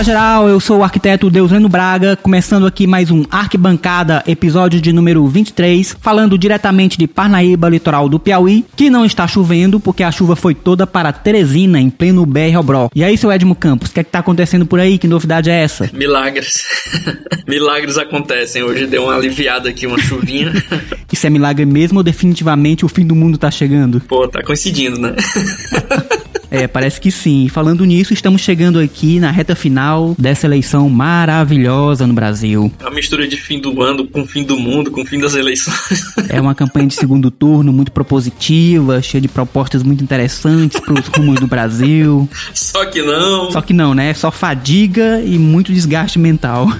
Fala 0.00 0.06
geral, 0.06 0.48
eu 0.48 0.58
sou 0.58 0.78
o 0.78 0.82
arquiteto 0.82 1.28
Deusleno 1.28 1.68
Braga, 1.68 2.16
começando 2.16 2.66
aqui 2.66 2.86
mais 2.86 3.10
um 3.10 3.22
Arquibancada, 3.30 4.24
episódio 4.26 4.80
de 4.80 4.94
número 4.94 5.26
23, 5.26 5.94
falando 6.00 6.38
diretamente 6.38 6.96
de 6.96 7.06
Parnaíba, 7.06 7.68
litoral 7.68 8.08
do 8.08 8.18
Piauí, 8.18 8.64
que 8.74 8.88
não 8.88 9.04
está 9.04 9.28
chovendo 9.28 9.78
porque 9.78 10.02
a 10.02 10.10
chuva 10.10 10.34
foi 10.34 10.54
toda 10.54 10.86
para 10.86 11.12
Teresina, 11.12 11.78
em 11.78 11.90
pleno 11.90 12.24
BR 12.24 12.56
Obró. 12.58 12.88
E 12.94 13.04
aí, 13.04 13.18
seu 13.18 13.30
Edmo 13.30 13.54
Campos, 13.54 13.90
o 13.90 13.92
que 13.92 14.00
é 14.00 14.04
que 14.04 14.10
tá 14.10 14.20
acontecendo 14.20 14.64
por 14.64 14.80
aí? 14.80 14.96
Que 14.96 15.06
novidade 15.06 15.50
é 15.50 15.60
essa? 15.60 15.90
Milagres. 15.92 16.64
Milagres 17.46 17.98
acontecem. 17.98 18.62
Hoje 18.62 18.86
deu 18.86 19.02
uma 19.02 19.16
aliviada 19.16 19.68
aqui, 19.68 19.86
uma 19.86 19.98
chuvinha. 19.98 20.50
Isso 21.12 21.26
é 21.26 21.30
milagre 21.30 21.66
mesmo 21.66 21.98
ou 21.98 22.02
definitivamente 22.02 22.86
o 22.86 22.88
fim 22.88 23.06
do 23.06 23.14
mundo 23.14 23.36
tá 23.36 23.50
chegando? 23.50 24.00
Pô, 24.00 24.26
tá 24.26 24.42
coincidindo, 24.42 24.98
né? 24.98 25.14
É, 26.50 26.66
parece 26.66 27.00
que 27.00 27.10
sim. 27.10 27.48
Falando 27.48 27.84
nisso, 27.84 28.12
estamos 28.12 28.40
chegando 28.42 28.78
aqui 28.78 29.20
na 29.20 29.30
reta 29.30 29.54
final 29.54 30.14
dessa 30.18 30.46
eleição 30.46 30.88
maravilhosa 30.88 32.06
no 32.06 32.12
Brasil. 32.12 32.72
A 32.84 32.90
mistura 32.90 33.26
de 33.26 33.36
fim 33.36 33.60
do 33.60 33.80
ano 33.82 34.06
com 34.06 34.26
fim 34.26 34.42
do 34.42 34.56
mundo, 34.58 34.90
com 34.90 35.04
fim 35.04 35.18
das 35.18 35.34
eleições. 35.34 36.00
É 36.28 36.40
uma 36.40 36.54
campanha 36.54 36.86
de 36.86 36.94
segundo 36.94 37.30
turno 37.30 37.72
muito 37.72 37.92
propositiva, 37.92 39.00
cheia 39.02 39.20
de 39.20 39.28
propostas 39.28 39.82
muito 39.82 40.02
interessantes 40.02 40.80
para 40.80 40.94
os 40.94 41.06
rumos 41.06 41.40
do 41.40 41.46
Brasil. 41.46 42.28
Só 42.54 42.84
que 42.84 43.02
não. 43.02 43.50
Só 43.50 43.60
que 43.60 43.72
não, 43.72 43.94
né? 43.94 44.12
Só 44.14 44.30
fadiga 44.30 45.20
e 45.22 45.38
muito 45.38 45.72
desgaste 45.72 46.18
mental. 46.18 46.70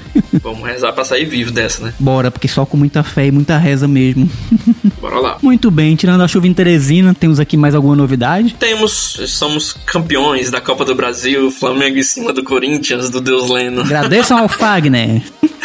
Vamos 0.42 0.66
rezar 0.66 0.92
pra 0.92 1.04
sair 1.04 1.24
vivo 1.24 1.50
dessa, 1.50 1.84
né? 1.84 1.94
Bora, 1.98 2.30
porque 2.30 2.48
só 2.48 2.64
com 2.64 2.76
muita 2.76 3.02
fé 3.02 3.26
e 3.26 3.30
muita 3.30 3.58
reza 3.58 3.86
mesmo. 3.86 4.28
Bora 5.00 5.18
lá. 5.20 5.38
Muito 5.42 5.70
bem, 5.70 5.94
tirando 5.96 6.22
a 6.22 6.28
chuva 6.28 6.46
em 6.46 6.54
Teresina, 6.54 7.14
temos 7.14 7.38
aqui 7.38 7.56
mais 7.56 7.74
alguma 7.74 7.96
novidade? 7.96 8.56
Temos, 8.58 9.18
campeões 9.72 10.50
da 10.50 10.60
Copa 10.60 10.84
do 10.84 10.94
Brasil, 10.94 11.50
Flamengo 11.50 11.98
em 11.98 12.02
cima 12.02 12.32
do 12.32 12.42
Corinthians, 12.42 13.10
do 13.10 13.20
Deus 13.20 13.48
Leno. 13.48 13.82
Agradeçam 13.82 14.38
ao 14.38 14.48
Fagner. 14.48 15.22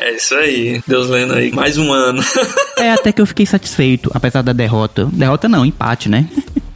É 0.00 0.14
isso 0.14 0.34
aí, 0.36 0.80
Deus 0.86 1.08
Leno 1.08 1.34
aí. 1.34 1.52
Mais 1.52 1.76
um 1.76 1.92
ano. 1.92 2.22
É 2.78 2.92
até 2.92 3.12
que 3.12 3.20
eu 3.20 3.26
fiquei 3.26 3.44
satisfeito, 3.44 4.10
apesar 4.14 4.42
da 4.42 4.52
derrota. 4.52 5.04
Derrota 5.12 5.48
não, 5.48 5.66
empate, 5.66 6.08
né? 6.08 6.26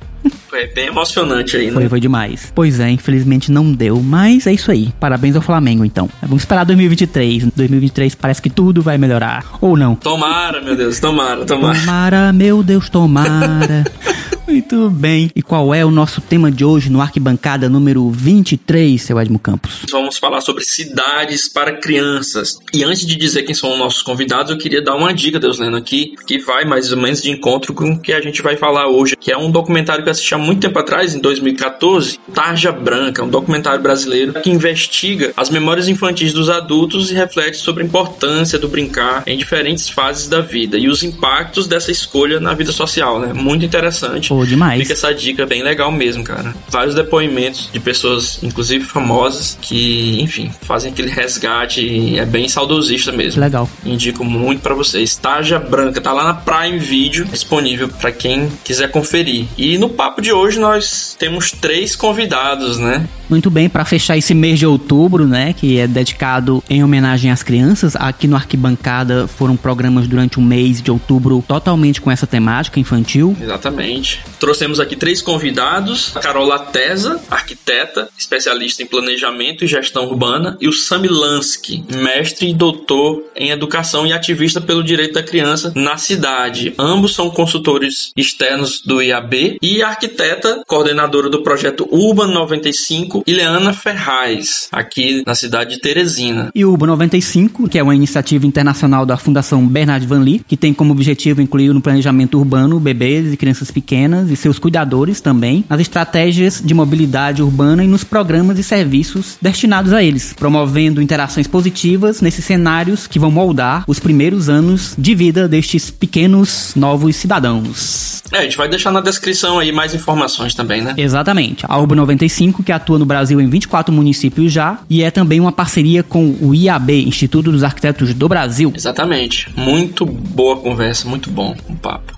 Foi 0.53 0.67
bem 0.67 0.89
emocionante 0.89 1.57
aí, 1.57 1.69
né? 1.69 1.73
Foi, 1.73 1.89
foi 1.89 1.99
demais. 1.99 2.53
Pois 2.55 2.79
é, 2.79 2.91
infelizmente 2.91 3.51
não 3.51 3.73
deu, 3.73 4.03
mas 4.03 4.47
é 4.47 4.53
isso 4.53 4.71
aí. 4.71 4.93
Parabéns 5.01 5.35
ao 5.35 5.41
Flamengo, 5.41 5.83
então. 5.83 6.11
Vamos 6.21 6.43
esperar 6.43 6.65
2023. 6.65 7.45
2023 7.57 8.15
parece 8.15 8.43
que 8.43 8.51
tudo 8.51 8.83
vai 8.83 8.99
melhorar. 8.99 9.47
Ou 9.63 9.79
não. 9.79 9.95
Tomara, 9.95 10.61
meu 10.61 10.77
Deus, 10.77 11.01
tomara, 11.01 11.47
tomara. 11.47 11.81
Tomara, 11.81 12.33
meu 12.35 12.63
Deus, 12.63 12.91
tomara. 12.91 13.83
Muito 14.53 14.91
bem. 14.91 15.31
E 15.35 15.41
qual 15.41 15.73
é 15.75 15.83
o 15.83 15.91
nosso 15.91 16.21
tema 16.21 16.51
de 16.51 16.63
hoje 16.63 16.91
no 16.91 17.01
Arquibancada 17.01 17.71
número 17.71 18.11
23, 18.11 19.01
seu 19.01 19.19
Edmo 19.19 19.39
Campos? 19.39 19.87
Vamos 19.91 20.19
falar 20.19 20.43
sobre 20.43 20.63
cidades 20.63 21.49
para 21.49 21.79
crianças. 21.79 22.59
E 22.71 22.85
antes 22.85 23.07
de 23.07 23.17
dizer 23.17 23.45
quem 23.45 23.55
são 23.55 23.73
os 23.73 23.79
nossos 23.79 24.03
convidados, 24.03 24.51
eu 24.51 24.59
queria 24.59 24.83
dar 24.83 24.95
uma 24.95 25.15
dica, 25.15 25.41
Deus 25.41 25.59
Lendo, 25.59 25.79
aqui, 25.79 26.15
que 26.27 26.39
vai 26.39 26.67
mais 26.67 26.93
ou 26.93 26.99
menos 26.99 27.23
de 27.23 27.31
encontro 27.31 27.73
com 27.73 27.93
o 27.93 27.99
que 27.99 28.13
a 28.13 28.21
gente 28.21 28.43
vai 28.43 28.59
falar 28.59 28.89
hoje, 28.89 29.17
que 29.17 29.33
é 29.33 29.39
um 29.39 29.51
documentário 29.51 30.03
que 30.03 30.11
eu 30.11 30.13
assisti 30.13 30.35
há 30.35 30.39
muito 30.43 30.61
tempo 30.61 30.79
atrás, 30.79 31.15
em 31.15 31.21
2014, 31.21 32.19
Tarja 32.35 32.73
Branca, 32.73 33.23
um 33.25 33.29
documentário 33.29 33.81
brasileiro 33.81 34.35
que 34.35 34.51
investiga 34.51 35.33
as 35.37 35.51
memórias 35.51 35.89
infantis 35.89 36.33
dos 36.33 36.51
adultos 36.51 37.11
e 37.11 37.15
reflete 37.15 37.57
sobre 37.57 37.83
a 37.83 37.87
importância 37.87 38.59
do 38.59 38.69
brincar 38.69 39.23
em 39.27 39.37
diferentes 39.37 39.89
fases 39.89 40.29
da 40.29 40.41
vida 40.41 40.77
e 40.77 40.89
os 40.89 41.03
impactos 41.03 41.67
dessa 41.67 41.91
escolha 41.91 42.41
na 42.41 42.55
vida 42.55 42.73
social, 42.73 43.21
né? 43.21 43.33
Muito 43.33 43.65
interessante. 43.65 44.29
Pô, 44.29 44.45
demais. 44.45 44.81
Fica 44.81 44.93
essa 44.93 45.13
dica 45.15 45.47
bem 45.47 45.63
legal 45.63 45.91
mesmo, 45.93 46.25
cara. 46.25 46.55
Vários 46.69 46.95
depoimentos 46.95 47.71
de 47.73 47.81
pessoas, 47.81 48.43
inclusive 48.43 48.85
famosas, 48.85 49.57
que, 49.61 50.21
enfim, 50.21 50.51
fazem 50.63 50.93
aquele 50.93 51.09
resgate 51.09 51.81
e 51.81 52.19
é 52.19 52.27
bem 52.27 52.49
saudosista 52.49 53.13
mesmo. 53.13 53.41
Legal. 53.41 53.69
Indico 53.85 54.25
muito 54.25 54.61
pra 54.61 54.75
vocês. 54.75 55.17
Tarja 55.17 55.59
Branca, 55.59 56.01
tá 56.01 56.13
lá 56.13 56.25
na 56.25 56.35
Prime 56.35 56.79
Video, 56.79 57.25
disponível 57.27 57.89
pra 57.89 58.11
quem 58.11 58.51
quiser 58.65 58.91
conferir. 58.91 59.47
E 59.57 59.79
no 59.79 59.89
papo 59.89 60.21
de 60.21 60.32
hoje 60.33 60.59
nós 60.59 61.17
temos 61.19 61.51
três 61.53 61.95
convidados, 61.95 62.79
né? 62.79 63.07
Muito 63.33 63.49
bem, 63.49 63.67
para 63.67 63.83
fechar 63.87 64.19
esse 64.19 64.35
mês 64.35 64.59
de 64.59 64.67
outubro, 64.67 65.27
né, 65.27 65.55
que 65.55 65.79
é 65.79 65.87
dedicado 65.87 66.63
em 66.69 66.85
homenagem 66.85 67.31
às 67.31 67.43
crianças, 67.43 67.97
aqui 67.97 68.29
no 68.29 68.37
Arquibancada 68.37 69.27
foram 69.27 69.57
programas 69.57 70.07
durante 70.07 70.39
o 70.39 70.43
mês 70.43 70.83
de 70.83 70.91
outubro 70.91 71.43
totalmente 71.49 71.99
com 71.99 72.11
essa 72.11 72.27
temática 72.27 72.79
infantil. 72.79 73.35
Exatamente. 73.41 74.21
Trouxemos 74.39 74.79
aqui 74.79 74.97
três 74.97 75.23
convidados: 75.23 76.15
a 76.15 76.21
Carola 76.21 76.59
Tesa, 76.59 77.23
arquiteta, 77.31 78.11
especialista 78.19 78.83
em 78.83 78.87
planejamento 78.87 79.65
e 79.65 79.67
gestão 79.67 80.05
urbana, 80.05 80.59
e 80.61 80.69
o 80.69 80.73
Sami 80.73 81.09
Lansky, 81.09 81.87
mestre 81.91 82.51
e 82.51 82.53
doutor 82.53 83.23
em 83.35 83.49
educação 83.49 84.07
e 84.07 84.13
ativista 84.13 84.61
pelo 84.61 84.85
direito 84.85 85.15
da 85.15 85.23
criança 85.23 85.73
na 85.75 85.97
cidade. 85.97 86.75
Ambos 86.79 87.15
são 87.15 87.31
consultores 87.31 88.13
externos 88.15 88.83
do 88.85 89.01
IAB 89.01 89.57
e 89.63 89.83
arquiteta, 89.83 90.63
coordenadora 90.67 91.31
do 91.31 91.43
projeto 91.43 91.89
Urban 91.91 92.27
95, 92.27 93.22
Ileana 93.27 93.73
Ferraz, 93.73 94.69
aqui 94.73 95.23
na 95.27 95.35
cidade 95.35 95.75
de 95.75 95.81
Teresina. 95.81 96.51
E 96.55 96.65
o 96.65 96.71
Urban 96.71 96.89
95, 96.89 97.69
que 97.69 97.79
é 97.79 97.83
uma 97.83 97.95
iniciativa 97.95 98.47
internacional 98.47 99.07
da 99.07 99.17
Fundação 99.17 99.67
Bernard 99.67 100.07
Van 100.07 100.21
Lee, 100.21 100.43
que 100.47 100.57
tem 100.57 100.75
como 100.75 100.93
objetivo 100.93 101.41
incluir 101.41 101.73
no 101.73 101.81
planejamento 101.81 102.39
urbano 102.39 102.81
bebês 102.81 103.33
e 103.33 103.37
crianças 103.37 103.71
pequenas 103.71 104.31
e 104.31 104.37
seus 104.37 104.59
cuidadores 104.59 105.21
também, 105.21 105.65
nas 105.69 105.81
estratégias 105.81 106.61
de 106.65 106.75
mobilidade 106.75 107.43
urbana 107.43 107.85
e 107.85 107.87
nos 107.87 108.05
programas 108.05 108.59
e 108.59 108.63
serviços 108.63 109.37
destinados 109.41 109.93
a 109.93 110.03
eles, 110.03 110.33
promovendo 110.33 111.03
interações 111.03 111.47
positivas 111.47 112.21
nesses 112.21 112.45
cenários 112.45 113.07
que 113.07 113.19
vão 113.19 113.31
moldar 113.31 113.85
os 113.87 113.99
primeiros 113.99 114.49
anos 114.49 114.95
de 114.99 115.15
vida 115.15 115.49
destes 115.49 115.91
pequenos 115.91 116.73
novos 116.75 117.17
cidadãos. 117.17 118.23
É, 118.33 118.39
a 118.39 118.43
gente 118.43 118.57
vai 118.57 118.69
deixar 118.69 118.91
na 118.91 119.01
descrição 119.01 119.59
aí 119.59 119.71
mais 119.73 119.95
informações 119.95 120.55
também, 120.55 120.81
né? 120.81 120.95
Exatamente. 120.97 121.65
A 121.69 121.79
Urban 121.79 121.97
95, 121.97 122.63
que 122.63 122.73
atua 122.73 122.99
no 123.03 123.07
Brasil 123.07 123.41
em 123.41 123.49
24 123.49 123.93
municípios 123.93 124.53
já, 124.53 124.79
e 124.89 125.03
é 125.03 125.11
também 125.11 125.41
uma 125.41 125.53
parceria 125.53 126.03
com 126.03 126.35
o 126.41 126.55
IAB, 126.55 126.91
Instituto 127.07 127.51
dos 127.51 127.65
Arquitetos 127.65 128.15
do 128.15 128.29
Brasil. 128.29 128.73
Exatamente. 128.75 129.51
Muito 129.57 130.07
boa 130.07 130.57
conversa, 130.57 131.09
muito 131.09 131.31
bom 131.31 131.55
o 131.69 131.75
papo. 131.75 132.17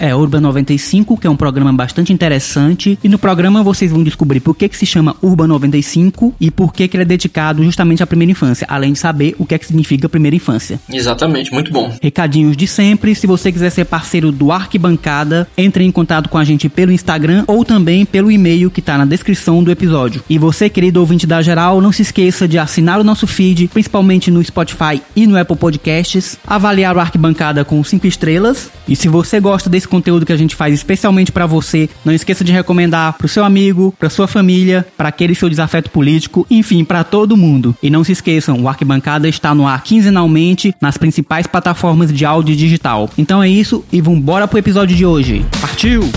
É 0.00 0.14
Urban 0.14 0.40
95, 0.40 1.18
que 1.18 1.26
é 1.26 1.30
um 1.30 1.36
programa 1.36 1.72
bastante 1.72 2.10
interessante. 2.10 2.98
E 3.04 3.08
no 3.08 3.18
programa 3.18 3.62
vocês 3.62 3.92
vão 3.92 4.02
descobrir 4.02 4.40
por 4.40 4.56
que, 4.56 4.66
que 4.66 4.76
se 4.76 4.86
chama 4.86 5.14
Urban 5.22 5.46
95 5.46 6.34
e 6.40 6.50
por 6.50 6.72
que, 6.72 6.88
que 6.88 6.96
ele 6.96 7.02
é 7.02 7.06
dedicado 7.06 7.62
justamente 7.62 8.02
à 8.02 8.06
primeira 8.06 8.32
infância, 8.32 8.66
além 8.70 8.94
de 8.94 8.98
saber 8.98 9.36
o 9.38 9.44
que 9.44 9.54
é 9.54 9.58
que 9.58 9.66
significa 9.66 10.08
primeira 10.08 10.34
infância. 10.34 10.80
Exatamente, 10.90 11.52
muito 11.52 11.70
bom. 11.70 11.92
Recadinhos 12.02 12.56
de 12.56 12.66
sempre. 12.66 13.14
Se 13.14 13.26
você 13.26 13.52
quiser 13.52 13.68
ser 13.68 13.84
parceiro 13.84 14.32
do 14.32 14.50
Arquibancada, 14.50 15.46
entre 15.56 15.84
em 15.84 15.92
contato 15.92 16.30
com 16.30 16.38
a 16.38 16.44
gente 16.44 16.68
pelo 16.68 16.92
Instagram 16.92 17.44
ou 17.46 17.62
também 17.62 18.06
pelo 18.06 18.30
e-mail 18.30 18.70
que 18.70 18.80
tá 18.80 18.96
na 18.96 19.04
descrição 19.04 19.62
do 19.62 19.70
episódio. 19.70 20.22
E 20.30 20.38
você, 20.38 20.70
querido 20.70 21.00
ouvinte 21.00 21.26
da 21.26 21.42
geral, 21.42 21.80
não 21.82 21.92
se 21.92 22.00
esqueça 22.00 22.48
de 22.48 22.58
assinar 22.58 22.98
o 22.98 23.04
nosso 23.04 23.26
feed, 23.26 23.68
principalmente 23.68 24.30
no 24.30 24.42
Spotify 24.42 25.02
e 25.14 25.26
no 25.26 25.38
Apple 25.38 25.56
Podcasts, 25.56 26.38
avaliar 26.46 26.96
o 26.96 27.00
Arquibancada 27.00 27.64
com 27.66 27.84
5 27.84 28.06
estrelas. 28.06 28.70
E 28.88 28.96
se 28.96 29.06
você 29.06 29.38
gosta 29.38 29.68
desse 29.68 29.89
conteúdo 29.90 30.24
que 30.24 30.32
a 30.32 30.36
gente 30.36 30.56
faz 30.56 30.72
especialmente 30.72 31.32
para 31.32 31.46
você, 31.46 31.88
não 32.04 32.12
esqueça 32.12 32.42
de 32.42 32.52
recomendar 32.52 33.14
pro 33.18 33.28
seu 33.28 33.44
amigo, 33.44 33.94
pra 33.98 34.08
sua 34.08 34.26
família, 34.26 34.86
para 34.96 35.08
aquele 35.08 35.34
seu 35.34 35.48
desafeto 35.48 35.90
político, 35.90 36.46
enfim, 36.50 36.84
para 36.84 37.04
todo 37.04 37.36
mundo. 37.36 37.76
E 37.82 37.90
não 37.90 38.04
se 38.04 38.12
esqueçam, 38.12 38.60
o 38.60 38.68
Arquibancada 38.68 39.28
está 39.28 39.54
no 39.54 39.66
ar 39.66 39.82
quinzenalmente 39.82 40.74
nas 40.80 40.96
principais 40.96 41.46
plataformas 41.46 42.12
de 42.12 42.24
áudio 42.24 42.56
digital. 42.56 43.10
Então 43.18 43.42
é 43.42 43.48
isso 43.48 43.84
e 43.92 44.00
vambora 44.00 44.48
pro 44.48 44.58
episódio 44.58 44.96
de 44.96 45.04
hoje. 45.04 45.44
Partiu! 45.60 46.08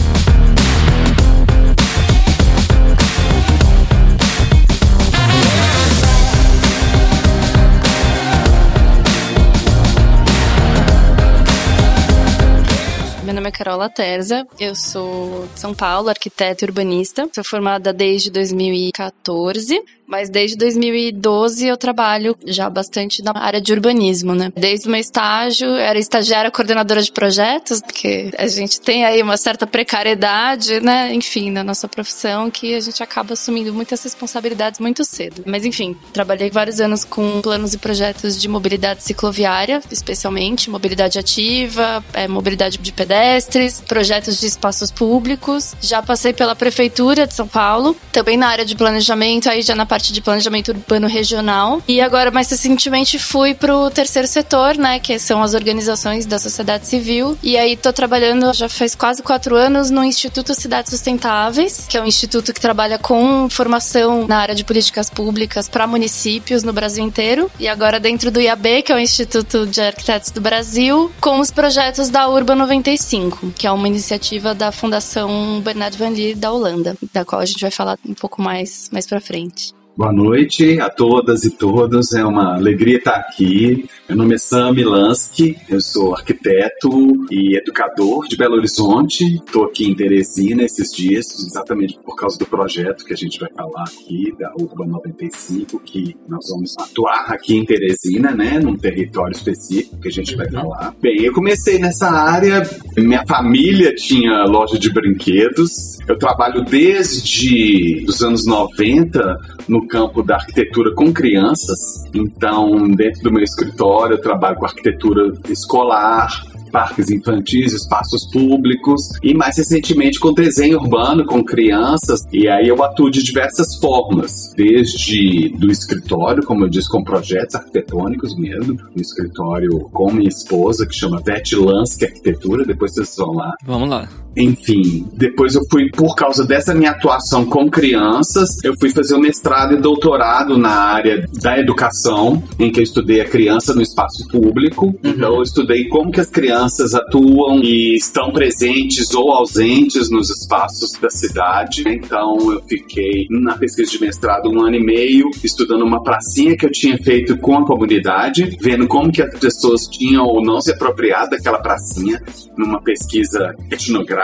Carola 13.54 13.88
Terza, 13.88 14.48
eu 14.60 14.76
sou 14.76 15.48
de 15.54 15.60
São 15.60 15.76
Paulo, 15.76 16.10
arquiteta 16.10 16.66
e 16.66 16.68
urbanista. 16.68 17.30
Sou 17.32 17.44
formada 17.44 17.94
desde 17.94 18.32
2014, 18.32 19.80
mas 20.08 20.30
desde 20.30 20.58
2012 20.58 21.68
eu 21.68 21.78
trabalho 21.78 22.36
já 22.46 22.70
bastante 22.70 23.24
na 23.24 23.34
área 23.36 23.62
de 23.62 23.72
urbanismo, 23.72 24.34
né? 24.36 24.52
Desde 24.56 24.88
o 24.88 24.92
meu 24.92 25.00
estágio, 25.00 25.70
era 25.76 25.98
estagiária 25.98 26.52
coordenadora 26.52 27.02
de 27.02 27.12
projetos, 27.12 27.82
porque 27.82 28.32
a 28.38 28.48
gente 28.48 28.80
tem 28.82 29.06
aí 29.06 29.22
uma 29.22 29.38
certa 29.38 29.66
precariedade, 29.66 30.80
né? 30.80 31.14
Enfim, 31.14 31.52
na 31.52 31.64
nossa 31.64 31.88
profissão, 31.88 32.50
que 32.52 32.76
a 32.76 32.80
gente 32.80 33.02
acaba 33.02 33.34
assumindo 33.34 33.74
muitas 33.74 34.04
responsabilidades 34.04 34.80
muito 34.80 35.04
cedo. 35.04 35.44
Mas 35.46 35.66
enfim, 35.66 35.96
trabalhei 36.12 36.50
vários 36.50 36.80
anos 36.80 37.04
com 37.06 37.42
planos 37.42 37.74
e 37.74 37.78
projetos 37.78 38.40
de 38.40 38.48
mobilidade 38.48 39.04
cicloviária, 39.04 39.82
especialmente 39.92 40.70
mobilidade 40.70 41.18
ativa, 41.18 42.04
é, 42.14 42.28
mobilidade 42.28 42.78
de 42.78 42.92
pedestre, 42.92 43.14
pedestres, 43.14 43.82
projetos 43.82 44.40
de 44.40 44.48
espaços 44.48 44.92
públicos. 44.92 45.76
Já 45.82 46.02
passei 46.02 46.34
pela 46.34 46.56
prefeitura 46.56 47.28
de 47.28 47.34
São 47.34 47.48
Paulo, 47.48 47.96
também 48.12 48.38
na 48.38 48.48
área 48.48 48.66
de 48.66 48.76
planejamento, 48.76 49.50
aí 49.50 49.62
já 49.62 49.76
na 49.76 49.86
parte 49.94 50.12
de 50.12 50.22
planejamento 50.22 50.70
urbano 50.70 51.08
regional. 51.08 51.80
E 51.88 52.02
agora, 52.02 52.32
mais 52.32 52.50
recentemente, 52.50 53.20
fui 53.20 53.54
pro 53.54 53.92
terceiro 53.92 54.28
setor, 54.28 54.76
né, 54.76 54.98
que 54.98 55.20
são 55.20 55.44
as 55.44 55.54
organizações 55.54 56.26
da 56.26 56.40
sociedade 56.40 56.88
civil. 56.88 57.38
E 57.44 57.56
aí 57.56 57.78
tô 57.78 57.94
trabalhando 57.94 58.52
já 58.56 58.68
faz 58.68 58.96
quase 58.96 59.22
quatro 59.22 59.56
anos 59.56 59.92
no 59.92 60.04
Instituto 60.04 60.56
Cidades 60.56 60.90
Sustentáveis, 60.90 61.86
que 61.88 61.96
é 61.96 62.02
um 62.02 62.08
instituto 62.08 62.52
que 62.52 62.60
trabalha 62.60 62.98
com 62.98 63.48
formação 63.52 64.26
na 64.28 64.38
área 64.38 64.56
de 64.56 64.64
políticas 64.64 65.12
públicas 65.12 65.70
para 65.70 65.86
municípios 65.86 66.64
no 66.64 66.74
Brasil 66.74 67.06
inteiro. 67.06 67.52
E 67.60 67.68
agora 67.68 68.00
dentro 68.00 68.32
do 68.32 68.42
IAB, 68.42 68.82
que 68.82 68.92
é 68.92 68.96
o 68.96 69.00
Instituto 69.00 69.68
de 69.68 69.80
Arquitetos 69.80 70.32
do 70.32 70.42
Brasil, 70.42 71.12
com 71.22 71.40
os 71.40 71.52
projetos 71.52 72.10
da 72.10 72.28
Urba 72.28 72.56
95, 72.56 73.52
que 73.52 73.68
é 73.68 73.72
uma 73.72 73.88
iniciativa 73.88 74.56
da 74.56 74.72
Fundação 74.72 75.62
Bernard 75.62 75.96
Van 76.00 76.10
Leer 76.10 76.36
da 76.36 76.52
Holanda, 76.52 76.98
da 77.14 77.24
qual 77.24 77.42
a 77.42 77.46
gente 77.46 77.62
vai 77.62 77.70
falar 77.70 78.00
um 78.04 78.16
pouco 78.16 78.42
mais 78.42 78.90
mais 78.92 79.06
para 79.06 79.22
frente. 79.22 79.72
Boa 79.96 80.12
noite 80.12 80.80
a 80.82 80.90
todas 80.90 81.44
e 81.44 81.52
todos. 81.52 82.14
É 82.14 82.26
uma 82.26 82.56
alegria 82.56 82.98
estar 82.98 83.16
aqui. 83.16 83.88
Meu 84.10 84.18
nome 84.18 84.36
é 84.36 84.38
Sam 84.40 84.74
Milansky, 84.74 85.56
eu 85.70 85.80
sou 85.80 86.16
arquiteto 86.16 86.90
e 87.32 87.56
educador 87.56 88.28
de 88.28 88.36
Belo 88.36 88.56
Horizonte. 88.56 89.36
Estou 89.36 89.66
aqui 89.66 89.90
em 89.90 89.96
Teresina 89.96 90.64
esses 90.64 90.92
dias, 90.92 91.28
exatamente 91.48 91.98
por 92.04 92.16
causa 92.16 92.38
do 92.38 92.46
projeto 92.46 93.06
que 93.06 93.14
a 93.14 93.16
gente 93.16 93.40
vai 93.40 93.50
falar 93.52 93.84
aqui, 93.84 94.34
da 94.38 94.52
Urba 94.60 94.86
95, 94.86 95.80
que 95.80 96.18
nós 96.28 96.44
vamos 96.50 96.76
atuar 96.80 97.32
aqui 97.32 97.56
em 97.56 97.64
Teresina, 97.66 98.32
né, 98.32 98.60
num 98.60 98.76
território 98.76 99.34
específico 99.34 100.00
que 100.02 100.10
a 100.10 100.12
gente 100.12 100.36
vai 100.36 100.50
falar. 100.50 100.94
Bem, 101.00 101.22
eu 101.22 101.34
comecei 101.34 101.80
nessa 101.80 102.10
área, 102.10 102.62
minha 102.98 103.26
família 103.26 103.94
tinha 103.96 104.44
loja 104.46 104.78
de 104.78 104.92
brinquedos. 104.92 105.98
Eu 106.08 106.18
trabalho 106.18 106.66
desde 106.66 108.04
os 108.08 108.22
anos 108.22 108.46
90 108.46 109.40
no 109.68 109.83
campo 109.88 110.24
da 110.24 110.36
arquitetura 110.36 110.94
com 110.94 111.14
crianças. 111.14 112.06
Então, 112.14 112.88
dentro 112.90 113.24
do 113.24 113.32
meu 113.32 113.44
escritório, 113.44 114.16
eu 114.16 114.22
trabalho 114.22 114.56
com 114.58 114.66
arquitetura 114.66 115.34
escolar, 115.50 116.30
parques 116.74 117.12
infantis, 117.12 117.72
espaços 117.72 118.26
públicos 118.32 119.10
e 119.22 119.36
mais 119.36 119.58
recentemente 119.58 120.20
com 120.20 120.34
desenho 120.34 120.80
urbano 120.80 121.24
com 121.24 121.44
crianças. 121.44 122.26
E 122.34 122.50
aí 122.50 122.68
eu 122.68 122.84
atuo 122.84 123.12
de 123.12 123.22
diversas 123.22 123.76
formas, 123.76 124.52
desde 124.58 125.50
do 125.50 125.72
escritório, 125.72 126.44
como 126.44 126.66
eu 126.66 126.70
disse, 126.70 126.90
com 126.90 127.04
projetos 127.04 127.56
arquitetônicos 127.56 128.36
mesmo, 128.36 128.74
no 128.74 129.02
escritório 129.02 129.88
com 129.92 130.12
minha 130.12 130.30
esposa, 130.30 130.88
que 130.88 130.96
chama 130.96 131.22
Vete 131.24 131.56
Lansky 131.56 132.06
Arquitetura, 132.06 132.66
depois 132.66 132.94
vocês 132.94 133.16
vão 133.16 133.34
lá. 133.34 133.52
Vamos 133.64 133.90
lá. 133.90 134.23
Enfim, 134.36 135.08
depois 135.14 135.54
eu 135.54 135.62
fui, 135.70 135.90
por 135.92 136.16
causa 136.16 136.46
dessa 136.46 136.74
minha 136.74 136.92
atuação 136.92 137.46
com 137.46 137.70
crianças, 137.70 138.50
eu 138.64 138.74
fui 138.80 138.90
fazer 138.90 139.16
o 139.16 139.20
mestrado 139.20 139.76
e 139.76 139.78
doutorado 139.78 140.58
na 140.58 140.72
área 140.72 141.28
da 141.42 141.60
educação, 141.60 142.44
em 142.60 142.72
que 142.72 142.80
eu 142.80 142.84
estudei 142.84 143.22
a 143.22 143.26
criança 143.26 143.74
no 143.74 143.82
espaço 143.82 144.28
público. 144.28 144.88
Uhum. 144.88 144.98
Então 145.04 145.36
eu 145.36 145.42
estudei 145.44 145.88
como 145.88 146.12
que 146.12 146.20
as 146.20 146.30
crianças 146.30 146.94
atuam 146.94 147.60
e 147.64 147.96
estão 147.96 148.32
presentes 148.32 149.14
ou 149.14 149.32
ausentes 149.32 150.10
nos 150.10 150.30
espaços 150.30 150.94
da 151.00 151.10
cidade. 151.10 151.84
Então 151.88 152.52
eu 152.52 152.62
fiquei 152.64 153.28
na 153.30 153.56
pesquisa 153.56 153.92
de 153.92 154.02
mestrado 154.02 154.50
um 154.50 154.62
ano 154.62 154.76
e 154.76 154.84
meio, 154.84 155.30
estudando 155.44 155.84
uma 155.84 156.02
pracinha 156.02 156.58
que 156.58 156.66
eu 156.66 156.72
tinha 156.72 156.98
feito 156.98 157.38
com 157.38 157.58
a 157.58 157.66
comunidade, 157.66 158.58
vendo 158.60 158.88
como 158.88 159.12
que 159.12 159.22
as 159.22 159.38
pessoas 159.38 159.88
tinham 159.88 160.26
ou 160.26 160.44
não 160.44 160.60
se 160.60 160.72
apropriado 160.72 161.32
daquela 161.32 161.60
pracinha, 161.60 162.22
numa 162.58 162.82
pesquisa 162.82 163.56
etnográfica 163.70 164.23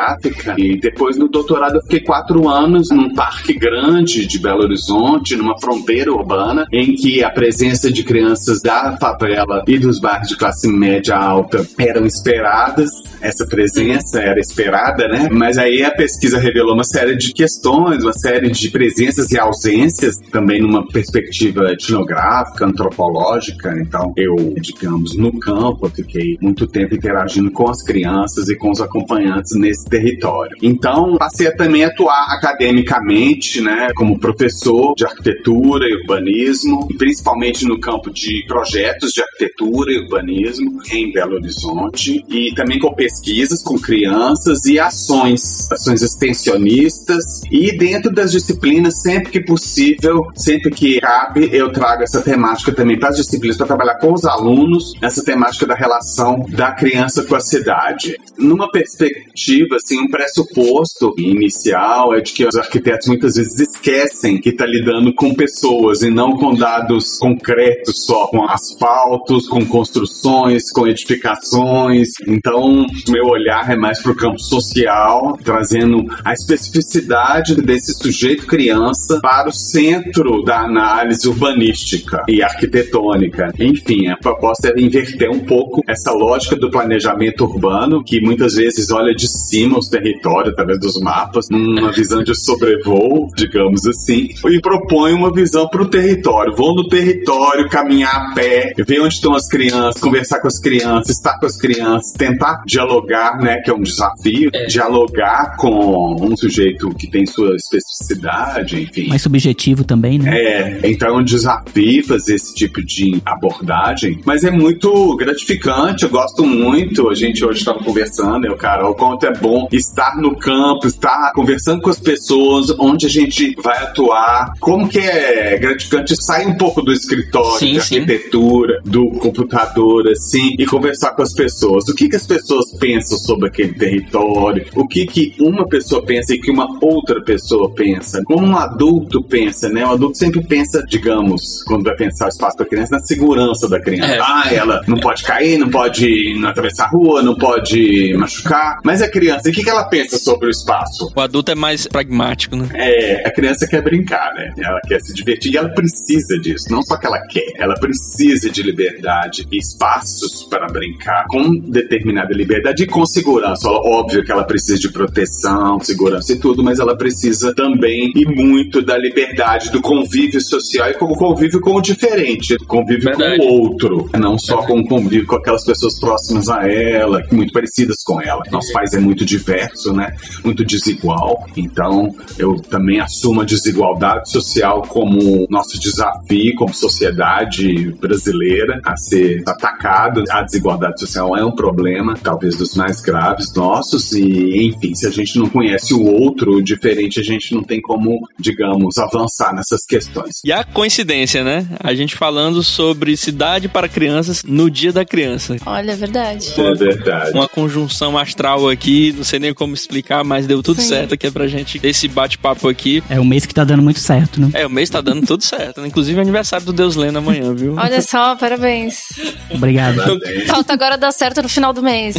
E 0.57 0.79
depois 0.79 1.17
no 1.17 1.27
doutorado 1.27 1.75
eu 1.75 1.81
fiquei 1.81 2.01
quatro 2.01 2.47
anos 2.47 2.89
num 2.89 3.13
parque 3.13 3.53
grande 3.53 4.25
de 4.25 4.39
Belo 4.39 4.63
Horizonte, 4.63 5.35
numa 5.35 5.59
fronteira 5.59 6.11
urbana, 6.11 6.65
em 6.71 6.95
que 6.95 7.23
a 7.23 7.29
presença 7.29 7.91
de 7.91 8.03
crianças 8.03 8.61
da 8.61 8.97
favela 8.97 9.63
e 9.67 9.77
dos 9.77 9.99
bairros 9.99 10.29
de 10.29 10.37
classe 10.37 10.67
média 10.67 11.15
alta 11.15 11.65
eram 11.77 12.05
esperadas. 12.05 12.89
Essa 13.21 13.45
presença 13.45 14.21
era 14.21 14.39
esperada, 14.39 15.07
né? 15.07 15.27
Mas 15.31 15.57
aí 15.57 15.83
a 15.83 15.91
pesquisa 15.91 16.39
revelou 16.39 16.73
uma 16.73 16.83
série 16.83 17.15
de 17.15 17.33
questões, 17.33 18.03
uma 18.03 18.13
série 18.13 18.49
de 18.49 18.69
presenças 18.69 19.31
e 19.31 19.37
ausências, 19.37 20.17
também 20.31 20.61
numa 20.61 20.87
perspectiva 20.87 21.71
etnográfica, 21.71 22.65
antropológica. 22.65 23.75
Então 23.79 24.13
eu, 24.15 24.35
digamos, 24.59 25.15
no 25.15 25.37
campo, 25.39 25.87
eu 25.87 25.89
fiquei 25.89 26.37
muito 26.41 26.65
tempo 26.67 26.95
interagindo 26.95 27.51
com 27.51 27.69
as 27.69 27.83
crianças 27.83 28.49
e 28.49 28.55
com 28.55 28.71
os 28.71 28.79
acompanhantes 28.79 29.57
nesse 29.57 29.88
território. 29.89 30.55
Então, 30.61 31.17
passei 31.17 31.47
a 31.47 31.55
também 31.55 31.83
atuar 31.83 32.27
academicamente, 32.29 33.61
né, 33.61 33.91
como 33.95 34.19
professor 34.19 34.93
de 34.95 35.05
arquitetura 35.05 35.85
e 35.89 35.95
urbanismo, 35.95 36.87
principalmente 36.97 37.65
no 37.65 37.79
campo 37.79 38.11
de 38.11 38.45
projetos 38.47 39.11
de 39.11 39.21
arquitetura 39.21 39.91
e 39.91 39.99
urbanismo 39.99 40.79
em 40.91 41.11
Belo 41.11 41.35
Horizonte, 41.35 42.23
e 42.29 42.53
também 42.53 42.79
com 42.79 42.93
pesquisas 42.93 43.61
com 43.63 43.77
crianças 43.77 44.65
e 44.65 44.79
ações, 44.79 45.69
ações 45.71 46.01
extensionistas, 46.01 47.41
e 47.51 47.77
dentro 47.77 48.11
das 48.11 48.31
disciplinas, 48.31 49.01
sempre 49.01 49.31
que 49.31 49.41
possível, 49.41 50.27
sempre 50.35 50.71
que 50.71 50.99
cabe, 50.99 51.49
eu 51.51 51.71
trago 51.71 52.03
essa 52.03 52.21
temática 52.21 52.71
também 52.71 52.97
para 52.99 53.09
as 53.09 53.17
disciplinas, 53.17 53.57
para 53.57 53.67
trabalhar 53.67 53.95
com 53.95 54.13
os 54.13 54.25
alunos, 54.25 54.93
essa 55.01 55.23
temática 55.23 55.65
da 55.65 55.75
relação 55.75 56.45
da 56.49 56.71
criança 56.71 57.23
com 57.23 57.35
a 57.35 57.39
cidade. 57.39 58.17
Numa 58.37 58.69
perspectiva 58.71 59.78
assim, 59.83 59.99
um 59.99 60.07
pressuposto 60.07 61.13
inicial 61.17 62.13
é 62.13 62.21
de 62.21 62.33
que 62.33 62.45
os 62.45 62.55
arquitetos 62.55 63.07
muitas 63.07 63.35
vezes 63.35 63.59
esquecem 63.59 64.39
que 64.39 64.49
está 64.49 64.65
lidando 64.65 65.13
com 65.13 65.33
pessoas 65.33 66.01
e 66.01 66.09
não 66.09 66.37
com 66.37 66.53
dados 66.53 67.17
concretos 67.17 68.05
só, 68.05 68.27
com 68.27 68.43
asfaltos, 68.43 69.47
com 69.47 69.65
construções, 69.65 70.71
com 70.71 70.87
edificações. 70.87 72.09
Então, 72.27 72.85
meu 73.07 73.25
olhar 73.25 73.69
é 73.71 73.75
mais 73.75 74.01
para 74.01 74.11
o 74.11 74.15
campo 74.15 74.39
social, 74.39 75.37
trazendo 75.43 76.05
a 76.23 76.33
especificidade 76.33 77.55
desse 77.55 77.93
sujeito 77.93 78.45
criança 78.45 79.19
para 79.21 79.49
o 79.49 79.53
centro 79.53 80.43
da 80.43 80.61
análise 80.61 81.27
urbanística 81.27 82.23
e 82.27 82.41
arquitetônica. 82.41 83.51
Enfim, 83.59 84.07
a 84.07 84.17
proposta 84.17 84.69
é 84.69 84.81
inverter 84.81 85.29
um 85.29 85.39
pouco 85.39 85.81
essa 85.87 86.11
lógica 86.11 86.55
do 86.55 86.69
planejamento 86.69 87.45
urbano, 87.45 88.03
que 88.03 88.21
muitas 88.21 88.55
vezes 88.55 88.91
olha 88.91 89.13
de 89.13 89.27
cima 89.27 89.68
aproxima 89.69 89.77
os 89.77 89.87
territórios 89.87 90.53
através 90.53 90.79
dos 90.79 90.99
mapas, 90.99 91.49
numa 91.49 91.91
visão 91.91 92.23
de 92.23 92.35
sobrevoo, 92.35 93.29
digamos 93.35 93.85
assim, 93.85 94.29
e 94.47 94.59
propõe 94.59 95.13
uma 95.13 95.31
visão 95.31 95.67
para 95.67 95.81
o 95.81 95.85
território. 95.85 96.55
Vou 96.55 96.75
no 96.75 96.87
território, 96.87 97.69
caminhar 97.69 98.15
a 98.15 98.33
pé, 98.33 98.73
ver 98.77 99.01
onde 99.01 99.13
estão 99.13 99.35
as 99.35 99.47
crianças, 99.47 100.01
conversar 100.01 100.39
com 100.39 100.47
as 100.47 100.59
crianças, 100.59 101.15
estar 101.15 101.39
com 101.39 101.45
as 101.45 101.57
crianças, 101.57 102.11
tentar 102.13 102.63
dialogar, 102.65 103.39
né, 103.39 103.61
que 103.61 103.69
é 103.69 103.73
um 103.73 103.81
desafio, 103.81 104.49
é. 104.53 104.65
dialogar 104.65 105.55
com 105.57 106.15
um 106.21 106.35
sujeito 106.35 106.89
que 106.95 107.07
tem 107.07 107.25
sua 107.25 107.55
especificidade, 107.55 108.81
enfim. 108.81 109.07
Mais 109.07 109.21
subjetivo 109.21 109.83
também, 109.83 110.19
né? 110.19 110.31
É, 110.35 110.79
então 110.83 111.09
é 111.09 111.19
um 111.19 111.23
desafio 111.23 112.05
fazer 112.05 112.35
esse 112.35 112.55
tipo 112.55 112.83
de 112.83 113.21
abordagem, 113.25 114.19
mas 114.25 114.43
é 114.43 114.51
muito 114.51 115.15
gratificante, 115.17 116.03
eu 116.03 116.09
gosto 116.09 116.45
muito. 116.45 117.09
A 117.09 117.15
gente 117.15 117.43
hoje 117.43 117.59
estava 117.59 117.79
conversando, 117.79 118.45
eu, 118.45 118.55
Carol, 118.55 118.91
o 118.91 118.95
quanto 118.95 119.25
é 119.25 119.33
bom 119.33 119.58
estar 119.71 120.17
no 120.17 120.35
campo, 120.35 120.87
estar 120.87 121.31
conversando 121.33 121.81
com 121.81 121.89
as 121.89 121.99
pessoas, 121.99 122.73
onde 122.79 123.05
a 123.05 123.09
gente 123.09 123.55
vai 123.61 123.77
atuar, 123.77 124.53
como 124.59 124.87
que 124.87 124.99
é 124.99 125.57
gratificante 125.57 126.15
sair 126.21 126.47
um 126.47 126.57
pouco 126.57 126.81
do 126.81 126.91
escritório, 126.91 127.59
sim, 127.59 127.73
da 127.75 127.81
arquitetura, 127.81 128.81
sim. 128.83 128.91
do 128.91 129.09
computador, 129.11 130.07
assim, 130.07 130.55
e 130.57 130.65
conversar 130.65 131.11
com 131.11 131.21
as 131.21 131.33
pessoas. 131.33 131.87
O 131.87 131.95
que 131.95 132.09
que 132.09 132.15
as 132.15 132.27
pessoas 132.27 132.71
pensam 132.77 133.17
sobre 133.17 133.47
aquele 133.47 133.73
território? 133.73 134.65
O 134.75 134.87
que 134.87 135.05
que 135.05 135.35
uma 135.39 135.67
pessoa 135.67 136.03
pensa 136.03 136.33
e 136.33 136.39
que 136.39 136.51
uma 136.51 136.77
outra 136.81 137.21
pessoa 137.21 137.69
pensa? 137.71 138.23
Como 138.25 138.45
um 138.45 138.55
adulto 138.55 139.23
pensa, 139.23 139.69
né? 139.69 139.85
O 139.85 139.91
adulto 139.91 140.17
sempre 140.17 140.43
pensa, 140.43 140.83
digamos, 140.87 141.63
quando 141.63 141.83
vai 141.83 141.95
pensar 141.95 142.25
o 142.25 142.29
espaço 142.29 142.57
para 142.57 142.65
criança, 142.65 142.95
na 142.95 142.99
segurança 142.99 143.67
da 143.67 143.79
criança. 143.79 144.13
É. 144.13 144.19
Ah, 144.19 144.43
ela 144.51 144.81
não 144.87 144.97
pode 144.97 145.23
cair, 145.23 145.57
não 145.57 145.69
pode 145.69 146.37
não 146.39 146.49
atravessar 146.49 146.85
a 146.85 146.89
rua, 146.89 147.21
não 147.21 147.35
pode 147.35 148.13
machucar. 148.15 148.79
Mas 148.83 149.01
a 149.01 149.09
criança 149.09 149.48
criança, 149.49 149.51
o 149.51 149.53
que, 149.53 149.63
que 149.63 149.69
ela 149.69 149.83
pensa 149.83 150.17
sobre 150.17 150.47
o 150.47 150.49
espaço? 150.49 151.11
O 151.15 151.21
adulto 151.21 151.51
é 151.51 151.55
mais 151.55 151.87
pragmático, 151.87 152.55
né? 152.55 152.69
É, 152.73 153.27
a 153.27 153.31
criança 153.31 153.67
quer 153.67 153.81
brincar, 153.81 154.33
né? 154.33 154.53
Ela 154.57 154.79
quer 154.87 155.01
se 155.01 155.13
divertir 155.13 155.53
e 155.53 155.57
ela 155.57 155.69
precisa 155.69 156.39
disso. 156.39 156.65
Não 156.69 156.81
só 156.81 156.97
que 156.97 157.05
ela 157.05 157.19
quer, 157.27 157.51
ela 157.55 157.75
precisa 157.75 158.49
de 158.49 158.63
liberdade 158.63 159.47
e 159.51 159.57
espaços 159.57 160.43
para 160.43 160.67
brincar 160.67 161.25
com 161.27 161.59
determinada 161.59 162.33
liberdade 162.33 162.69
sociedade 162.69 162.85
com 162.87 163.05
segurança. 163.05 163.69
Óbvio 163.69 164.23
que 164.23 164.31
ela 164.31 164.43
precisa 164.43 164.77
de 164.77 164.91
proteção, 164.91 165.79
segurança 165.79 166.33
e 166.33 166.39
tudo, 166.39 166.63
mas 166.63 166.79
ela 166.79 166.95
precisa 166.95 167.53
também 167.53 168.11
e 168.15 168.25
muito 168.25 168.81
da 168.81 168.97
liberdade, 168.97 169.71
do 169.71 169.81
convívio 169.81 170.41
social 170.41 170.89
e 170.89 170.93
com 170.93 171.05
o 171.05 171.15
convívio 171.15 171.59
com 171.59 171.75
o 171.75 171.81
diferente, 171.81 172.57
convívio 172.67 173.05
Verdade. 173.05 173.37
com 173.37 173.43
o 173.45 173.61
outro, 173.61 174.09
não 174.17 174.37
só 174.37 174.57
com 174.65 174.79
o 174.79 174.87
convívio 174.87 175.25
com 175.25 175.35
aquelas 175.35 175.65
pessoas 175.65 175.99
próximas 175.99 176.49
a 176.49 176.69
ela, 176.69 177.23
muito 177.31 177.51
parecidas 177.51 177.97
com 178.05 178.21
ela. 178.21 178.43
Nosso 178.51 178.71
país 178.73 178.93
é 178.93 178.99
muito 178.99 179.25
diverso, 179.29 179.93
né? 179.93 180.15
Muito 180.43 180.65
desigual. 180.65 181.45
Então, 181.55 182.13
eu 182.37 182.55
também 182.55 182.99
assumo 182.99 183.41
a 183.41 183.45
desigualdade 183.45 184.29
social 184.31 184.81
como 184.81 185.47
nosso 185.49 185.79
desafio 185.79 186.39
como 186.55 186.73
sociedade 186.73 187.91
brasileira 187.99 188.79
a 188.83 188.95
ser 188.97 189.43
atacado. 189.47 190.23
A 190.29 190.41
desigualdade 190.41 190.99
social 190.99 191.35
é 191.35 191.43
um 191.43 191.51
problema, 191.51 192.15
talvez 192.21 192.55
dos 192.55 192.75
mais 192.75 193.01
graves 193.01 193.53
nossos 193.53 194.11
e, 194.13 194.67
enfim, 194.67 194.95
se 194.95 195.07
a 195.07 195.11
gente 195.11 195.37
não 195.37 195.49
conhece 195.49 195.93
o 195.93 196.03
outro 196.03 196.61
diferente, 196.61 197.19
a 197.19 197.23
gente 197.23 197.53
não 197.53 197.63
tem 197.63 197.81
como, 197.81 198.27
digamos, 198.39 198.97
avançar 198.97 199.53
nessas 199.53 199.85
questões. 199.85 200.41
E 200.43 200.51
a 200.51 200.63
coincidência, 200.63 201.43
né? 201.43 201.67
A 201.79 201.93
gente 201.93 202.15
falando 202.15 202.63
sobre 202.63 203.15
cidade 203.15 203.67
para 203.67 203.87
crianças 203.87 204.43
no 204.43 204.69
dia 204.69 204.91
da 204.91 205.05
criança. 205.05 205.57
Olha, 205.65 205.91
é 205.91 205.95
verdade. 205.95 206.53
É 206.57 206.73
verdade. 206.73 207.31
Uma 207.33 207.47
conjunção 207.47 208.17
astral 208.17 208.69
aqui, 208.69 209.15
não 209.19 209.25
sei 209.25 209.37
nem 209.37 209.53
como 209.53 209.73
explicar, 209.73 210.23
mas 210.23 210.47
deu 210.47 210.63
tudo 210.63 210.81
Sim. 210.81 210.87
certo 210.87 211.13
aqui 211.13 211.29
pra 211.29 211.47
gente 211.47 211.79
esse 211.83 212.07
bate-papo 212.07 212.67
aqui. 212.67 213.03
É 213.09 213.19
o 213.19 213.25
mês 213.25 213.45
que 213.45 213.53
tá 213.53 213.63
dando 213.63 213.83
muito 213.83 213.99
certo, 213.99 214.39
né? 214.41 214.49
É, 214.53 214.65
o 214.65 214.69
mês 214.69 214.89
tá 214.89 215.01
dando 215.01 215.25
tudo 215.25 215.43
certo. 215.43 215.81
Né? 215.81 215.87
Inclusive 215.87 216.17
é 216.17 216.21
aniversário 216.21 216.65
do 216.65 216.73
Deus 216.73 216.95
Lendo 216.95 217.19
amanhã, 217.19 217.53
viu? 217.53 217.75
Olha 217.75 218.01
só, 218.01 218.35
parabéns. 218.35 219.09
Obrigado. 219.49 220.01
Falta 220.47 220.73
agora 220.73 220.97
dar 220.97 221.11
certo 221.11 221.41
no 221.41 221.49
final 221.49 221.73
do 221.73 221.83
mês. 221.83 222.15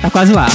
tá 0.00 0.10
quase 0.10 0.32
lá. 0.32 0.46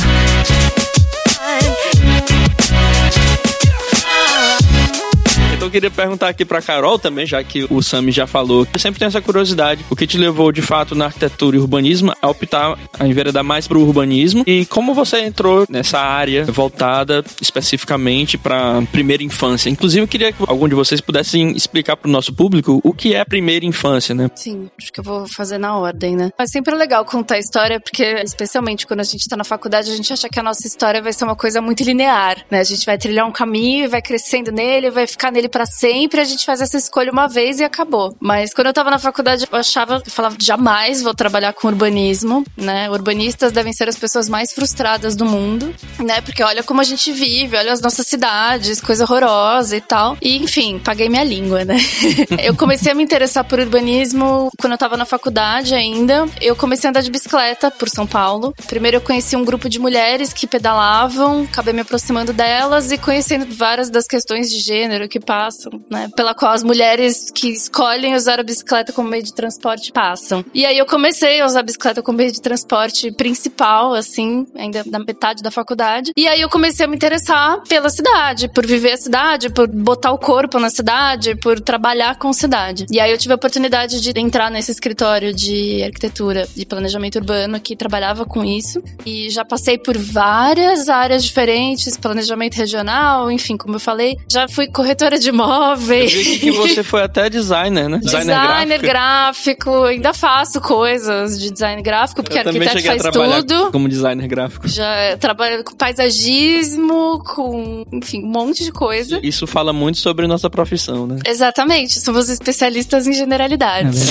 Eu 5.62 5.72
queria 5.72 5.92
perguntar 5.92 6.30
aqui 6.30 6.44
pra 6.44 6.62
Carol 6.62 7.00
também, 7.00 7.26
já 7.26 7.44
que 7.44 7.66
o 7.70 7.82
Sami 7.82 8.12
já 8.12 8.28
falou. 8.28 8.68
Eu 8.74 8.80
sempre 8.80 9.00
tenho 9.00 9.08
essa 9.08 9.22
curiosidade. 9.22 9.86
O 9.90 9.96
que 9.96 10.06
te 10.06 10.18
levou, 10.18 10.52
de 10.52 10.62
fato, 10.62 10.94
na 10.94 11.06
arquitetura 11.06 11.56
e 11.56 11.60
urbanismo 11.60 12.14
a 12.22 12.30
optar 12.30 12.78
a 13.00 13.08
enveredar 13.08 13.44
mais 13.44 13.68
pro 13.68 13.80
urbanismo? 13.80 14.44
E 14.46 14.66
como 14.66 14.94
você 14.94 15.22
entrou 15.22 15.66
nessa 15.70 16.00
área 16.00 16.46
voltada 16.46 17.24
especificamente 17.42 18.38
pra 18.38 18.82
primeira 18.92 19.24
infância? 19.24 19.70
Inclusive, 19.70 20.04
eu 20.04 20.08
queria 20.08 20.34
que 20.34 20.44
algum 20.48 20.68
de 20.68 20.76
vocês 20.76 21.00
pudessem 21.02 21.52
explicar 21.52 21.96
pro 21.96 22.10
nosso 22.10 22.34
público 22.34 22.82
o 22.84 22.94
que 22.94 23.16
é 23.16 23.24
primeira 23.24 23.66
infância, 23.66 24.14
né? 24.14 24.30
Sim, 24.36 24.70
acho 24.78 24.92
que 24.92 25.00
eu 25.00 25.04
vou 25.04 25.28
fazer 25.28 25.58
na 25.58 25.78
ordem, 25.78 26.16
né? 26.16 26.32
Mas 26.38 26.52
sempre 26.52 26.74
é 26.74 26.78
legal 26.78 27.06
contar 27.06 27.36
a 27.36 27.40
história, 27.40 27.80
porque, 27.80 28.04
especialmente 28.24 28.86
quando 28.86 29.00
a 29.00 29.04
gente 29.04 29.28
tá 29.28 29.38
na 29.38 29.44
faculdade, 29.44 29.92
a 29.92 29.96
gente 29.96 30.12
acha 30.12 30.28
que 30.30 30.40
a 30.40 30.44
nossa 30.44 30.68
história 30.68 31.02
vai 31.02 31.14
ser 31.14 31.24
uma 31.24 31.36
coisa 31.36 31.62
muito 31.62 31.84
linear, 31.84 32.46
né? 32.52 32.60
A 32.60 32.64
gente 32.64 32.86
vai 32.86 32.98
trilhar 32.98 33.26
um 33.26 33.32
caminho 33.32 33.86
vai 33.88 34.02
crescendo 34.02 34.52
nele, 34.52 34.90
vai 34.90 35.08
ficar 35.08 35.32
nele 35.32 35.45
para 35.50 35.66
sempre, 35.66 36.22
a 36.22 36.24
gente 36.24 36.46
faz 36.46 36.62
essa 36.62 36.78
escolha 36.78 37.12
uma 37.12 37.28
vez 37.28 37.60
e 37.60 37.64
acabou. 37.64 38.16
Mas 38.20 38.54
quando 38.54 38.68
eu 38.68 38.74
tava 38.74 38.90
na 38.90 39.00
faculdade, 39.00 39.48
eu 39.52 39.58
achava, 39.58 40.02
eu 40.06 40.12
falava, 40.12 40.36
jamais 40.40 41.02
vou 41.02 41.14
trabalhar 41.14 41.54
com 41.54 41.68
urbanismo, 41.68 42.44
né? 42.58 42.90
Urbanistas 42.90 43.52
devem 43.52 43.74
ser 43.74 43.88
as 43.90 43.98
pessoas 43.98 44.30
mais 44.30 44.52
frustradas 44.54 45.16
do 45.16 45.26
mundo, 45.26 45.74
né? 46.00 46.22
Porque 46.22 46.44
olha 46.44 46.64
como 46.64 46.82
a 46.82 46.84
gente 46.84 47.12
vive, 47.12 47.58
olha 47.58 47.72
as 47.72 47.82
nossas 47.82 48.08
cidades, 48.08 48.82
coisa 48.82 49.04
horrorosa 49.04 49.78
e 49.78 49.82
tal. 49.82 50.18
E, 50.22 50.38
enfim, 50.38 50.80
paguei 50.80 51.10
minha 51.10 51.24
língua, 51.24 51.66
né? 51.66 51.78
eu 52.44 52.56
comecei 52.56 52.92
a 52.92 52.96
me 52.96 53.04
interessar 53.04 53.44
por 53.44 53.60
urbanismo 53.60 54.52
quando 54.60 54.74
eu 54.74 54.78
tava 54.78 54.98
na 54.98 55.06
faculdade 55.06 55.74
ainda. 55.74 56.26
Eu 56.42 56.56
comecei 56.56 56.88
a 56.88 56.90
andar 56.90 57.02
de 57.02 57.12
bicicleta 57.12 57.72
por 57.72 57.90
São 57.90 58.08
Paulo. 58.08 58.54
Primeiro 58.68 58.98
eu 58.98 59.02
conheci 59.02 59.36
um 59.36 59.46
grupo 59.46 59.70
de 59.70 59.80
mulheres 59.80 60.34
que 60.34 60.48
pedalavam, 60.48 61.44
acabei 61.44 61.74
me 61.74 61.82
aproximando 61.82 62.34
delas 62.34 62.92
e 62.92 62.98
conhecendo 62.98 63.46
várias 63.56 63.90
das 63.90 64.08
questões 64.08 64.50
de 64.50 64.60
gênero 64.60 65.08
que 65.08 65.20
passam 65.36 65.66
né? 65.90 66.10
Pela 66.16 66.34
qual 66.34 66.52
as 66.52 66.64
mulheres 66.64 67.32
que 67.32 67.50
escolhem 67.50 68.16
usar 68.16 68.40
a 68.40 68.44
bicicleta 68.44 68.92
como 68.92 69.10
meio 69.10 69.24
de 69.24 69.34
transporte 69.34 69.92
passam. 69.92 70.44
E 70.54 70.66
aí 70.66 70.78
eu 70.78 70.86
comecei 70.86 71.42
a 71.42 71.46
usar 71.46 71.60
a 71.60 71.64
bicicleta 71.64 72.02
como 72.02 72.18
meio 72.18 72.32
de 72.32 72.42
transporte 72.42 73.12
principal, 73.12 73.94
assim, 73.94 74.46
ainda 74.56 74.84
na 74.86 75.00
metade 75.00 75.44
da 75.44 75.52
faculdade. 75.52 76.12
E 76.16 76.28
aí 76.28 76.42
eu 76.42 76.50
comecei 76.50 76.86
a 76.86 76.90
me 76.90 76.96
interessar 76.96 77.62
pela 77.68 77.90
cidade, 77.90 78.50
por 78.50 78.66
viver 78.66 78.94
a 78.94 78.98
cidade, 78.98 79.50
por 79.50 79.68
botar 79.68 80.12
o 80.12 80.18
corpo 80.18 80.60
na 80.60 80.70
cidade, 80.70 81.36
por 81.36 81.60
trabalhar 81.60 82.18
com 82.18 82.32
cidade. 82.34 82.86
E 82.92 83.00
aí 83.00 83.12
eu 83.12 83.18
tive 83.18 83.34
a 83.34 83.36
oportunidade 83.36 84.02
de 84.02 84.20
entrar 84.20 84.50
nesse 84.50 84.72
escritório 84.72 85.34
de 85.34 85.84
arquitetura 85.84 86.48
e 86.56 86.66
planejamento 86.66 87.18
urbano 87.18 87.60
que 87.60 87.76
trabalhava 87.76 88.26
com 88.26 88.44
isso. 88.44 88.82
E 89.06 89.30
já 89.30 89.46
passei 89.46 89.78
por 89.78 89.98
várias 89.98 90.90
áreas 90.90 91.24
diferentes, 91.24 91.98
planejamento 91.98 92.56
regional, 92.56 93.32
enfim, 93.32 93.58
como 93.58 93.76
eu 93.76 93.80
falei. 93.80 94.18
Já 94.30 94.48
fui 94.48 94.68
corretora 94.68 95.18
de 95.18 95.25
móveis. 95.32 96.14
Eu 96.14 96.24
vi 96.24 96.40
que 96.40 96.52
você 96.52 96.84
foi 96.84 97.04
até 97.04 97.30
designer, 97.30 97.90
né? 97.90 98.00
Designer, 98.00 98.40
designer 98.40 98.82
gráfico. 98.82 99.84
Ainda 99.84 100.14
faço 100.14 100.62
coisas 100.62 101.40
de 101.40 101.52
design 101.52 101.82
gráfico, 101.82 102.24
porque 102.24 102.38
eu 102.38 102.42
arquiteto 102.42 102.82
faz 102.84 103.04
tudo. 103.14 103.72
Como 103.72 103.88
designer 103.88 104.28
gráfico. 104.28 104.68
Já 104.68 105.18
trabalho 105.20 105.64
com 105.64 105.76
paisagismo, 105.76 107.24
com, 107.24 107.86
enfim, 107.92 108.24
um 108.24 108.28
monte 108.28 108.64
de 108.64 108.72
coisa. 108.72 109.20
Isso 109.24 109.48
fala 109.48 109.74
muito 109.74 109.98
sobre 109.98 110.28
nossa 110.28 110.50
profissão, 110.50 111.08
né? 111.08 111.20
Exatamente. 111.26 112.00
Somos 112.00 112.30
especialistas 112.30 113.08
em 113.08 113.14
generalidades. 113.14 114.10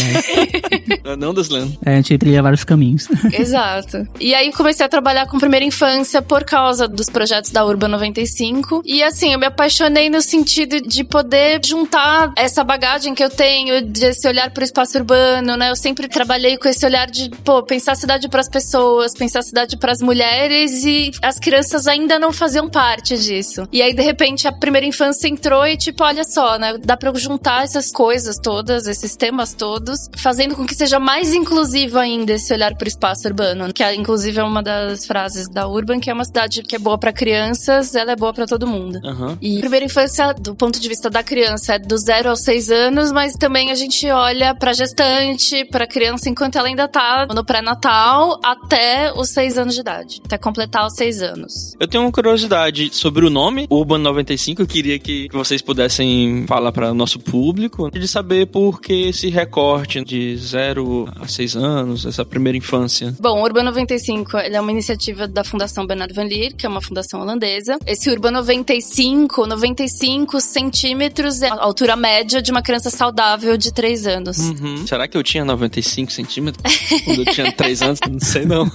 É 1.05 1.17
Não, 1.17 1.35
Deslan. 1.35 1.71
É, 1.85 1.93
a 1.93 1.97
gente 1.97 2.17
trilha 2.19 2.43
vários 2.43 2.65
caminhos. 2.65 3.09
Exato. 3.33 4.07
E 4.19 4.35
aí 4.35 4.53
comecei 4.53 4.85
a 4.85 4.89
trabalhar 4.89 5.27
com 5.27 5.39
primeira 5.39 5.65
infância 5.65 6.23
por 6.23 6.45
causa 6.45 6.89
dos 6.89 7.09
projetos 7.09 7.51
da 7.51 7.65
Urban 7.65 7.89
95. 7.89 8.83
E 8.85 9.03
assim, 9.03 9.33
eu 9.33 9.39
me 9.39 9.47
apaixonei 9.47 10.09
no 10.09 10.21
sentido 10.21 10.81
de 10.81 11.04
poder 11.05 11.61
juntar 11.65 12.33
essa 12.37 12.65
bagagem 12.65 13.15
que 13.15 13.23
eu 13.23 13.31
tenho, 13.31 13.83
desse 13.83 14.27
olhar 14.27 14.51
para 14.51 14.63
o 14.63 14.65
espaço 14.65 14.99
urbano, 14.99 15.57
né? 15.57 15.71
Eu 15.71 15.77
sempre 15.77 16.09
trabalhei 16.09 16.57
com 16.57 16.69
esse 16.69 16.85
olhar 16.85 17.11
de, 17.11 17.31
pô, 17.45 17.63
pensar 17.63 17.93
a 17.93 17.97
cidade 17.97 18.29
para 18.29 18.41
as 18.41 18.49
pessoas, 18.49 19.15
pensar 19.15 19.41
a 19.41 19.43
cidade 19.43 19.77
para 19.77 19.93
as 19.93 20.01
mulheres 20.01 20.85
e 20.85 21.11
as 21.23 21.39
crianças 21.39 21.87
ainda 21.87 22.19
não 22.19 22.33
faziam 22.33 22.69
parte 22.69 23.17
disso. 23.19 23.69
E 23.73 23.83
aí, 23.83 23.95
de 23.95 24.03
repente, 24.03 24.47
a 24.49 24.53
primeira 24.53 24.87
infância 24.87 25.29
entrou 25.29 25.67
e, 25.67 25.77
tipo, 25.77 26.03
olha 26.05 26.25
só, 26.25 26.59
né? 26.59 26.79
Dá 26.79 26.97
para 26.97 27.13
juntar 27.15 27.65
essas 27.65 27.91
coisas 27.91 28.37
todas, 28.39 28.87
esses 28.87 29.17
temas 29.17 29.55
todos, 29.55 30.09
fazendo 30.17 30.55
com 30.55 30.67
que 30.67 30.75
seja 30.75 30.99
mais 30.99 31.35
inclusivo 31.35 31.99
ainda 31.99 32.33
esse 32.33 32.53
olhar 32.53 32.75
para 32.75 32.87
o 32.87 32.89
espaço 32.89 33.27
urbano, 33.29 33.73
que 33.73 33.83
é, 33.83 33.95
inclusive 33.95 34.39
é 34.39 34.45
uma 34.45 34.63
das 34.63 35.07
frases 35.07 35.49
da 35.49 35.67
Urban, 35.67 36.01
que 36.01 36.11
é 36.11 36.13
uma 36.13 36.25
cidade 36.25 36.63
que 36.63 36.77
é 36.77 36.79
boa 36.79 36.99
para 36.99 37.13
crianças, 37.13 37.95
ela 37.95 38.13
é 38.13 38.17
boa 38.17 38.33
para 38.33 38.47
todo 38.47 38.67
mundo. 38.67 39.01
Uhum. 39.05 39.39
E 39.41 39.61
primeira 39.61 39.85
infância, 39.85 40.33
do 40.35 40.55
ponto 40.55 40.79
de 40.81 40.89
vista 40.89 40.94
vista 40.95 41.11
da 41.11 41.25
criança 41.25 41.75
é 41.75 41.79
do 41.81 41.99
zero 41.99 42.31
aos 42.31 42.43
seis 42.43 42.71
anos, 42.71 43.11
mas 43.11 43.35
também 43.35 43.73
a 43.73 43.75
gente 43.75 44.09
olha 44.11 44.55
pra 44.55 44.73
gestante, 44.73 45.65
pra 45.65 45.89
criança 45.89 46.29
enquanto 46.29 46.57
ela 46.57 46.69
ainda 46.69 46.87
tá 46.87 47.27
no 47.35 47.45
pré-natal 47.45 48.39
até 48.45 49.13
os 49.13 49.31
seis 49.31 49.59
anos 49.59 49.75
de 49.75 49.81
idade, 49.81 50.23
até 50.25 50.39
completar 50.39 50.87
os 50.87 50.95
seis 50.95 51.21
anos. 51.21 51.75
Eu 51.81 51.89
tenho 51.89 52.05
uma 52.05 52.13
curiosidade 52.13 52.95
sobre 52.95 53.27
o 53.27 53.31
nome, 53.31 53.67
Urban 53.69 53.99
95, 53.99 54.63
eu 54.63 54.67
queria 54.69 54.97
que 54.97 55.29
vocês 55.33 55.61
pudessem 55.61 56.47
falar 56.47 56.71
para 56.71 56.93
o 56.93 56.95
nosso 56.95 57.19
público, 57.19 57.91
de 57.91 58.07
saber 58.07 58.47
por 58.47 58.81
que 58.81 59.09
esse 59.09 59.29
recorte 59.29 60.05
de 60.05 60.37
zero 60.37 61.09
a 61.21 61.27
seis 61.27 61.57
anos, 61.57 62.07
essa 62.07 62.25
primeira 62.25 62.57
infância. 62.57 63.13
Bom, 63.19 63.41
o 63.41 63.43
Urban 63.43 63.65
95 63.65 64.37
é 64.37 64.61
uma 64.61 64.71
iniciativa 64.71 65.27
da 65.27 65.43
Fundação 65.43 65.85
Bernard 65.89 66.15
Van 66.15 66.23
Leer, 66.23 66.55
que 66.55 66.65
é 66.65 66.69
uma 66.69 66.81
fundação 66.81 67.21
holandesa. 67.21 67.79
Esse 67.85 68.09
Urban 68.09 68.31
95, 68.31 69.45
95 69.45 70.41
centímetros 70.41 70.84
centímetros 70.85 71.41
é 71.41 71.49
a 71.49 71.55
altura 71.55 71.97
média 71.97 72.43
de 72.43 72.51
uma 72.51 72.63
criança 72.63 72.91
saudável 72.91 73.57
de 73.57 73.73
3 73.73 74.07
anos. 74.07 74.39
Uhum. 74.39 74.87
Será 74.87 75.09
que 75.09 75.17
eu 75.17 75.23
tinha 75.23 75.45
95 75.45 76.13
centímetros 76.13 76.63
quando 77.05 77.21
eu 77.21 77.33
tinha 77.33 77.51
3 77.51 77.83
anos? 77.83 78.01
Não 78.09 78.21
sei 78.21 78.45
não. 78.45 78.71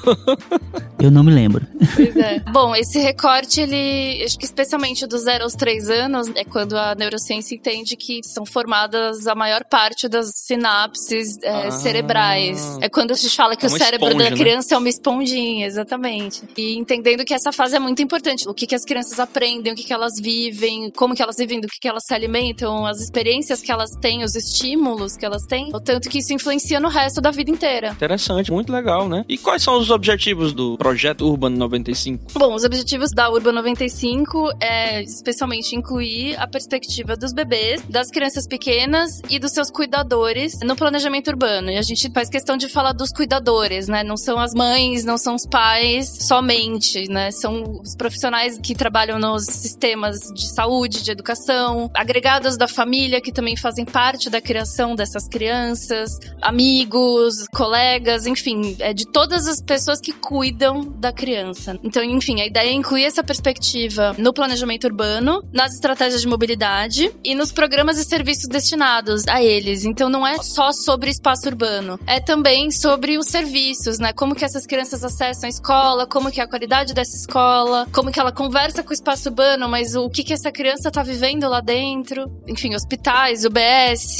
eu 1.00 1.12
não 1.12 1.24
me 1.24 1.32
lembro. 1.32 1.66
Pois 1.96 2.16
é. 2.18 2.40
Bom, 2.52 2.76
esse 2.76 3.00
recorte, 3.00 3.62
ele, 3.62 4.24
acho 4.24 4.38
que 4.40 4.46
especialmente 4.46 5.06
dos 5.06 5.22
0 5.22 5.44
aos 5.44 5.54
3 5.54 5.90
anos, 5.90 6.28
é 6.36 6.44
quando 6.44 6.76
a 6.76 6.96
neurociência 6.96 7.54
entende 7.54 7.96
que 7.96 8.22
são 8.24 8.46
formadas 8.46 9.28
a 9.28 9.36
maior 9.36 9.64
parte 9.64 10.08
das 10.08 10.32
sinapses 10.34 11.38
é, 11.44 11.68
ah. 11.68 11.72
cerebrais. 11.72 12.78
É 12.82 12.90
quando 12.90 13.12
a 13.12 13.16
gente 13.16 13.36
fala 13.36 13.56
que 13.56 13.66
é 13.66 13.70
o 13.70 13.72
cérebro 13.72 14.08
esponja, 14.08 14.24
da 14.26 14.32
né? 14.32 14.38
criança 14.38 14.70
né? 14.72 14.76
é 14.76 14.78
uma 14.80 14.90
esponjinha, 14.90 15.68
exatamente. 15.68 16.42
E 16.58 16.76
entendendo 16.76 17.24
que 17.24 17.34
essa 17.34 17.52
fase 17.52 17.76
é 17.76 17.80
muito 17.80 18.02
importante. 18.02 18.50
O 18.50 18.54
que, 18.54 18.66
que 18.66 18.76
as 18.76 18.84
crianças 18.84 19.20
aprendem, 19.20 19.74
o 19.74 19.76
que, 19.76 19.84
que 19.84 19.94
elas 19.94 20.14
vivem, 20.20 20.92
como 20.96 21.16
que 21.16 21.22
elas 21.22 21.36
vivem, 21.38 21.62
do 21.62 21.68
que, 21.68 21.80
que 21.80 21.88
elas 21.88 21.99
se 22.00 22.14
alimentam, 22.14 22.86
as 22.86 23.00
experiências 23.00 23.62
que 23.62 23.72
elas 23.72 23.92
têm, 24.02 24.24
os 24.24 24.36
estímulos 24.36 25.16
que 25.16 25.26
elas 25.26 25.44
têm, 25.46 25.70
o 25.74 25.80
tanto 25.80 26.10
que 26.10 26.20
isso 26.20 26.34
influencia 26.34 26.80
no 26.80 26.90
resto 26.90 27.22
da 27.22 27.32
vida 27.32 27.52
inteira. 27.52 27.92
Interessante, 27.92 28.52
muito 28.52 28.72
legal, 28.72 29.08
né? 29.08 29.26
E 29.28 29.38
quais 29.38 29.64
são 29.64 29.78
os 29.78 29.90
objetivos 29.90 30.54
do 30.54 30.78
projeto 30.78 31.28
Urban 31.28 31.50
95? 31.50 32.34
Bom, 32.34 32.54
os 32.54 32.64
objetivos 32.64 33.12
da 33.12 33.30
Urban 33.30 33.54
95 33.54 34.52
é 34.62 35.02
especialmente 35.04 35.76
incluir 35.76 36.36
a 36.40 36.48
perspectiva 36.48 37.16
dos 37.16 37.34
bebês, 37.34 37.82
das 37.90 38.10
crianças 38.10 38.48
pequenas 38.48 39.22
e 39.30 39.40
dos 39.40 39.52
seus 39.52 39.70
cuidadores 39.70 40.54
no 40.64 40.76
planejamento 40.76 41.30
urbano. 41.30 41.70
E 41.70 41.78
a 41.78 41.82
gente 41.82 42.10
faz 42.12 42.30
questão 42.30 42.58
de 42.58 42.70
falar 42.70 42.94
dos 42.94 43.12
cuidadores, 43.12 43.88
né? 43.88 44.04
Não 44.04 44.18
são 44.18 44.40
as 44.40 44.54
mães, 44.54 45.04
não 45.04 45.18
são 45.18 45.36
os 45.36 45.46
pais 45.46 46.28
somente, 46.28 47.10
né? 47.10 47.32
São 47.32 47.80
os 47.82 47.96
profissionais 47.96 48.58
que 48.58 48.76
trabalham 48.76 49.20
nos 49.20 49.46
sistemas 49.46 50.20
de 50.34 50.48
saúde, 50.48 51.04
de 51.04 51.12
educação, 51.12 51.89
agregados 51.94 52.58
da 52.58 52.68
família 52.68 53.22
que 53.22 53.32
também 53.32 53.56
fazem 53.56 53.86
parte 53.86 54.30
da 54.30 54.42
criação 54.42 54.96
dessas 54.96 55.28
crianças, 55.28 56.12
amigos, 56.42 57.46
colegas, 57.54 58.26
enfim, 58.26 58.76
é 58.80 58.94
de 58.94 59.06
todas 59.06 59.48
as 59.48 59.62
pessoas 59.62 60.00
que 60.00 60.12
cuidam 60.12 60.82
da 60.82 61.12
criança. 61.12 61.78
Então, 61.84 62.04
enfim, 62.04 62.42
a 62.42 62.46
ideia 62.46 62.70
é 62.70 62.74
incluir 62.74 63.06
essa 63.06 63.24
perspectiva 63.24 64.16
no 64.18 64.34
planejamento 64.34 64.86
urbano, 64.86 65.44
nas 65.52 65.74
estratégias 65.74 66.22
de 66.22 66.28
mobilidade 66.28 67.12
e 67.24 67.36
nos 67.36 67.52
programas 67.52 67.98
e 67.98 68.04
serviços 68.04 68.48
destinados 68.48 69.28
a 69.28 69.42
eles. 69.44 69.86
Então, 69.86 70.10
não 70.10 70.26
é 70.26 70.38
só 70.42 70.72
sobre 70.72 71.10
espaço 71.10 71.48
urbano, 71.48 72.00
é 72.06 72.20
também 72.20 72.72
sobre 72.72 73.18
os 73.18 73.28
serviços, 73.28 74.00
né? 74.00 74.14
Como 74.14 74.36
que 74.36 74.46
essas 74.46 74.66
crianças 74.66 75.04
acessam 75.04 75.48
a 75.48 75.50
escola, 75.50 76.08
como 76.08 76.32
que 76.32 76.40
é 76.40 76.44
a 76.44 76.48
qualidade 76.48 76.94
dessa 76.94 77.16
escola, 77.16 77.88
como 77.92 78.12
que 78.12 78.20
ela 78.20 78.32
conversa 78.32 78.84
com 78.84 78.92
o 78.92 78.94
espaço 78.94 79.30
urbano, 79.30 79.68
mas 79.68 79.96
o 79.96 80.10
que 80.10 80.24
que 80.24 80.34
essa 80.34 80.52
criança 80.52 80.92
tá 80.92 81.04
vivendo 81.04 81.48
lá 81.48 81.60
dentro. 81.70 82.26
Enfim, 82.48 82.74
hospitais, 82.74 83.46
UBS, 83.46 84.18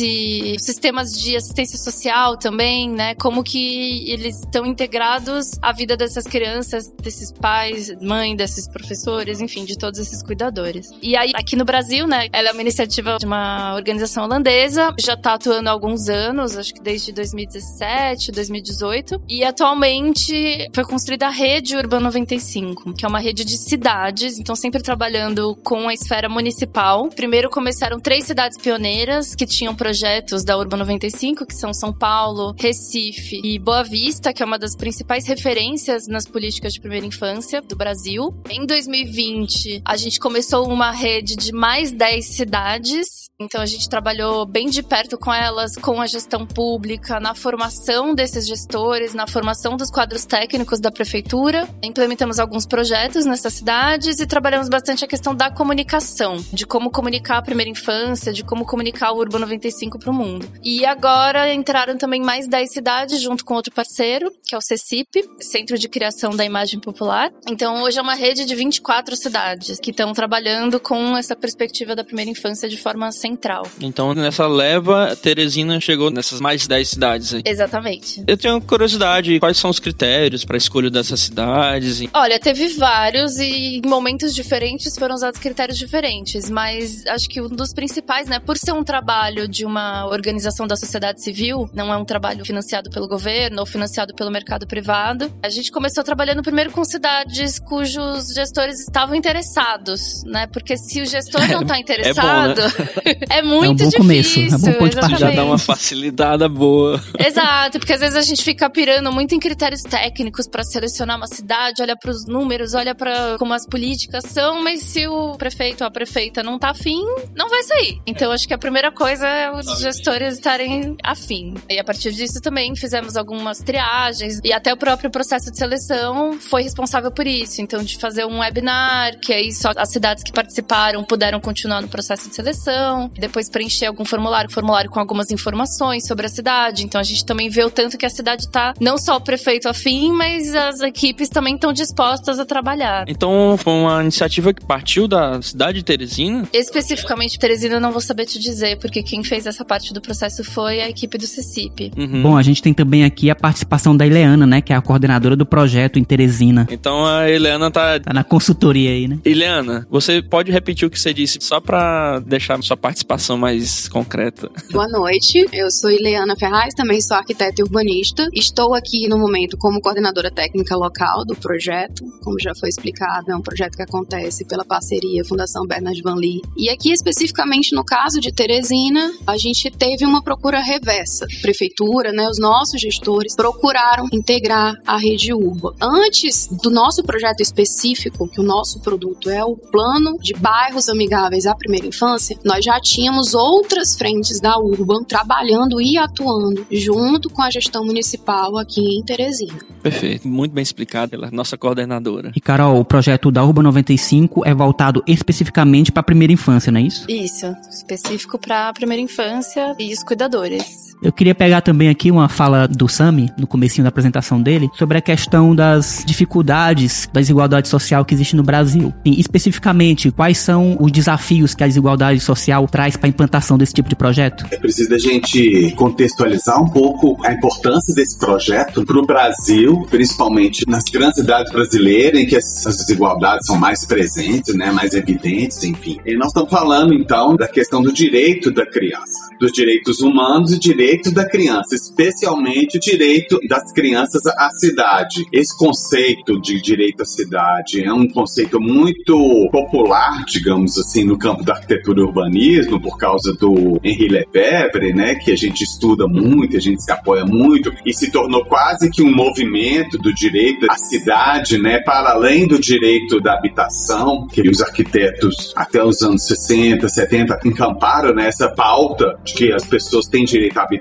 sistemas 0.60 1.20
de 1.20 1.36
assistência 1.36 1.80
social 1.80 2.38
também, 2.38 2.88
né? 2.88 3.16
Como 3.16 3.44
que 3.44 4.08
eles 4.08 4.40
estão 4.42 4.68
integrados 4.68 5.58
à 5.64 5.72
vida 5.72 5.98
dessas 5.98 6.26
crianças, 6.26 6.94
desses 7.02 7.32
pais, 7.32 7.92
mãe, 8.00 8.36
desses 8.36 8.68
professores, 8.68 9.42
enfim, 9.42 9.66
de 9.66 9.76
todos 9.76 10.00
esses 10.00 10.22
cuidadores. 10.22 10.92
E 11.02 11.16
aí, 11.16 11.32
aqui 11.34 11.56
no 11.56 11.66
Brasil, 11.66 12.06
né, 12.06 12.28
ela 12.32 12.50
é 12.50 12.52
uma 12.52 12.62
iniciativa 12.62 13.18
de 13.18 13.26
uma 13.26 13.74
organização 13.74 14.26
holandesa, 14.26 14.94
já 15.00 15.18
tá 15.18 15.34
atuando 15.34 15.70
há 15.70 15.72
alguns 15.72 16.08
anos, 16.08 16.56
acho 16.56 16.72
que 16.72 16.84
desde 16.84 17.12
2017, 17.12 18.32
2018, 18.32 19.24
e 19.28 19.44
atualmente 19.44 20.70
foi 20.76 20.84
construída 20.84 21.26
a 21.26 21.32
rede 21.32 21.76
Urban 21.76 22.02
95, 22.02 22.94
que 22.94 23.06
é 23.06 23.08
uma 23.08 23.20
rede 23.20 23.44
de 23.44 23.58
cidades, 23.58 24.38
então 24.38 24.56
sempre 24.56 24.84
trabalhando 24.84 25.56
com 25.64 25.88
a 25.88 25.94
esfera 25.96 26.30
municipal. 26.30 27.10
Primeiro 27.10 27.39
começaram 27.48 28.00
três 28.00 28.26
cidades 28.26 28.58
pioneiras 28.58 29.36
que 29.36 29.46
tinham 29.46 29.76
projetos 29.76 30.44
da 30.44 30.58
Urban 30.58 30.78
95, 30.78 31.46
que 31.46 31.54
são 31.54 31.72
São 31.72 31.94
Paulo, 31.94 32.56
Recife 32.60 33.40
e 33.44 33.60
Boa 33.60 33.84
Vista, 33.84 34.34
que 34.34 34.42
é 34.42 34.46
uma 34.46 34.58
das 34.58 34.76
principais 34.76 35.28
referências 35.28 36.08
nas 36.08 36.26
políticas 36.26 36.74
de 36.74 36.80
primeira 36.80 37.06
infância 37.06 37.62
do 37.62 37.76
Brasil. 37.76 38.34
Em 38.50 38.66
2020, 38.66 39.84
a 39.86 39.96
gente 39.96 40.20
começou 40.20 40.68
uma 40.68 40.90
rede 40.90 41.36
de 41.36 41.52
mais 41.52 41.92
10 41.92 42.26
cidades. 42.26 43.29
Então 43.42 43.62
a 43.62 43.66
gente 43.66 43.88
trabalhou 43.88 44.46
bem 44.46 44.68
de 44.68 44.84
perto 44.84 45.18
com 45.18 45.34
elas, 45.34 45.78
com 45.78 46.02
a 46.02 46.06
gestão 46.06 46.46
pública, 46.46 47.22
na 47.22 47.34
formação 47.34 48.14
desses 48.14 48.46
gestores, 48.46 49.14
na 49.14 49.26
formação 49.26 49.78
dos 49.78 49.90
quadros 49.90 50.26
técnicos 50.26 50.82
da 50.82 50.92
prefeitura. 50.92 51.66
Implementamos 51.82 52.38
alguns 52.38 52.66
projetos 52.66 53.26
nessas 53.26 53.54
cidades 53.54 54.20
e 54.20 54.28
trabalhamos 54.28 54.68
bastante 54.68 55.06
a 55.06 55.08
questão 55.08 55.34
da 55.34 55.50
comunicação, 55.50 56.36
de 56.52 56.66
como 56.66 56.92
comunicar 56.92 57.38
a 57.38 57.42
primeira 57.42 57.72
infância, 57.72 58.34
de 58.34 58.44
como 58.44 58.66
comunicar 58.66 59.14
o 59.14 59.20
Urban 59.20 59.40
95 59.40 59.98
para 60.00 60.12
o 60.12 60.14
mundo. 60.14 60.46
E 60.62 60.86
agora 60.86 61.54
entraram 61.54 61.98
também 61.98 62.22
mais 62.22 62.46
10 62.46 62.74
cidades 62.74 63.22
junto 63.22 63.46
com 63.46 63.54
outro 63.54 63.74
parceiro, 63.74 64.34
que 64.46 64.54
é 64.54 64.58
o 64.58 64.62
CECIP, 64.62 65.24
Centro 65.40 65.78
de 65.78 65.88
Criação 65.88 66.36
da 66.36 66.44
Imagem 66.44 66.82
Popular. 66.82 67.32
Então 67.48 67.84
hoje 67.84 68.00
é 68.00 68.02
uma 68.02 68.16
rede 68.16 68.44
de 68.44 68.54
24 68.54 69.16
cidades 69.16 69.80
que 69.80 69.92
estão 69.92 70.12
trabalhando 70.12 70.78
com 70.78 71.16
essa 71.16 71.38
perspectiva 71.38 71.96
da 71.96 72.04
primeira 72.04 72.30
infância 72.30 72.68
de 72.68 72.78
forma 72.78 73.10
central. 73.30 73.68
Então, 73.82 74.14
nessa 74.14 74.48
leva, 74.48 75.16
Teresina 75.16 75.80
chegou 75.80 76.10
nessas 76.10 76.40
mais 76.40 76.62
de 76.62 76.68
10 76.68 76.90
cidades 76.90 77.34
aí. 77.34 77.42
Exatamente. 77.46 78.24
Eu 78.28 78.38
tenho 78.38 78.60
curiosidade, 78.62 79.40
quais 79.40 79.58
são 79.58 79.70
os 79.70 79.80
critérios 79.80 80.44
para 80.44 80.56
a 80.56 80.58
escolha 80.58 80.90
dessas 80.90 81.20
cidades? 81.20 82.02
Olha, 82.14 82.40
teve 82.40 82.68
vários 82.70 83.38
e 83.38 83.82
em 83.84 83.88
momentos 83.88 84.34
diferentes 84.34 84.98
foram 84.98 85.16
usados 85.16 85.40
critérios 85.40 85.78
diferentes, 85.78 86.50
mas 86.50 87.06
acho 87.08 87.30
que 87.30 87.42
um 87.42 87.48
dos 87.48 87.74
principais, 87.74 88.28
né, 88.28 88.40
por 88.40 88.58
ser 88.58 88.72
um 88.72 88.84
trabalho 88.84 89.48
de 89.48 89.66
uma 89.66 90.08
organização 90.08 90.66
da 90.66 90.76
sociedade 90.76 91.22
civil, 91.22 91.70
não 91.74 91.94
é 91.94 91.98
um 91.98 92.06
trabalho 92.06 92.44
financiado 92.44 92.90
pelo 92.90 93.08
governo 93.08 93.60
ou 93.60 93.66
financiado 93.66 94.14
pelo 94.16 94.32
mercado 94.32 94.66
privado, 94.66 95.32
a 95.44 95.50
gente 95.50 95.72
começou 95.72 96.04
trabalhando 96.04 96.42
primeiro 96.42 96.72
com 96.72 96.84
cidades 96.84 97.60
cujos 97.60 98.34
gestores 98.34 98.80
estavam 98.80 99.16
interessados, 99.16 100.24
né? 100.24 100.48
Porque 100.48 100.78
se 100.78 101.02
o 101.02 101.06
gestor 101.06 101.48
não 101.48 101.62
está 101.70 101.78
interessado, 101.78 102.62
é, 103.06 103.19
muito 103.44 103.66
É 103.66 103.70
um 103.70 103.74
bom 103.74 103.76
difícil. 103.76 104.00
começo, 104.00 104.40
é 104.40 104.56
um 104.56 104.60
bom 104.60 104.74
ponto 104.74 104.90
de 104.90 104.96
partida. 104.96 105.20
Já 105.20 105.32
dá 105.32 105.46
uma 105.46 105.58
facilitada 105.58 106.48
boa. 106.50 107.02
Exato, 107.18 107.80
porque 107.80 107.94
às 107.94 108.00
vezes 108.00 108.16
a 108.16 108.22
gente 108.22 108.44
fica 108.44 108.70
pirando 108.70 109.12
muito 109.12 109.34
em 109.36 109.40
critérios 109.40 109.82
técnicos 109.82 110.48
pra 110.48 110.64
selecionar 110.64 111.18
uma 111.18 111.28
cidade, 111.28 111.82
olha 111.82 111.96
pros 111.98 112.26
números, 112.26 112.74
olha 112.74 112.94
pra 112.96 113.38
como 113.38 113.54
as 113.54 113.66
políticas 113.66 114.24
são, 114.26 114.64
mas 114.64 114.82
se 114.82 115.08
o 115.08 115.36
prefeito 115.38 115.82
ou 115.82 115.88
a 115.88 115.92
prefeita 115.92 116.44
não 116.44 116.58
tá 116.60 116.70
afim, 116.72 117.02
não 117.36 117.50
vai 117.50 117.64
sair. 117.64 118.00
Então 118.06 118.32
acho 118.32 118.48
que 118.48 118.54
a 118.54 118.58
primeira 118.58 118.92
coisa 118.92 119.28
é 119.28 119.52
os 119.52 119.80
gestores 119.80 120.36
estarem 120.36 120.96
afim. 121.04 121.56
E 121.70 121.80
a 121.80 121.84
partir 121.84 122.12
disso 122.12 122.40
também 122.42 122.76
fizemos 122.76 123.16
algumas 123.16 123.60
triagens 123.60 124.40
e 124.44 124.54
até 124.54 124.74
o 124.74 124.78
próprio 124.78 125.10
processo 125.10 125.52
de 125.52 125.58
seleção 125.58 126.40
foi 126.40 126.64
responsável 126.64 127.12
por 127.12 127.26
isso. 127.28 127.62
Então 127.62 127.84
de 127.84 127.98
fazer 127.98 128.26
um 128.26 128.40
webinar, 128.40 129.20
que 129.20 129.34
aí 129.34 129.54
só 129.54 129.72
as 129.76 129.90
cidades 129.92 130.24
que 130.24 130.32
participaram 130.32 131.04
puderam 131.04 131.40
continuar 131.40 131.82
no 131.82 131.88
processo 131.88 132.30
de 132.30 132.36
seleção, 132.36 133.09
depois 133.18 133.50
preencher 133.50 133.86
algum 133.86 134.06
formulário, 134.06 134.50
formulário 134.52 134.90
com 134.90 135.00
algumas 135.00 135.32
informações 135.32 136.06
sobre 136.06 136.26
a 136.26 136.30
cidade. 136.30 136.84
Então 136.84 137.00
a 137.00 137.04
gente 137.04 137.26
também 137.26 137.50
vê 137.50 137.64
o 137.64 137.70
tanto 137.70 137.98
que 137.98 138.06
a 138.06 138.10
cidade 138.10 138.50
tá 138.50 138.74
não 138.80 138.98
só 138.98 139.18
o 139.18 139.22
prefeito 139.22 139.68
afim, 139.68 140.12
mas 140.12 140.54
as 140.56 140.82
equipes 140.82 141.30
também 141.30 141.56
estão 141.56 141.72
dispostas 141.74 142.40
a 142.40 142.46
trabalhar. 142.46 143.06
Então, 143.08 143.58
foi 143.58 143.74
uma 143.74 144.02
iniciativa 144.02 144.54
que 144.54 144.66
partiu 144.66 145.08
da 145.08 145.42
cidade 145.42 145.80
de 145.80 145.84
Teresina. 145.84 146.48
Especificamente 146.54 147.40
Teresina 147.40 147.76
eu 147.76 147.82
não 147.82 147.92
vou 147.92 148.02
saber 148.02 148.26
te 148.26 148.40
dizer, 148.40 148.78
porque 148.80 149.04
quem 149.04 149.24
fez 149.24 149.46
essa 149.46 149.64
parte 149.66 149.94
do 149.94 150.02
processo 150.02 150.44
foi 150.44 150.82
a 150.82 150.90
equipe 150.90 151.18
do 151.18 151.26
CECIP. 151.26 151.92
Uhum. 151.98 152.22
Bom, 152.22 152.38
a 152.38 152.42
gente 152.42 152.62
tem 152.62 152.74
também 152.74 153.04
aqui 153.04 153.30
a 153.30 153.36
participação 153.36 153.96
da 153.96 154.06
Ileana, 154.06 154.46
né? 154.46 154.62
Que 154.62 154.74
é 154.74 154.76
a 154.76 154.82
coordenadora 154.82 155.36
do 155.36 155.46
projeto 155.46 156.00
em 156.00 156.04
Teresina. 156.04 156.68
Então 156.70 157.06
a 157.06 157.30
Eliana 157.30 157.72
tá. 157.72 158.00
Tá 158.00 158.14
na 158.14 158.24
consultoria 158.24 158.92
aí, 158.92 159.08
né? 159.08 159.20
Eliana, 159.26 159.88
você 159.90 160.22
pode 160.22 160.52
repetir 160.52 160.88
o 160.88 160.92
que 160.92 161.00
você 161.00 161.14
disse 161.14 161.40
só 161.42 161.60
pra 161.60 162.20
deixar 162.20 162.62
sua 162.64 162.78
participação 163.00 163.38
mais 163.38 163.88
concreta? 163.88 164.50
Boa 164.72 164.88
noite, 164.88 165.46
eu 165.54 165.70
sou 165.72 165.90
Ileana 165.90 166.36
Ferraz, 166.36 166.74
também 166.74 167.02
sou 167.02 167.18
arquiteta 167.18 167.62
e 167.62 167.64
urbanista. 167.64 168.28
Estou 168.34 168.74
aqui 168.74 169.08
no 169.08 169.18
momento 169.18 169.58
como 169.58 169.82
coordenadora 169.82 170.32
técnica 170.32 170.76
local 170.76 171.26
do 171.26 171.36
projeto. 171.36 172.04
Como 172.24 172.40
já 172.40 172.52
foi 172.60 172.70
explicado, 172.70 173.32
é 173.32 173.36
um 173.36 173.42
projeto 173.42 173.76
que 173.76 173.84
acontece 173.84 174.46
pela 174.46 174.66
parceria 174.66 175.24
Fundação 175.26 175.66
Bernard 175.66 176.02
Van 176.02 176.16
Lee. 176.16 176.42
E 176.58 176.70
aqui, 176.70 176.92
especificamente 176.92 177.76
no 177.76 177.84
caso 177.84 178.20
de 178.20 178.32
Teresina, 178.32 179.12
a 179.26 179.38
gente 179.38 179.70
teve 179.72 180.06
uma 180.06 180.24
procura 180.24 180.60
reversa. 180.60 181.26
A 181.26 181.42
prefeitura, 181.42 182.12
né, 182.12 182.28
os 182.30 182.40
nossos 182.40 182.80
gestores 182.80 183.36
procuraram 183.36 184.08
integrar 184.12 184.74
a 184.86 184.98
rede 184.98 185.34
urba. 185.34 185.76
Antes 185.82 186.48
do 186.48 186.70
nosso 186.70 187.04
projeto 187.04 187.42
específico, 187.42 188.28
que 188.28 188.40
o 188.40 188.44
nosso 188.44 188.82
produto 188.82 189.30
é 189.30 189.44
o 189.44 189.56
plano 189.56 190.18
de 190.20 190.34
bairros 190.34 190.90
amigáveis 190.90 191.46
à 191.46 191.56
primeira 191.56 191.88
infância, 191.88 192.38
nós 192.44 192.64
já 192.64 192.79
tínhamos 192.80 193.34
outras 193.34 193.96
frentes 193.96 194.40
da 194.40 194.58
Urban 194.58 195.04
trabalhando 195.04 195.82
e 195.82 195.98
atuando 195.98 196.66
junto 196.72 197.30
com 197.30 197.42
a 197.42 197.50
gestão 197.50 197.84
municipal 197.86 198.58
aqui 198.58 198.82
em 198.98 199.04
Teresina. 199.04 199.60
Perfeito, 199.82 200.28
muito 200.28 200.52
bem 200.52 200.62
explicado 200.62 201.12
pela 201.12 201.32
nossa 201.32 201.58
coordenadora. 201.58 202.32
E 202.36 202.42
Carol, 202.42 202.80
o 202.80 202.86
projeto 202.86 203.32
da 203.32 203.44
Urba 203.44 203.64
95 203.64 204.46
é 204.46 204.54
voltado 204.54 205.04
especificamente 205.08 205.92
para 205.92 206.02
a 206.02 206.04
primeira 206.04 206.34
infância, 206.34 206.72
não 206.72 206.80
é 206.80 206.84
isso? 206.84 207.10
Isso, 207.10 207.46
específico 207.70 208.38
para 208.38 208.70
a 208.70 208.74
primeira 208.74 209.02
infância 209.02 209.76
e 209.80 209.94
os 209.94 210.04
cuidadores. 210.04 210.89
Eu 211.02 211.14
queria 211.14 211.34
pegar 211.34 211.62
também 211.62 211.88
aqui 211.88 212.12
uma 212.12 212.28
fala 212.28 212.68
do 212.68 212.90
Sami, 212.90 213.32
no 213.38 213.48
comecinho 213.48 213.84
da 213.84 213.90
apresentação 213.90 214.42
dele, 214.42 214.70
sobre 214.78 214.98
a 214.98 215.02
questão 215.02 215.56
das 215.56 216.04
dificuldades 216.06 217.10
da 217.14 217.22
desigualdade 217.22 217.70
social 217.70 218.04
que 218.04 218.14
existe 218.14 218.36
no 218.36 218.44
Brasil. 218.44 218.94
E, 219.06 219.18
especificamente, 219.18 220.12
quais 220.12 220.38
são 220.38 220.76
os 220.78 220.92
desafios 220.92 221.56
que 221.56 221.64
a 221.64 221.68
desigualdade 221.68 222.20
social 222.20 222.68
traz 222.68 222.98
para 222.98 223.08
a 223.08 223.10
implantação 223.10 223.58
desse 223.58 223.74
tipo 223.74 223.88
de 223.88 223.96
projeto? 223.96 224.46
É 224.52 224.58
preciso 224.58 224.94
a 224.94 224.98
gente 224.98 225.74
contextualizar 225.78 226.62
um 226.62 226.68
pouco 226.68 227.18
a 227.26 227.32
importância 227.32 227.96
desse 227.96 228.20
projeto 228.20 228.86
para 228.86 229.00
o 229.00 229.06
Brasil, 229.06 229.88
principalmente 229.90 230.66
nas 230.68 230.84
grandes 230.84 231.22
cidades 231.22 231.50
brasileiras, 231.50 232.20
em 232.20 232.26
que 232.26 232.36
essas 232.36 232.76
desigualdades 232.76 233.48
são 233.48 233.58
mais 233.58 233.86
presentes, 233.86 234.54
né, 234.54 234.70
mais 234.70 234.94
evidentes, 234.94 235.64
enfim. 235.64 235.98
E 236.06 236.18
nós 236.18 236.28
estamos 236.28 236.50
falando, 236.50 236.94
então, 236.94 237.38
da 237.38 237.48
questão 237.48 237.82
do 237.82 237.94
direito 237.94 238.52
da 238.52 238.66
criança, 238.66 239.30
dos 239.40 239.54
direitos 239.54 240.02
humanos 240.02 240.52
e 240.52 240.60
direitos 240.60 240.89
da 241.14 241.28
criança, 241.28 241.76
especialmente 241.76 242.78
o 242.78 242.80
direito 242.80 243.40
das 243.48 243.72
crianças 243.72 244.26
à 244.26 244.50
cidade. 244.50 245.24
Esse 245.32 245.56
conceito 245.56 246.42
de 246.42 246.60
direito 246.62 247.04
à 247.04 247.06
cidade 247.06 247.84
é 247.84 247.94
um 247.94 248.08
conceito 248.08 248.60
muito 248.60 249.48
popular, 249.52 250.26
digamos 250.26 250.78
assim, 250.78 251.04
no 251.04 251.18
campo 251.18 251.44
da 251.44 251.54
arquitetura 251.54 252.00
e 252.00 252.04
urbanismo, 252.04 252.82
por 252.82 252.98
causa 252.98 253.34
do 253.34 253.80
Henri 253.84 254.08
Lefebvre, 254.08 254.94
né, 254.94 255.16
que 255.16 255.32
a 255.32 255.36
gente 255.36 255.64
estuda 255.64 256.08
muito, 256.08 256.58
a 256.58 256.60
gente 256.60 256.84
se 256.84 256.92
apoia 256.92 257.24
muito, 257.24 257.72
e 257.86 257.94
se 257.94 258.12
tornou 258.12 258.44
quase 258.46 258.90
que 258.90 259.04
um 259.04 259.14
movimento 259.14 259.98
do 259.98 260.14
direito 260.14 260.66
à 260.70 260.76
cidade, 260.76 261.60
né, 261.60 261.80
para 261.80 262.12
além 262.12 262.48
do 262.48 262.60
direito 262.60 263.22
da 263.22 263.36
habitação, 263.36 264.28
que 264.28 264.42
os 264.50 264.62
arquitetos 264.62 265.54
até 265.56 265.84
os 265.84 266.02
anos 266.02 266.26
60, 266.26 266.90
70 266.90 267.40
encamparam 267.46 268.14
nessa 268.14 268.50
pauta 268.50 269.20
de 269.24 269.34
que 269.34 269.52
as 269.52 269.64
pessoas 269.64 270.08
têm 270.08 270.26
direito 270.26 270.58
à 270.58 270.64
habitação. 270.64 270.79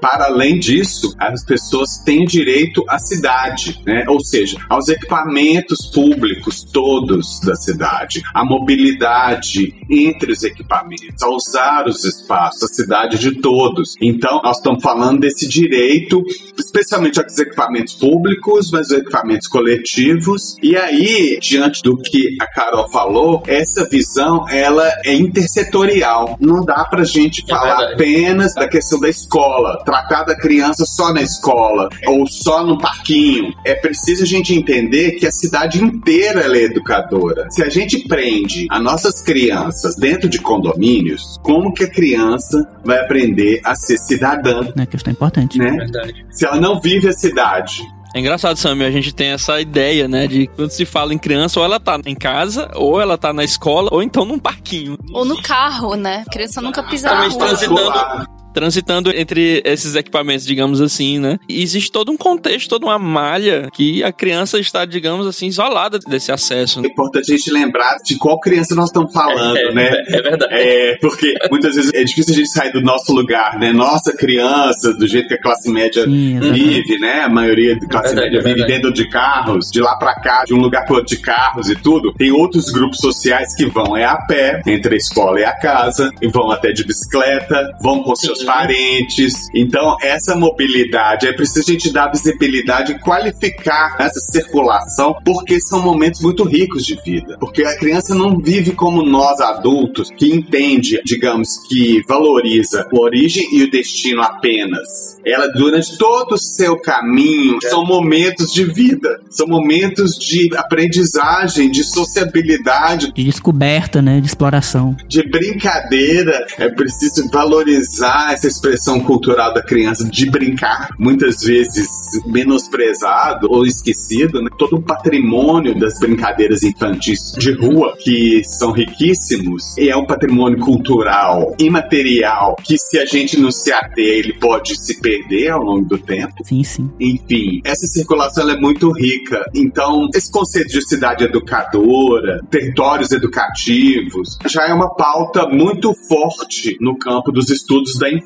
Para 0.00 0.26
além 0.26 0.58
disso, 0.58 1.14
as 1.18 1.44
pessoas 1.44 1.98
têm 2.04 2.24
direito 2.24 2.84
à 2.88 2.98
cidade, 2.98 3.80
né, 3.86 4.04
ou 4.08 4.20
seja, 4.20 4.56
aos 4.68 4.88
equipamentos 4.88 5.86
públicos 5.92 6.62
todos 6.62 7.40
da 7.40 7.54
cidade, 7.54 8.22
a 8.34 8.44
mobilidade 8.44 9.74
entre 9.90 10.32
os 10.32 10.42
equipamentos, 10.42 11.22
a 11.22 11.28
usar 11.28 11.86
os 11.88 12.04
espaços, 12.04 12.62
a 12.62 12.68
cidade 12.68 13.18
de 13.18 13.32
todos. 13.40 13.94
Então, 14.00 14.40
nós 14.42 14.56
estamos 14.58 14.82
falando 14.82 15.20
desse 15.20 15.48
direito, 15.48 16.22
especialmente 16.58 17.20
aos 17.20 17.38
equipamentos 17.38 17.94
públicos, 17.94 18.70
mas 18.70 18.88
os 18.88 18.98
equipamentos 18.98 19.48
coletivos. 19.48 20.56
E 20.62 20.76
aí, 20.76 21.38
diante 21.40 21.82
do 21.82 21.96
que 21.96 22.36
a 22.40 22.46
Carol 22.46 22.88
falou, 22.90 23.42
essa 23.46 23.88
visão 23.88 24.48
ela 24.48 24.88
é 25.04 25.14
intersetorial. 25.14 26.36
Não 26.40 26.64
dá 26.64 26.84
pra 26.84 27.04
gente 27.04 27.44
É 27.46 27.50
falar 27.50 27.76
verdade. 27.78 27.94
apenas 27.94 28.54
da 28.54 28.68
questão 28.68 29.00
da 29.00 29.08
escola, 29.10 29.82
tratar 29.84 30.24
da 30.24 30.36
criança 30.36 30.84
só 30.86 31.12
na 31.12 31.20
escola 31.22 31.88
ou 32.06 32.26
só 32.26 32.64
no 32.64 32.78
parquinho. 32.78 33.52
É 33.64 33.74
preciso 33.74 34.22
a 34.22 34.26
gente 34.26 34.54
entender 34.54 35.12
que 35.12 35.26
a 35.26 35.32
cidade 35.32 35.82
inteira 35.82 36.40
ela 36.40 36.56
é 36.56 36.62
educadora. 36.64 37.46
Se 37.50 37.62
a 37.62 37.68
gente 37.68 38.06
prende 38.08 38.66
as 38.70 38.82
nossas 38.82 39.20
crianças 39.22 39.96
dentro 39.96 40.28
de 40.28 40.38
condomínios, 40.40 41.38
como 41.42 41.72
que 41.72 41.84
a 41.84 41.90
criança 41.90 42.66
vai 42.84 42.98
aprender 43.00 43.60
a 43.64 43.74
ser 43.74 43.98
cidadã, 43.98 44.60
É 44.68 44.72
uma 44.80 44.86
questão 44.86 45.12
importante. 45.12 45.58
né? 45.58 45.70
Verdade. 45.72 46.26
Se 46.30 46.44
ela 46.46 46.56
não 46.60 46.80
vive 46.80 47.08
a 47.08 47.12
cidade. 47.12 47.82
É 48.12 48.18
engraçado, 48.18 48.56
Sammy, 48.56 48.84
a 48.84 48.90
gente 48.90 49.14
tem 49.14 49.28
essa 49.28 49.60
ideia, 49.60 50.08
né, 50.08 50.26
de 50.26 50.48
quando 50.48 50.70
se 50.70 50.84
fala 50.84 51.14
em 51.14 51.18
criança, 51.18 51.60
ou 51.60 51.64
ela 51.64 51.78
tá 51.78 51.96
em 52.04 52.14
casa, 52.16 52.68
ou 52.74 53.00
ela 53.00 53.16
tá 53.16 53.32
na 53.32 53.44
escola, 53.44 53.88
ou 53.92 54.02
então 54.02 54.24
num 54.24 54.36
parquinho, 54.38 54.98
Ou 55.12 55.24
no 55.24 55.40
carro, 55.40 55.94
né? 55.94 56.24
A 56.26 56.30
criança 56.30 56.60
nunca 56.60 56.82
pisa 56.82 57.08
na 57.08 57.14
Também 57.14 57.30
rua. 57.30 57.46
transitando. 57.46 58.26
Transitando 58.52 59.10
entre 59.14 59.62
esses 59.64 59.94
equipamentos, 59.94 60.44
digamos 60.44 60.80
assim, 60.80 61.18
né? 61.18 61.38
E 61.48 61.62
existe 61.62 61.90
todo 61.90 62.10
um 62.10 62.16
contexto, 62.16 62.68
toda 62.68 62.86
uma 62.86 62.98
malha 62.98 63.68
que 63.72 64.02
a 64.02 64.12
criança 64.12 64.58
está, 64.58 64.84
digamos 64.84 65.26
assim, 65.26 65.46
isolada 65.46 65.98
desse 65.98 66.32
acesso. 66.32 66.80
É 66.84 66.88
importante 66.88 67.32
a 67.32 67.36
gente 67.36 67.50
lembrar 67.50 67.96
de 68.04 68.16
qual 68.18 68.38
criança 68.40 68.74
nós 68.74 68.86
estamos 68.86 69.12
falando, 69.12 69.56
É, 69.56 69.72
né? 69.72 69.90
é, 70.08 70.16
é 70.18 70.22
verdade. 70.22 70.54
É, 70.54 70.96
porque 71.00 71.32
muitas 71.50 71.76
vezes 71.76 71.92
é 71.94 72.02
difícil 72.04 72.34
a 72.34 72.36
gente 72.36 72.50
sair 72.50 72.72
do 72.72 72.80
nosso 72.80 73.12
lugar, 73.12 73.58
né? 73.58 73.72
Nossa 73.72 74.16
criança, 74.16 74.92
do 74.94 75.06
jeito 75.06 75.28
que 75.28 75.34
a 75.34 75.40
classe 75.40 75.70
média 75.70 76.04
Sim, 76.04 76.36
exato. 76.38 76.52
vive, 76.52 76.98
né? 76.98 77.20
A 77.22 77.28
maioria 77.28 77.78
da 77.78 77.86
classe 77.86 78.14
Verdade, 78.14 78.26
média 78.34 78.42
vive 78.42 78.54
verdade. 78.60 78.72
dentro 78.72 78.92
de 78.92 79.08
carros, 79.08 79.70
de 79.70 79.80
lá 79.80 79.96
pra 79.96 80.14
cá, 80.16 80.44
de 80.44 80.54
um 80.54 80.58
lugar 80.58 80.84
pro 80.86 80.96
outro 80.96 81.14
de 81.16 81.22
carros 81.22 81.68
e 81.70 81.76
tudo. 81.76 82.12
Tem 82.14 82.30
outros 82.32 82.70
grupos 82.70 82.98
sociais 82.98 83.54
que 83.54 83.66
vão 83.66 83.96
é 83.96 84.04
a 84.04 84.16
pé, 84.16 84.60
entre 84.66 84.94
a 84.94 84.98
escola 84.98 85.38
e 85.40 85.44
a 85.44 85.52
casa, 85.52 86.10
e 86.20 86.28
vão 86.28 86.50
até 86.50 86.72
de 86.72 86.84
bicicleta, 86.84 87.76
vão 87.80 88.02
com 88.02 88.14
seus 88.16 88.39
Parentes. 88.44 89.48
Então, 89.54 89.96
essa 90.02 90.34
mobilidade, 90.34 91.26
é 91.26 91.32
preciso 91.32 91.70
a 91.70 91.72
gente 91.72 91.92
dar 91.92 92.08
visibilidade 92.08 92.92
e 92.92 92.98
qualificar 92.98 93.96
essa 93.98 94.20
circulação, 94.20 95.14
porque 95.24 95.60
são 95.60 95.82
momentos 95.82 96.20
muito 96.20 96.44
ricos 96.44 96.84
de 96.84 96.96
vida. 97.04 97.36
Porque 97.38 97.64
a 97.64 97.76
criança 97.76 98.14
não 98.14 98.38
vive 98.38 98.72
como 98.72 99.02
nós 99.02 99.40
adultos, 99.40 100.10
que 100.16 100.32
entende, 100.32 101.00
digamos, 101.04 101.48
que 101.68 102.02
valoriza 102.08 102.86
a 102.90 103.00
origem 103.00 103.46
e 103.52 103.62
o 103.64 103.70
destino 103.70 104.22
apenas. 104.22 105.18
Ela, 105.24 105.46
durante 105.48 105.96
todo 105.98 106.32
o 106.34 106.38
seu 106.38 106.78
caminho, 106.80 107.58
são 107.62 107.84
momentos 107.84 108.52
de 108.52 108.64
vida, 108.64 109.20
são 109.30 109.46
momentos 109.46 110.16
de 110.18 110.50
aprendizagem, 110.56 111.70
de 111.70 111.84
sociabilidade, 111.84 113.12
De 113.12 113.24
descoberta, 113.24 114.00
né? 114.02 114.20
De 114.20 114.26
exploração. 114.26 114.96
de 115.08 115.22
brincadeira. 115.28 116.46
É 116.58 116.68
preciso 116.68 117.28
valorizar 117.30 118.29
essa 118.32 118.46
expressão 118.46 119.00
cultural 119.00 119.52
da 119.52 119.62
criança 119.62 120.04
de 120.04 120.30
brincar, 120.30 120.90
muitas 120.98 121.42
vezes 121.42 121.88
menosprezado 122.26 123.48
ou 123.50 123.66
esquecido. 123.66 124.42
Né? 124.42 124.50
Todo 124.58 124.76
o 124.76 124.82
patrimônio 124.82 125.78
das 125.78 125.98
brincadeiras 125.98 126.62
infantis 126.62 127.32
de 127.38 127.52
rua, 127.52 127.96
que 127.98 128.42
são 128.44 128.72
riquíssimos, 128.72 129.76
e 129.78 129.88
é 129.88 129.96
um 129.96 130.06
patrimônio 130.06 130.58
cultural 130.58 131.54
imaterial 131.58 132.56
que, 132.62 132.78
se 132.78 132.98
a 132.98 133.04
gente 133.04 133.38
não 133.38 133.50
se 133.50 133.72
ater, 133.72 134.18
ele 134.18 134.34
pode 134.34 134.76
se 134.76 135.00
perder 135.00 135.50
ao 135.50 135.62
longo 135.62 135.84
do 135.84 135.98
tempo. 135.98 136.34
Sim, 136.44 136.62
sim. 136.62 136.90
Enfim, 136.98 137.60
essa 137.64 137.86
circulação 137.86 138.48
é 138.50 138.58
muito 138.58 138.90
rica. 138.92 139.44
Então, 139.54 140.08
esse 140.14 140.30
conceito 140.30 140.68
de 140.68 140.86
cidade 140.86 141.24
educadora, 141.24 142.40
territórios 142.50 143.12
educativos, 143.12 144.38
já 144.46 144.66
é 144.66 144.72
uma 144.72 144.94
pauta 144.94 145.46
muito 145.48 145.94
forte 146.08 146.76
no 146.80 146.96
campo 146.98 147.32
dos 147.32 147.50
estudos 147.50 147.98
da 147.98 148.10
infância. 148.10 148.19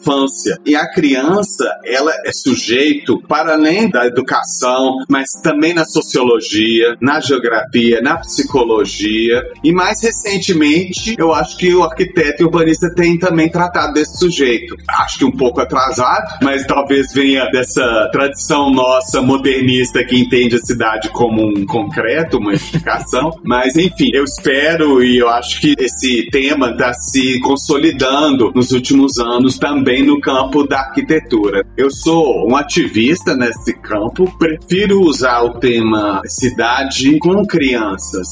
E 0.65 0.75
a 0.75 0.91
criança, 0.91 1.65
ela 1.85 2.13
é 2.25 2.33
sujeito, 2.33 3.21
para 3.29 3.53
além 3.53 3.89
da 3.89 4.07
educação, 4.07 4.99
mas 5.09 5.31
também 5.43 5.75
na 5.75 5.85
sociologia, 5.85 6.97
na 7.01 7.21
geografia, 7.21 8.01
na 8.01 8.19
psicologia. 8.19 9.43
E 9.63 9.73
mais 9.73 10.03
recentemente, 10.03 11.15
eu 11.19 11.33
acho 11.33 11.57
que 11.57 11.75
o 11.75 11.83
arquiteto 11.83 12.43
e 12.43 12.45
urbanista 12.45 12.93
tem 12.95 13.19
também 13.19 13.49
tratado 13.49 13.95
desse 13.95 14.19
sujeito. 14.19 14.77
Acho 14.89 15.19
que 15.19 15.25
um 15.25 15.33
pouco 15.33 15.61
atrasado, 15.61 16.39
mas 16.43 16.67
talvez 16.67 17.13
venha 17.13 17.45
dessa 17.51 18.09
tradição 18.13 18.71
nossa 18.71 19.21
modernista 19.23 20.05
que 20.05 20.19
entende 20.19 20.57
a 20.57 20.61
cidade 20.61 21.09
como 21.11 21.47
um 21.47 21.65
concreto, 21.67 22.39
uma 22.39 22.53
edificação. 22.53 23.39
mas 23.45 23.77
enfim, 23.77 24.11
eu 24.13 24.25
espero 24.25 25.03
e 25.03 25.19
eu 25.19 25.29
acho 25.29 25.61
que 25.61 25.75
esse 25.79 26.29
tema 26.31 26.71
está 26.71 26.93
se 26.95 27.41
consolidando 27.41 28.53
nos 28.55 28.73
últimos 28.73 29.19
anos 29.19 29.59
também 29.59 29.84
no 29.85 30.19
campo 30.19 30.67
da 30.67 30.81
arquitetura. 30.81 31.65
Eu 31.77 31.91
sou 31.91 32.49
um 32.49 32.57
ativista 32.57 33.37
nesse 33.37 33.75
campo, 33.75 34.33
prefiro 34.39 35.03
usar 35.03 35.43
o 35.43 35.59
tema 35.59 36.23
cidade 36.27 37.19
com 37.19 37.45
crianças. 37.45 38.27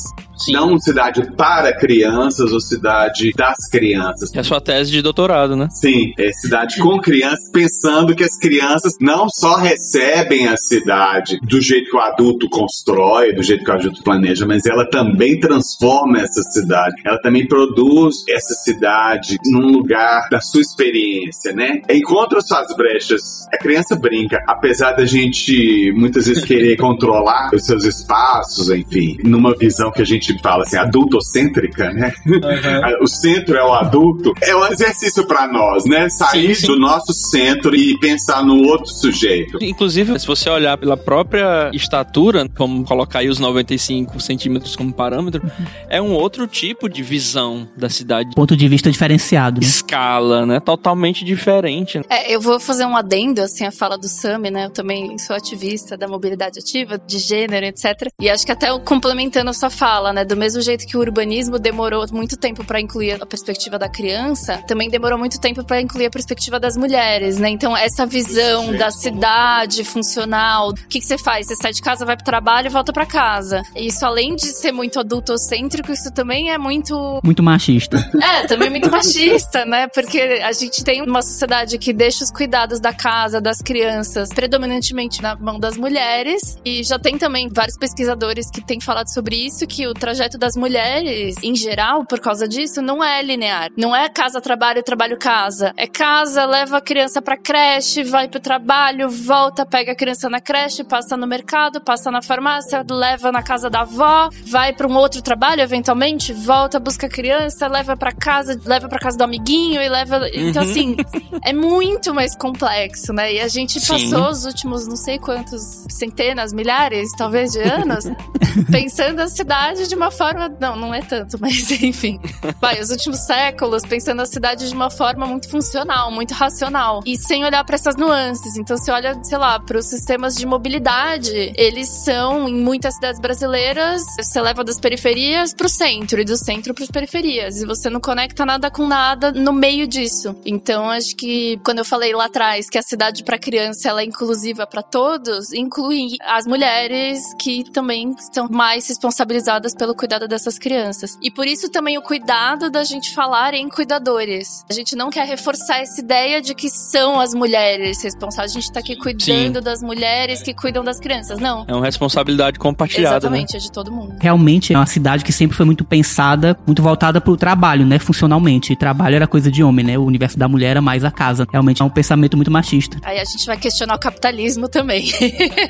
Sim. 0.44 0.52
Não 0.52 0.78
cidade 0.78 1.22
para 1.37 1.72
crianças 1.76 2.52
ou 2.52 2.61
cidade 2.61 3.33
das 3.33 3.68
crianças. 3.70 4.35
É 4.35 4.40
a 4.40 4.44
sua 4.44 4.61
tese 4.61 4.90
de 4.90 5.02
doutorado, 5.02 5.57
né? 5.57 5.68
Sim, 5.70 6.12
é 6.18 6.33
cidade 6.33 6.78
com 6.78 6.98
crianças, 6.98 7.50
pensando 7.50 8.14
que 8.14 8.24
as 8.24 8.37
crianças 8.37 8.94
não 9.00 9.26
só 9.28 9.57
recebem 9.57 10.48
a 10.48 10.57
cidade 10.57 11.38
do 11.42 11.61
jeito 11.61 11.90
que 11.90 11.96
o 11.96 12.00
adulto 12.00 12.48
constrói, 12.48 13.35
do 13.35 13.42
jeito 13.42 13.64
que 13.64 13.70
o 13.70 13.74
adulto 13.74 14.02
planeja, 14.02 14.46
mas 14.46 14.66
ela 14.66 14.88
também 14.88 15.38
transforma 15.38 16.20
essa 16.20 16.42
cidade. 16.42 16.94
Ela 17.05 17.18
também 17.20 17.46
produz 17.46 18.16
essa 18.28 18.55
cidade 18.55 19.37
num 19.46 19.70
lugar 19.72 20.28
da 20.31 20.40
sua 20.40 20.61
experiência, 20.61 21.52
né? 21.52 21.81
Encontra 21.90 22.40
suas 22.40 22.74
brechas. 22.76 23.22
A 23.52 23.59
criança 23.59 23.96
brinca, 23.96 24.38
apesar 24.46 24.92
da 24.92 25.05
gente 25.05 25.92
muitas 25.92 26.26
vezes 26.26 26.44
querer 26.44 26.76
controlar 26.78 27.50
os 27.52 27.64
seus 27.64 27.85
espaços, 27.85 28.70
enfim, 28.70 29.18
numa 29.24 29.55
visão 29.57 29.90
que 29.90 30.02
a 30.02 30.07
gente 30.07 30.32
gente 30.33 30.42
fala 30.42 30.62
assim, 30.62 30.77
adultocêntrica, 30.77 31.90
né? 31.92 32.12
Uhum. 32.27 33.03
o 33.05 33.07
centro 33.07 33.57
é 33.57 33.64
o 33.64 33.73
adulto. 33.73 34.33
É 34.42 34.55
um 34.57 34.66
exercício 34.66 35.27
para 35.27 35.47
nós, 35.47 35.85
né? 35.85 36.09
Sair 36.09 36.55
sim, 36.55 36.62
sim. 36.62 36.66
do 36.68 36.79
nosso 36.79 37.12
centro 37.12 37.75
e 37.75 37.99
pensar 37.99 38.45
no 38.45 38.64
outro 38.64 38.92
sujeito. 38.92 39.59
Inclusive, 39.62 40.18
se 40.18 40.27
você 40.27 40.51
olhar 40.51 40.77
pela 40.77 40.97
própria 40.97 41.71
estatura, 41.73 42.49
como 42.57 42.85
colocar 42.85 43.21
aí 43.21 43.29
os 43.29 43.38
95 43.38 44.18
centímetros 44.21 44.77
como 44.77 44.92
parâmetro, 44.92 45.42
uhum. 45.45 45.66
é 45.88 46.01
um 46.01 46.12
outro 46.12 46.47
tipo 46.47 46.88
de 46.88 47.03
visão 47.03 47.68
da 47.77 47.88
cidade. 47.88 48.35
Ponto 48.35 48.57
de 48.57 48.68
vista 48.68 48.90
diferenciado. 48.90 49.61
Né? 49.61 49.66
Escala, 49.66 50.47
né? 50.47 50.61
Totalmente 50.61 51.25
diferente. 51.25 52.01
É, 52.09 52.35
eu 52.35 52.40
vou 52.40 52.59
fazer 52.59 52.85
um 52.85 52.97
adendo, 52.97 53.40
assim, 53.40 53.64
a 53.64 53.73
fala 53.73 53.97
do 53.97 54.09
Sami, 54.09 54.51
né? 54.51 54.66
Eu 54.66 54.71
também 54.71 55.18
sou 55.18 55.37
ativista 55.37 55.97
da 55.97 56.09
mobilidade 56.09 56.59
ativa, 56.59 56.99
de 56.99 57.18
gênero, 57.18 57.66
etc. 57.66 58.09
E 58.21 58.29
acho 58.29 58.47
que 58.47 58.53
até 58.53 58.77
complementando 58.81 59.51
a 59.51 59.55
sua 59.55 59.71
fala, 59.71 60.12
né? 60.12 60.25
Do 60.25 60.37
mesmo 60.37 60.61
jeito 60.61 60.87
que 60.87 60.96
o 60.96 61.01
urbanismo 61.01 61.59
demorou 61.59 62.05
muito 62.12 62.37
tempo 62.37 62.64
para 62.64 62.81
incluir 62.81 63.22
a 63.22 63.27
perspectiva 63.27 63.79
da 63.79 63.88
criança, 63.88 64.59
também 64.66 64.88
demorou 64.88 65.18
muito 65.18 65.40
tempo 65.40 65.64
para 65.64 65.81
incluir 65.81 66.07
a 66.07 66.11
perspectiva 66.11 66.59
das 66.59 66.77
mulheres, 66.77 67.38
né? 67.38 67.51
Então, 67.51 67.77
essa 67.77 68.07
visão 68.07 68.72
da 68.77 68.90
cidade 68.90 69.85
funcional, 69.85 70.70
o 70.70 70.75
que, 70.75 71.01
que 71.01 71.07
você 71.07 71.18
faz? 71.18 71.46
Você 71.46 71.57
sai 71.57 71.72
de 71.72 71.83
casa, 71.83 72.05
vai 72.05 72.16
pro 72.16 72.25
trabalho 72.25 72.66
e 72.66 72.70
volta 72.70 72.92
para 72.92 73.07
casa. 73.07 73.62
Isso, 73.77 74.05
além 74.05 74.35
de 74.35 74.46
ser 74.46 74.72
muito 74.72 74.98
adultocêntrico, 75.01 75.92
isso 75.92 76.11
também 76.12 76.51
é 76.51 76.59
muito. 76.59 77.20
Muito 77.22 77.42
machista. 77.42 78.03
É, 78.22 78.46
também 78.46 78.70
muito 78.70 78.88
machista, 78.90 79.64
né? 79.64 79.88
Porque 79.88 80.20
a 80.20 80.53
gente 80.53 80.85
tem 80.85 81.03
uma 81.03 81.22
sociedade 81.22 81.77
que 81.77 81.92
deixa 81.92 82.22
os 82.22 82.31
cuidados 82.31 82.79
da 82.79 82.92
casa, 82.92 83.40
das 83.40 83.59
crianças, 83.59 84.29
predominantemente 84.29 85.20
na 85.20 85.35
mão 85.37 85.59
das 85.59 85.77
mulheres. 85.77 86.57
E 86.64 86.85
já 86.85 86.98
tem 86.98 87.18
também 87.18 87.48
vários 87.48 87.77
pesquisadores 87.77 88.48
que 88.48 88.64
têm 88.64 88.81
falado 88.81 89.12
sobre 89.12 89.37
isso, 89.37 89.66
que 89.66 89.87
o 89.88 89.94
trajeto 90.02 90.36
das 90.36 90.56
mulheres, 90.56 91.36
em 91.44 91.54
geral, 91.54 92.04
por 92.04 92.18
causa 92.18 92.48
disso, 92.48 92.82
não 92.82 93.04
é 93.04 93.22
linear. 93.22 93.70
Não 93.76 93.94
é 93.94 94.08
casa-trabalho, 94.08 94.82
trabalho-casa. 94.82 95.72
É 95.76 95.86
casa, 95.86 96.44
leva 96.44 96.78
a 96.78 96.80
criança 96.80 97.22
pra 97.22 97.36
creche, 97.36 98.02
vai 98.02 98.26
pro 98.26 98.40
trabalho, 98.40 99.08
volta, 99.08 99.64
pega 99.64 99.92
a 99.92 99.94
criança 99.94 100.28
na 100.28 100.40
creche, 100.40 100.82
passa 100.82 101.16
no 101.16 101.24
mercado, 101.24 101.80
passa 101.80 102.10
na 102.10 102.20
farmácia, 102.20 102.84
leva 102.90 103.30
na 103.30 103.44
casa 103.44 103.70
da 103.70 103.82
avó, 103.82 104.28
vai 104.44 104.72
para 104.72 104.88
um 104.88 104.96
outro 104.96 105.22
trabalho, 105.22 105.60
eventualmente, 105.60 106.32
volta, 106.32 106.80
busca 106.80 107.06
a 107.06 107.10
criança, 107.10 107.68
leva 107.68 107.96
para 107.96 108.10
casa, 108.10 108.60
leva 108.64 108.88
para 108.88 108.98
casa 108.98 109.16
do 109.16 109.22
amiguinho 109.22 109.80
e 109.80 109.88
leva. 109.88 110.28
Então, 110.34 110.64
uhum. 110.64 110.68
assim, 110.68 110.96
é 111.44 111.52
muito 111.52 112.12
mais 112.12 112.34
complexo, 112.34 113.12
né? 113.12 113.34
E 113.34 113.40
a 113.40 113.46
gente 113.46 113.78
Sim. 113.78 114.10
passou 114.10 114.30
os 114.30 114.44
últimos 114.46 114.88
não 114.88 114.96
sei 114.96 115.20
quantos 115.20 115.86
centenas, 115.88 116.52
milhares, 116.52 117.12
talvez, 117.16 117.52
de 117.52 117.60
anos 117.60 118.04
pensando 118.68 119.20
a 119.20 119.28
cidade 119.28 119.91
de 119.92 119.96
uma 119.96 120.11
forma. 120.11 120.48
Não, 120.61 120.76
não 120.76 120.94
é 120.94 121.02
tanto, 121.02 121.38
mas 121.40 121.70
enfim. 121.70 122.18
Vai, 122.61 122.81
os 122.81 122.90
últimos 122.90 123.20
séculos 123.20 123.83
pensando 123.83 124.22
a 124.22 124.26
cidade 124.26 124.68
de 124.68 124.74
uma 124.74 124.90
forma 124.90 125.26
muito 125.26 125.48
funcional, 125.48 126.11
muito 126.11 126.33
racional. 126.33 127.02
E 127.07 127.16
sem 127.16 127.44
olhar 127.44 127.64
para 127.64 127.74
essas 127.74 127.96
nuances. 127.96 128.57
Então, 128.57 128.76
se 128.76 128.90
olha, 128.90 129.22
sei 129.22 129.38
lá, 129.38 129.61
para 129.61 129.78
os 129.78 129.87
sistemas 129.87 130.35
de 130.35 130.46
mobilidade, 130.46 131.52
eles 131.57 131.88
são, 131.88 132.48
em 132.48 132.55
muitas 132.55 132.94
cidades 132.94 133.20
brasileiras, 133.20 134.02
você 134.18 134.40
leva 134.40 134.64
das 134.64 134.81
periferias 134.81 135.55
para 135.55 135.66
o 135.66 135.70
centro 135.70 136.20
e 136.20 136.24
do 136.24 136.37
centro 136.37 136.74
para 136.74 136.85
as 136.85 136.90
periferias. 136.90 137.61
E 137.61 137.66
você 137.66 137.90
não 137.90 138.00
conecta 138.00 138.46
nada 138.46 138.70
com 138.70 138.87
nada 138.87 139.31
no 139.33 139.52
meio 139.52 139.87
disso. 139.87 140.35
Então, 140.44 140.88
acho 140.90 141.14
que 141.16 141.59
quando 141.64 141.78
eu 141.78 141.85
falei 141.85 142.14
lá 142.14 142.26
atrás 142.26 142.70
que 142.70 142.78
a 142.78 142.83
cidade 142.83 143.22
para 143.22 143.38
criança 143.38 143.88
ela 143.88 144.00
é 144.00 144.05
inclusiva 144.05 144.66
para 144.66 144.83
todos, 144.83 145.52
inclui 145.52 146.16
as 146.22 146.46
mulheres 146.46 147.20
que 147.38 147.64
também 147.70 148.14
são 148.33 148.48
mais 148.48 148.88
responsabilizadas 148.88 149.74
pelo 149.83 149.97
cuidado 149.97 150.29
dessas 150.29 150.61
crianças. 150.61 151.18
E 151.21 151.29
por 151.29 151.45
isso 151.45 151.68
também 151.68 151.99
o 151.99 152.03
cuidado 152.03 152.71
da 152.71 152.85
gente 152.85 153.12
falar 153.12 153.53
em 153.53 153.68
cuidadores. 153.68 154.64
A 154.71 154.73
gente 154.73 154.95
não 154.95 155.11
quer 155.11 155.27
reforçar 155.27 155.79
essa 155.79 156.01
ideia 156.01 156.40
de 156.40 156.55
que 156.55 156.71
são 156.71 157.18
as 157.18 157.35
mulheres 157.35 158.01
responsáveis. 158.01 158.53
A 158.53 158.61
gente 158.61 158.71
tá 158.71 158.79
aqui 158.79 158.95
cuidando 158.95 159.59
Sim. 159.59 159.64
das 159.64 159.83
mulheres 159.83 160.40
que 160.40 160.55
cuidam 160.55 160.85
das 160.85 161.01
crianças. 161.01 161.40
Não. 161.40 161.64
É 161.66 161.75
uma 161.75 161.85
responsabilidade 161.85 162.61
compartilhada. 162.61 163.14
Né? 163.14 163.16
Exatamente, 163.16 163.55
né? 163.55 163.59
é 163.59 163.61
de 163.61 163.73
todo 163.73 163.90
mundo. 163.90 164.14
Realmente 164.21 164.73
é 164.73 164.77
uma 164.77 164.87
cidade 164.87 165.25
que 165.25 165.33
sempre 165.33 165.57
foi 165.57 165.66
muito 165.66 165.85
pensada, 165.85 166.57
muito 166.64 166.81
voltada 166.81 167.21
pro 167.21 167.37
trabalho, 167.37 167.85
né? 167.85 167.99
Funcionalmente. 167.99 168.73
E 168.73 168.77
trabalho 168.77 169.16
era 169.16 169.27
coisa 169.27 169.51
de 169.51 169.64
homem, 169.64 169.85
né? 169.85 169.99
O 169.99 170.05
universo 170.05 170.38
da 170.38 170.47
mulher 170.47 170.71
era 170.71 170.81
mais 170.81 171.05
a 171.05 171.11
casa. 171.11 171.45
Realmente 171.51 171.83
é 171.83 171.85
um 171.85 171.90
pensamento 171.90 172.37
muito 172.37 172.53
machista. 172.53 172.99
Aí 173.03 173.18
a 173.18 173.25
gente 173.25 173.45
vai 173.45 173.57
questionar 173.57 173.97
o 173.97 173.99
capitalismo 173.99 174.68
também. 174.68 175.11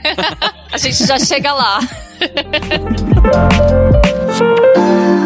a 0.70 0.76
gente 0.76 1.06
já 1.06 1.18
chega 1.18 1.54
lá. 1.54 1.80
嗯。 4.04 5.21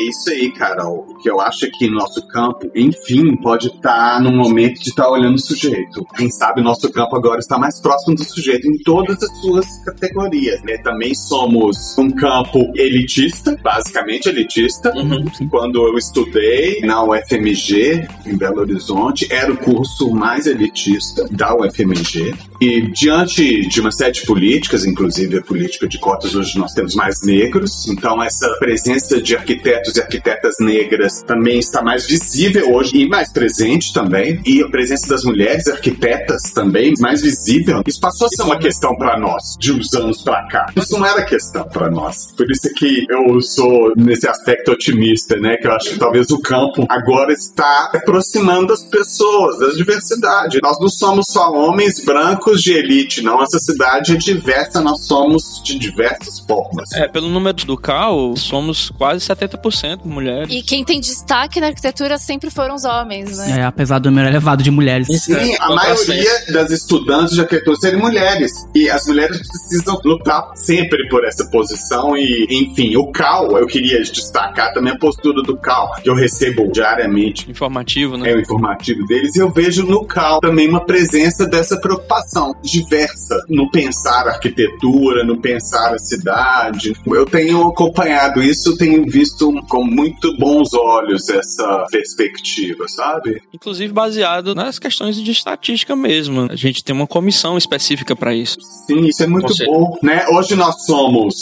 É 0.00 0.02
isso 0.04 0.30
aí, 0.30 0.50
Carol. 0.52 1.06
O 1.10 1.14
que 1.16 1.30
eu 1.30 1.38
acho 1.42 1.66
é 1.66 1.70
que 1.70 1.90
nosso 1.90 2.26
campo, 2.28 2.70
enfim, 2.74 3.36
pode 3.36 3.66
estar 3.66 4.14
tá 4.14 4.20
num 4.20 4.34
momento 4.34 4.80
de 4.80 4.88
estar 4.88 5.04
tá 5.04 5.10
olhando 5.10 5.34
o 5.34 5.38
sujeito. 5.38 6.06
Quem 6.16 6.30
sabe 6.30 6.62
nosso 6.62 6.90
campo 6.90 7.14
agora 7.16 7.38
está 7.38 7.58
mais 7.58 7.78
próximo 7.80 8.14
do 8.14 8.24
sujeito 8.24 8.66
em 8.66 8.78
todas 8.82 9.22
as 9.22 9.40
suas 9.42 9.66
categorias. 9.84 10.62
Né? 10.62 10.78
Também 10.78 11.14
somos 11.14 11.98
um 11.98 12.10
campo 12.10 12.72
elitista, 12.74 13.58
basicamente 13.62 14.30
elitista. 14.30 14.90
Uhum, 14.96 15.26
Quando 15.50 15.86
eu 15.86 15.98
estudei 15.98 16.80
na 16.80 17.04
UFMG, 17.04 18.08
em 18.24 18.38
Belo 18.38 18.60
Horizonte, 18.60 19.30
era 19.30 19.52
o 19.52 19.56
curso 19.58 20.10
mais 20.10 20.46
elitista 20.46 21.28
da 21.30 21.54
UFMG. 21.54 22.34
E 22.60 22.82
diante 22.92 23.66
de 23.68 23.80
uma 23.80 23.90
série 23.90 24.12
de 24.12 24.26
políticas, 24.26 24.84
inclusive 24.84 25.38
a 25.38 25.42
política 25.42 25.88
de 25.88 25.98
cotas, 25.98 26.34
hoje 26.34 26.58
nós 26.58 26.72
temos 26.72 26.94
mais 26.94 27.22
negros, 27.22 27.86
então 27.88 28.22
essa 28.22 28.48
presença 28.58 29.20
de 29.20 29.34
arquitetos 29.34 29.89
e 29.96 30.00
arquitetas 30.00 30.56
negras 30.60 31.22
também 31.22 31.58
está 31.58 31.82
mais 31.82 32.06
visível 32.06 32.72
hoje 32.72 32.96
e 32.96 33.08
mais 33.08 33.32
presente 33.32 33.92
também. 33.92 34.40
E 34.44 34.62
a 34.62 34.68
presença 34.68 35.08
das 35.08 35.24
mulheres 35.24 35.66
arquitetas 35.66 36.42
também 36.54 36.94
mais 36.98 37.22
visível. 37.22 37.82
Isso 37.86 38.00
passou 38.00 38.26
a 38.26 38.30
ser 38.30 38.42
uma 38.42 38.58
questão 38.58 38.96
para 38.96 39.18
nós 39.18 39.56
de 39.58 39.72
uns 39.72 39.92
anos 39.94 40.22
para 40.22 40.46
cá. 40.48 40.66
Isso 40.76 40.98
não 40.98 41.06
era 41.06 41.22
questão 41.22 41.64
para 41.64 41.90
nós. 41.90 42.32
Por 42.36 42.50
isso 42.50 42.72
que 42.74 43.06
eu 43.08 43.40
sou 43.40 43.92
nesse 43.96 44.28
aspecto 44.28 44.72
otimista, 44.72 45.36
né? 45.36 45.56
Que 45.56 45.66
eu 45.66 45.72
acho 45.72 45.90
que 45.90 45.98
talvez 45.98 46.30
o 46.30 46.40
campo 46.40 46.86
agora 46.88 47.32
está 47.32 47.90
aproximando 47.94 48.72
as 48.72 48.82
pessoas, 48.84 49.58
das 49.58 49.76
diversidades. 49.76 50.60
Nós 50.62 50.78
não 50.80 50.88
somos 50.88 51.26
só 51.28 51.52
homens 51.52 52.04
brancos 52.04 52.62
de 52.62 52.72
elite, 52.72 53.22
não. 53.22 53.42
Essa 53.42 53.58
cidade 53.58 54.14
é 54.14 54.16
diversa, 54.16 54.80
nós 54.80 55.06
somos 55.06 55.62
de 55.64 55.78
diversas 55.78 56.40
formas. 56.40 56.90
É, 56.92 57.08
pelo 57.08 57.28
número 57.28 57.64
do 57.64 57.76
CAL, 57.76 58.36
somos 58.36 58.90
quase 58.90 59.26
70% 59.26 59.79
mulheres. 60.04 60.48
E 60.50 60.62
quem 60.62 60.84
tem 60.84 61.00
destaque 61.00 61.60
na 61.60 61.68
arquitetura 61.68 62.18
sempre 62.18 62.50
foram 62.50 62.74
os 62.74 62.84
homens, 62.84 63.36
né? 63.36 63.60
É, 63.60 63.64
apesar 63.64 63.98
do 63.98 64.10
número 64.10 64.28
elevado 64.28 64.62
de 64.62 64.70
mulheres. 64.70 65.06
Sim, 65.22 65.56
a 65.58 65.74
maioria 65.74 66.30
das 66.52 66.70
estudantes 66.70 67.34
de 67.34 67.40
arquitetura 67.40 67.76
serem 67.76 68.00
mulheres. 68.00 68.52
E 68.74 68.88
as 68.88 69.06
mulheres 69.06 69.38
precisam 69.38 70.00
lutar 70.04 70.50
sempre 70.54 71.08
por 71.08 71.24
essa 71.24 71.44
posição. 71.46 72.16
E, 72.16 72.46
enfim, 72.50 72.96
o 72.96 73.10
CAL, 73.10 73.58
eu 73.58 73.66
queria 73.66 74.00
destacar 74.02 74.72
também 74.72 74.92
a 74.92 74.98
postura 74.98 75.42
do 75.42 75.56
CAL, 75.56 75.94
que 76.02 76.08
eu 76.08 76.14
recebo 76.14 76.70
diariamente. 76.70 77.50
Informativo, 77.50 78.16
né? 78.16 78.30
É 78.30 78.34
o 78.34 78.40
informativo 78.40 79.06
deles. 79.06 79.34
E 79.36 79.38
eu 79.38 79.50
vejo 79.50 79.84
no 79.86 80.04
CAL 80.04 80.40
também 80.40 80.68
uma 80.68 80.84
presença 80.84 81.46
dessa 81.46 81.76
preocupação 81.76 82.54
diversa 82.62 83.44
no 83.48 83.70
pensar 83.70 84.26
a 84.26 84.32
arquitetura, 84.32 85.24
no 85.24 85.40
pensar 85.40 85.94
a 85.94 85.98
cidade. 85.98 86.94
Eu 87.06 87.26
tenho 87.26 87.68
acompanhado 87.68 88.42
isso, 88.42 88.76
tenho 88.76 89.04
visto 89.06 89.50
com 89.70 89.84
muito 89.84 90.36
bons 90.36 90.74
olhos 90.74 91.28
essa 91.28 91.86
perspectiva, 91.90 92.86
sabe? 92.88 93.40
Inclusive 93.54 93.92
baseado 93.92 94.52
nas 94.52 94.80
questões 94.80 95.16
de 95.16 95.30
estatística 95.30 95.94
mesmo. 95.94 96.48
A 96.50 96.56
gente 96.56 96.82
tem 96.82 96.94
uma 96.94 97.06
comissão 97.06 97.56
específica 97.56 98.16
para 98.16 98.34
isso. 98.34 98.58
Sim, 98.86 99.06
isso 99.06 99.22
é 99.22 99.28
muito 99.28 99.54
Você... 99.54 99.64
bom, 99.64 99.96
né? 100.02 100.26
Hoje 100.28 100.56
nós 100.56 100.84
somos 100.84 101.34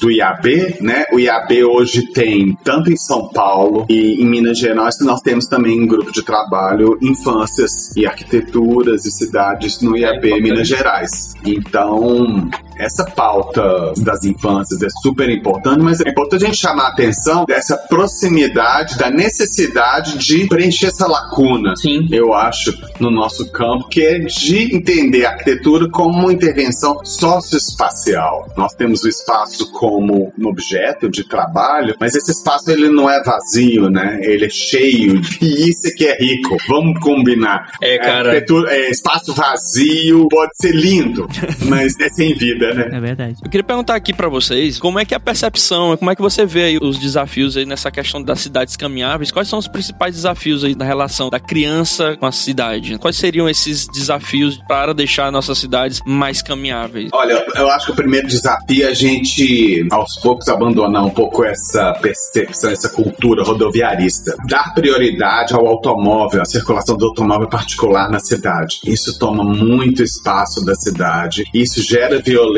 do 0.00 0.10
IAB, 0.10 0.78
né? 0.80 1.04
O 1.12 1.20
IAB 1.20 1.64
hoje 1.64 2.06
tem 2.12 2.56
tanto 2.64 2.90
em 2.90 2.96
São 2.96 3.28
Paulo 3.28 3.84
e 3.88 4.22
em 4.22 4.24
Minas 4.24 4.58
Gerais 4.58 4.94
nós 5.02 5.20
temos 5.20 5.44
também 5.46 5.82
um 5.82 5.86
grupo 5.86 6.10
de 6.10 6.22
trabalho 6.22 6.98
infâncias 7.02 7.94
e 7.94 8.06
arquiteturas 8.06 9.04
e 9.04 9.10
cidades 9.10 9.80
no 9.82 9.94
IAB 9.94 10.40
Minas 10.40 10.66
Gerais. 10.66 11.34
Então, 11.44 12.48
essa 12.78 13.04
pauta 13.04 13.92
das 13.98 14.24
infâncias 14.24 14.82
é 14.82 14.88
super 15.02 15.28
importante, 15.30 15.80
mas 15.80 16.00
é 16.00 16.08
importante 16.08 16.44
a 16.44 16.46
gente 16.46 16.58
chamar 16.58 16.86
a 16.86 16.88
atenção 16.88 17.44
dessa 17.44 17.76
proximidade, 17.76 18.96
da 18.96 19.10
necessidade 19.10 20.18
de 20.18 20.46
preencher 20.46 20.86
essa 20.86 21.06
lacuna, 21.06 21.76
Sim. 21.76 22.08
eu 22.10 22.34
acho, 22.34 22.76
no 22.98 23.10
nosso 23.10 23.50
campo, 23.50 23.88
que 23.88 24.02
é 24.02 24.18
de 24.18 24.74
entender 24.74 25.24
a 25.24 25.30
arquitetura 25.30 25.88
como 25.88 26.18
uma 26.18 26.32
intervenção 26.32 27.04
socioespacial. 27.04 28.52
Nós 28.56 28.74
temos 28.74 29.02
o 29.04 29.08
espaço 29.08 29.70
como 29.72 30.32
um 30.38 30.46
objeto 30.46 31.08
de 31.08 31.24
trabalho, 31.24 31.94
mas 32.00 32.14
esse 32.14 32.32
espaço 32.32 32.70
ele 32.70 32.88
não 32.88 33.08
é 33.08 33.22
vazio, 33.22 33.88
né? 33.90 34.18
Ele 34.22 34.46
é 34.46 34.50
cheio, 34.50 35.20
e 35.40 35.68
isso 35.68 35.86
é 35.86 35.90
que 35.90 36.06
é 36.06 36.16
rico. 36.16 36.56
Vamos 36.68 36.98
combinar. 37.00 37.72
É, 37.82 37.98
cara. 37.98 38.36
É, 38.36 38.90
espaço 38.90 39.34
vazio 39.34 40.28
pode 40.28 40.52
ser 40.60 40.74
lindo, 40.74 41.28
mas 41.66 41.98
é 42.00 42.08
sem 42.08 42.34
vida 42.34 42.63
vida, 42.66 42.88
né? 42.88 42.96
É 42.96 43.00
verdade. 43.00 43.36
Eu 43.42 43.50
queria 43.50 43.64
perguntar 43.64 43.94
aqui 43.94 44.12
pra 44.12 44.28
vocês, 44.28 44.78
como 44.78 44.98
é 44.98 45.04
que 45.04 45.14
é 45.14 45.16
a 45.16 45.20
percepção, 45.20 45.96
como 45.96 46.10
é 46.10 46.16
que 46.16 46.22
você 46.22 46.46
vê 46.46 46.64
aí 46.64 46.78
os 46.80 46.98
desafios 46.98 47.56
aí 47.56 47.64
nessa 47.64 47.90
questão 47.90 48.22
das 48.22 48.40
cidades 48.40 48.76
caminháveis? 48.76 49.30
Quais 49.30 49.48
são 49.48 49.58
os 49.58 49.68
principais 49.68 50.14
desafios 50.14 50.64
aí 50.64 50.74
da 50.74 50.84
relação 50.84 51.28
da 51.30 51.40
criança 51.40 52.16
com 52.16 52.26
a 52.26 52.32
cidade? 52.32 52.98
Quais 52.98 53.16
seriam 53.16 53.48
esses 53.48 53.86
desafios 53.88 54.58
para 54.68 54.94
deixar 54.94 55.30
nossas 55.30 55.58
cidades 55.58 56.00
mais 56.06 56.42
caminháveis? 56.42 57.10
Olha, 57.12 57.44
eu 57.56 57.70
acho 57.70 57.86
que 57.86 57.92
o 57.92 57.96
primeiro 57.96 58.26
desafio 58.26 58.84
é 58.84 58.88
a 58.88 58.94
gente, 58.94 59.86
aos 59.90 60.16
poucos, 60.16 60.48
abandonar 60.48 61.04
um 61.04 61.10
pouco 61.10 61.44
essa 61.44 61.92
percepção, 61.94 62.70
essa 62.70 62.88
cultura 62.88 63.42
rodoviarista. 63.42 64.36
Dar 64.48 64.74
prioridade 64.74 65.54
ao 65.54 65.66
automóvel, 65.66 66.42
à 66.42 66.44
circulação 66.44 66.96
do 66.96 67.06
automóvel 67.06 67.48
particular 67.48 68.10
na 68.10 68.20
cidade. 68.20 68.80
Isso 68.84 69.18
toma 69.18 69.44
muito 69.44 70.02
espaço 70.02 70.64
da 70.64 70.74
cidade, 70.74 71.44
isso 71.52 71.82
gera 71.82 72.20
violência 72.20 72.53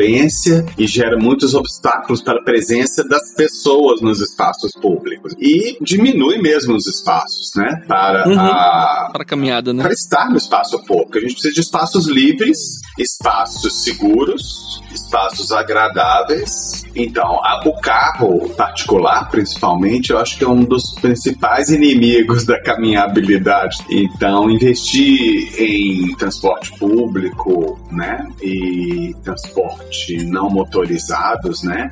e 0.77 0.87
gera 0.87 1.17
muitos 1.17 1.53
obstáculos 1.53 2.21
para 2.21 2.39
a 2.39 2.43
presença 2.43 3.03
das 3.07 3.33
pessoas 3.35 4.01
nos 4.01 4.21
espaços 4.21 4.71
públicos. 4.73 5.33
E 5.39 5.77
diminui 5.81 6.37
mesmo 6.41 6.75
os 6.75 6.87
espaços, 6.87 7.51
né? 7.55 7.83
Para 7.87 8.27
Uhum. 8.27 8.39
a 8.39 9.09
Para 9.11 9.23
a 9.23 9.25
caminhada, 9.25 9.73
né? 9.73 9.83
para 9.83 9.93
estar 9.93 10.29
no 10.29 10.37
espaço 10.37 10.77
público. 10.85 11.17
A 11.17 11.21
gente 11.21 11.33
precisa 11.33 11.53
de 11.53 11.61
espaços 11.61 12.07
livres, 12.07 12.57
espaços 12.99 13.83
seguros, 13.83 14.81
espaços 14.93 15.51
agradáveis. 15.51 16.83
Então, 16.95 17.39
a- 17.43 17.61
o 17.65 17.73
carro 17.81 18.49
particular, 18.55 19.29
principalmente, 19.29 20.11
eu 20.11 20.17
acho 20.17 20.37
que 20.37 20.43
é 20.43 20.47
um 20.47 20.63
dos 20.63 20.93
principais 20.99 21.69
inimigos 21.69 22.45
da 22.45 22.59
caminhabilidade. 22.61 23.77
Então, 23.89 24.49
investir 24.49 25.53
em 25.61 26.15
transporte 26.15 26.71
público, 26.79 27.79
né, 27.91 28.27
e 28.41 29.15
transporte 29.23 29.86
não 30.25 30.49
motorizados, 30.49 31.63
né, 31.63 31.89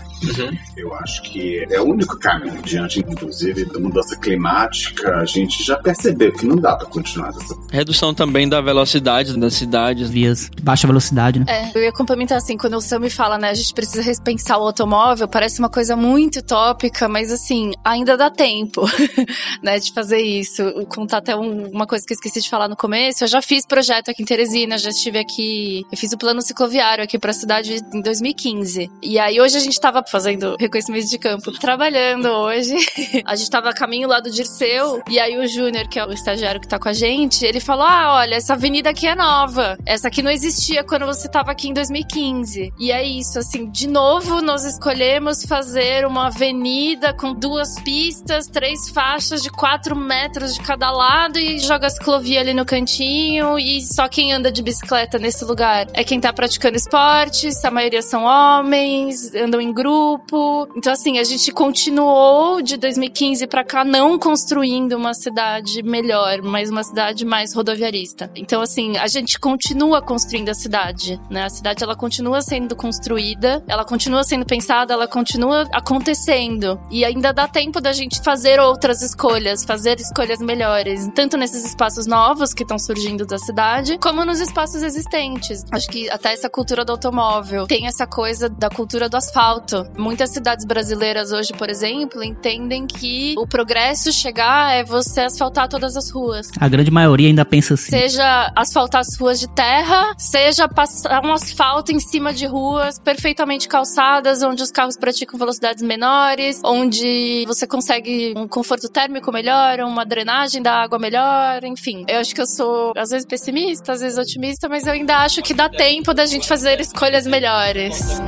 eu 0.78 0.94
acho 0.96 1.22
que 1.24 1.66
é 1.70 1.80
o 1.80 1.86
único 1.86 2.18
caminho 2.20 2.62
diante, 2.62 3.00
inclusive, 3.00 3.66
da 3.66 3.80
mudança 3.80 4.16
climática. 4.18 5.16
A 5.18 5.26
gente 5.26 5.64
já 5.64 5.78
percebeu 5.78 6.32
que 6.34 6.46
não 6.46 6.58
dá 6.58 6.76
para 6.76 6.88
continuar 6.88 7.32
dessa 7.32 7.56
Redução 7.72 8.14
também 8.14 8.48
da 8.48 8.62
velocidade 8.62 9.38
das 9.38 9.54
cidades. 9.54 10.10
Vias 10.10 10.50
de 10.56 10.62
baixa 10.62 10.88
velocidade, 10.88 11.40
né? 11.40 11.46
É, 11.48 11.72
eu 11.78 11.82
ia 11.84 11.92
complementar 11.92 12.38
assim, 12.38 12.58
quando 12.58 12.76
o 12.76 12.82
Sam 12.82 13.00
me 13.00 13.10
fala, 13.10 13.38
né, 13.38 13.50
a 13.50 13.54
gente 13.54 13.74
precisa 13.74 14.02
repensar 14.02 14.58
o 14.58 14.64
automóvel, 14.64 15.28
parece 15.28 15.60
uma 15.60 15.70
coisa 15.70 15.96
muito 15.96 16.40
utópica, 16.40 17.08
mas 17.08 17.32
assim, 17.32 17.72
ainda 17.84 18.18
dá 18.18 18.30
tempo, 18.30 18.82
né, 19.64 19.80
de 19.80 19.94
fazer 19.94 20.20
isso. 20.20 20.64
Contar 20.90 21.18
até 21.18 21.36
um- 21.36 21.70
uma 21.70 21.86
coisa 21.88 22.06
que 22.06 22.14
eu 22.14 22.16
esqueci 22.16 22.42
de 22.42 22.50
falar 22.50 22.68
no 22.68 22.76
começo, 22.76 23.24
eu 23.24 23.28
já 23.28 23.42
fiz 23.42 23.66
projeto 23.66 24.10
aqui 24.10 24.22
em 24.22 24.26
Teresina, 24.26 24.78
já 24.78 24.90
estive 24.90 25.18
aqui, 25.20 25.84
eu 25.92 25.98
fiz 25.98 26.12
o 26.12 26.18
plano 26.18 26.42
cicloviário 26.42 27.04
aqui 27.04 27.18
pra 27.18 27.34
cidade 27.34 27.82
em 27.94 28.02
2015. 28.02 28.90
E 29.02 29.20
aí 29.20 29.40
hoje 29.40 29.58
a 29.58 29.60
gente 29.60 29.80
tava 29.80 30.04
fazendo 30.08 30.56
reconhecimento 30.60 31.10
de 31.10 31.18
campo, 31.18 31.52
trabalhando 31.52 32.28
hoje, 32.28 32.76
a 33.26 33.36
gente 33.36 33.50
tava 33.50 33.70
a 33.70 33.74
caminho 33.74 34.08
lá 34.08 34.20
do 34.20 34.32
Dirceu, 34.32 35.02
e 35.10 35.20
aí 35.20 35.38
o 35.38 35.48
Júnior, 35.48 35.88
que 35.88 36.00
é 36.00 36.06
o 36.06 36.12
estagiário 36.12 36.60
que 36.60 36.68
tá 36.68 36.80
com 36.80 36.90
a 36.90 36.94
gente, 36.94 37.46
ele 37.46 37.60
falou, 37.60 37.86
ah, 37.86 38.16
olha, 38.18 38.36
essa 38.36 38.54
avenida 38.54 38.90
aqui 38.90 39.08
é 39.08 39.16
nova, 39.16 39.78
essa 39.86 40.08
aqui 40.08 40.22
não 40.22 40.32
existia 40.32 40.84
quando 40.84 41.06
você 41.06 41.30
tava 41.30 41.52
aqui 41.52 41.70
em 41.70 41.74
2015. 41.74 42.74
E 42.80 42.92
é 42.92 43.04
isso, 43.04 43.40
assim, 43.40 43.70
de 43.70 43.88
novo 43.88 44.42
nós 44.42 44.66
escolhemos 44.66 45.44
fazer 45.46 46.06
uma 46.06 46.28
avenida 46.28 47.14
com 47.14 47.34
duas 47.34 47.80
pistas, 47.82 48.48
três 48.48 48.90
faixas 48.90 49.42
de 49.42 49.50
quatro 49.50 49.96
metros 49.96 50.54
de 50.54 50.62
cada 50.62 50.92
lado 50.92 51.40
e 51.40 51.60
joga 51.60 51.88
a 51.88 51.90
ciclovia 51.90 52.42
ali 52.42 52.54
no 52.54 52.66
cantinho 52.66 53.58
e 53.60 53.82
só 53.82 54.08
quem 54.08 54.34
anda 54.34 54.52
de 54.52 54.62
bicicleta 54.62 55.18
nesse 55.18 55.44
lugar 55.46 55.88
é 55.94 56.04
quem 56.04 56.20
tá 56.20 56.32
praticando 56.34 56.78
esportes, 56.78 57.64
a 57.64 57.72
maioria 57.76 58.02
são 58.02 58.24
homens, 58.24 59.36
andam 59.36 59.60
em 59.60 59.74
grupo. 59.74 60.68
Então, 60.76 60.94
assim, 60.94 61.20
a 61.20 61.24
gente 61.24 61.52
continuou 61.52 62.62
de 62.62 62.78
2015 62.78 63.46
pra 63.48 63.66
cá 63.66 63.84
não 63.84 64.18
construindo 64.18 64.94
uma 64.94 65.14
cidade 65.14 65.84
melhor, 65.84 66.42
mas 66.42 66.70
uma 66.70 66.84
cidade 66.84 67.26
mais 67.26 67.54
rodoviarista. 67.54 68.32
Então, 68.34 68.62
assim, 68.62 68.98
a 68.98 69.08
gente 69.08 69.38
continua 69.38 70.02
construindo 70.02 70.50
a 70.50 70.54
cidade, 70.54 71.20
né? 71.30 71.44
A 71.44 71.50
cidade, 71.50 71.84
ela 71.84 71.96
continua 71.96 72.42
sendo 72.42 72.76
construída, 72.76 73.62
ela 73.68 73.84
continua 73.84 74.24
sendo 74.24 74.46
pensada, 74.46 74.94
ela 74.94 75.08
continua 75.08 75.68
acontecendo. 75.74 76.80
E 76.90 77.04
ainda 77.04 77.34
dá 77.34 77.46
tempo 77.48 77.82
da 77.82 77.92
gente 77.92 78.24
fazer 78.24 78.58
outras 78.60 79.02
escolhas, 79.02 79.66
fazer 79.66 80.00
escolhas 80.00 80.40
melhores, 80.40 81.10
tanto 81.14 81.36
nesses 81.36 81.66
espaços 81.66 82.08
novos 82.08 82.54
que 82.54 82.64
estão 82.64 82.80
surgindo 82.80 83.26
da 83.26 83.38
cidade, 83.38 83.98
como 83.98 84.24
nos 84.24 84.40
espaços 84.40 84.82
existentes. 84.82 85.66
Acho 85.72 85.90
que 85.90 86.10
até 86.10 86.32
essa 86.32 86.50
cultura 86.50 86.86
do 86.86 86.94
automóvel 86.94 87.65
tem 87.68 87.88
essa 87.88 88.06
coisa 88.06 88.50
da 88.50 88.70
cultura 88.70 89.10
do 89.10 89.18
asfalto. 89.18 89.86
Muitas 89.98 90.32
cidades 90.32 90.66
brasileiras 90.66 91.32
hoje, 91.32 91.52
por 91.54 91.70
exemplo, 91.70 92.24
entendem 92.24 92.86
que 92.86 93.36
o 93.38 93.48
progresso 93.48 94.12
chegar 94.12 94.74
é 94.74 94.84
você 94.84 95.22
asfaltar 95.22 95.68
todas 95.68 95.96
as 95.96 96.10
ruas. 96.12 96.50
A 96.60 96.68
grande 96.68 96.92
maioria 96.92 97.28
ainda 97.28 97.46
pensa 97.46 97.74
assim. 97.74 97.92
Seja 97.92 98.52
asfaltar 98.56 99.02
as 99.02 99.18
ruas 99.18 99.40
de 99.40 99.48
terra, 99.48 100.14
seja 100.18 100.68
passar 100.68 101.24
um 101.26 101.34
asfalto 101.34 101.92
em 101.92 102.00
cima 102.00 102.34
de 102.34 102.46
ruas 102.46 103.00
perfeitamente 103.00 103.68
calçadas, 103.68 104.44
onde 104.44 104.62
os 104.62 104.72
carros 104.72 104.98
praticam 104.98 105.40
velocidades 105.40 105.84
menores, 105.84 106.62
onde 106.64 107.44
você 107.48 107.66
consegue 107.66 108.34
um 108.36 108.48
conforto 108.48 108.90
térmico 108.90 109.32
melhor, 109.32 109.80
uma 109.80 110.06
drenagem 110.06 110.62
da 110.62 110.74
água 110.74 111.00
melhor, 111.00 111.64
enfim. 111.64 112.06
Eu 112.08 112.20
acho 112.20 112.34
que 112.34 112.42
eu 112.42 112.48
sou, 112.48 112.94
às 112.96 113.10
vezes, 113.10 113.26
pessimista, 113.26 113.94
às 113.94 114.02
vezes 114.02 114.18
otimista, 114.18 114.68
mas 114.68 114.86
eu 114.86 114.94
ainda 114.94 115.18
acho 115.18 115.42
que 115.42 115.54
dá 115.54 115.70
tempo 115.70 116.14
da 116.14 116.26
gente 116.26 116.48
fazer 116.48 116.80
escolhas 116.80 117.26
melhores 117.26 117.45
melhores. 117.46 118.20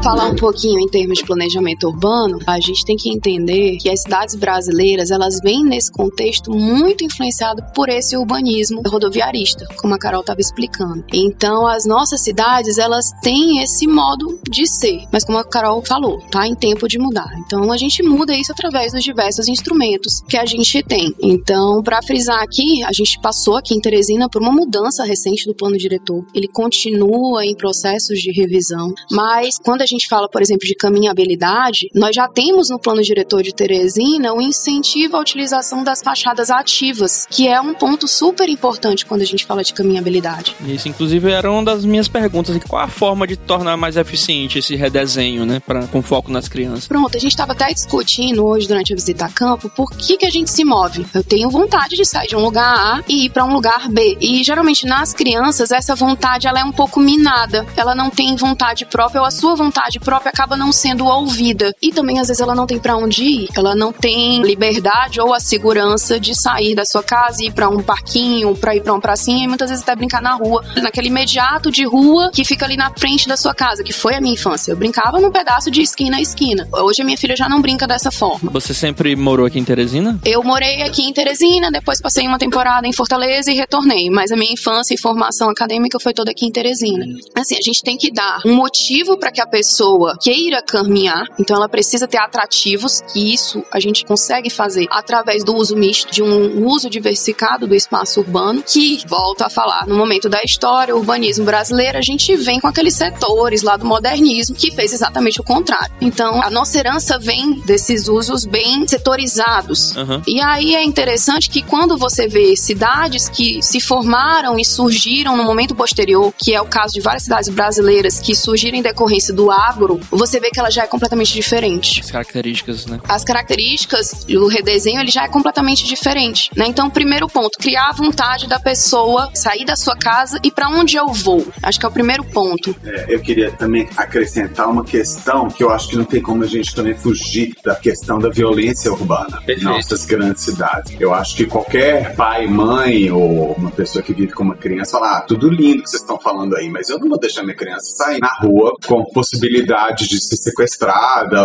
falar 0.05 0.27
um 0.27 0.37
pouquinho 0.37 0.79
em 0.81 0.87
termos 0.87 1.17
de 1.17 1.25
planejamento 1.25 1.89
urbano, 1.89 2.39
a 2.47 2.61
gente 2.61 2.85
tem 2.85 2.95
que 2.95 3.09
entender 3.09 3.79
que 3.79 3.89
as 3.89 4.03
cidades 4.03 4.35
brasileiras, 4.35 5.11
elas 5.11 5.41
vêm 5.43 5.65
nesse 5.65 5.91
contexto 5.91 6.51
muito 6.51 7.03
influenciado 7.03 7.63
por 7.75 7.89
esse 7.89 8.15
urbanismo 8.15 8.83
rodoviarista, 8.87 9.67
como 9.79 9.95
a 9.95 9.99
Carol 9.99 10.21
estava 10.21 10.43
explicando. 10.43 11.03
Então, 11.11 11.67
as 11.67 11.87
nossas 11.87 12.21
cidades, 12.21 12.77
elas 12.77 13.07
têm 13.23 13.63
esse 13.63 13.87
modo 13.87 14.39
de 14.47 14.67
ser, 14.67 15.07
mas 15.11 15.25
como 15.25 15.39
a 15.39 15.45
Carol 15.45 15.83
falou, 15.83 16.21
tá 16.31 16.47
em 16.47 16.55
tempo 16.55 16.87
de 16.87 16.99
mudar. 16.99 17.33
Então, 17.39 17.73
a 17.73 17.79
gente 17.79 18.03
muda 18.03 18.37
isso 18.37 18.53
através 18.53 18.93
dos 18.93 19.03
diversos 19.03 19.49
instrumentos 19.49 20.21
que 20.29 20.37
a 20.37 20.45
gente 20.45 20.83
tem. 20.83 21.15
Então, 21.23 21.83
para 21.83 22.03
frisar 22.03 22.43
aqui, 22.43 22.85
a 22.85 22.93
gente 22.93 23.19
passou 23.23 23.57
aqui 23.57 23.75
em 23.75 23.81
Teresina 23.81 24.29
por 24.29 24.43
uma 24.43 24.53
mudança 24.53 25.03
recente 25.03 25.47
do 25.47 25.55
plano 25.55 25.79
diretor. 25.79 26.27
Ele 26.35 26.47
continua 26.47 27.47
em 27.47 27.57
processos 27.57 28.19
de 28.19 28.31
revisão, 28.33 28.93
mas 29.11 29.59
quando 29.59 29.81
a 29.81 29.87
gente 29.87 29.94
fala, 30.03 30.29
por 30.29 30.43
exemplo, 30.43 30.67
de 30.67 30.75
caminhabilidade, 30.75 31.89
nós 31.95 32.15
já 32.15 32.29
temos 32.29 32.71
no 32.71 32.79
plano 32.79 33.03
diretor 33.03 33.43
de 33.43 33.55
Teresina 33.55 34.33
o 34.35 34.41
incentivo 34.41 35.17
à 35.17 35.21
utilização 35.21 35.85
das 35.85 36.03
fachadas 36.03 36.51
ativas, 36.51 37.27
que 37.31 37.49
é 37.49 37.61
um 37.61 37.75
ponto 37.75 38.09
super 38.09 38.49
importante 38.49 39.07
quando 39.07 39.23
a 39.23 39.27
gente 39.27 39.45
fala 39.45 39.63
de 39.63 39.73
caminhabilidade. 39.73 40.57
Isso, 40.67 40.89
inclusive, 40.89 41.31
era 41.31 41.51
uma 41.51 41.65
das 41.65 41.85
minhas 41.85 42.09
perguntas. 42.09 42.57
Qual 42.69 42.83
a 42.83 42.89
forma 42.89 43.27
de 43.27 43.37
tornar 43.37 43.77
mais 43.77 43.97
eficiente 43.97 44.59
esse 44.59 44.75
redesenho, 44.75 45.45
né? 45.45 45.61
Pra, 45.61 45.87
com 45.87 46.03
foco 46.03 46.31
nas 46.31 46.49
crianças? 46.49 46.89
Pronto, 46.89 47.17
a 47.17 47.21
gente 47.21 47.33
estava 47.33 47.53
até 47.53 47.73
discutindo 47.73 48.45
hoje 48.45 48.67
durante 48.67 48.93
a 48.93 48.97
visita 48.97 49.27
a 49.27 49.29
campo 49.29 49.69
por 49.71 49.91
que, 49.91 50.17
que 50.17 50.27
a 50.27 50.31
gente 50.31 50.51
se 50.51 50.65
move. 50.65 51.07
Eu 51.15 51.23
tenho 51.23 51.51
vontade 51.51 51.97
de 51.97 52.05
sair 52.05 52.29
de 52.29 52.37
um 52.37 52.41
lugar 52.41 52.75
A 52.77 53.05
e 53.09 53.27
ir 53.27 53.31
para 53.31 53.45
um 53.45 53.53
lugar 53.53 53.89
B. 53.89 54.17
E 54.21 54.43
geralmente 54.43 54.87
nas 54.87 55.13
crianças 55.13 55.71
essa 55.71 55.95
vontade 55.95 56.47
ela 56.47 56.61
é 56.61 56.65
um 56.65 56.73
pouco 56.73 57.01
minada. 57.01 57.67
Ela 57.77 57.95
não 57.95 58.11
tem 58.11 58.35
vontade 58.37 58.85
própria 58.87 59.21
ou 59.21 59.27
a 59.27 59.31
sua 59.31 59.55
vontade 59.55 59.84
própria 60.01 60.31
acaba 60.31 60.57
não 60.57 60.73
sendo 60.73 61.07
ouvida. 61.07 61.75
E 61.81 61.93
também 61.93 62.19
às 62.19 62.29
vezes 62.29 62.41
ela 62.41 62.55
não 62.55 62.67
tem 62.67 62.79
para 62.79 62.97
onde 62.97 63.25
ir. 63.25 63.49
Ela 63.57 63.75
não 63.75 63.93
tem 63.93 64.43
liberdade 64.43 65.21
ou 65.21 65.33
a 65.33 65.41
segurança 65.41 66.19
de 66.19 66.35
sair 66.35 66.75
da 66.75 66.85
sua 66.85 67.03
casa 67.03 67.43
e 67.43 67.47
ir 67.49 67.53
para 67.53 67.69
um 67.69 67.83
parquinho, 67.83 68.57
para 68.57 68.75
ir 68.75 68.83
para 68.83 68.93
uma 68.93 69.01
pracinha 69.01 69.45
e 69.45 69.49
muitas 69.49 69.71
vezes 69.71 69.83
até 69.83 69.95
brincar 69.95 70.23
na 70.23 70.35
rua, 70.35 70.65
naquele 70.77 71.09
imediato 71.09 71.71
de 71.71 71.85
rua 71.85 72.31
que 72.33 72.45
fica 72.45 72.65
ali 72.65 72.77
na 72.77 72.91
frente 72.97 73.29
da 73.29 73.37
sua 73.37 73.55
casa, 73.55 73.83
que 73.83 73.93
foi 73.93 74.15
a 74.15 74.21
minha 74.21 74.35
infância. 74.35 74.73
Eu 74.73 74.77
brincava 74.77 75.21
num 75.21 75.31
pedaço 75.31 75.71
de 75.71 75.83
esquina 75.83 76.17
a 76.17 76.21
esquina. 76.21 76.69
Hoje 76.73 77.03
a 77.03 77.05
minha 77.05 77.17
filha 77.17 77.37
já 77.37 77.49
não 77.49 77.61
brinca 77.61 77.87
dessa 77.87 78.11
forma. 78.11 78.51
Você 78.51 78.75
sempre 78.75 79.15
morou 79.17 79.47
aqui 79.47 79.59
em 79.59 79.65
Teresina? 79.65 80.19
Eu 80.25 80.43
morei 80.43 80.83
aqui 80.83 81.03
em 81.03 81.13
Teresina, 81.13 81.71
depois 81.71 82.01
passei 82.01 82.27
uma 82.27 82.39
temporada 82.39 82.87
em 82.87 82.93
Fortaleza 82.93 83.51
e 83.51 83.55
retornei, 83.55 84.11
mas 84.11 84.31
a 84.33 84.37
minha 84.37 84.53
infância 84.53 84.95
e 84.95 84.99
formação 84.99 85.51
acadêmica 85.51 85.99
foi 86.01 86.13
toda 86.13 86.31
aqui 86.31 86.47
em 86.47 86.51
Teresina. 86.51 87.05
Assim, 87.35 87.57
a 87.57 87.63
gente 87.63 87.83
tem 87.83 87.97
que 87.97 88.11
dar 88.11 88.41
um 88.45 88.55
motivo 88.55 89.19
para 89.19 89.31
que 89.31 89.41
a 89.41 89.47
pessoa 89.47 89.74
pessoa 89.75 90.17
queira 90.21 90.63
caminhar, 90.63 91.25
então 91.37 91.57
ela 91.57 91.69
precisa 91.69 92.07
ter 92.07 92.19
atrativos, 92.19 93.03
e 93.15 93.35
isso 93.35 93.65
a 93.73 93.81
gente 93.81 94.05
consegue 94.05 94.49
fazer 94.49 94.87
através 94.89 95.43
do 95.43 95.55
uso 95.55 95.75
misto, 95.75 96.13
de 96.13 96.23
um 96.23 96.65
uso 96.65 96.89
diversificado 96.89 97.67
do 97.67 97.75
espaço 97.75 98.21
urbano, 98.21 98.63
que, 98.63 99.03
volto 99.09 99.43
a 99.43 99.51
falar, 99.51 99.85
no 99.87 99.97
momento 99.97 100.29
da 100.29 100.41
história, 100.45 100.95
o 100.95 100.99
urbanismo 100.99 101.45
brasileiro, 101.45 101.99
a 101.99 102.03
gente 102.03 102.37
vem 102.37 102.61
com 102.61 102.69
aqueles 102.69 102.95
setores 102.95 103.63
lá 103.63 103.77
do 103.77 103.85
modernismo 103.85 104.55
que 104.55 104.71
fez 104.71 104.93
exatamente 104.93 105.41
o 105.41 105.45
contrário. 105.45 105.93
Então, 106.01 106.41
a 106.41 106.51
nossa 106.51 106.79
herança 106.79 107.19
vem 107.19 107.61
desses 107.67 108.07
usos 108.07 108.45
bem 108.45 108.87
setorizados. 108.87 109.97
Uhum. 109.97 110.23
E 110.27 110.41
aí 110.41 110.77
é 110.77 110.85
interessante 110.85 111.51
que 111.51 111.63
quando 111.63 111.99
você 111.99 112.29
vê 112.29 112.55
cidades 112.55 113.29
que 113.29 113.61
se 113.61 113.81
formaram 113.81 114.57
e 114.57 114.65
surgiram 114.65 115.37
no 115.37 115.43
momento 115.43 115.75
posterior, 115.75 116.33
que 116.39 116.55
é 116.55 116.61
o 116.61 116.67
caso 116.67 116.95
de 116.95 117.01
várias 117.01 117.25
cidades 117.25 117.49
brasileiras 117.49 118.21
que 118.21 118.37
surgiram 118.37 118.79
em 118.79 118.83
decorrência 118.83 119.35
do 119.35 119.51
agro, 119.69 120.01
você 120.11 120.39
vê 120.39 120.51
que 120.51 120.59
ela 120.59 120.71
já 120.71 120.85
é 120.85 120.87
completamente 120.87 121.33
diferente. 121.33 122.01
As 122.01 122.11
características, 122.11 122.87
né? 122.87 123.01
As 123.09 123.25
características, 123.25 124.27
o 124.29 124.47
redesenho, 124.47 125.01
ele 125.01 125.11
já 125.11 125.25
é 125.25 125.29
completamente 125.29 125.85
diferente, 125.85 126.51
né? 126.57 126.67
Então, 126.67 126.91
primeiro 126.91 127.29
ponto, 127.29 127.59
criar 127.59 127.89
a 127.89 127.93
vontade 127.93 128.47
da 128.47 128.59
pessoa 128.59 129.31
sair 129.35 129.65
da 129.65 129.77
sua 129.77 129.97
casa 129.97 130.39
e 130.43 130.51
para 130.51 130.69
onde 130.69 130.97
eu 130.97 131.09
vou. 131.09 131.47
Acho 131.63 131.79
que 131.79 131.87
é 131.87 131.89
o 131.89 131.93
primeiro 131.93 132.25
ponto. 132.25 132.75
É, 132.85 133.07
eu 133.09 133.21
queria 133.21 133.51
também 133.53 133.89
acrescentar 133.97 134.69
uma 134.69 134.85
questão 134.85 135.49
que 135.49 135.63
eu 135.63 135.71
acho 135.71 135.89
que 135.89 135.97
não 135.97 136.05
tem 136.05 136.21
como 136.21 136.45
a 136.45 136.47
gente 136.47 136.75
também 136.75 136.95
fugir 136.95 137.55
da 137.65 137.75
questão 137.75 138.19
da 138.19 138.29
violência 138.29 138.93
urbana 138.93 139.43
em 139.49 139.61
nossas 139.63 140.05
grandes 140.05 140.43
cidades. 140.43 140.95
Eu 140.99 141.15
acho 141.15 141.37
que 141.37 141.47
qualquer 141.47 142.15
pai, 142.15 142.47
mãe 142.47 143.11
ou 143.11 143.53
uma 143.53 143.71
pessoa 143.71 144.03
que 144.03 144.13
vive 144.13 144.33
com 144.33 144.43
uma 144.43 144.57
criança 144.57 144.93
fala: 144.99 145.19
ah, 145.19 145.21
tudo 145.21 145.49
lindo 145.49 145.83
que 145.83 145.91
vocês 145.91 146.03
estão 146.03 146.19
falando 146.19 146.57
aí, 146.57 146.69
mas 146.69 146.89
eu 146.89 146.99
não 146.99 147.09
vou 147.09 147.19
deixar 147.19 147.43
minha 147.43 147.57
criança 147.57 147.97
sair 147.97 148.19
na 148.21 148.33
rua 148.41 148.77
com 148.87 149.05
possibilidade 149.05 149.44
de 149.49 150.21
ser 150.21 150.37
sequestrada 150.37 151.41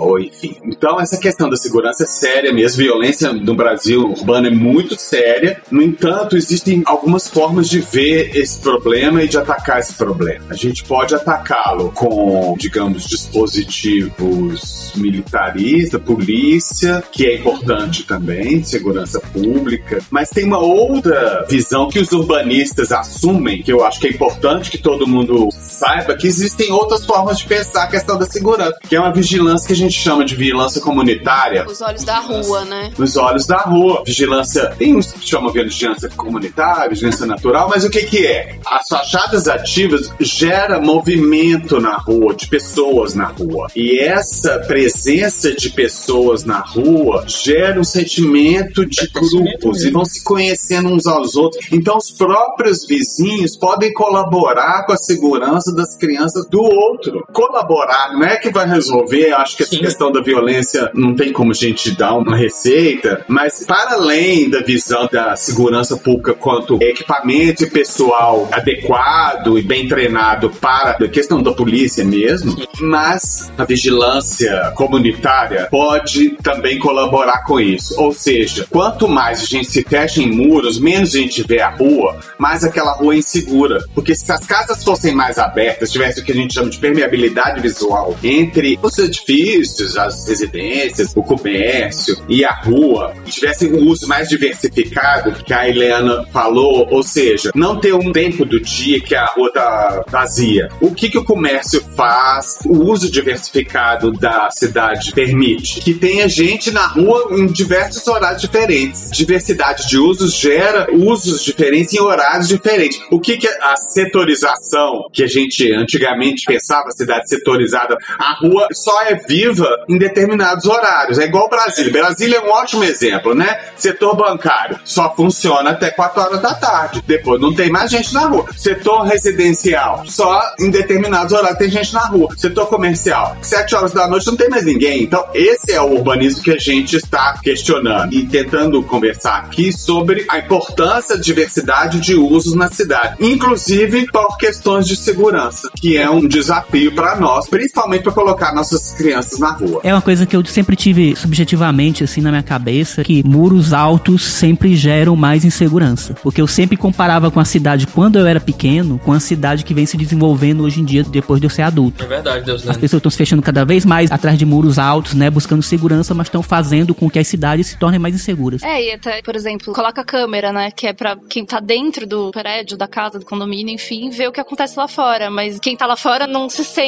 ou 0.00 0.18
enfim. 0.18 0.56
Então, 0.64 1.00
essa 1.00 1.18
questão 1.18 1.48
da 1.48 1.56
segurança 1.56 2.04
é 2.04 2.06
séria 2.06 2.52
mesmo. 2.52 2.82
Violência 2.82 3.32
no 3.32 3.54
Brasil 3.54 4.10
urbana 4.10 4.48
é 4.48 4.50
muito 4.50 4.98
séria. 4.98 5.60
No 5.70 5.82
entanto, 5.82 6.36
existem 6.36 6.82
algumas 6.86 7.28
formas 7.28 7.68
de 7.68 7.80
ver 7.80 8.36
esse 8.36 8.58
problema 8.60 9.22
e 9.22 9.28
de 9.28 9.38
atacar 9.38 9.78
esse 9.80 9.94
problema. 9.94 10.44
A 10.50 10.54
gente 10.54 10.84
pode 10.84 11.14
atacá-lo 11.14 11.90
com, 11.92 12.54
digamos, 12.58 13.06
dispositivos 13.06 14.92
militaristas, 14.96 16.00
polícia, 16.02 17.02
que 17.10 17.26
é 17.26 17.36
importante 17.36 18.04
também, 18.04 18.62
segurança 18.62 19.20
pública, 19.20 20.00
mas 20.10 20.30
tem 20.30 20.44
uma 20.44 20.58
outra 20.58 21.44
visão 21.48 21.88
que 21.88 21.98
os 21.98 22.12
urbanistas 22.12 22.92
assumem, 22.92 23.62
que 23.62 23.72
eu 23.72 23.84
acho 23.84 24.00
que 24.00 24.06
é 24.06 24.10
importante 24.10 24.70
que 24.70 24.78
todo 24.78 25.06
mundo 25.06 25.48
saiba, 25.52 26.16
que 26.16 26.26
existem 26.26 26.72
outras 26.72 27.04
formas 27.04 27.33
de 27.38 27.46
pensar 27.46 27.84
a 27.84 27.86
questão 27.86 28.18
da 28.18 28.26
segurança, 28.26 28.78
que 28.88 28.96
é 28.96 29.00
uma 29.00 29.12
vigilância 29.12 29.66
que 29.66 29.72
a 29.72 29.76
gente 29.76 29.94
chama 29.94 30.24
de 30.24 30.34
vigilância 30.34 30.80
comunitária, 30.80 31.66
Os 31.66 31.80
olhos 31.80 32.04
da 32.04 32.18
rua, 32.18 32.64
né? 32.64 32.92
nos 32.98 33.16
olhos 33.16 33.46
da 33.46 33.58
rua. 33.58 34.02
Vigilância, 34.06 34.74
tem 34.78 34.96
uns 34.96 35.12
que 35.12 35.26
chamam 35.26 35.52
de 35.52 35.62
vigilância 35.62 36.08
comunitária, 36.10 36.90
vigilância 36.90 37.26
natural, 37.26 37.68
mas 37.68 37.84
o 37.84 37.90
que 37.90 38.02
que 38.02 38.26
é? 38.26 38.58
As 38.66 38.88
fachadas 38.88 39.48
ativas 39.48 40.10
gera 40.20 40.80
movimento 40.80 41.80
na 41.80 41.96
rua, 41.96 42.34
de 42.34 42.46
pessoas 42.46 43.14
na 43.14 43.26
rua. 43.26 43.68
E 43.74 44.00
essa 44.00 44.58
presença 44.60 45.52
de 45.52 45.70
pessoas 45.70 46.44
na 46.44 46.58
rua 46.60 47.24
gera 47.26 47.80
um 47.80 47.84
sentimento 47.84 48.84
de 48.86 48.96
Pertencimento 49.08 49.58
grupos 49.58 49.84
e 49.84 49.90
vão 49.90 50.04
se 50.04 50.22
conhecendo 50.22 50.88
uns 50.88 51.06
aos 51.06 51.34
outros. 51.36 51.66
Então 51.72 51.96
os 51.96 52.10
próprios 52.10 52.86
vizinhos 52.86 53.56
podem 53.56 53.92
colaborar 53.92 54.84
com 54.86 54.92
a 54.92 54.96
segurança 54.96 55.72
das 55.74 55.96
crianças 55.96 56.46
do 56.48 56.60
outro. 56.60 57.23
Colaborar 57.32 58.12
não 58.12 58.24
é 58.24 58.36
que 58.36 58.50
vai 58.50 58.66
resolver, 58.66 59.32
acho 59.32 59.56
que 59.56 59.62
essa 59.62 59.72
Sim. 59.72 59.82
questão 59.82 60.12
da 60.12 60.20
violência 60.20 60.90
não 60.94 61.14
tem 61.14 61.32
como 61.32 61.50
a 61.50 61.54
gente 61.54 61.90
dar 61.96 62.14
uma 62.14 62.36
receita, 62.36 63.24
mas 63.28 63.64
para 63.64 63.94
além 63.94 64.48
da 64.48 64.60
visão 64.60 65.08
da 65.10 65.34
segurança 65.36 65.96
pública 65.96 66.34
quanto 66.34 66.78
equipamento 66.82 67.64
e 67.64 67.70
pessoal 67.70 68.48
adequado 68.52 69.58
e 69.58 69.62
bem 69.62 69.88
treinado 69.88 70.50
para 70.50 70.90
a 70.90 71.08
questão 71.08 71.42
da 71.42 71.52
polícia 71.52 72.04
mesmo, 72.04 72.56
mas 72.80 73.52
a 73.56 73.64
vigilância 73.64 74.72
comunitária 74.76 75.66
pode 75.70 76.30
também 76.42 76.78
colaborar 76.78 77.44
com 77.44 77.58
isso. 77.58 78.00
Ou 78.00 78.12
seja, 78.12 78.66
quanto 78.70 79.08
mais 79.08 79.42
a 79.42 79.46
gente 79.46 79.70
se 79.70 79.82
fecha 79.82 80.20
em 80.20 80.30
muros, 80.30 80.78
menos 80.78 81.14
a 81.14 81.18
gente 81.18 81.42
vê 81.42 81.60
a 81.60 81.70
rua, 81.70 82.18
mais 82.38 82.64
aquela 82.64 82.92
rua 82.92 83.14
é 83.14 83.18
insegura. 83.18 83.84
Porque 83.94 84.14
se 84.14 84.30
as 84.30 84.46
casas 84.46 84.84
fossem 84.84 85.14
mais 85.14 85.38
abertas, 85.38 85.90
tivesse 85.90 86.20
o 86.20 86.24
que 86.24 86.32
a 86.32 86.34
gente 86.34 86.54
chama 86.54 86.70
de 86.70 86.78
permeabilidade 86.78 87.13
visual 87.60 88.16
entre 88.22 88.78
os 88.82 88.98
edifícios, 88.98 89.96
as 89.96 90.26
residências, 90.28 91.12
o 91.16 91.22
comércio 91.22 92.16
e 92.28 92.44
a 92.44 92.52
rua, 92.52 93.14
tivessem 93.26 93.72
um 93.72 93.88
uso 93.88 94.06
mais 94.06 94.28
diversificado, 94.28 95.32
que 95.44 95.52
a 95.52 95.68
Helena 95.68 96.24
falou, 96.32 96.86
ou 96.90 97.02
seja, 97.02 97.50
não 97.54 97.78
ter 97.78 97.94
um 97.94 98.12
tempo 98.12 98.44
do 98.44 98.60
dia 98.60 99.00
que 99.00 99.14
a 99.14 99.26
rua 99.26 99.50
tá 99.52 100.04
vazia. 100.08 100.68
O 100.80 100.94
que, 100.94 101.10
que 101.10 101.18
o 101.18 101.24
comércio 101.24 101.82
faz? 101.96 102.58
O 102.66 102.90
uso 102.90 103.10
diversificado 103.10 104.12
da 104.12 104.48
cidade 104.50 105.12
permite 105.12 105.80
que 105.80 105.94
tenha 105.94 106.28
gente 106.28 106.70
na 106.70 106.86
rua 106.86 107.28
em 107.32 107.46
diversos 107.46 108.06
horários 108.06 108.42
diferentes. 108.42 109.10
Diversidade 109.10 109.88
de 109.88 109.98
usos 109.98 110.34
gera 110.34 110.86
usos 110.92 111.42
diferentes 111.44 111.94
em 111.94 112.00
horários 112.00 112.48
diferentes. 112.48 113.00
O 113.10 113.20
que, 113.20 113.36
que 113.36 113.48
a 113.48 113.76
setorização, 113.76 115.08
que 115.12 115.22
a 115.22 115.26
gente 115.26 115.70
antigamente 115.72 116.44
pensava 116.46 116.90
cidade 117.04 117.28
setorizada, 117.28 117.96
a 118.18 118.34
rua 118.40 118.68
só 118.72 119.02
é 119.02 119.14
viva 119.14 119.68
em 119.88 119.98
determinados 119.98 120.66
horários. 120.66 121.18
É 121.18 121.24
igual 121.24 121.48
Brasília. 121.48 121.92
Brasília 121.92 122.38
é 122.38 122.40
um 122.40 122.50
ótimo 122.50 122.84
exemplo, 122.84 123.34
né? 123.34 123.60
Setor 123.76 124.16
bancário 124.16 124.78
só 124.84 125.14
funciona 125.14 125.70
até 125.70 125.90
4 125.90 126.20
horas 126.20 126.40
da 126.40 126.54
tarde. 126.54 127.02
Depois 127.06 127.40
não 127.40 127.54
tem 127.54 127.70
mais 127.70 127.90
gente 127.90 128.12
na 128.12 128.26
rua. 128.26 128.46
Setor 128.56 129.02
residencial, 129.02 130.04
só 130.06 130.40
em 130.58 130.70
determinados 130.70 131.32
horários 131.32 131.58
tem 131.58 131.70
gente 131.70 131.92
na 131.92 132.06
rua. 132.06 132.28
Setor 132.36 132.66
comercial, 132.66 133.36
7 133.42 133.74
horas 133.74 133.92
da 133.92 134.08
noite 134.08 134.26
não 134.26 134.36
tem 134.36 134.48
mais 134.48 134.64
ninguém. 134.64 135.02
Então, 135.02 135.24
esse 135.34 135.72
é 135.72 135.80
o 135.80 135.92
urbanismo 135.92 136.42
que 136.42 136.52
a 136.52 136.58
gente 136.58 136.96
está 136.96 137.38
questionando 137.42 138.12
e 138.12 138.26
tentando 138.26 138.82
conversar 138.82 139.38
aqui 139.38 139.72
sobre 139.72 140.24
a 140.28 140.38
importância 140.38 141.16
da 141.16 141.22
diversidade 141.22 142.00
de 142.00 142.14
usos 142.14 142.54
na 142.54 142.70
cidade, 142.70 143.16
inclusive 143.20 144.06
por 144.10 144.36
questões 144.36 144.86
de 144.86 144.96
segurança, 144.96 145.68
que 145.76 145.96
é 145.96 146.08
um 146.08 146.26
desafio 146.26 146.93
para 146.94 147.16
nós, 147.16 147.48
principalmente 147.48 148.02
para 148.02 148.12
colocar 148.12 148.54
nossas 148.54 148.92
crianças 148.92 149.38
na 149.38 149.52
rua. 149.52 149.80
É 149.82 149.92
uma 149.92 150.02
coisa 150.02 150.26
que 150.26 150.36
eu 150.36 150.44
sempre 150.44 150.76
tive 150.76 151.16
subjetivamente 151.16 152.04
assim 152.04 152.20
na 152.20 152.30
minha 152.30 152.42
cabeça, 152.42 153.02
que 153.02 153.22
muros 153.26 153.72
altos 153.72 154.22
sempre 154.24 154.76
geram 154.76 155.16
mais 155.16 155.44
insegurança. 155.44 156.14
Porque 156.22 156.40
eu 156.40 156.46
sempre 156.46 156.76
comparava 156.76 157.30
com 157.30 157.40
a 157.40 157.44
cidade 157.44 157.86
quando 157.86 158.18
eu 158.18 158.26
era 158.26 158.40
pequeno, 158.40 158.98
com 158.98 159.12
a 159.12 159.20
cidade 159.20 159.64
que 159.64 159.74
vem 159.74 159.86
se 159.86 159.96
desenvolvendo 159.96 160.62
hoje 160.62 160.80
em 160.80 160.84
dia 160.84 161.02
depois 161.02 161.40
de 161.40 161.46
eu 161.46 161.50
ser 161.50 161.62
adulto. 161.62 162.04
É 162.04 162.06
verdade, 162.06 162.44
Deus 162.44 162.62
As 162.62 162.68
lendo. 162.68 162.80
pessoas 162.80 162.98
estão 163.00 163.10
se 163.10 163.16
fechando 163.16 163.42
cada 163.42 163.64
vez 163.64 163.84
mais 163.84 164.10
atrás 164.10 164.38
de 164.38 164.44
muros 164.44 164.78
altos, 164.78 165.14
né, 165.14 165.28
buscando 165.30 165.62
segurança, 165.62 166.14
mas 166.14 166.26
estão 166.26 166.42
fazendo 166.42 166.94
com 166.94 167.10
que 167.10 167.18
as 167.18 167.26
cidades 167.26 167.66
se 167.68 167.78
tornem 167.78 167.98
mais 167.98 168.14
inseguras. 168.14 168.62
É, 168.62 168.82
e 168.82 168.92
até, 168.92 169.22
por 169.22 169.34
exemplo, 169.34 169.72
coloca 169.72 170.00
a 170.00 170.04
câmera, 170.04 170.52
né? 170.52 170.70
Que 170.70 170.86
é 170.86 170.92
pra 170.92 171.16
quem 171.28 171.44
tá 171.44 171.60
dentro 171.60 172.06
do 172.06 172.30
prédio, 172.30 172.76
da 172.76 172.86
casa, 172.86 173.18
do 173.18 173.24
condomínio, 173.24 173.74
enfim, 173.74 174.10
ver 174.10 174.28
o 174.28 174.32
que 174.32 174.40
acontece 174.40 174.78
lá 174.78 174.86
fora. 174.86 175.30
Mas 175.30 175.58
quem 175.58 175.76
tá 175.76 175.86
lá 175.86 175.96
fora 175.96 176.26
não 176.26 176.48
se 176.48 176.64
sente 176.64 176.83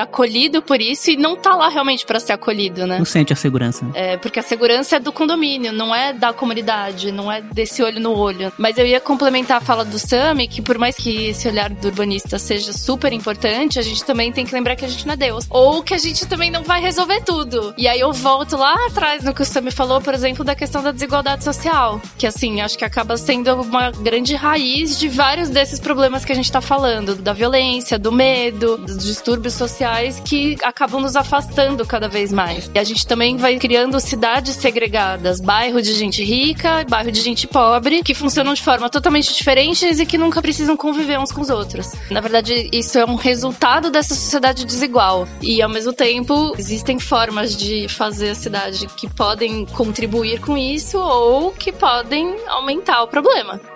acolhido 0.00 0.62
por 0.62 0.80
isso 0.80 1.10
e 1.10 1.16
não 1.16 1.36
tá 1.36 1.54
lá 1.54 1.68
realmente 1.68 2.04
pra 2.04 2.20
ser 2.20 2.32
acolhido, 2.32 2.86
né? 2.86 2.98
Não 2.98 3.04
sente 3.04 3.32
a 3.32 3.36
segurança. 3.36 3.86
É, 3.94 4.16
porque 4.16 4.38
a 4.38 4.42
segurança 4.42 4.96
é 4.96 5.00
do 5.00 5.12
condomínio, 5.12 5.72
não 5.72 5.94
é 5.94 6.12
da 6.12 6.32
comunidade, 6.32 7.12
não 7.12 7.30
é 7.30 7.40
desse 7.40 7.82
olho 7.82 8.00
no 8.00 8.16
olho. 8.16 8.52
Mas 8.58 8.78
eu 8.78 8.86
ia 8.86 9.00
complementar 9.00 9.58
a 9.58 9.60
fala 9.60 9.84
do 9.84 9.98
Sami, 9.98 10.48
que 10.48 10.62
por 10.62 10.78
mais 10.78 10.96
que 10.96 11.28
esse 11.28 11.48
olhar 11.48 11.70
do 11.70 11.88
urbanista 11.88 12.38
seja 12.38 12.72
super 12.72 13.12
importante, 13.12 13.78
a 13.78 13.82
gente 13.82 14.04
também 14.04 14.32
tem 14.32 14.44
que 14.44 14.54
lembrar 14.54 14.76
que 14.76 14.84
a 14.84 14.88
gente 14.88 15.06
não 15.06 15.14
é 15.14 15.16
Deus. 15.16 15.46
Ou 15.50 15.82
que 15.82 15.94
a 15.94 15.98
gente 15.98 16.26
também 16.26 16.50
não 16.50 16.62
vai 16.62 16.80
resolver 16.80 17.22
tudo. 17.22 17.74
E 17.76 17.88
aí 17.88 18.00
eu 18.00 18.12
volto 18.12 18.56
lá 18.56 18.74
atrás 18.86 19.24
no 19.24 19.34
que 19.34 19.42
o 19.42 19.44
Sami 19.44 19.70
falou, 19.70 20.00
por 20.00 20.14
exemplo, 20.14 20.44
da 20.44 20.54
questão 20.54 20.82
da 20.82 20.92
desigualdade 20.92 21.44
social. 21.44 22.00
Que 22.18 22.26
assim, 22.26 22.60
acho 22.60 22.76
que 22.76 22.84
acaba 22.84 23.16
sendo 23.16 23.54
uma 23.60 23.90
grande 23.90 24.34
raiz 24.34 24.98
de 24.98 25.08
vários 25.08 25.48
desses 25.48 25.78
problemas 25.78 26.24
que 26.24 26.32
a 26.32 26.34
gente 26.34 26.50
tá 26.50 26.60
falando. 26.60 27.14
Da 27.14 27.32
violência, 27.32 27.98
do 27.98 28.12
medo, 28.12 28.76
dos 28.78 29.04
distúrbios 29.22 29.54
sociais 29.54 30.20
que 30.24 30.56
acabam 30.64 31.00
nos 31.00 31.14
afastando 31.14 31.86
cada 31.86 32.08
vez 32.08 32.32
mais. 32.32 32.68
E 32.74 32.78
a 32.78 32.82
gente 32.82 33.06
também 33.06 33.36
vai 33.36 33.56
criando 33.56 33.98
cidades 34.00 34.56
segregadas, 34.56 35.40
bairro 35.40 35.80
de 35.80 35.94
gente 35.94 36.24
rica, 36.24 36.84
bairro 36.88 37.12
de 37.12 37.20
gente 37.20 37.46
pobre, 37.46 38.02
que 38.02 38.14
funcionam 38.14 38.52
de 38.52 38.60
forma 38.60 38.90
totalmente 38.90 39.32
diferentes 39.32 40.00
e 40.00 40.06
que 40.06 40.18
nunca 40.18 40.42
precisam 40.42 40.76
conviver 40.76 41.20
uns 41.20 41.30
com 41.30 41.40
os 41.40 41.50
outros. 41.50 41.92
Na 42.10 42.20
verdade, 42.20 42.68
isso 42.72 42.98
é 42.98 43.04
um 43.04 43.14
resultado 43.14 43.90
dessa 43.90 44.14
sociedade 44.14 44.66
desigual. 44.66 45.28
E 45.40 45.62
ao 45.62 45.68
mesmo 45.68 45.92
tempo, 45.92 46.52
existem 46.58 46.98
formas 46.98 47.56
de 47.56 47.86
fazer 47.88 48.30
a 48.30 48.34
cidade 48.34 48.88
que 48.96 49.08
podem 49.08 49.64
contribuir 49.66 50.40
com 50.40 50.58
isso 50.58 50.98
ou 50.98 51.52
que 51.52 51.70
podem 51.70 52.34
aumentar 52.48 53.02
o 53.04 53.08
problema. 53.08 53.71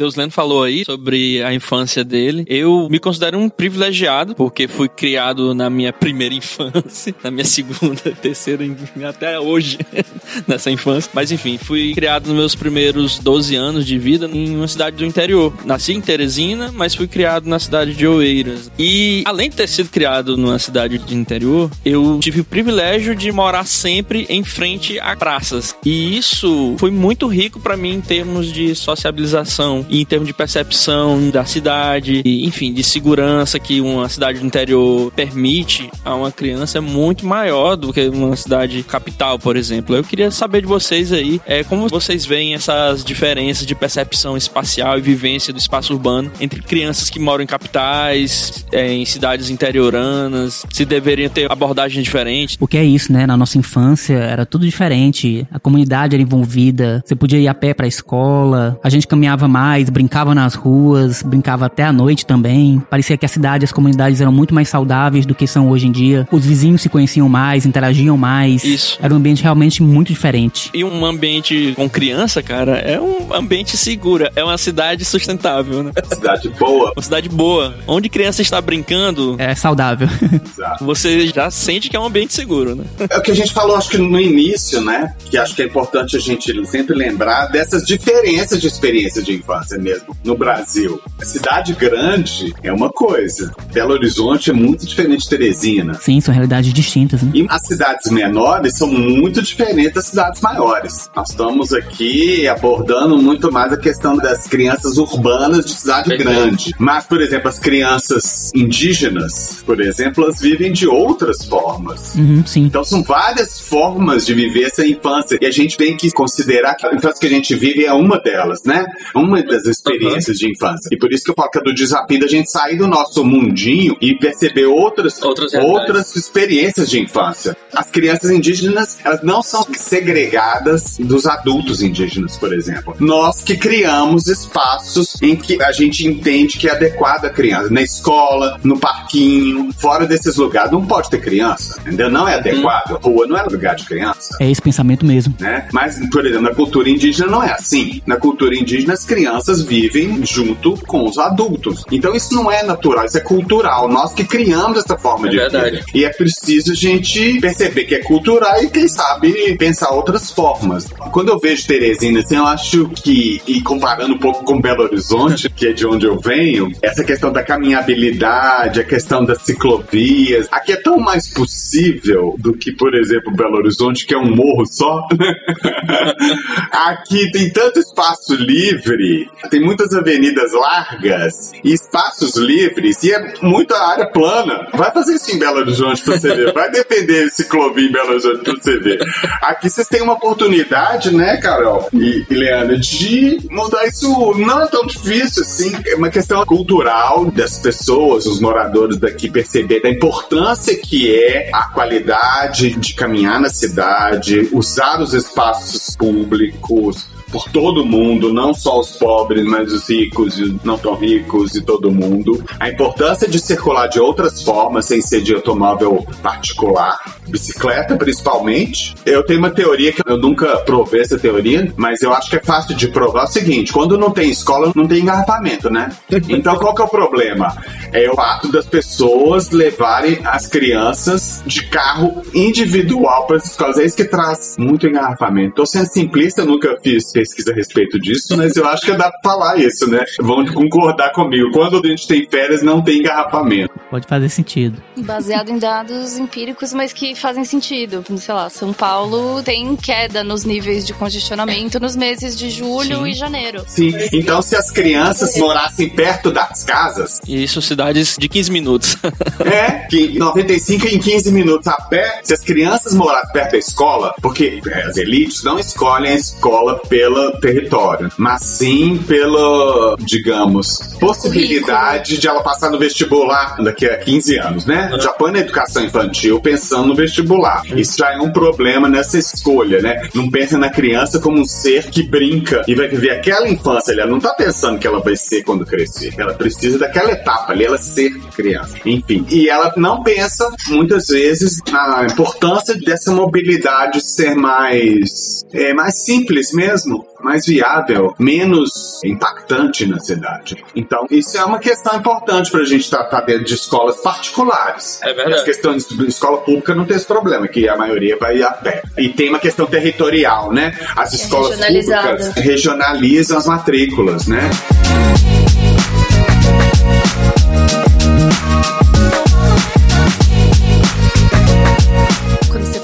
Deusleno 0.00 0.30
falou 0.30 0.62
aí 0.62 0.82
sobre 0.82 1.42
a 1.42 1.52
infância 1.52 2.02
dele. 2.02 2.44
Eu 2.48 2.88
me 2.90 2.98
considero 2.98 3.38
um 3.38 3.50
privilegiado, 3.50 4.34
porque 4.34 4.66
fui 4.66 4.88
criado 4.88 5.54
na 5.54 5.68
minha 5.68 5.92
primeira 5.92 6.32
infância, 6.34 7.14
na 7.22 7.30
minha 7.30 7.44
segunda, 7.44 8.00
terceira, 8.22 8.64
até 9.06 9.38
hoje, 9.38 9.78
nessa 10.48 10.70
infância. 10.70 11.10
Mas 11.12 11.30
enfim, 11.30 11.58
fui 11.58 11.92
criado 11.92 12.28
nos 12.28 12.36
meus 12.36 12.54
primeiros 12.54 13.18
12 13.18 13.54
anos 13.56 13.84
de 13.84 13.98
vida 13.98 14.26
em 14.32 14.56
uma 14.56 14.68
cidade 14.68 14.96
do 14.96 15.04
interior. 15.04 15.52
Nasci 15.66 15.92
em 15.92 16.00
Teresina, 16.00 16.72
mas 16.72 16.94
fui 16.94 17.06
criado 17.06 17.46
na 17.46 17.58
cidade 17.58 17.92
de 17.92 18.06
Oeiras. 18.06 18.70
E 18.78 19.22
além 19.26 19.50
de 19.50 19.56
ter 19.56 19.68
sido 19.68 19.90
criado 19.90 20.34
numa 20.34 20.58
cidade 20.58 20.96
de 20.96 21.14
interior, 21.14 21.70
eu 21.84 22.18
tive 22.22 22.40
o 22.40 22.44
privilégio 22.44 23.14
de 23.14 23.30
morar 23.30 23.66
sempre 23.66 24.24
em 24.30 24.42
frente 24.42 24.98
a 24.98 25.14
praças. 25.14 25.76
E 25.84 26.16
isso 26.16 26.74
foi 26.78 26.90
muito 26.90 27.26
rico 27.26 27.60
para 27.60 27.76
mim 27.76 27.96
em 27.96 28.00
termos 28.00 28.50
de 28.50 28.74
sociabilização 28.74 29.84
em 29.90 30.04
termos 30.04 30.26
de 30.26 30.34
percepção 30.34 31.30
da 31.30 31.44
cidade, 31.44 32.22
e, 32.24 32.46
enfim, 32.46 32.72
de 32.72 32.82
segurança 32.82 33.58
que 33.58 33.80
uma 33.80 34.08
cidade 34.08 34.38
do 34.38 34.46
interior 34.46 35.12
permite 35.12 35.90
a 36.04 36.14
uma 36.14 36.30
criança 36.30 36.78
é 36.78 36.80
muito 36.80 37.26
maior 37.26 37.76
do 37.76 37.92
que 37.92 38.08
uma 38.08 38.36
cidade 38.36 38.82
capital, 38.82 39.38
por 39.38 39.56
exemplo. 39.56 39.96
Eu 39.96 40.04
queria 40.04 40.30
saber 40.30 40.62
de 40.62 40.66
vocês 40.66 41.12
aí, 41.12 41.40
é, 41.46 41.64
como 41.64 41.88
vocês 41.88 42.24
veem 42.24 42.54
essas 42.54 43.04
diferenças 43.04 43.66
de 43.66 43.74
percepção 43.74 44.36
espacial 44.36 44.98
e 44.98 45.00
vivência 45.00 45.52
do 45.52 45.58
espaço 45.58 45.92
urbano 45.92 46.30
entre 46.40 46.62
crianças 46.62 47.10
que 47.10 47.18
moram 47.18 47.44
em 47.44 47.46
capitais, 47.46 48.64
é, 48.72 48.92
em 48.92 49.04
cidades 49.04 49.50
interioranas, 49.50 50.64
se 50.70 50.84
deveriam 50.84 51.30
ter 51.30 51.50
abordagens 51.50 52.04
diferentes. 52.04 52.56
Porque 52.56 52.76
é 52.76 52.84
isso, 52.84 53.12
né? 53.12 53.26
Na 53.26 53.36
nossa 53.36 53.58
infância 53.58 54.14
era 54.14 54.44
tudo 54.46 54.64
diferente. 54.64 55.46
A 55.50 55.58
comunidade 55.58 56.14
era 56.14 56.22
envolvida, 56.22 57.02
você 57.04 57.14
podia 57.14 57.38
ir 57.38 57.48
a 57.48 57.54
pé 57.54 57.74
pra 57.74 57.86
escola, 57.86 58.78
a 58.82 58.88
gente 58.88 59.06
caminhava 59.06 59.48
mais, 59.48 59.79
brincava 59.88 60.34
nas 60.34 60.54
ruas, 60.54 61.22
brincava 61.22 61.66
até 61.66 61.84
a 61.84 61.92
noite 61.92 62.26
também. 62.26 62.82
Parecia 62.90 63.16
que 63.16 63.24
a 63.24 63.28
cidade, 63.28 63.64
as 63.64 63.72
comunidades 63.72 64.20
eram 64.20 64.32
muito 64.32 64.54
mais 64.54 64.68
saudáveis 64.68 65.24
do 65.24 65.34
que 65.34 65.46
são 65.46 65.70
hoje 65.70 65.86
em 65.86 65.92
dia. 65.92 66.26
Os 66.30 66.44
vizinhos 66.44 66.82
se 66.82 66.88
conheciam 66.88 67.28
mais, 67.28 67.64
interagiam 67.64 68.16
mais. 68.16 68.64
Isso. 68.64 68.98
Era 69.00 69.14
um 69.14 69.16
ambiente 69.16 69.42
realmente 69.42 69.82
muito 69.82 70.08
diferente. 70.08 70.70
E 70.74 70.84
um 70.84 71.04
ambiente 71.04 71.72
com 71.76 71.88
criança, 71.88 72.42
cara, 72.42 72.76
é 72.78 73.00
um 73.00 73.32
ambiente 73.34 73.76
seguro. 73.76 74.28
É 74.34 74.44
uma 74.44 74.58
cidade 74.58 75.04
sustentável, 75.04 75.82
né? 75.82 75.92
Cidade 76.10 76.48
boa. 76.50 76.92
Uma 76.96 77.02
cidade 77.02 77.28
boa. 77.28 77.74
Onde 77.86 78.08
criança 78.08 78.42
está 78.42 78.60
brincando, 78.60 79.36
É 79.38 79.54
saudável. 79.54 80.08
Exato. 80.50 80.84
você 80.84 81.26
já 81.28 81.50
sente 81.50 81.88
que 81.88 81.96
é 81.96 82.00
um 82.00 82.04
ambiente 82.04 82.34
seguro, 82.34 82.74
né? 82.74 82.84
É 83.08 83.16
o 83.18 83.22
que 83.22 83.30
a 83.30 83.34
gente 83.34 83.52
falou, 83.52 83.76
acho 83.76 83.90
que 83.90 83.98
no 83.98 84.20
início, 84.20 84.80
né? 84.80 85.14
Que 85.30 85.38
acho 85.38 85.54
que 85.54 85.62
é 85.62 85.66
importante 85.66 86.16
a 86.16 86.18
gente 86.20 86.66
sempre 86.66 86.94
lembrar 86.94 87.46
dessas 87.46 87.84
diferenças 87.84 88.60
de 88.60 88.66
experiência 88.66 89.22
de 89.22 89.32
infância 89.34 89.59
mesmo 89.78 90.16
no 90.24 90.36
Brasil. 90.36 91.00
A 91.20 91.24
cidade 91.24 91.72
grande 91.74 92.54
é 92.62 92.72
uma 92.72 92.90
coisa, 92.90 93.52
Belo 93.72 93.92
Horizonte 93.92 94.50
é 94.50 94.52
muito 94.52 94.86
diferente 94.86 95.22
de 95.22 95.28
Teresina. 95.30 95.94
Sim, 95.94 96.20
são 96.20 96.32
realidades 96.32 96.72
distintas, 96.72 97.22
né? 97.22 97.30
E 97.34 97.46
as 97.48 97.62
cidades 97.66 98.10
menores 98.10 98.76
são 98.76 98.88
muito 98.88 99.42
diferentes 99.42 99.92
das 99.92 100.06
cidades 100.06 100.40
maiores. 100.40 101.10
Nós 101.14 101.30
estamos 101.30 101.72
aqui 101.72 102.48
abordando 102.48 103.16
muito 103.18 103.50
mais 103.52 103.72
a 103.72 103.76
questão 103.76 104.16
das 104.16 104.46
crianças 104.46 104.98
urbanas 104.98 105.64
de 105.64 105.72
cidade 105.72 106.08
Perfeito. 106.08 106.30
grande. 106.30 106.74
Mas, 106.78 107.06
por 107.06 107.20
exemplo, 107.20 107.48
as 107.48 107.58
crianças 107.58 108.50
indígenas, 108.54 109.62
por 109.64 109.80
exemplo, 109.80 110.24
elas 110.24 110.40
vivem 110.40 110.72
de 110.72 110.86
outras 110.86 111.44
formas. 111.44 112.14
Uhum, 112.14 112.44
sim. 112.46 112.62
Então 112.62 112.84
são 112.84 113.02
várias 113.02 113.60
formas 113.60 114.26
de 114.26 114.34
viver 114.34 114.64
essa 114.64 114.86
infância 114.86 115.38
e 115.40 115.46
a 115.46 115.50
gente 115.50 115.76
tem 115.76 115.96
que 115.96 116.10
considerar 116.10 116.74
que 116.74 116.86
a 116.86 116.94
infância 116.94 117.20
que 117.20 117.26
a 117.26 117.30
gente 117.30 117.54
vive 117.54 117.84
é 117.84 117.92
uma 117.92 118.18
delas, 118.18 118.64
né? 118.64 118.84
Uma 119.14 119.40
das 119.50 119.64
experiências 119.66 120.38
de 120.38 120.50
infância. 120.50 120.88
E 120.92 120.96
por 120.96 121.12
isso 121.12 121.24
que 121.24 121.30
eu 121.30 121.34
falo 121.34 121.50
que 121.50 121.58
é 121.58 121.62
do 121.62 121.74
desafio 121.74 122.20
da 122.20 122.26
gente 122.26 122.50
sair 122.50 122.76
do 122.76 122.86
nosso 122.86 123.24
mundinho 123.24 123.96
e 124.00 124.14
perceber 124.14 124.66
outras, 124.66 125.20
Outras 125.22 125.52
outras 125.54 126.16
experiências 126.16 126.88
de 126.88 127.00
infância. 127.00 127.56
As 127.74 127.90
crianças 127.90 128.30
indígenas, 128.30 128.98
elas 129.04 129.22
não 129.22 129.42
são 129.42 129.66
segregadas 129.72 130.98
dos 130.98 131.26
adultos 131.26 131.82
indígenas, 131.82 132.36
por 132.36 132.52
exemplo. 132.52 132.94
Nós 132.98 133.42
que 133.42 133.56
criamos 133.56 134.26
espaços 134.26 135.20
em 135.22 135.36
que 135.36 135.62
a 135.62 135.72
gente 135.72 136.06
entende 136.06 136.58
que 136.58 136.68
é 136.68 136.72
adequado 136.72 137.24
à 137.26 137.30
criança. 137.30 137.70
Na 137.70 137.82
escola, 137.82 138.58
no 138.62 138.78
parquinho, 138.78 139.70
fora 139.78 140.06
desses 140.06 140.36
lugares, 140.36 140.70
não 140.70 140.86
pode 140.86 141.10
ter 141.10 141.20
criança, 141.20 141.80
entendeu? 141.80 142.10
Não 142.10 142.28
é 142.28 142.34
adequado. 142.34 142.98
Rua 143.02 143.26
não 143.26 143.36
é 143.36 143.42
lugar 143.42 143.74
de 143.76 143.84
criança. 143.84 144.36
É 144.40 144.50
esse 144.50 144.60
pensamento 144.60 145.04
mesmo. 145.04 145.34
Né? 145.38 145.68
Mas, 145.72 145.98
por 146.10 146.24
exemplo, 146.24 146.42
na 146.42 146.54
cultura 146.54 146.88
indígena 146.88 147.30
não 147.30 147.42
é 147.42 147.52
assim. 147.52 148.02
Na 148.06 148.16
cultura 148.16 148.56
indígena, 148.56 148.94
as 148.94 149.04
crianças 149.04 149.39
vivem 149.64 150.24
junto 150.24 150.74
com 150.86 151.04
os 151.08 151.18
adultos. 151.18 151.84
Então, 151.90 152.14
isso 152.14 152.34
não 152.34 152.50
é 152.50 152.62
natural, 152.62 153.04
isso 153.04 153.18
é 153.18 153.20
cultural. 153.20 153.88
Nós 153.88 154.12
que 154.12 154.24
criamos 154.24 154.78
essa 154.78 154.96
forma 154.96 155.26
É 155.26 155.30
de 155.30 155.36
verdade. 155.36 155.70
vida. 155.76 155.84
E 155.94 156.04
é 156.04 156.10
preciso 156.10 156.72
a 156.72 156.74
gente 156.74 157.40
perceber 157.40 157.84
que 157.84 157.94
é 157.94 158.02
cultural 158.02 158.62
e, 158.62 158.68
quem 158.68 158.88
sabe, 158.88 159.56
pensar 159.56 159.90
outras 159.90 160.30
formas. 160.30 160.86
Quando 161.12 161.28
eu 161.30 161.38
vejo 161.38 161.66
Teresina, 161.66 162.20
assim, 162.20 162.36
eu 162.36 162.46
acho 162.46 162.88
que, 162.90 163.40
e 163.46 163.60
comparando 163.62 164.14
um 164.14 164.18
pouco 164.18 164.44
com 164.44 164.60
Belo 164.60 164.82
Horizonte, 164.84 165.48
que 165.54 165.68
é 165.68 165.72
de 165.72 165.86
onde 165.86 166.06
eu 166.06 166.18
venho, 166.18 166.70
essa 166.82 167.04
questão 167.04 167.32
da 167.32 167.42
caminhabilidade, 167.42 168.80
a 168.80 168.84
questão 168.84 169.24
das 169.24 169.42
ciclovias, 169.42 170.48
aqui 170.50 170.72
é 170.72 170.76
tão 170.76 170.98
mais 170.98 171.32
possível 171.32 172.34
do 172.38 172.52
que, 172.54 172.72
por 172.72 172.94
exemplo, 172.94 173.32
Belo 173.34 173.56
Horizonte, 173.56 174.06
que 174.06 174.14
é 174.14 174.18
um 174.18 174.34
morro 174.34 174.66
só. 174.66 175.06
aqui 176.72 177.30
tem 177.30 177.50
tanto 177.50 177.78
espaço 177.78 178.34
livre, 178.34 179.29
tem 179.50 179.60
muitas 179.60 179.94
avenidas 179.94 180.52
largas 180.52 181.52
e 181.64 181.72
espaços 181.72 182.36
livres, 182.36 183.02
e 183.02 183.12
é 183.12 183.34
muita 183.42 183.76
área 183.76 184.06
plana. 184.06 184.68
Vai 184.74 184.92
fazer 184.92 185.14
isso 185.14 185.30
em 185.32 185.38
Belo 185.38 185.58
Horizonte 185.58 186.02
pra 186.02 186.18
você 186.18 186.34
ver. 186.34 186.52
Vai 186.52 186.70
defender 186.70 187.30
ciclovia 187.30 187.88
em 187.88 187.92
Belo 187.92 188.10
Horizonte 188.10 188.42
pra 188.42 188.54
você 188.54 188.78
ver. 188.78 189.00
Aqui 189.42 189.70
vocês 189.70 189.88
têm 189.88 190.02
uma 190.02 190.14
oportunidade, 190.14 191.14
né, 191.14 191.36
Carol 191.38 191.88
e, 191.92 192.24
e 192.28 192.34
Leandro, 192.34 192.78
de 192.78 193.38
mudar 193.50 193.86
isso. 193.86 194.34
Não 194.36 194.62
é 194.62 194.66
tão 194.66 194.86
difícil 194.86 195.42
assim. 195.42 195.72
É 195.86 195.94
uma 195.94 196.10
questão 196.10 196.44
cultural 196.44 197.30
das 197.30 197.58
pessoas, 197.58 198.26
os 198.26 198.40
moradores 198.40 198.96
daqui, 198.96 199.30
perceber 199.30 199.80
da 199.80 199.88
importância 199.88 200.76
que 200.76 201.14
é 201.14 201.50
a 201.52 201.64
qualidade 201.64 202.70
de 202.76 202.94
caminhar 202.94 203.40
na 203.40 203.48
cidade, 203.48 204.48
usar 204.52 205.00
os 205.00 205.14
espaços 205.14 205.96
públicos 205.96 207.06
por 207.30 207.48
todo 207.50 207.84
mundo, 207.84 208.32
não 208.32 208.52
só 208.52 208.80
os 208.80 208.96
pobres, 208.96 209.44
mas 209.44 209.72
os 209.72 209.88
ricos 209.88 210.38
e 210.38 210.42
os 210.44 210.62
não 210.64 210.78
tão 210.78 210.94
ricos 210.94 211.54
e 211.54 211.62
todo 211.62 211.90
mundo. 211.90 212.42
A 212.58 212.68
importância 212.68 213.28
de 213.28 213.38
circular 213.38 213.86
de 213.86 214.00
outras 214.00 214.42
formas, 214.42 214.86
sem 214.86 215.00
ser 215.00 215.22
de 215.22 215.34
automóvel 215.34 216.06
particular, 216.22 216.98
bicicleta 217.28 217.96
principalmente. 217.96 218.94
Eu 219.06 219.24
tenho 219.24 219.38
uma 219.38 219.50
teoria 219.50 219.92
que 219.92 220.02
eu 220.06 220.18
nunca 220.18 220.58
provei 220.58 221.00
essa 221.00 221.18
teoria, 221.18 221.72
mas 221.76 222.02
eu 222.02 222.12
acho 222.12 222.28
que 222.28 222.36
é 222.36 222.42
fácil 222.42 222.74
de 222.74 222.88
provar. 222.88 223.22
É 223.22 223.24
o 223.24 223.28
seguinte: 223.28 223.72
quando 223.72 223.96
não 223.96 224.10
tem 224.10 224.30
escola, 224.30 224.72
não 224.74 224.86
tem 224.86 225.00
engarrafamento, 225.00 225.70
né? 225.70 225.90
Então 226.30 226.56
qual 226.56 226.74
que 226.74 226.80
é 226.80 226.84
o 226.84 226.88
problema? 226.88 227.56
É 227.92 228.08
o 228.08 228.14
fato 228.14 228.50
das 228.50 228.64
pessoas 228.64 229.50
levarem 229.50 230.20
as 230.24 230.46
crianças 230.46 231.42
de 231.44 231.66
carro 231.66 232.22
individual 232.34 233.26
para 233.26 233.36
as 233.36 233.46
escolas. 233.46 233.78
É 233.78 233.84
isso 233.84 233.96
que 233.96 234.04
traz 234.04 234.56
muito 234.58 234.86
engarrafamento. 234.86 235.56
Tô 235.56 235.66
sendo 235.66 235.86
simplista, 235.86 236.42
eu 236.42 236.46
nunca 236.46 236.78
fiz 236.82 237.10
pesquisa 237.20 237.52
a 237.52 237.54
respeito 237.54 237.98
disso, 238.00 238.34
mas 238.36 238.56
eu 238.56 238.66
acho 238.66 238.82
que 238.82 238.92
dá 238.92 239.10
pra 239.10 239.20
falar 239.22 239.58
isso, 239.58 239.88
né? 239.90 240.02
Vão 240.20 240.44
concordar 240.46 241.12
comigo. 241.12 241.50
Quando 241.52 241.80
a 241.84 241.88
gente 241.88 242.08
tem 242.08 242.26
férias, 242.28 242.62
não 242.62 242.82
tem 242.82 243.00
engarrafamento. 243.00 243.74
Pode 243.90 244.06
fazer 244.06 244.28
sentido. 244.28 244.82
Baseado 244.98 245.50
em 245.50 245.58
dados 245.58 246.16
empíricos, 246.16 246.72
mas 246.72 246.92
que 246.92 247.14
fazem 247.14 247.44
sentido. 247.44 248.02
Sei 248.16 248.34
lá, 248.34 248.48
São 248.48 248.72
Paulo 248.72 249.42
tem 249.42 249.76
queda 249.76 250.24
nos 250.24 250.44
níveis 250.44 250.86
de 250.86 250.94
congestionamento 250.94 251.78
nos 251.78 251.94
meses 251.94 252.36
de 252.36 252.50
julho 252.50 253.06
e 253.06 253.12
janeiro. 253.12 253.64
Sim. 253.66 253.92
Então, 254.12 254.40
se 254.40 254.56
as 254.56 254.70
crianças 254.70 255.36
morassem 255.36 255.88
perto 255.90 256.30
das 256.30 256.64
casas, 256.64 257.18
E 257.26 257.42
isso, 257.42 257.60
cidades 257.60 258.16
de 258.18 258.28
15 258.28 258.50
minutos. 258.50 258.96
É, 259.40 259.86
que 259.88 260.16
95 260.18 260.86
em 260.86 260.98
15 260.98 261.32
minutos 261.32 261.66
a 261.66 261.72
pé, 261.72 262.20
se 262.22 262.32
as 262.32 262.40
crianças 262.40 262.94
morassem 262.94 263.32
perto 263.32 263.52
da 263.52 263.58
escola, 263.58 264.14
porque 264.20 264.60
é, 264.66 264.82
as 264.82 264.96
elites 264.96 265.42
não 265.42 265.58
escolhem 265.58 266.12
a 266.12 266.14
escola 266.14 266.80
pelo 267.10 267.32
território, 267.32 268.10
mas 268.16 268.42
sim 268.42 268.98
pela, 268.98 269.96
digamos, 269.98 270.78
possibilidade 271.00 272.18
de 272.18 272.28
ela 272.28 272.42
passar 272.42 272.70
no 272.70 272.78
vestibular 272.78 273.56
daqui 273.62 273.86
a 273.86 273.98
15 273.98 274.38
anos, 274.38 274.66
né? 274.66 274.90
Já 275.00 275.12
põe 275.12 275.32
na 275.32 275.40
educação 275.40 275.84
infantil 275.84 276.40
pensando 276.40 276.88
no 276.88 276.94
vestibular. 276.94 277.62
Isso 277.76 277.98
já 277.98 278.12
é 278.12 278.18
um 278.18 278.30
problema 278.30 278.88
nessa 278.88 279.18
escolha, 279.18 279.80
né? 279.80 280.08
Não 280.14 280.30
pensa 280.30 280.56
na 280.56 280.70
criança 280.70 281.18
como 281.18 281.40
um 281.40 281.44
ser 281.44 281.90
que 281.90 282.02
brinca 282.02 282.62
e 282.66 282.74
vai 282.74 282.88
viver 282.88 283.10
aquela 283.10 283.48
infância. 283.48 283.92
Ela 283.92 284.06
não 284.06 284.20
tá 284.20 284.32
pensando 284.34 284.78
que 284.78 284.86
ela 284.86 285.00
vai 285.00 285.16
ser 285.16 285.42
quando 285.42 285.66
crescer. 285.66 286.14
Ela 286.16 286.34
precisa 286.34 286.78
daquela 286.78 287.10
etapa 287.10 287.52
ali. 287.52 287.64
ela 287.64 287.78
ser 287.78 288.10
criança. 288.36 288.76
Enfim, 288.84 289.26
e 289.30 289.48
ela 289.48 289.72
não 289.76 290.02
pensa 290.02 290.48
muitas 290.68 291.08
vezes 291.08 291.60
na 291.70 292.06
importância 292.06 292.74
dessa 292.74 293.12
mobilidade 293.12 294.00
ser 294.00 294.34
mais 294.34 295.44
é 295.52 295.74
mais 295.74 296.04
simples 296.04 296.52
mesmo, 296.52 296.99
mais 297.20 297.46
viável, 297.46 298.14
menos 298.18 299.02
impactante 299.04 299.86
na 299.86 299.98
cidade. 299.98 300.64
Então, 300.74 301.06
isso 301.10 301.36
é 301.36 301.44
uma 301.44 301.58
questão 301.58 301.96
importante 301.96 302.50
para 302.50 302.60
a 302.60 302.64
gente 302.64 302.88
tratar 302.88 303.22
dentro 303.22 303.44
de 303.44 303.54
escolas 303.54 304.00
particulares. 304.00 305.00
É 305.02 305.12
verdade. 305.12 305.34
As 305.34 305.44
questões 305.44 305.86
de 305.86 306.06
escola 306.06 306.38
pública 306.38 306.74
não 306.74 306.84
tem 306.84 306.96
esse 306.96 307.06
problema, 307.06 307.46
que 307.48 307.68
a 307.68 307.76
maioria 307.76 308.16
vai 308.18 308.42
a 308.42 308.50
pé. 308.50 308.82
E 308.98 309.08
tem 309.08 309.28
uma 309.28 309.38
questão 309.38 309.66
territorial, 309.66 310.52
né? 310.52 310.76
As 310.96 311.12
escolas 311.12 311.50
regionalizada. 311.50 312.08
públicas 312.08 312.34
regionalizam 312.34 313.38
as 313.38 313.46
matrículas, 313.46 314.26
né? 314.26 314.50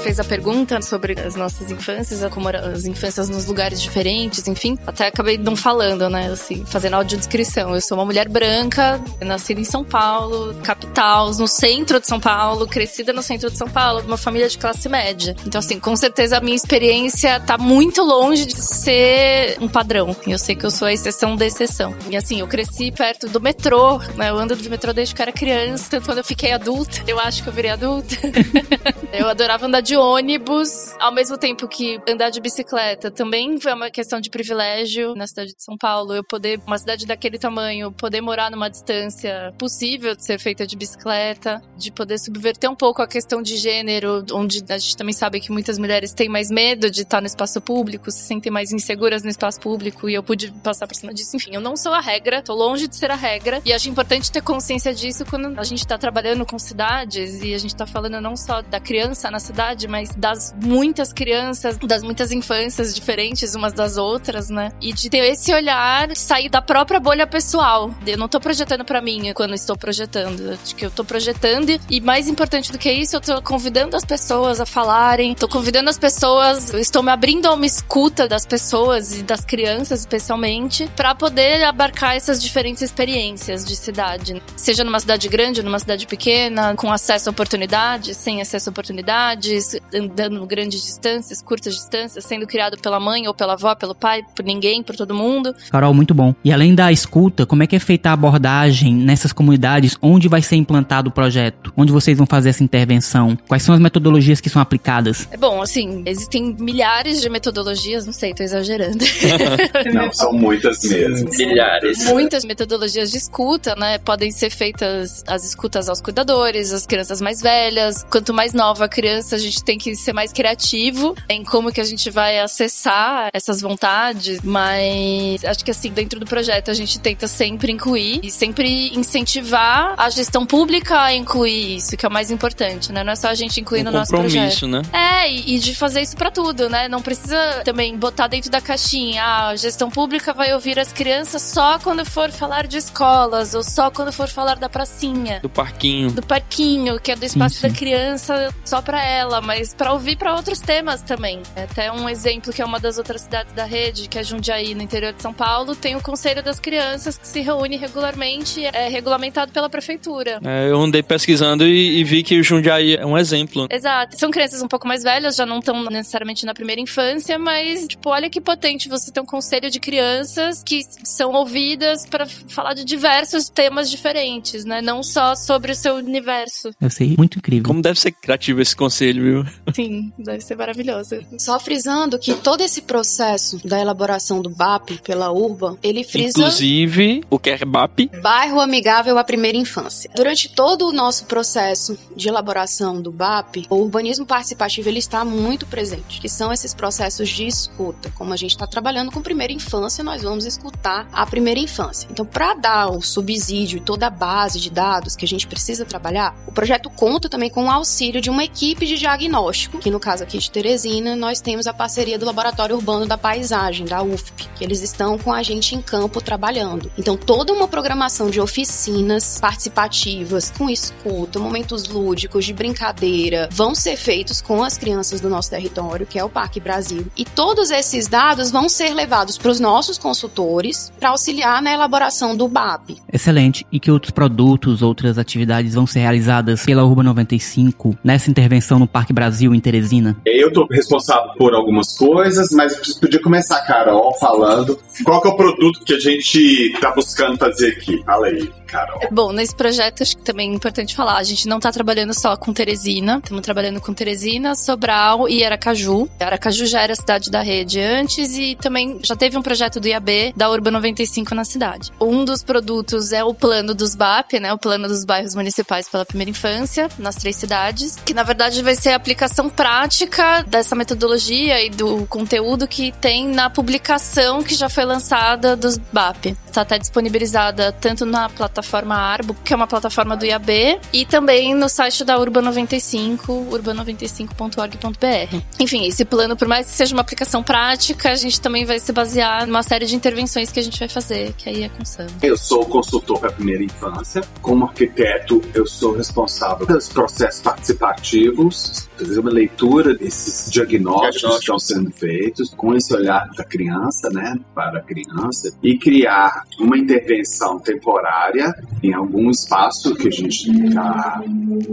Fez 0.07 0.21
a 0.21 0.23
pergunta 0.23 0.81
sobre 0.81 1.19
as 1.19 1.35
nossas 1.35 1.69
infâncias, 1.69 2.23
como 2.33 2.47
eram 2.47 2.71
as 2.71 2.85
infâncias 2.85 3.27
nos 3.27 3.45
lugares 3.45 3.81
diferentes, 3.81 4.47
enfim, 4.47 4.79
até 4.87 5.07
acabei 5.07 5.37
não 5.37 5.53
falando, 5.53 6.09
né? 6.09 6.27
Assim, 6.31 6.63
fazendo 6.65 6.93
audiodescrição. 6.93 7.75
Eu 7.75 7.81
sou 7.81 7.97
uma 7.97 8.05
mulher 8.05 8.29
branca, 8.29 9.01
nascida 9.19 9.59
em 9.59 9.65
São 9.65 9.83
Paulo, 9.83 10.55
capital, 10.63 11.29
no 11.33 11.45
centro 11.45 11.99
de 11.99 12.07
São 12.07 12.21
Paulo, 12.21 12.65
crescida 12.67 13.11
no 13.11 13.21
centro 13.21 13.51
de 13.51 13.57
São 13.57 13.67
Paulo, 13.67 14.01
uma 14.07 14.15
família 14.15 14.47
de 14.47 14.57
classe 14.57 14.87
média. 14.87 15.35
Então, 15.45 15.59
assim, 15.59 15.77
com 15.77 15.93
certeza 15.97 16.37
a 16.37 16.39
minha 16.39 16.55
experiência 16.55 17.41
tá 17.41 17.57
muito 17.57 18.01
longe 18.01 18.45
de 18.45 18.55
ser 18.55 19.57
um 19.59 19.67
padrão. 19.67 20.15
Eu 20.25 20.39
sei 20.39 20.55
que 20.55 20.65
eu 20.65 20.71
sou 20.71 20.87
a 20.87 20.93
exceção 20.93 21.35
da 21.35 21.45
exceção. 21.45 21.93
E 22.09 22.15
assim, 22.15 22.39
eu 22.39 22.47
cresci 22.47 22.93
perto 22.93 23.27
do 23.27 23.41
metrô, 23.41 23.97
né? 24.15 24.29
Eu 24.29 24.37
ando 24.37 24.55
de 24.55 24.69
metrô 24.69 24.93
desde 24.93 25.13
que 25.13 25.21
era 25.21 25.33
criança, 25.33 25.87
tanto 25.89 26.05
quando 26.05 26.19
eu 26.19 26.23
fiquei 26.23 26.53
adulta, 26.53 27.03
eu 27.05 27.19
acho 27.19 27.43
que 27.43 27.49
eu 27.49 27.53
virei 27.53 27.71
adulta. 27.71 28.15
eu 29.11 29.27
adorava 29.27 29.65
andar 29.65 29.81
de 29.81 29.96
ônibus, 29.97 30.95
ao 30.99 31.11
mesmo 31.13 31.37
tempo 31.37 31.67
que 31.67 31.99
andar 32.07 32.29
de 32.29 32.39
bicicleta 32.39 33.11
também 33.11 33.59
foi 33.59 33.73
uma 33.73 33.89
questão 33.89 34.19
de 34.19 34.29
privilégio 34.29 35.15
na 35.15 35.27
cidade 35.27 35.53
de 35.53 35.63
São 35.63 35.77
Paulo. 35.77 36.13
Eu 36.13 36.23
poder, 36.23 36.59
uma 36.65 36.77
cidade 36.77 37.05
daquele 37.05 37.37
tamanho, 37.37 37.91
poder 37.91 38.21
morar 38.21 38.51
numa 38.51 38.69
distância 38.69 39.53
possível 39.57 40.15
de 40.15 40.23
ser 40.23 40.39
feita 40.39 40.65
de 40.65 40.75
bicicleta, 40.75 41.61
de 41.75 41.91
poder 41.91 42.17
subverter 42.19 42.69
um 42.69 42.75
pouco 42.75 43.01
a 43.01 43.07
questão 43.07 43.41
de 43.41 43.57
gênero, 43.57 44.25
onde 44.31 44.63
a 44.69 44.77
gente 44.77 44.95
também 44.95 45.13
sabe 45.13 45.39
que 45.39 45.51
muitas 45.51 45.77
mulheres 45.77 46.13
têm 46.13 46.29
mais 46.29 46.49
medo 46.49 46.89
de 46.89 47.01
estar 47.01 47.21
no 47.21 47.27
espaço 47.27 47.59
público, 47.61 48.11
se 48.11 48.19
sentem 48.19 48.51
mais 48.51 48.71
inseguras 48.71 49.23
no 49.23 49.29
espaço 49.29 49.59
público, 49.59 50.09
e 50.09 50.13
eu 50.13 50.23
pude 50.23 50.51
passar 50.63 50.87
por 50.87 50.95
cima 50.95 51.13
disso. 51.13 51.35
Enfim, 51.35 51.51
eu 51.53 51.61
não 51.61 51.75
sou 51.75 51.93
a 51.93 52.01
regra, 52.01 52.41
tô 52.41 52.53
longe 52.53 52.87
de 52.87 52.95
ser 52.95 53.11
a 53.11 53.15
regra, 53.15 53.61
e 53.65 53.73
acho 53.73 53.89
importante 53.89 54.31
ter 54.31 54.41
consciência 54.41 54.93
disso 54.93 55.25
quando 55.25 55.59
a 55.59 55.63
gente 55.63 55.85
tá 55.85 55.97
trabalhando 55.97 56.45
com 56.45 56.59
cidades 56.59 57.41
e 57.41 57.53
a 57.53 57.57
gente 57.57 57.75
tá 57.75 57.85
falando 57.85 58.19
não 58.21 58.35
só 58.35 58.61
da 58.61 58.79
criança 58.79 59.31
na 59.31 59.39
cidade, 59.39 59.86
mas 59.87 60.09
das 60.15 60.53
muitas 60.61 61.13
crianças, 61.13 61.77
das 61.77 62.03
muitas 62.03 62.31
infâncias 62.31 62.93
diferentes 62.93 63.55
umas 63.55 63.73
das 63.73 63.97
outras, 63.97 64.49
né? 64.49 64.71
E 64.81 64.93
de 64.93 65.09
ter 65.09 65.19
esse 65.19 65.53
olhar, 65.53 66.15
sair 66.15 66.49
da 66.49 66.61
própria 66.61 66.99
bolha 66.99 67.25
pessoal. 67.25 67.91
Eu 68.05 68.17
não 68.17 68.27
tô 68.27 68.39
projetando 68.39 68.83
pra 68.85 69.01
mim 69.01 69.31
quando 69.33 69.53
estou 69.53 69.77
projetando. 69.77 70.51
Acho 70.51 70.75
que 70.75 70.85
eu 70.85 70.91
tô 70.91 71.03
projetando 71.03 71.79
e 71.89 72.01
mais 72.01 72.27
importante 72.27 72.71
do 72.71 72.77
que 72.77 72.91
isso, 72.91 73.15
eu 73.15 73.21
tô 73.21 73.41
convidando 73.41 73.95
as 73.95 74.05
pessoas 74.05 74.59
a 74.59 74.65
falarem, 74.65 75.33
tô 75.33 75.47
convidando 75.47 75.89
as 75.89 75.97
pessoas, 75.97 76.73
estou 76.73 77.01
me 77.01 77.11
abrindo 77.11 77.47
a 77.47 77.53
uma 77.53 77.65
escuta 77.65 78.27
das 78.27 78.45
pessoas 78.45 79.17
e 79.17 79.23
das 79.23 79.43
crianças 79.43 80.01
especialmente, 80.01 80.89
pra 80.95 81.15
poder 81.15 81.63
abarcar 81.63 82.15
essas 82.15 82.41
diferentes 82.41 82.81
experiências 82.81 83.65
de 83.65 83.75
cidade. 83.75 84.41
Seja 84.55 84.83
numa 84.83 84.99
cidade 84.99 85.27
grande, 85.27 85.63
numa 85.63 85.79
cidade 85.79 86.05
pequena, 86.07 86.75
com 86.75 86.91
acesso 86.91 87.29
a 87.29 87.31
oportunidades, 87.31 88.17
sem 88.17 88.41
acesso 88.41 88.69
a 88.69 88.71
oportunidades, 88.71 89.76
andando 89.93 90.45
grandes 90.45 90.83
distâncias, 90.83 91.41
curtas 91.41 91.75
distâncias, 91.75 92.23
sendo 92.25 92.45
criado 92.47 92.77
pela 92.77 92.99
mãe 92.99 93.27
ou 93.27 93.33
pela 93.33 93.53
avó, 93.53 93.75
pelo 93.75 93.95
pai, 93.95 94.23
por 94.35 94.43
ninguém, 94.43 94.83
por 94.83 94.95
todo 94.95 95.13
mundo. 95.13 95.53
Carol, 95.69 95.93
muito 95.93 96.13
bom. 96.13 96.33
E 96.43 96.51
além 96.51 96.75
da 96.75 96.91
escuta, 96.91 97.45
como 97.45 97.63
é 97.63 97.67
que 97.67 97.75
é 97.75 97.79
feita 97.79 98.09
a 98.09 98.13
abordagem 98.13 98.93
nessas 98.93 99.31
comunidades? 99.33 99.95
Onde 100.01 100.27
vai 100.27 100.41
ser 100.41 100.55
implantado 100.55 101.09
o 101.09 101.11
projeto? 101.11 101.73
Onde 101.75 101.91
vocês 101.91 102.17
vão 102.17 102.27
fazer 102.27 102.49
essa 102.49 102.63
intervenção? 102.63 103.37
Quais 103.47 103.63
são 103.63 103.73
as 103.73 103.81
metodologias 103.81 104.41
que 104.41 104.49
são 104.49 104.61
aplicadas? 104.61 105.27
É 105.31 105.37
bom, 105.37 105.61
assim, 105.61 106.03
existem 106.05 106.55
milhares 106.59 107.21
de 107.21 107.29
metodologias, 107.29 108.05
não 108.05 108.13
sei, 108.13 108.33
tô 108.33 108.43
exagerando. 108.43 109.03
Não, 109.93 110.11
são 110.11 110.33
muitas 110.33 110.83
mesmo. 110.83 111.29
Milhares. 111.37 112.05
Muitas 112.05 112.43
metodologias 112.43 113.11
de 113.11 113.17
escuta, 113.17 113.75
né? 113.75 113.97
Podem 113.99 114.31
ser 114.31 114.49
feitas 114.49 115.23
as 115.27 115.43
escutas 115.43 115.89
aos 115.89 116.01
cuidadores, 116.01 116.71
as 116.71 116.85
crianças 116.85 117.21
mais 117.21 117.41
velhas. 117.41 118.05
Quanto 118.09 118.33
mais 118.33 118.53
nova 118.53 118.85
a 118.85 118.89
criança, 118.89 119.35
a 119.35 119.39
gente 119.39 119.63
tem 119.67 119.77
que 119.77 119.93
ser 119.97 120.13
mais 120.13 120.31
criativo 120.31 121.13
em 121.27 121.43
como 121.43 121.73
que 121.73 121.81
a 121.81 121.83
gente 121.83 122.09
vai 122.09 122.39
acessar 122.39 123.29
essas 123.33 123.59
vontades. 123.59 124.39
Mas 124.41 125.43
acho 125.43 125.63
que 125.63 125.71
assim, 125.71 125.91
dentro 125.91 126.21
do 126.21 126.25
projeto, 126.25 126.71
a 126.71 126.73
gente 126.73 126.97
tenta 126.99 127.27
sempre 127.27 127.69
incluir 127.69 128.21
e 128.23 128.31
sempre 128.31 128.97
incentivar 128.97 129.93
a 129.97 130.09
gestão 130.09 130.45
pública 130.45 131.01
a 131.01 131.13
incluir 131.13 131.75
isso, 131.75 131.97
que 131.97 132.05
é 132.05 132.09
o 132.09 132.11
mais 132.11 132.31
importante, 132.31 132.93
né? 132.93 133.03
Não 133.03 133.11
é 133.11 133.15
só 133.17 133.27
a 133.27 133.35
gente 133.35 133.59
incluir 133.59 133.81
Um 133.81 133.85
no 133.85 133.91
nosso 133.91 134.11
projeto. 134.11 134.67
né? 134.67 134.81
É, 134.93 135.29
e, 135.29 135.55
e 135.55 135.59
de 135.59 135.75
fazer 135.75 136.01
isso 136.01 136.15
pra 136.15 136.31
tudo, 136.31 136.69
né? 136.69 136.87
Não 136.87 137.01
precisa 137.01 137.61
também 137.65 137.97
botar 137.97 138.27
dentro 138.27 138.49
da 138.49 138.61
caixinha, 138.61 139.21
ah, 139.21 139.47
a 139.49 139.55
gestão 139.57 139.89
pública 139.89 140.33
vai 140.33 140.53
ouvir 140.53 140.79
as 140.79 140.93
crianças 140.93 141.41
só 141.41 141.77
quando 141.77 142.05
for 142.05 142.31
falar 142.31 142.67
de 142.67 142.77
escolas, 142.77 143.53
ou 143.53 143.63
só 143.63 143.91
quando 143.91 144.13
for 144.13 144.29
falar 144.29 144.55
da 144.55 144.69
pracinha. 144.69 145.41
Do 145.41 145.49
parquinho. 145.49 146.11
Do 146.11 146.25
parquinho, 146.25 146.99
que 147.01 147.11
é 147.11 147.17
do 147.17 147.25
espaço 147.25 147.55
sim. 147.55 147.67
da 147.67 147.73
criança 147.73 148.53
só 148.63 148.81
pra 148.81 149.03
ela, 149.03 149.41
mas 149.41 149.56
pra 149.75 149.93
ouvir 149.93 150.15
pra 150.15 150.35
outros 150.35 150.59
temas 150.59 151.01
também. 151.01 151.41
Até 151.55 151.91
um 151.91 152.07
exemplo 152.07 152.53
que 152.53 152.61
é 152.61 152.65
uma 152.65 152.79
das 152.79 152.97
outras 152.97 153.21
cidades 153.21 153.53
da 153.53 153.65
rede, 153.65 154.07
que 154.07 154.17
é 154.17 154.23
Jundiaí, 154.23 154.75
no 154.75 154.81
interior 154.81 155.13
de 155.13 155.21
São 155.21 155.33
Paulo, 155.33 155.75
tem 155.75 155.95
o 155.95 156.01
Conselho 156.01 156.43
das 156.43 156.59
Crianças 156.59 157.17
que 157.17 157.27
se 157.27 157.41
reúne 157.41 157.77
regularmente, 157.77 158.65
é 158.65 158.87
regulamentado 158.87 159.51
pela 159.51 159.69
prefeitura. 159.69 160.39
É, 160.43 160.69
eu 160.69 160.79
andei 160.79 161.01
pesquisando 161.03 161.65
e, 161.65 161.99
e 161.99 162.03
vi 162.03 162.23
que 162.23 162.39
o 162.39 162.43
Jundiaí 162.43 162.95
é 162.95 163.05
um 163.05 163.17
exemplo. 163.17 163.67
Exato. 163.69 164.17
São 164.17 164.31
crianças 164.31 164.61
um 164.61 164.67
pouco 164.67 164.87
mais 164.87 165.03
velhas, 165.03 165.35
já 165.35 165.45
não 165.45 165.59
estão 165.59 165.83
necessariamente 165.85 166.45
na 166.45 166.53
primeira 166.53 166.81
infância, 166.81 167.37
mas, 167.39 167.87
tipo, 167.87 168.09
olha 168.09 168.29
que 168.29 168.41
potente 168.41 168.89
você 168.89 169.11
ter 169.11 169.19
um 169.19 169.25
conselho 169.25 169.69
de 169.69 169.79
crianças 169.79 170.63
que 170.63 170.81
são 171.03 171.31
ouvidas 171.33 172.05
para 172.05 172.25
falar 172.25 172.73
de 172.73 172.83
diversos 172.83 173.49
temas 173.49 173.89
diferentes, 173.89 174.65
né? 174.65 174.81
Não 174.81 175.01
só 175.03 175.35
sobre 175.35 175.71
o 175.71 175.75
seu 175.75 175.95
universo. 175.95 176.71
Eu 176.79 176.89
sei, 176.89 177.15
muito 177.17 177.37
incrível. 177.37 177.65
Como 177.65 177.81
deve 177.81 177.99
ser 177.99 178.11
criativo 178.11 178.61
esse 178.61 178.75
conselho, 178.75 179.23
viu? 179.23 179.46
Sim, 179.73 180.11
deve 180.17 180.41
ser 180.41 180.55
maravilhoso. 180.55 181.19
Só 181.37 181.59
frisando 181.59 182.17
que 182.19 182.33
todo 182.35 182.61
esse 182.61 182.81
processo 182.81 183.59
da 183.67 183.79
elaboração 183.79 184.41
do 184.41 184.49
BAP 184.49 184.99
pela 185.03 185.31
Urban, 185.31 185.77
ele 185.83 186.03
frisa 186.03 186.39
Inclusive, 186.39 187.23
o 187.29 187.39
que 187.39 187.49
é 187.49 187.65
BAP. 187.65 188.09
bairro 188.21 188.59
amigável 188.59 189.17
à 189.17 189.23
primeira 189.23 189.57
infância. 189.57 190.09
Durante 190.15 190.49
todo 190.49 190.87
o 190.87 190.91
nosso 190.93 191.25
processo 191.25 191.97
de 192.15 192.27
elaboração 192.27 193.01
do 193.01 193.11
BAP, 193.11 193.65
o 193.69 193.75
urbanismo 193.75 194.25
participativo 194.25 194.89
ele 194.89 194.99
está 194.99 195.23
muito 195.25 195.65
presente, 195.65 196.19
que 196.19 196.29
são 196.29 196.51
esses 196.51 196.73
processos 196.73 197.29
de 197.29 197.45
escuta. 197.45 198.11
Como 198.15 198.33
a 198.33 198.37
gente 198.37 198.51
está 198.51 198.67
trabalhando 198.67 199.11
com 199.11 199.21
primeira 199.21 199.53
infância, 199.53 200.03
nós 200.03 200.21
vamos 200.21 200.45
escutar 200.45 201.07
a 201.11 201.25
primeira 201.25 201.59
infância. 201.59 202.07
Então, 202.11 202.25
para 202.25 202.53
dar 202.53 202.89
o 202.89 203.01
subsídio 203.01 203.77
e 203.77 203.81
toda 203.81 204.07
a 204.07 204.09
base 204.09 204.59
de 204.59 204.69
dados 204.69 205.15
que 205.15 205.25
a 205.25 205.27
gente 205.27 205.47
precisa 205.47 205.85
trabalhar, 205.85 206.35
o 206.47 206.51
projeto 206.51 206.89
conta 206.89 207.29
também 207.29 207.49
com 207.49 207.65
o 207.65 207.71
auxílio 207.71 208.21
de 208.21 208.29
uma 208.29 208.43
equipe 208.43 208.85
de 208.85 208.97
diagnóstico, 208.97 209.36
que 209.79 209.91
no 209.91 209.99
caso 209.99 210.23
aqui 210.23 210.39
de 210.39 210.49
Teresina, 210.49 211.15
nós 211.15 211.39
temos 211.39 211.67
a 211.67 211.73
parceria 211.73 212.17
do 212.17 212.25
Laboratório 212.25 212.75
Urbano 212.75 213.05
da 213.05 213.17
Paisagem, 213.17 213.85
da 213.85 214.01
UFP, 214.01 214.47
que 214.55 214.63
eles 214.63 214.81
estão 214.81 215.15
com 215.15 215.31
a 215.31 215.43
gente 215.43 215.75
em 215.75 215.81
campo 215.81 216.19
trabalhando. 216.19 216.91
Então, 216.97 217.15
toda 217.15 217.53
uma 217.53 217.67
programação 217.67 218.31
de 218.31 218.41
oficinas 218.41 219.39
participativas, 219.39 220.51
com 220.57 220.67
escuta, 220.67 221.37
momentos 221.37 221.87
lúdicos, 221.87 222.45
de 222.45 222.53
brincadeira, 222.53 223.47
vão 223.51 223.75
ser 223.75 223.95
feitos 223.95 224.41
com 224.41 224.63
as 224.63 224.75
crianças 224.75 225.21
do 225.21 225.29
nosso 225.29 225.51
território, 225.51 226.07
que 226.07 226.17
é 226.17 226.23
o 226.23 226.29
Parque 226.29 226.59
Brasil. 226.59 227.05
E 227.15 227.23
todos 227.23 227.69
esses 227.69 228.07
dados 228.07 228.49
vão 228.49 228.67
ser 228.67 228.95
levados 228.95 229.37
para 229.37 229.51
os 229.51 229.59
nossos 229.59 229.99
consultores 229.99 230.91
para 230.99 231.09
auxiliar 231.09 231.61
na 231.61 231.71
elaboração 231.71 232.35
do 232.35 232.47
BAP. 232.47 232.97
Excelente. 233.13 233.67
E 233.71 233.79
que 233.79 233.91
outros 233.91 234.11
produtos, 234.11 234.81
outras 234.81 235.19
atividades 235.19 235.75
vão 235.75 235.85
ser 235.85 235.99
realizadas 235.99 236.65
pela 236.65 236.83
Urba 236.83 237.03
95 237.03 237.95
nessa 238.03 238.31
intervenção 238.31 238.79
no 238.79 238.87
Parque 238.87 239.13
Brasil? 239.13 239.26
Brasil 239.27 239.53
em 239.53 239.59
Teresina? 239.59 240.15
Eu 240.25 240.51
tô 240.53 240.65
responsável 240.71 241.33
por 241.37 241.53
algumas 241.53 241.97
coisas, 241.97 242.49
mas 242.51 242.73
eu 242.73 242.99
podia 243.01 243.21
começar, 243.21 243.59
Carol, 243.63 244.13
falando 244.17 244.79
qual 245.03 245.21
que 245.21 245.27
é 245.27 245.31
o 245.31 245.35
produto 245.35 245.83
que 245.83 245.93
a 245.93 245.99
gente 245.99 246.73
tá 246.79 246.91
buscando 246.91 247.37
fazer 247.37 247.73
aqui. 247.73 248.01
Fala 248.05 248.27
aí, 248.27 248.49
Carol. 248.65 248.99
Bom, 249.11 249.33
nesse 249.33 249.53
projeto 249.53 250.01
acho 250.01 250.15
que 250.15 250.23
também 250.23 250.51
é 250.51 250.53
importante 250.53 250.95
falar, 250.95 251.17
a 251.17 251.23
gente 251.23 251.45
não 251.47 251.59
tá 251.59 251.71
trabalhando 251.73 252.13
só 252.13 252.37
com 252.37 252.53
Teresina, 252.53 253.19
estamos 253.21 253.41
trabalhando 253.41 253.81
com 253.81 253.93
Teresina, 253.93 254.55
Sobral 254.55 255.27
e 255.27 255.43
Aracaju. 255.43 256.07
Aracaju 256.19 256.65
já 256.65 256.81
era 256.81 256.95
cidade 256.95 257.29
da 257.29 257.41
rede 257.41 257.81
antes 257.81 258.37
e 258.37 258.55
também 258.55 258.99
já 259.03 259.15
teve 259.15 259.37
um 259.37 259.41
projeto 259.41 259.79
do 259.81 259.87
IAB 259.89 260.33
da 260.37 260.49
Urba 260.49 260.71
95 260.71 261.35
na 261.35 261.43
cidade. 261.43 261.91
Um 261.99 262.23
dos 262.23 262.43
produtos 262.43 263.11
é 263.11 263.23
o 263.25 263.33
plano 263.33 263.75
dos 263.75 263.93
BAP, 263.93 264.39
né, 264.39 264.53
o 264.53 264.57
plano 264.57 264.87
dos 264.87 265.03
bairros 265.03 265.35
municipais 265.35 265.89
pela 265.89 266.05
primeira 266.05 266.31
infância, 266.31 266.87
nas 266.97 267.15
três 267.15 267.35
cidades, 267.35 267.97
que 268.05 268.13
na 268.13 268.23
verdade 268.23 268.61
vai 268.61 268.75
ser 268.75 268.91
a 268.91 268.99
aplicação 269.17 269.49
prática 269.49 270.43
dessa 270.43 270.75
metodologia 270.75 271.65
e 271.65 271.71
do 271.71 272.05
conteúdo 272.05 272.67
que 272.67 272.91
tem 272.91 273.27
na 273.27 273.49
publicação 273.49 274.43
que 274.43 274.53
já 274.53 274.69
foi 274.69 274.85
lançada 274.85 275.55
dos 275.55 275.79
BAP. 275.91 276.37
Está 276.45 276.61
até 276.61 276.77
disponibilizada 276.77 277.71
tanto 277.71 278.05
na 278.05 278.29
plataforma 278.29 278.95
Arbo, 278.95 279.35
que 279.43 279.53
é 279.53 279.55
uma 279.55 279.65
plataforma 279.65 280.15
do 280.15 280.23
IAB, 280.23 280.79
e 280.93 281.03
também 281.03 281.55
no 281.55 281.67
site 281.67 282.03
da 282.03 282.19
Urba 282.19 282.43
95, 282.43 283.47
urba95.org.br. 283.51 285.41
Enfim, 285.59 285.87
esse 285.87 286.05
plano, 286.05 286.37
por 286.37 286.47
mais 286.47 286.67
que 286.67 286.73
seja 286.73 286.93
uma 286.93 287.01
aplicação 287.01 287.41
prática, 287.41 288.11
a 288.11 288.15
gente 288.15 288.39
também 288.39 288.65
vai 288.65 288.79
se 288.79 288.91
basear 288.91 289.47
numa 289.47 289.63
série 289.63 289.87
de 289.87 289.95
intervenções 289.95 290.51
que 290.51 290.59
a 290.59 290.63
gente 290.63 290.77
vai 290.77 290.89
fazer, 290.89 291.33
que 291.33 291.49
aí 291.49 291.63
é 291.63 291.69
com 291.69 291.83
Sam. 291.83 292.05
Eu 292.21 292.37
sou 292.37 292.63
consultor 292.65 293.19
para 293.19 293.29
a 293.29 293.33
primeira 293.33 293.63
infância. 293.63 294.21
Como 294.43 294.65
arquiteto, 294.65 295.41
eu 295.55 295.65
sou 295.65 295.95
responsável 295.95 296.67
pelos 296.67 296.87
processos 296.87 297.41
participativos, 297.41 298.87
fazer 298.97 299.19
uma 299.19 299.31
leitura 299.31 299.95
desses 299.95 300.51
diagnósticos 300.51 301.35
que 301.35 301.39
estão 301.39 301.59
sendo 301.59 301.91
feitos 301.91 302.53
com 302.55 302.75
esse 302.75 302.93
olhar 302.93 303.29
da 303.35 303.43
criança, 303.43 304.09
né, 304.09 304.37
para 304.53 304.79
a 304.79 304.81
criança, 304.81 305.53
e 305.61 305.77
criar 305.77 306.43
uma 306.59 306.77
intervenção 306.77 307.59
temporária 307.59 308.53
em 308.83 308.93
algum 308.93 309.29
espaço 309.29 309.95
que 309.95 310.07
a 310.07 310.11
gente 310.11 310.49
está 310.49 311.21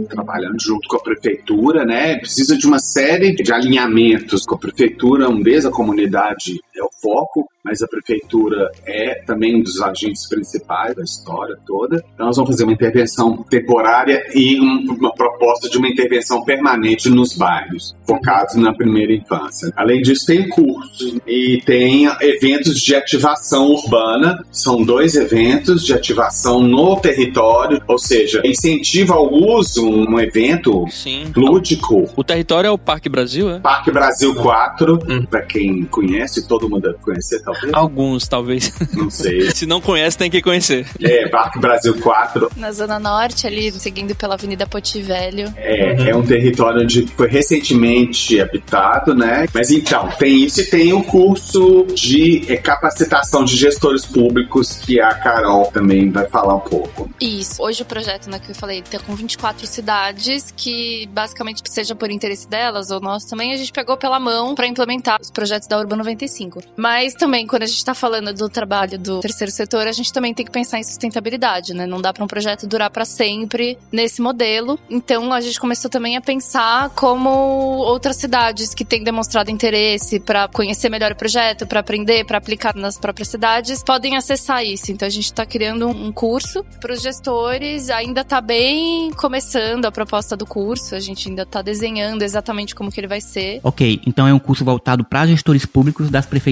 trabalhando 0.09 0.59
junto 0.61 0.87
com 0.87 0.97
a 0.97 1.01
prefeitura, 1.01 1.85
né? 1.85 2.17
Precisa 2.17 2.57
de 2.57 2.65
uma 2.65 2.79
série 2.79 3.33
de 3.35 3.51
alinhamentos 3.51 4.45
com 4.45 4.55
a 4.55 4.57
prefeitura, 4.57 5.29
um 5.29 5.41
deles 5.41 5.65
a 5.65 5.71
comunidade 5.71 6.59
é 6.77 6.83
o 6.83 6.89
foco, 7.01 7.47
mas 7.63 7.81
a 7.81 7.87
prefeitura 7.87 8.69
é 8.85 9.15
também 9.25 9.55
um 9.55 9.61
dos 9.63 9.81
agentes 9.81 10.27
principais 10.27 10.95
da 10.95 11.03
história 11.03 11.55
toda. 11.65 12.03
Então, 12.13 12.27
nós 12.27 12.35
vamos 12.35 12.51
fazer 12.51 12.63
uma 12.63 12.73
intervenção 12.73 13.37
temporária 13.49 14.23
e 14.33 14.59
um, 14.59 14.93
uma 14.93 15.13
proposta 15.13 15.69
de 15.69 15.77
uma 15.77 15.87
intervenção 15.87 16.43
permanente 16.43 17.09
nos 17.09 17.35
bairros, 17.35 17.95
focados 18.05 18.55
na 18.55 18.73
primeira 18.73 19.13
infância. 19.13 19.71
Além 19.75 20.01
disso, 20.01 20.25
tem 20.27 20.47
cursos 20.49 21.17
e 21.25 21.61
tem 21.65 22.05
eventos 22.21 22.79
de 22.79 22.95
ativação 22.95 23.67
urbana. 23.71 24.43
São 24.51 24.83
dois 24.83 25.15
eventos 25.15 25.83
de 25.85 25.93
ativação 25.93 26.61
no 26.61 26.99
território, 26.99 27.81
ou 27.87 27.97
seja, 27.97 28.41
incentiva 28.45 29.15
ao 29.15 29.33
uso, 29.33 29.87
um 29.87 30.19
evento 30.19 30.85
Sim. 30.89 31.31
lúdico. 31.35 32.09
O 32.15 32.23
território 32.23 32.67
é 32.67 32.71
o 32.71 32.77
Parque 32.77 33.09
Brasil, 33.09 33.49
é? 33.49 33.59
Parque 33.59 33.91
Brasil 33.91 34.35
4, 34.35 34.99
Hum. 35.09 35.25
para 35.25 35.41
quem 35.41 35.83
conhece, 35.85 36.47
todo 36.47 36.64
mundo 36.69 36.83
deve 36.83 36.97
conhecer, 36.99 37.41
talvez. 37.41 37.73
Alguns, 37.73 38.27
talvez. 38.27 38.73
Não 38.93 39.09
sei. 39.09 39.51
Se 39.55 39.65
não 39.65 39.81
conhece, 39.81 40.17
tem 40.17 40.29
que 40.29 40.41
conhecer. 40.41 40.85
É, 41.01 41.27
Parque 41.29 41.59
Brasil 41.59 41.99
4 41.99 42.51
Na 42.55 42.71
Zona 42.71 42.99
Norte, 42.99 43.47
ali, 43.47 43.71
seguindo 43.71 44.15
pela 44.15 44.35
Avenida 44.35 44.65
Poti 44.67 45.01
Velho. 45.01 45.53
é, 45.57 46.09
é 46.09 46.15
um 46.15 46.23
território 46.23 46.83
onde 46.83 47.07
foi 47.07 47.27
recentemente 47.27 48.39
habitado, 48.39 49.13
né? 49.13 49.45
Mas 49.53 49.71
então, 49.71 50.09
tem 50.17 50.43
isso 50.43 50.61
e 50.61 50.65
tem 50.65 50.93
o 50.93 51.03
curso 51.03 51.85
de 51.93 52.43
é, 52.51 52.57
capacitação 52.57 53.43
de 53.43 53.55
gestores 53.55 54.05
públicos 54.05 54.73
que 54.73 54.99
a 54.99 55.13
Carol 55.13 55.65
também 55.67 56.09
vai 56.09 56.25
falar 56.27 56.55
um 56.55 56.59
pouco. 56.59 57.09
Isso. 57.19 57.61
Hoje 57.61 57.81
o 57.81 57.85
projeto, 57.85 58.29
né, 58.29 58.39
que 58.39 58.51
eu 58.51 58.55
falei, 58.55 58.81
tá 58.81 58.99
com 58.99 59.15
24 59.15 59.65
cidades 59.67 60.53
que, 60.55 61.07
basicamente, 61.11 61.61
seja 61.69 61.95
por 61.95 62.09
interesse 62.09 62.47
delas 62.47 62.91
ou 62.91 62.99
nosso 62.99 63.29
também, 63.29 63.53
a 63.53 63.57
gente 63.57 63.71
pegou 63.71 63.97
pela 63.97 64.19
mão 64.19 64.55
para 64.55 64.67
implementar 64.67 65.19
os 65.21 65.31
projetos 65.31 65.67
da 65.67 65.77
Urba 65.77 65.95
95. 65.95 66.54
Mas 66.75 67.13
também, 67.13 67.45
quando 67.45 67.63
a 67.63 67.67
gente 67.67 67.83
tá 67.83 67.93
falando 67.93 68.33
do 68.33 68.47
trabalho 68.49 68.97
do 68.97 69.19
terceiro 69.19 69.51
setor, 69.51 69.87
a 69.87 69.91
gente 69.91 70.11
também 70.13 70.33
tem 70.33 70.45
que 70.45 70.51
pensar 70.51 70.79
em 70.79 70.83
sustentabilidade, 70.83 71.73
né? 71.73 71.85
Não 71.85 72.01
dá 72.01 72.13
para 72.13 72.23
um 72.23 72.27
projeto 72.27 72.65
durar 72.65 72.89
para 72.89 73.05
sempre 73.05 73.77
nesse 73.91 74.21
modelo. 74.21 74.79
Então, 74.89 75.33
a 75.33 75.41
gente 75.41 75.59
começou 75.59 75.89
também 75.89 76.15
a 76.15 76.21
pensar 76.21 76.89
como 76.91 77.29
outras 77.29 78.15
cidades 78.15 78.73
que 78.73 78.85
têm 78.85 79.03
demonstrado 79.03 79.51
interesse 79.51 80.19
para 80.19 80.47
conhecer 80.47 80.89
melhor 80.89 81.11
o 81.11 81.15
projeto, 81.15 81.67
para 81.67 81.81
aprender, 81.81 82.25
para 82.25 82.37
aplicar 82.37 82.73
nas 82.75 82.97
próprias 82.97 83.27
cidades, 83.27 83.83
podem 83.83 84.15
acessar 84.15 84.63
isso. 84.63 84.91
Então, 84.91 85.05
a 85.05 85.11
gente 85.11 85.25
está 85.25 85.45
criando 85.45 85.87
um 85.87 86.05
um 86.05 86.11
curso 86.11 86.63
para 86.79 86.93
os 86.93 87.01
gestores. 87.01 87.89
Ainda 87.89 88.21
está 88.21 88.39
bem 88.39 89.11
começando 89.11 89.85
a 89.85 89.91
proposta 89.91 90.37
do 90.37 90.45
curso. 90.45 90.95
A 90.95 90.99
gente 90.99 91.27
ainda 91.29 91.41
está 91.41 91.61
desenhando 91.61 92.21
exatamente 92.21 92.75
como 92.75 92.91
que 92.91 92.99
ele 92.99 93.07
vai 93.07 93.21
ser. 93.21 93.59
Ok, 93.63 94.01
então 94.05 94.27
é 94.27 94.33
um 94.33 94.39
curso 94.39 94.63
voltado 94.63 95.03
para 95.03 95.25
gestores 95.25 95.65
públicos 95.65 96.09
das 96.09 96.25
prefeituras, 96.25 96.44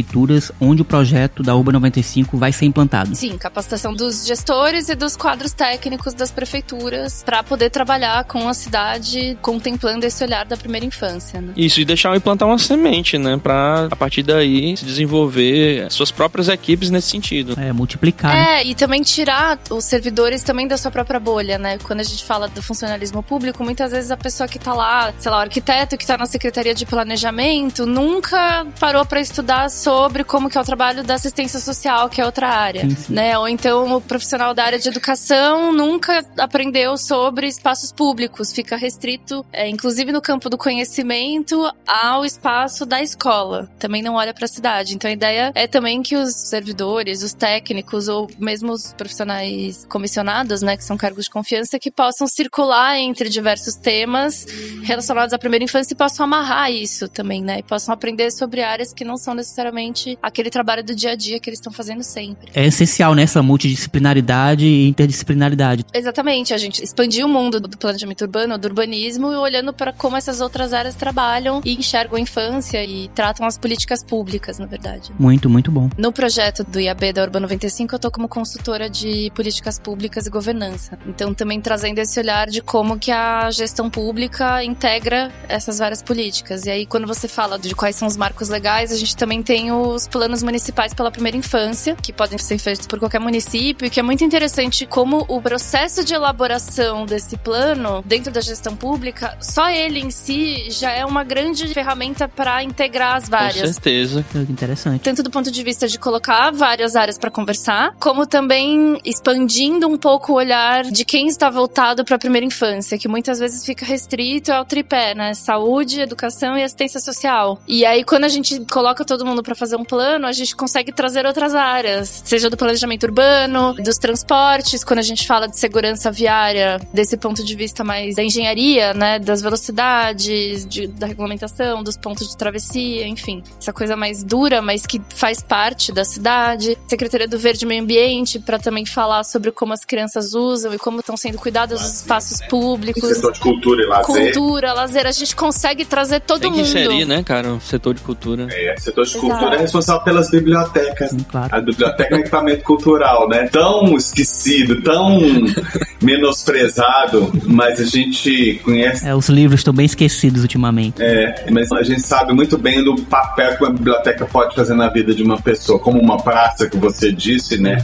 onde 0.59 0.81
o 0.81 0.85
projeto 0.85 1.43
da 1.43 1.55
Urba 1.55 1.71
95 1.71 2.37
vai 2.37 2.51
ser 2.51 2.65
implantado. 2.65 3.15
Sim, 3.15 3.37
capacitação 3.37 3.93
dos 3.93 4.25
gestores 4.25 4.89
e 4.89 4.95
dos 4.95 5.15
quadros 5.15 5.53
técnicos 5.53 6.13
das 6.13 6.31
prefeituras 6.31 7.23
para 7.23 7.43
poder 7.43 7.69
trabalhar 7.69 8.23
com 8.25 8.47
a 8.47 8.53
cidade 8.53 9.37
contemplando 9.41 10.05
esse 10.05 10.23
olhar 10.23 10.45
da 10.45 10.57
primeira 10.57 10.85
infância. 10.85 11.41
Né? 11.41 11.53
Isso, 11.55 11.81
e 11.81 11.85
deixar 11.85 12.15
implantar 12.15 12.47
uma 12.47 12.57
semente, 12.57 13.17
né? 13.17 13.37
Pra, 13.37 13.87
a 13.91 13.95
partir 13.95 14.23
daí, 14.23 14.75
se 14.77 14.85
desenvolver 14.85 15.91
suas 15.91 16.11
próprias 16.11 16.47
equipes 16.47 16.89
nesse 16.89 17.09
sentido. 17.09 17.59
É, 17.59 17.71
multiplicar. 17.71 18.33
né? 18.33 18.61
É, 18.61 18.65
e 18.65 18.75
também 18.75 19.01
tirar 19.01 19.59
os 19.69 19.85
servidores 19.85 20.43
também 20.43 20.67
da 20.67 20.77
sua 20.77 20.91
própria 20.91 21.19
bolha, 21.19 21.57
né? 21.57 21.77
Quando 21.79 21.99
a 21.99 22.03
gente 22.03 22.23
fala 22.23 22.47
do 22.47 22.61
funcionalismo 22.61 23.21
público, 23.21 23.63
muitas 23.63 23.91
vezes 23.91 24.11
a 24.11 24.17
pessoa 24.17 24.47
que 24.47 24.59
tá 24.59 24.73
lá, 24.73 25.13
sei 25.17 25.31
lá, 25.31 25.37
o 25.37 25.41
arquiteto 25.41 25.97
que 25.97 26.05
tá 26.05 26.17
na 26.17 26.25
Secretaria 26.25 26.73
de 26.73 26.85
Planejamento, 26.85 27.85
nunca 27.85 28.65
parou 28.79 29.05
para 29.05 29.19
estudar 29.19 29.69
sobre 29.83 30.23
como 30.23 30.49
que 30.49 30.57
é 30.57 30.61
o 30.61 30.63
trabalho 30.63 31.03
da 31.03 31.15
assistência 31.15 31.59
social, 31.59 32.09
que 32.09 32.21
é 32.21 32.25
outra 32.25 32.47
área, 32.47 32.81
Sim, 32.81 32.95
sim. 32.95 33.13
né? 33.13 33.37
Ou 33.37 33.49
então 33.49 33.97
o 33.97 33.99
profissional 34.01 34.53
da 34.53 34.63
área 34.63 34.79
de 34.79 34.87
educação 34.87 35.73
nunca 35.73 36.25
aprendeu 36.37 36.97
sobre 36.97 37.47
espaços 37.47 37.91
públicos, 37.91 38.53
fica 38.53 38.77
restrito, 38.77 39.45
é, 39.51 39.67
inclusive 39.67 40.13
no 40.13 40.21
campo 40.21 40.49
do 40.49 40.57
conhecimento, 40.57 41.69
ao 41.85 42.23
espaço 42.23 42.85
da 42.85 43.01
escola. 43.01 43.69
Também 43.77 44.01
não 44.01 44.15
olha 44.15 44.33
para 44.33 44.45
a 44.45 44.47
cidade. 44.47 44.95
Então 44.95 45.09
a 45.09 45.13
ideia 45.13 45.51
é 45.53 45.67
também 45.67 46.01
que 46.01 46.15
os 46.15 46.33
servidores, 46.33 47.21
os 47.21 47.33
técnicos 47.33 48.07
ou 48.07 48.29
mesmo 48.39 48.71
os 48.71 48.93
profissionais 48.93 49.85
comissionados, 49.89 50.61
né, 50.61 50.77
que 50.77 50.83
são 50.83 50.95
cargos 50.95 51.25
de 51.25 51.29
confiança, 51.29 51.77
que 51.77 51.91
possam 51.91 52.25
circular 52.25 52.97
entre 52.97 53.27
diversos 53.27 53.75
temas 53.75 54.45
relacionados 54.83 55.33
à 55.33 55.37
primeira 55.37 55.65
infância 55.65 55.93
e 55.93 55.97
possam 55.97 56.23
amarrar 56.23 56.71
isso 56.71 57.09
também, 57.09 57.41
né? 57.43 57.59
E 57.59 57.63
possam 57.63 57.93
aprender 57.93 58.31
sobre 58.31 58.63
áreas 58.63 58.93
que 58.93 59.03
não 59.03 59.17
são 59.17 59.33
necessariamente 59.33 59.72
aquele 60.21 60.49
trabalho 60.49 60.83
do 60.83 60.95
dia 60.95 61.11
a 61.11 61.15
dia 61.15 61.39
que 61.39 61.49
eles 61.49 61.59
estão 61.59 61.71
fazendo 61.71 62.03
sempre. 62.03 62.51
É 62.53 62.65
essencial 62.65 63.15
nessa 63.15 63.41
multidisciplinaridade 63.41 64.65
e 64.65 64.87
interdisciplinaridade. 64.87 65.85
Exatamente, 65.93 66.53
a 66.53 66.57
gente 66.57 66.83
expandiu 66.83 67.25
o 67.25 67.29
mundo 67.29 67.59
do 67.59 67.77
planejamento 67.77 68.21
urbano, 68.21 68.57
do 68.57 68.67
urbanismo, 68.67 69.31
e 69.31 69.35
olhando 69.35 69.73
para 69.73 69.91
como 69.93 70.17
essas 70.17 70.41
outras 70.41 70.73
áreas 70.73 70.95
trabalham 70.95 71.61
e 71.65 71.75
enxergam 71.75 72.17
a 72.17 72.19
infância 72.19 72.83
e 72.83 73.07
tratam 73.09 73.45
as 73.45 73.57
políticas 73.57 74.03
públicas, 74.03 74.59
na 74.59 74.65
verdade. 74.65 75.11
Muito, 75.19 75.49
muito 75.49 75.71
bom. 75.71 75.89
No 75.97 76.11
projeto 76.11 76.63
do 76.63 76.79
IAB 76.79 77.13
da 77.13 77.23
Urba 77.23 77.39
95, 77.39 77.95
eu 77.95 77.99
tô 77.99 78.11
como 78.11 78.27
consultora 78.27 78.89
de 78.89 79.31
políticas 79.35 79.79
públicas 79.79 80.25
e 80.25 80.29
governança. 80.29 80.97
Então, 81.07 81.33
também 81.33 81.59
trazendo 81.61 81.99
esse 81.99 82.19
olhar 82.19 82.49
de 82.49 82.61
como 82.61 82.97
que 82.97 83.11
a 83.11 83.49
gestão 83.51 83.89
pública 83.89 84.63
integra 84.63 85.31
essas 85.47 85.79
várias 85.79 86.01
políticas. 86.01 86.65
E 86.65 86.71
aí, 86.71 86.85
quando 86.85 87.07
você 87.07 87.27
fala 87.27 87.57
de 87.57 87.73
quais 87.75 87.95
são 87.95 88.07
os 88.07 88.17
marcos 88.17 88.49
legais, 88.49 88.91
a 88.91 88.97
gente 88.97 89.15
também 89.15 89.41
tem 89.41 89.62
os 89.71 90.07
planos 90.07 90.43
municipais 90.43 90.93
pela 90.93 91.11
primeira 91.11 91.37
infância, 91.37 91.95
que 91.95 92.13
podem 92.13 92.37
ser 92.37 92.57
feitos 92.57 92.87
por 92.87 92.99
qualquer 92.99 93.19
município, 93.19 93.85
e 93.85 93.89
que 93.89 93.99
é 93.99 94.03
muito 94.03 94.23
interessante 94.23 94.85
como 94.85 95.25
o 95.27 95.41
processo 95.41 96.03
de 96.03 96.13
elaboração 96.13 97.05
desse 97.05 97.37
plano 97.37 98.03
dentro 98.05 98.31
da 98.31 98.41
gestão 98.41 98.75
pública, 98.75 99.37
só 99.39 99.69
ele 99.69 99.99
em 99.99 100.11
si 100.11 100.69
já 100.69 100.91
é 100.91 101.05
uma 101.05 101.23
grande 101.23 101.67
ferramenta 101.73 102.27
para 102.27 102.63
integrar 102.63 103.17
as 103.17 103.25
Com 103.25 103.31
várias 103.31 103.69
certeza. 103.71 104.23
Que 104.31 104.37
Interessante. 104.37 105.01
tanto 105.01 105.21
do 105.23 105.29
ponto 105.29 105.51
de 105.51 105.63
vista 105.63 105.87
de 105.87 105.99
colocar 105.99 106.51
várias 106.51 106.95
áreas 106.95 107.17
para 107.17 107.29
conversar, 107.29 107.95
como 107.99 108.25
também 108.25 108.99
expandindo 109.03 109.87
um 109.87 109.97
pouco 109.97 110.33
o 110.33 110.35
olhar 110.35 110.83
de 110.83 111.05
quem 111.05 111.27
está 111.27 111.49
voltado 111.49 112.03
para 112.03 112.15
a 112.15 112.19
primeira 112.19 112.45
infância, 112.45 112.97
que 112.97 113.07
muitas 113.07 113.39
vezes 113.39 113.65
fica 113.65 113.85
restrito 113.85 114.51
ao 114.51 114.65
tripé, 114.65 115.13
né? 115.13 115.33
Saúde, 115.33 116.01
educação 116.01 116.57
e 116.57 116.63
assistência 116.63 116.99
social. 116.99 117.59
E 117.67 117.85
aí 117.85 118.03
quando 118.03 118.23
a 118.23 118.29
gente 118.29 118.65
coloca 118.71 119.05
todo 119.05 119.25
mundo 119.25 119.42
para 119.43 119.55
fazer 119.55 119.75
um 119.75 119.83
plano, 119.83 120.25
a 120.25 120.31
gente 120.31 120.55
consegue 120.55 120.91
trazer 120.91 121.25
outras 121.25 121.53
áreas, 121.53 122.21
seja 122.25 122.49
do 122.49 122.57
planejamento 122.57 123.03
urbano, 123.03 123.73
dos 123.75 123.97
transportes, 123.97 124.83
quando 124.83 124.99
a 124.99 125.03
gente 125.03 125.27
fala 125.27 125.47
de 125.47 125.59
segurança 125.59 126.11
viária, 126.11 126.79
desse 126.93 127.17
ponto 127.17 127.43
de 127.43 127.55
vista 127.55 127.83
mais 127.83 128.15
da 128.15 128.23
engenharia, 128.23 128.93
né, 128.93 129.19
das 129.19 129.41
velocidades, 129.41 130.65
de, 130.65 130.87
da 130.87 131.07
regulamentação, 131.07 131.83
dos 131.83 131.97
pontos 131.97 132.29
de 132.29 132.37
travessia, 132.37 133.07
enfim, 133.07 133.43
essa 133.59 133.73
coisa 133.73 133.95
mais 133.95 134.23
dura, 134.23 134.61
mas 134.61 134.85
que 134.85 135.01
faz 135.15 135.41
parte 135.41 135.91
da 135.91 136.05
cidade. 136.05 136.77
Secretaria 136.87 137.27
do 137.27 137.37
Verde 137.37 137.65
e 137.65 137.67
Meio 137.67 137.83
Ambiente 137.83 138.39
para 138.39 138.59
também 138.59 138.85
falar 138.85 139.23
sobre 139.23 139.51
como 139.51 139.73
as 139.73 139.83
crianças 139.83 140.33
usam 140.33 140.73
e 140.73 140.77
como 140.77 140.99
estão 140.99 141.17
sendo 141.17 141.37
cuidados 141.37 141.81
os 141.81 141.95
espaços 142.01 142.39
públicos. 142.47 143.03
Setor 143.03 143.33
de 143.33 143.39
cultura 143.39 143.83
e 143.83 143.85
lazer. 143.87 144.05
Cultura, 144.05 144.73
lazer, 144.73 145.07
a 145.07 145.11
gente 145.11 145.35
consegue 145.35 145.85
trazer 145.85 146.21
todo 146.21 146.41
Tem 146.41 146.51
que 146.51 146.57
mundo. 146.57 146.67
inserir, 146.67 147.05
né, 147.05 147.23
cara, 147.23 147.53
o 147.53 147.61
setor 147.61 147.93
de 147.93 148.01
cultura. 148.01 148.47
É, 148.51 148.75
setor 148.77 149.05
de 149.05 149.17
Exato. 149.17 149.32
Cultura 149.33 149.55
é 149.55 149.59
responsável 149.59 150.03
pelas 150.03 150.29
bibliotecas. 150.29 151.09
Sim, 151.09 151.25
claro. 151.29 151.49
A 151.51 151.61
biblioteca 151.61 152.15
é 152.15 152.17
um 152.17 152.21
equipamento 152.21 152.63
cultural, 152.63 153.27
né? 153.29 153.47
Tão 153.51 153.95
esquecido, 153.95 154.81
tão 154.81 155.19
menosprezado, 156.01 157.31
mas 157.45 157.79
a 157.79 157.85
gente 157.85 158.61
conhece. 158.63 159.07
É, 159.07 159.15
os 159.15 159.29
livros 159.29 159.59
estão 159.61 159.73
bem 159.73 159.85
esquecidos 159.85 160.41
ultimamente. 160.41 161.01
É, 161.01 161.45
mas 161.51 161.71
a 161.71 161.83
gente 161.83 162.01
sabe 162.01 162.33
muito 162.33 162.57
bem 162.57 162.83
do 162.83 162.95
papel 163.03 163.57
que 163.57 163.63
uma 163.63 163.71
biblioteca 163.71 164.25
pode 164.25 164.55
fazer 164.55 164.73
na 164.73 164.89
vida 164.89 165.13
de 165.13 165.23
uma 165.23 165.39
pessoa, 165.41 165.79
como 165.79 165.99
uma 165.99 166.17
praça 166.17 166.69
que 166.69 166.77
você 166.77 167.11
disse, 167.11 167.57
né? 167.57 167.77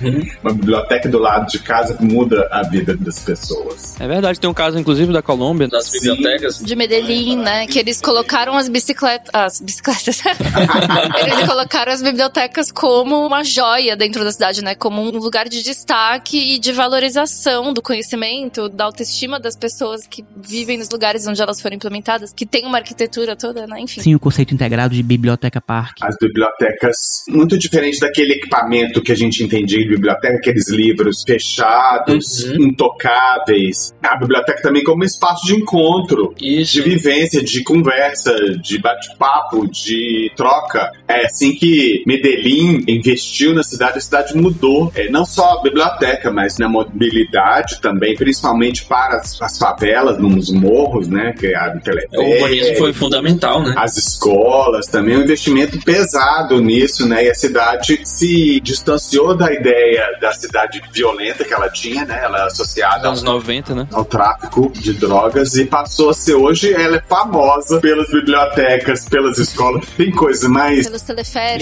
Uma 0.43 0.53
biblioteca 0.53 1.09
do 1.09 1.19
lado 1.19 1.49
de 1.49 1.59
casa 1.59 1.93
que 1.93 2.03
muda 2.03 2.47
a 2.51 2.63
vida 2.63 2.95
das 2.95 3.19
pessoas. 3.19 3.99
É 3.99 4.07
verdade, 4.07 4.39
tem 4.39 4.49
um 4.49 4.53
caso, 4.53 4.77
inclusive, 4.77 5.11
da 5.11 5.21
Colômbia. 5.21 5.67
Das 5.67 5.85
Sim. 5.85 6.15
bibliotecas. 6.15 6.59
de 6.59 6.75
Medellín, 6.75 7.37
né? 7.37 7.67
Que 7.67 7.79
eles 7.79 8.01
colocaram 8.01 8.57
as 8.57 8.67
bicicletas. 8.67 9.29
As 9.33 9.61
bicicletas. 9.61 10.21
eles 11.21 11.38
colocaram 11.45 11.91
as 11.91 12.01
bibliotecas 12.01 12.71
como 12.71 13.25
uma 13.25 13.43
joia 13.43 13.95
dentro 13.95 14.23
da 14.23 14.31
cidade, 14.31 14.63
né? 14.63 14.75
Como 14.75 15.01
um 15.01 15.17
lugar 15.17 15.47
de 15.47 15.63
destaque 15.63 16.55
e 16.55 16.59
de 16.59 16.71
valorização 16.71 17.73
do 17.73 17.81
conhecimento, 17.81 18.69
da 18.69 18.85
autoestima 18.85 19.39
das 19.39 19.55
pessoas 19.55 20.07
que 20.07 20.23
vivem 20.35 20.77
nos 20.77 20.89
lugares 20.89 21.27
onde 21.27 21.41
elas 21.41 21.61
foram 21.61 21.75
implementadas, 21.75 22.33
que 22.33 22.45
tem 22.45 22.65
uma 22.65 22.77
arquitetura 22.77 23.35
toda, 23.35 23.65
né? 23.67 23.79
Enfim. 23.79 24.01
Sim, 24.01 24.15
o 24.15 24.19
conceito 24.19 24.53
integrado 24.53 24.93
de 24.93 25.03
biblioteca 25.03 25.61
parque. 25.61 26.03
As 26.05 26.15
bibliotecas, 26.19 26.95
muito 27.27 27.57
diferente 27.57 27.99
daquele 27.99 28.33
equipamento 28.33 29.01
que 29.01 29.11
a 29.11 29.15
gente 29.15 29.43
entendia 29.43 29.79
de 29.79 29.87
biblioteca, 29.87 30.35
aqueles 30.35 30.69
livros 30.69 31.23
fechados, 31.25 32.45
intocáveis. 32.45 33.93
A 34.01 34.17
biblioteca 34.17 34.61
também 34.61 34.83
como 34.83 35.03
um 35.03 35.05
espaço 35.05 35.45
de 35.45 35.55
encontro, 35.55 36.33
Isso. 36.41 36.73
de 36.73 36.81
vivência, 36.81 37.43
de 37.43 37.63
conversa, 37.63 38.33
de 38.61 38.79
bate-papo, 38.79 39.69
de 39.69 40.31
troca. 40.35 40.91
É 41.07 41.28
assim 41.29 41.53
que 41.53 42.03
Medellín 42.05 42.83
investiu 42.87 43.53
na 43.53 43.63
cidade, 43.63 43.97
a 43.97 44.01
cidade 44.01 44.35
mudou. 44.35 44.91
É, 44.95 45.09
não 45.09 45.25
só 45.25 45.59
a 45.59 45.61
biblioteca, 45.61 46.31
mas 46.31 46.57
na 46.57 46.67
mobilidade 46.67 47.79
também, 47.81 48.15
principalmente 48.15 48.85
para 48.85 49.17
as, 49.17 49.41
as 49.41 49.57
favelas, 49.57 50.17
nos 50.17 50.51
morros, 50.51 51.07
né? 51.07 51.33
Que 51.37 51.47
é 51.47 51.55
a 51.55 51.75
O 52.13 52.21
urbanismo 52.21 52.75
foi 52.77 52.93
fundamental, 52.93 53.61
né? 53.61 53.73
as 53.77 53.97
escolas 53.97 54.87
também, 54.87 55.17
um 55.17 55.21
investimento 55.21 55.79
pesado 55.83 56.59
nisso, 56.61 57.07
né? 57.07 57.25
E 57.25 57.29
a 57.29 57.35
cidade 57.35 57.99
se 58.03 58.59
distanciou 58.61 59.35
da 59.35 59.53
ideia 59.53 60.17
da 60.19 60.31
cidade 60.31 60.81
violenta 60.91 61.43
que 61.43 61.53
ela 61.53 61.69
tinha, 61.69 62.05
né? 62.05 62.19
Ela 62.23 62.43
é 62.43 62.47
associada 62.47 63.07
Anos 63.07 63.23
90, 63.23 63.75
né? 63.75 63.87
ao 63.91 64.05
tráfico 64.05 64.71
de 64.73 64.93
drogas 64.93 65.55
e 65.55 65.65
passou 65.65 66.09
a 66.09 66.13
ser 66.13 66.35
hoje 66.35 66.73
ela 66.73 66.97
é 66.97 67.01
famosa 67.01 67.79
pelas 67.79 68.09
bibliotecas, 68.09 69.05
pelas 69.07 69.37
escolas. 69.37 69.85
Tem 69.97 70.11
coisa 70.11 70.49
mais 70.49 70.85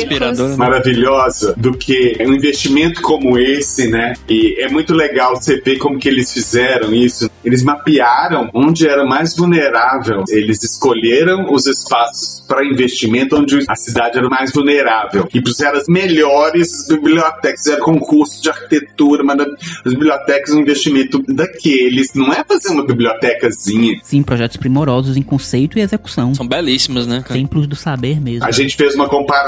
Inspirador, 0.03 0.49
né? 0.49 0.55
maravilhosa 0.55 1.53
do 1.57 1.77
que 1.77 2.17
um 2.21 2.33
investimento 2.33 3.01
como 3.01 3.37
esse, 3.37 3.87
né? 3.87 4.13
E 4.29 4.55
é 4.59 4.69
muito 4.69 4.93
legal 4.93 5.35
você 5.35 5.59
ver 5.59 5.77
como 5.77 5.97
que 5.99 6.07
eles 6.07 6.31
fizeram 6.31 6.93
isso. 6.93 7.29
Eles 7.43 7.63
mapearam 7.63 8.49
onde 8.53 8.87
era 8.87 9.05
mais 9.05 9.35
vulnerável. 9.35 10.23
Eles 10.29 10.63
escolheram 10.63 11.51
os 11.51 11.65
espaços 11.65 12.43
para 12.47 12.65
investimento 12.65 13.37
onde 13.37 13.63
a 13.67 13.75
cidade 13.75 14.17
era 14.17 14.29
mais 14.29 14.51
vulnerável 14.51 15.27
e 15.33 15.41
puseram 15.41 15.77
as 15.77 15.87
melhores 15.87 16.87
bibliotecas, 16.87 17.63
fizeram 17.63 17.83
concurso 17.83 18.41
de 18.41 18.49
arquitetura, 18.49 19.23
mas 19.23 19.39
as 19.85 19.93
bibliotecas 19.93 20.53
um 20.53 20.59
investimento 20.59 21.23
daqueles. 21.27 22.13
Não 22.13 22.31
é 22.31 22.43
fazer 22.43 22.69
uma 22.69 22.85
bibliotecazinha. 22.85 23.99
Sim, 24.03 24.23
projetos 24.23 24.57
primorosos 24.57 25.17
em 25.17 25.21
conceito 25.21 25.77
e 25.77 25.81
execução. 25.81 26.33
São 26.33 26.47
belíssimas, 26.47 27.07
né, 27.07 27.21
cara? 27.21 27.39
Templos 27.39 27.67
do 27.67 27.75
saber 27.75 28.19
mesmo. 28.19 28.45
A 28.45 28.51
gente 28.51 28.75
fez 28.75 28.95
uma 28.95 29.07
comparação 29.07 29.46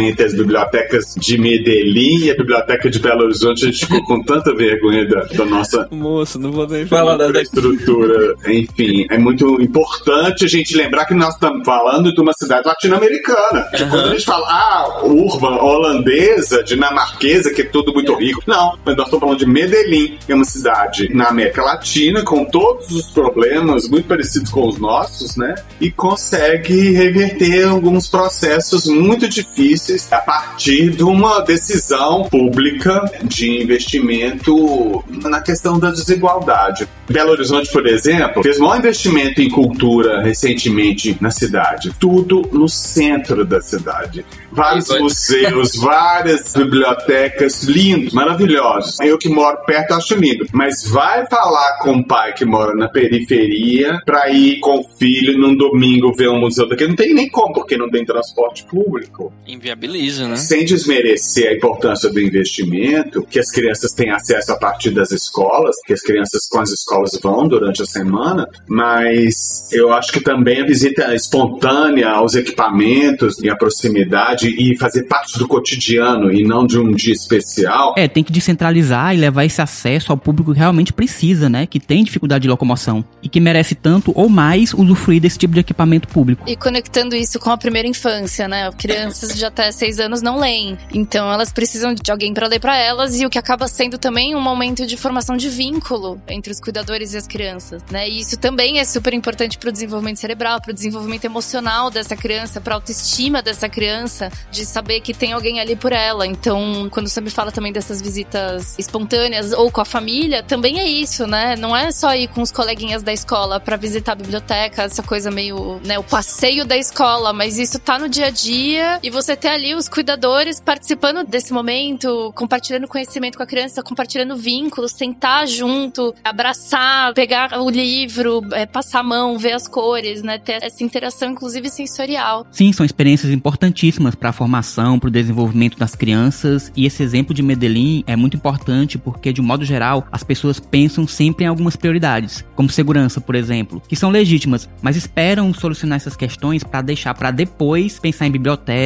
entre 0.00 0.24
as 0.24 0.34
bibliotecas 0.34 1.14
de 1.16 1.38
Medellín 1.38 2.24
e 2.24 2.30
a 2.30 2.36
biblioteca 2.36 2.90
de 2.90 2.98
Belo 2.98 3.24
Horizonte. 3.24 3.64
A 3.64 3.70
gente 3.70 3.86
ficou 3.86 4.04
com 4.04 4.22
tanta 4.22 4.54
vergonha 4.54 5.06
da, 5.08 5.20
da 5.22 5.44
nossa 5.44 5.88
Moço, 5.92 6.38
não 6.38 6.52
vou 6.52 6.66
nem 6.66 6.86
Fala 6.86 7.16
da, 7.16 7.28
infraestrutura. 7.28 8.34
Enfim, 8.46 9.06
é 9.10 9.18
muito 9.18 9.60
importante 9.60 10.44
a 10.44 10.48
gente 10.48 10.76
lembrar 10.76 11.04
que 11.06 11.14
nós 11.14 11.34
estamos 11.34 11.64
falando 11.64 12.12
de 12.12 12.20
uma 12.20 12.32
cidade 12.32 12.66
latino-americana. 12.66 13.68
Que 13.76 13.84
Quando 13.88 14.08
a 14.08 14.10
gente 14.10 14.24
fala, 14.24 14.46
ah, 14.48 15.00
urban, 15.04 15.56
holandesa, 15.62 16.62
dinamarquesa, 16.62 17.52
que 17.52 17.62
é 17.62 17.64
tudo 17.64 17.92
muito 17.92 18.14
rico. 18.14 18.42
Não, 18.46 18.78
mas 18.84 18.96
nós 18.96 19.06
estamos 19.06 19.20
falando 19.20 19.38
de 19.38 19.46
Medellín, 19.46 20.18
que 20.24 20.32
é 20.32 20.34
uma 20.34 20.44
cidade 20.44 21.08
na 21.14 21.28
América 21.28 21.62
Latina, 21.62 22.22
com 22.22 22.44
todos 22.44 22.90
os 22.90 23.10
problemas 23.10 23.88
muito 23.88 24.06
parecidos 24.06 24.50
com 24.50 24.68
os 24.68 24.78
nossos, 24.78 25.36
né? 25.36 25.54
E 25.80 25.90
consegue 25.90 26.92
reverter 26.92 27.68
alguns 27.68 28.08
processos 28.08 28.86
muito 28.86 29.28
difíceis 29.36 30.10
a 30.12 30.18
partir 30.18 30.90
de 30.90 31.04
uma 31.04 31.40
decisão 31.40 32.24
pública 32.24 33.04
de 33.24 33.62
investimento 33.62 35.04
na 35.22 35.40
questão 35.40 35.78
da 35.78 35.90
desigualdade. 35.90 36.88
Belo 37.08 37.30
Horizonte, 37.30 37.70
por 37.70 37.86
exemplo, 37.86 38.42
fez 38.42 38.58
maior 38.58 38.78
investimento 38.78 39.40
em 39.40 39.48
cultura 39.48 40.22
recentemente 40.22 41.16
na 41.20 41.30
cidade. 41.30 41.92
Tudo 42.00 42.48
no 42.52 42.68
centro 42.68 43.44
da 43.44 43.60
cidade. 43.60 44.24
Vários 44.50 44.88
Vai- 44.88 44.98
museus, 45.00 45.76
várias 45.80 46.52
bibliotecas, 46.54 47.62
lindos, 47.64 48.12
maravilhosos. 48.12 48.98
Eu 49.00 49.18
que 49.18 49.28
moro 49.28 49.58
perto 49.66 49.94
acho 49.94 50.14
lindo. 50.14 50.46
Mas 50.52 50.88
vai 50.88 51.26
falar 51.26 51.78
com 51.80 51.98
o 51.98 52.04
pai 52.04 52.32
que 52.32 52.44
mora 52.44 52.74
na 52.74 52.88
periferia 52.88 54.00
pra 54.04 54.30
ir 54.30 54.58
com 54.60 54.80
o 54.80 54.84
filho 54.98 55.38
num 55.38 55.54
domingo 55.56 56.12
ver 56.12 56.28
um 56.28 56.40
museu 56.40 56.68
daqui. 56.68 56.86
Não 56.86 56.96
tem 56.96 57.14
nem 57.14 57.28
como, 57.28 57.52
porque 57.52 57.76
não 57.76 57.90
tem 57.90 58.04
transporte 58.04 58.64
público 58.64 59.25
Inviabiliza, 59.46 60.28
né? 60.28 60.36
sem 60.36 60.64
desmerecer 60.64 61.50
a 61.50 61.54
importância 61.54 62.10
do 62.10 62.20
investimento, 62.20 63.22
que 63.22 63.38
as 63.38 63.50
crianças 63.50 63.92
têm 63.92 64.10
acesso 64.10 64.52
a 64.52 64.56
partir 64.56 64.90
das 64.90 65.10
escolas, 65.10 65.76
que 65.86 65.92
as 65.92 66.00
crianças 66.00 66.46
com 66.48 66.60
as 66.60 66.70
escolas 66.70 67.10
vão 67.22 67.46
durante 67.48 67.82
a 67.82 67.86
semana, 67.86 68.46
mas 68.68 69.68
eu 69.72 69.92
acho 69.92 70.12
que 70.12 70.20
também 70.20 70.62
a 70.62 70.66
visita 70.66 71.14
espontânea 71.14 72.10
aos 72.10 72.34
equipamentos 72.34 73.38
e 73.42 73.48
a 73.48 73.56
proximidade 73.56 74.48
e 74.48 74.76
fazer 74.78 75.04
parte 75.04 75.38
do 75.38 75.46
cotidiano 75.48 76.32
e 76.32 76.42
não 76.42 76.66
de 76.66 76.78
um 76.78 76.92
dia 76.92 77.12
especial. 77.12 77.94
É, 77.96 78.08
tem 78.08 78.22
que 78.22 78.32
descentralizar 78.32 79.14
e 79.14 79.18
levar 79.18 79.44
esse 79.44 79.60
acesso 79.60 80.12
ao 80.12 80.18
público 80.18 80.52
que 80.52 80.58
realmente 80.58 80.92
precisa, 80.92 81.48
né? 81.48 81.66
Que 81.66 81.80
tem 81.80 82.04
dificuldade 82.04 82.42
de 82.42 82.48
locomoção 82.48 83.04
e 83.22 83.28
que 83.28 83.40
merece 83.40 83.74
tanto 83.74 84.12
ou 84.14 84.28
mais 84.28 84.72
usufruir 84.72 85.20
desse 85.20 85.38
tipo 85.38 85.54
de 85.54 85.60
equipamento 85.60 86.08
público. 86.08 86.44
E 86.46 86.56
conectando 86.56 87.14
isso 87.14 87.38
com 87.38 87.50
a 87.50 87.56
primeira 87.56 87.88
infância, 87.88 88.48
né? 88.48 88.70
Crianças 89.06 89.36
de 89.36 89.44
até 89.44 89.70
seis 89.72 90.00
anos 90.00 90.22
não 90.22 90.38
leem. 90.38 90.78
Então 90.92 91.30
elas 91.30 91.52
precisam 91.52 91.94
de 91.94 92.10
alguém 92.10 92.34
para 92.34 92.46
ler 92.46 92.60
para 92.60 92.76
elas 92.76 93.18
e 93.18 93.26
o 93.26 93.30
que 93.30 93.38
acaba 93.38 93.68
sendo 93.68 93.98
também 93.98 94.34
um 94.34 94.40
momento 94.40 94.86
de 94.86 94.96
formação 94.96 95.36
de 95.36 95.48
vínculo 95.48 96.20
entre 96.28 96.52
os 96.52 96.60
cuidadores 96.60 97.14
e 97.14 97.16
as 97.16 97.26
crianças, 97.26 97.82
né? 97.90 98.08
E 98.08 98.20
isso 98.20 98.36
também 98.36 98.78
é 98.78 98.84
super 98.84 99.14
importante 99.14 99.58
para 99.58 99.68
o 99.68 99.72
desenvolvimento 99.72 100.18
cerebral, 100.18 100.60
para 100.60 100.70
o 100.70 100.74
desenvolvimento 100.74 101.24
emocional 101.24 101.90
dessa 101.90 102.16
criança, 102.16 102.60
para 102.60 102.74
a 102.74 102.76
autoestima 102.76 103.42
dessa 103.42 103.68
criança, 103.68 104.30
de 104.50 104.64
saber 104.64 105.00
que 105.00 105.14
tem 105.14 105.32
alguém 105.32 105.60
ali 105.60 105.76
por 105.76 105.92
ela. 105.92 106.26
Então, 106.26 106.88
quando 106.90 107.08
você 107.08 107.20
me 107.20 107.30
fala 107.30 107.52
também 107.52 107.72
dessas 107.72 108.00
visitas 108.02 108.78
espontâneas 108.78 109.52
ou 109.52 109.70
com 109.70 109.80
a 109.80 109.84
família, 109.84 110.42
também 110.42 110.80
é 110.80 110.88
isso, 110.88 111.26
né? 111.26 111.56
Não 111.56 111.76
é 111.76 111.90
só 111.92 112.14
ir 112.14 112.28
com 112.28 112.42
os 112.42 112.50
coleguinhas 112.50 113.02
da 113.02 113.12
escola 113.12 113.60
para 113.60 113.76
visitar 113.76 114.12
a 114.12 114.16
biblioteca, 114.16 114.82
essa 114.82 115.02
coisa 115.02 115.30
meio, 115.30 115.80
né, 115.84 115.98
o 115.98 116.04
passeio 116.04 116.64
da 116.64 116.76
escola, 116.76 117.32
mas 117.32 117.58
isso 117.58 117.78
tá 117.78 117.98
no 117.98 118.08
dia 118.08 118.26
a 118.26 118.30
dia 118.30 118.95
e 119.02 119.10
você 119.10 119.36
ter 119.36 119.48
ali 119.48 119.74
os 119.74 119.88
cuidadores 119.88 120.60
participando 120.60 121.26
desse 121.26 121.52
momento, 121.52 122.32
compartilhando 122.34 122.88
conhecimento 122.88 123.36
com 123.36 123.42
a 123.42 123.46
criança, 123.46 123.82
compartilhando 123.82 124.36
vínculos, 124.36 124.92
sentar 124.92 125.46
junto 125.46 126.14
abraçar, 126.24 127.14
pegar 127.14 127.60
o 127.60 127.70
livro, 127.70 128.42
é, 128.52 128.66
passar 128.66 129.00
a 129.00 129.02
mão, 129.02 129.38
ver 129.38 129.52
as 129.52 129.68
cores, 129.68 130.22
né? 130.22 130.38
Ter 130.38 130.62
essa 130.62 130.82
interação, 130.82 131.30
inclusive 131.30 131.68
sensorial. 131.68 132.46
Sim, 132.50 132.72
são 132.72 132.84
experiências 132.84 133.32
importantíssimas 133.32 134.14
para 134.14 134.30
a 134.30 134.32
formação, 134.32 134.98
para 134.98 135.08
o 135.08 135.10
desenvolvimento 135.10 135.78
das 135.78 135.94
crianças. 135.94 136.72
E 136.76 136.86
esse 136.86 137.02
exemplo 137.02 137.34
de 137.34 137.42
Medellín 137.42 138.04
é 138.06 138.16
muito 138.16 138.36
importante 138.36 138.98
porque, 138.98 139.32
de 139.32 139.40
modo 139.40 139.64
geral, 139.64 140.06
as 140.10 140.22
pessoas 140.22 140.58
pensam 140.60 141.06
sempre 141.06 141.44
em 141.44 141.48
algumas 141.48 141.76
prioridades, 141.76 142.44
como 142.54 142.68
segurança, 142.68 143.20
por 143.20 143.34
exemplo, 143.34 143.82
que 143.88 143.96
são 143.96 144.10
legítimas, 144.10 144.68
mas 144.82 144.96
esperam 144.96 145.52
solucionar 145.54 145.96
essas 145.96 146.16
questões 146.16 146.62
para 146.64 146.82
deixar 146.82 147.14
para 147.14 147.30
depois 147.30 147.98
pensar 147.98 148.26
em 148.26 148.32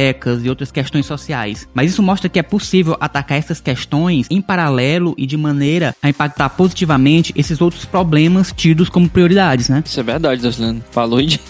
bibliotecas 0.01 0.43
e 0.43 0.49
outras 0.49 0.71
questões 0.71 1.05
sociais. 1.05 1.67
Mas 1.73 1.91
isso 1.91 2.01
mostra 2.01 2.27
que 2.27 2.39
é 2.39 2.43
possível 2.43 2.97
atacar 2.99 3.37
essas 3.37 3.61
questões 3.61 4.25
em 4.29 4.41
paralelo 4.41 5.13
e 5.17 5.25
de 5.25 5.37
maneira 5.37 5.95
a 6.01 6.09
impactar 6.09 6.49
positivamente 6.49 7.33
esses 7.35 7.61
outros 7.61 7.85
problemas 7.85 8.51
tidos 8.51 8.89
como 8.89 9.09
prioridades, 9.09 9.69
né? 9.69 9.83
Isso 9.85 9.99
é 9.99 10.03
verdade, 10.03 10.41
Deslano. 10.41 10.83
Falou 10.91 11.21
disso. 11.21 11.41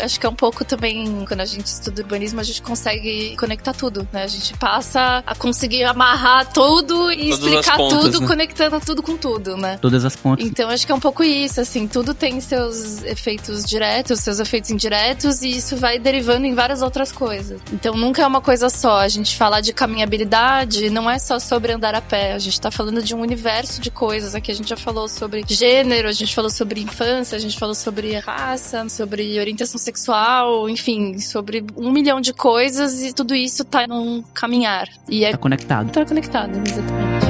Acho 0.00 0.18
que 0.18 0.26
é 0.26 0.28
um 0.28 0.34
pouco 0.34 0.64
também, 0.64 1.24
quando 1.26 1.40
a 1.40 1.44
gente 1.44 1.66
estuda 1.66 2.02
urbanismo, 2.02 2.40
a 2.40 2.42
gente 2.42 2.62
consegue 2.62 3.36
conectar 3.36 3.72
tudo, 3.72 4.08
né? 4.12 4.24
A 4.24 4.28
gente 4.28 4.56
passa 4.56 5.22
a 5.26 5.34
conseguir 5.34 5.84
amarrar 5.84 6.50
tudo 6.52 7.12
e 7.12 7.30
Todas 7.30 7.38
explicar 7.38 7.76
pontas, 7.76 8.04
tudo, 8.04 8.20
né? 8.20 8.26
conectando 8.26 8.80
tudo 8.80 9.02
com 9.02 9.16
tudo, 9.16 9.56
né? 9.56 9.78
Todas 9.80 10.04
as 10.04 10.16
pontas. 10.16 10.46
Então 10.46 10.70
acho 10.70 10.86
que 10.86 10.92
é 10.92 10.94
um 10.94 11.00
pouco 11.00 11.22
isso, 11.22 11.60
assim, 11.60 11.86
tudo 11.86 12.14
tem 12.14 12.40
seus 12.40 13.02
efeitos 13.04 13.64
diretos, 13.64 14.20
seus 14.20 14.40
efeitos 14.40 14.70
indiretos, 14.70 15.42
e 15.42 15.50
isso 15.50 15.76
vai 15.76 15.98
derivando 15.98 16.46
em 16.46 16.54
várias 16.54 16.82
outras 16.82 17.12
coisas. 17.12 17.60
Então 17.72 17.89
nunca 17.94 18.22
é 18.22 18.26
uma 18.26 18.40
coisa 18.40 18.68
só. 18.68 18.98
A 19.00 19.08
gente 19.08 19.36
falar 19.36 19.60
de 19.60 19.72
caminhabilidade 19.72 20.90
não 20.90 21.08
é 21.08 21.18
só 21.18 21.38
sobre 21.38 21.72
andar 21.72 21.94
a 21.94 22.00
pé, 22.00 22.32
a 22.32 22.38
gente 22.38 22.60
tá 22.60 22.70
falando 22.70 23.02
de 23.02 23.14
um 23.14 23.20
universo 23.20 23.80
de 23.80 23.90
coisas. 23.90 24.34
Aqui 24.34 24.50
a 24.50 24.54
gente 24.54 24.68
já 24.68 24.76
falou 24.76 25.08
sobre 25.08 25.44
gênero, 25.46 26.08
a 26.08 26.12
gente 26.12 26.34
falou 26.34 26.50
sobre 26.50 26.80
infância, 26.80 27.36
a 27.36 27.40
gente 27.40 27.58
falou 27.58 27.74
sobre 27.74 28.16
raça, 28.18 28.88
sobre 28.88 29.38
orientação 29.38 29.78
sexual, 29.78 30.68
enfim, 30.68 31.18
sobre 31.18 31.64
um 31.76 31.90
milhão 31.90 32.20
de 32.20 32.32
coisas, 32.32 33.02
e 33.02 33.12
tudo 33.12 33.34
isso 33.34 33.64
tá 33.64 33.86
num 33.86 34.22
caminhar. 34.34 34.88
E 35.08 35.24
é 35.24 35.32
Tá 35.32 35.38
conectado. 35.38 35.90
tá 35.90 36.04
conectado, 36.04 36.60
exatamente. 36.66 37.26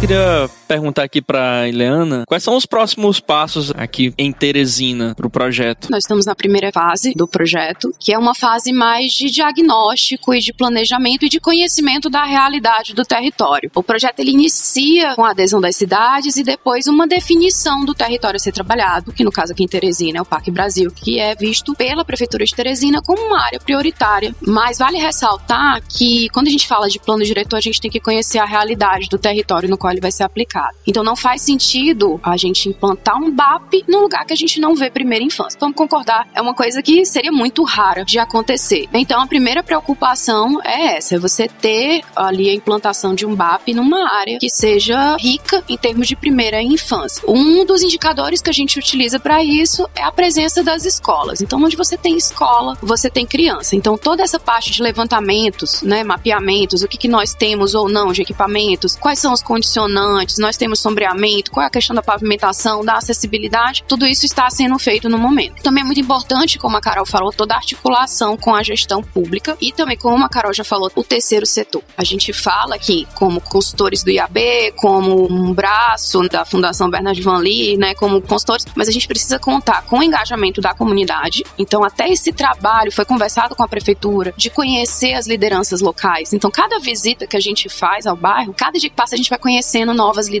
Queria 0.00 0.48
perguntar 0.70 1.02
aqui 1.02 1.20
pra 1.20 1.68
Ileana, 1.68 2.22
quais 2.28 2.44
são 2.44 2.54
os 2.56 2.64
próximos 2.64 3.18
passos 3.18 3.72
aqui 3.76 4.14
em 4.16 4.30
Teresina 4.32 5.16
pro 5.16 5.28
projeto? 5.28 5.90
Nós 5.90 6.04
estamos 6.04 6.26
na 6.26 6.34
primeira 6.36 6.70
fase 6.70 7.12
do 7.16 7.26
projeto, 7.26 7.92
que 7.98 8.12
é 8.12 8.18
uma 8.18 8.36
fase 8.36 8.72
mais 8.72 9.12
de 9.12 9.32
diagnóstico 9.32 10.32
e 10.32 10.38
de 10.38 10.52
planejamento 10.52 11.24
e 11.24 11.28
de 11.28 11.40
conhecimento 11.40 12.08
da 12.08 12.24
realidade 12.24 12.94
do 12.94 13.04
território. 13.04 13.68
O 13.74 13.82
projeto 13.82 14.20
ele 14.20 14.30
inicia 14.30 15.16
com 15.16 15.24
a 15.24 15.30
adesão 15.30 15.60
das 15.60 15.74
cidades 15.74 16.36
e 16.36 16.44
depois 16.44 16.86
uma 16.86 17.04
definição 17.04 17.84
do 17.84 17.92
território 17.92 18.36
a 18.36 18.38
ser 18.38 18.52
trabalhado, 18.52 19.12
que 19.12 19.24
no 19.24 19.32
caso 19.32 19.52
aqui 19.52 19.64
em 19.64 19.68
Teresina 19.68 20.18
é 20.18 20.22
o 20.22 20.24
Parque 20.24 20.52
Brasil, 20.52 20.92
que 20.92 21.18
é 21.18 21.34
visto 21.34 21.74
pela 21.74 22.04
Prefeitura 22.04 22.44
de 22.44 22.54
Teresina 22.54 23.02
como 23.02 23.20
uma 23.26 23.44
área 23.44 23.58
prioritária. 23.58 24.32
Mas 24.46 24.78
vale 24.78 24.98
ressaltar 24.98 25.82
que 25.88 26.28
quando 26.28 26.46
a 26.46 26.50
gente 26.50 26.68
fala 26.68 26.88
de 26.88 27.00
plano 27.00 27.24
diretor, 27.24 27.56
a 27.56 27.60
gente 27.60 27.80
tem 27.80 27.90
que 27.90 27.98
conhecer 27.98 28.38
a 28.38 28.44
realidade 28.44 29.08
do 29.08 29.18
território 29.18 29.68
no 29.68 29.76
qual 29.76 29.92
ele 29.92 30.00
vai 30.00 30.12
ser 30.12 30.22
aplicado. 30.22 30.59
Então 30.86 31.02
não 31.02 31.16
faz 31.16 31.42
sentido 31.42 32.20
a 32.22 32.36
gente 32.36 32.68
implantar 32.68 33.16
um 33.16 33.30
BAP 33.30 33.84
num 33.88 34.00
lugar 34.00 34.24
que 34.24 34.32
a 34.32 34.36
gente 34.36 34.60
não 34.60 34.74
vê 34.74 34.90
primeira 34.90 35.24
infância. 35.24 35.58
Vamos 35.60 35.76
concordar, 35.76 36.28
é 36.34 36.40
uma 36.40 36.54
coisa 36.54 36.82
que 36.82 37.04
seria 37.04 37.32
muito 37.32 37.62
rara 37.64 38.04
de 38.04 38.18
acontecer. 38.18 38.88
Então 38.92 39.20
a 39.20 39.26
primeira 39.26 39.62
preocupação 39.62 40.60
é 40.64 40.96
essa, 40.96 41.16
é 41.16 41.18
você 41.18 41.48
ter 41.48 42.02
ali 42.14 42.48
a 42.48 42.54
implantação 42.54 43.14
de 43.14 43.26
um 43.26 43.34
BAP 43.34 43.68
numa 43.74 44.08
área 44.18 44.38
que 44.38 44.50
seja 44.50 45.16
rica 45.16 45.62
em 45.68 45.76
termos 45.76 46.08
de 46.08 46.16
primeira 46.16 46.62
infância. 46.62 47.22
Um 47.28 47.64
dos 47.64 47.82
indicadores 47.82 48.42
que 48.42 48.50
a 48.50 48.52
gente 48.52 48.78
utiliza 48.78 49.18
para 49.18 49.42
isso 49.42 49.88
é 49.94 50.02
a 50.02 50.12
presença 50.12 50.62
das 50.62 50.84
escolas. 50.84 51.40
Então 51.40 51.62
onde 51.62 51.76
você 51.76 51.96
tem 51.96 52.16
escola, 52.16 52.76
você 52.82 53.10
tem 53.10 53.26
criança. 53.26 53.76
Então 53.76 53.96
toda 53.96 54.22
essa 54.22 54.38
parte 54.38 54.70
de 54.70 54.82
levantamentos, 54.82 55.82
né, 55.82 56.02
mapeamentos, 56.04 56.82
o 56.82 56.88
que, 56.88 56.98
que 56.98 57.08
nós 57.08 57.34
temos 57.34 57.74
ou 57.74 57.88
não 57.88 58.12
de 58.12 58.22
equipamentos, 58.22 58.96
quais 58.96 59.18
são 59.18 59.32
os 59.32 59.42
condicionantes, 59.42 60.38
nós 60.38 60.49
temos 60.56 60.80
sombreamento, 60.80 61.50
qual 61.50 61.64
é 61.64 61.66
a 61.66 61.70
questão 61.70 61.94
da 61.94 62.02
pavimentação, 62.02 62.84
da 62.84 62.94
acessibilidade, 62.94 63.84
tudo 63.86 64.06
isso 64.06 64.26
está 64.26 64.48
sendo 64.50 64.78
feito 64.78 65.08
no 65.08 65.18
momento. 65.18 65.62
Também 65.62 65.82
é 65.82 65.86
muito 65.86 66.00
importante, 66.00 66.58
como 66.58 66.76
a 66.76 66.80
Carol 66.80 67.06
falou, 67.06 67.32
toda 67.32 67.54
a 67.54 67.56
articulação 67.56 68.36
com 68.36 68.54
a 68.54 68.62
gestão 68.62 69.02
pública 69.02 69.56
e 69.60 69.72
também, 69.72 69.96
como 69.96 70.24
a 70.24 70.28
Carol 70.28 70.52
já 70.52 70.64
falou, 70.64 70.90
o 70.94 71.04
terceiro 71.04 71.46
setor. 71.46 71.82
A 71.96 72.04
gente 72.04 72.32
fala 72.32 72.74
aqui 72.74 73.06
como 73.14 73.40
consultores 73.40 74.02
do 74.02 74.10
IAB, 74.10 74.72
como 74.76 75.30
um 75.30 75.52
braço 75.52 76.28
da 76.28 76.44
Fundação 76.44 76.90
Bernard 76.90 77.20
Van 77.22 77.38
Lee, 77.38 77.76
né, 77.76 77.94
como 77.94 78.20
consultores, 78.20 78.66
mas 78.74 78.88
a 78.88 78.92
gente 78.92 79.06
precisa 79.06 79.38
contar 79.38 79.82
com 79.82 79.98
o 79.98 80.02
engajamento 80.02 80.60
da 80.60 80.74
comunidade. 80.74 81.44
Então, 81.58 81.84
até 81.84 82.10
esse 82.10 82.32
trabalho 82.32 82.92
foi 82.92 83.04
conversado 83.04 83.54
com 83.54 83.62
a 83.62 83.68
prefeitura 83.68 84.32
de 84.36 84.50
conhecer 84.50 85.14
as 85.14 85.26
lideranças 85.26 85.80
locais. 85.80 86.32
Então, 86.32 86.50
cada 86.50 86.78
visita 86.78 87.26
que 87.26 87.36
a 87.36 87.40
gente 87.40 87.68
faz 87.68 88.06
ao 88.06 88.16
bairro, 88.16 88.54
cada 88.54 88.78
dia 88.78 88.90
que 88.90 88.96
passa 88.96 89.14
a 89.14 89.18
gente 89.18 89.30
vai 89.30 89.38
conhecendo 89.38 89.94
novas 89.94 90.28
lideranças. 90.28 90.39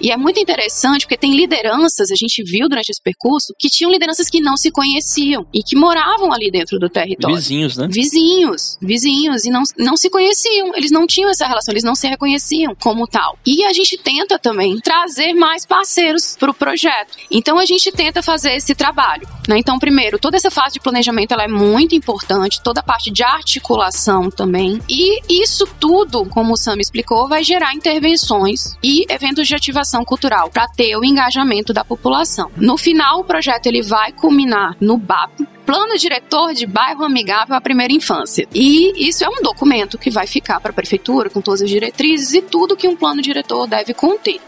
E 0.00 0.10
é 0.10 0.16
muito 0.16 0.38
interessante 0.38 1.02
porque 1.02 1.16
tem 1.16 1.34
lideranças, 1.34 2.10
a 2.10 2.16
gente 2.16 2.42
viu 2.42 2.68
durante 2.68 2.90
esse 2.90 3.02
percurso, 3.02 3.54
que 3.58 3.68
tinham 3.68 3.90
lideranças 3.90 4.28
que 4.28 4.40
não 4.40 4.56
se 4.56 4.70
conheciam 4.70 5.46
e 5.52 5.62
que 5.62 5.76
moravam 5.76 6.32
ali 6.32 6.50
dentro 6.50 6.78
do 6.78 6.88
território. 6.88 7.36
Vizinhos, 7.36 7.76
né? 7.76 7.88
Vizinhos, 7.90 8.78
vizinhos, 8.80 9.44
e 9.44 9.50
não, 9.50 9.62
não 9.78 9.96
se 9.96 10.10
conheciam, 10.10 10.74
eles 10.74 10.90
não 10.90 11.06
tinham 11.06 11.30
essa 11.30 11.46
relação, 11.46 11.72
eles 11.72 11.84
não 11.84 11.94
se 11.94 12.06
reconheciam 12.06 12.74
como 12.74 13.06
tal. 13.06 13.38
E 13.46 13.64
a 13.64 13.72
gente 13.72 13.98
tenta 13.98 14.38
também 14.38 14.78
trazer 14.80 15.34
mais 15.34 15.66
parceiros 15.66 16.36
para 16.38 16.50
o 16.50 16.54
projeto. 16.54 17.16
Então 17.30 17.58
a 17.58 17.64
gente 17.64 17.90
tenta 17.92 18.22
fazer 18.22 18.54
esse 18.54 18.74
trabalho. 18.74 19.26
Né? 19.48 19.58
Então, 19.58 19.78
primeiro, 19.78 20.18
toda 20.18 20.36
essa 20.36 20.50
fase 20.50 20.74
de 20.74 20.80
planejamento 20.80 21.32
ela 21.32 21.44
é 21.44 21.48
muito 21.48 21.94
importante, 21.94 22.62
toda 22.62 22.80
a 22.80 22.82
parte 22.82 23.10
de 23.10 23.22
articulação 23.22 24.30
também. 24.30 24.80
E 24.88 25.42
isso 25.42 25.66
tudo, 25.78 26.24
como 26.26 26.52
o 26.52 26.56
Sam 26.56 26.76
explicou, 26.78 27.28
vai 27.28 27.42
gerar 27.42 27.74
intervenções 27.74 28.76
e 28.82 29.04
eventos 29.30 29.46
de 29.46 29.54
ativação 29.54 30.04
cultural 30.04 30.50
para 30.50 30.66
ter 30.66 30.96
o 30.96 31.04
engajamento 31.04 31.72
da 31.72 31.84
população. 31.84 32.50
No 32.56 32.76
final, 32.76 33.20
o 33.20 33.24
projeto 33.24 33.66
ele 33.66 33.82
vai 33.82 34.12
culminar 34.12 34.76
no 34.80 34.96
BAP, 34.96 35.46
Plano 35.64 35.96
Diretor 35.96 36.52
de 36.52 36.66
Bairro 36.66 37.04
Amigável 37.04 37.54
à 37.54 37.60
Primeira 37.60 37.92
Infância. 37.92 38.48
E 38.52 39.08
isso 39.08 39.24
é 39.24 39.28
um 39.28 39.40
documento 39.42 39.96
que 39.96 40.10
vai 40.10 40.26
ficar 40.26 40.60
para 40.60 40.72
a 40.72 40.74
prefeitura 40.74 41.30
com 41.30 41.40
todas 41.40 41.62
as 41.62 41.70
diretrizes 41.70 42.34
e 42.34 42.42
tudo 42.42 42.76
que 42.76 42.88
um 42.88 42.96
plano 42.96 43.22
diretor 43.22 43.68
deve 43.68 43.94
conter 43.94 44.40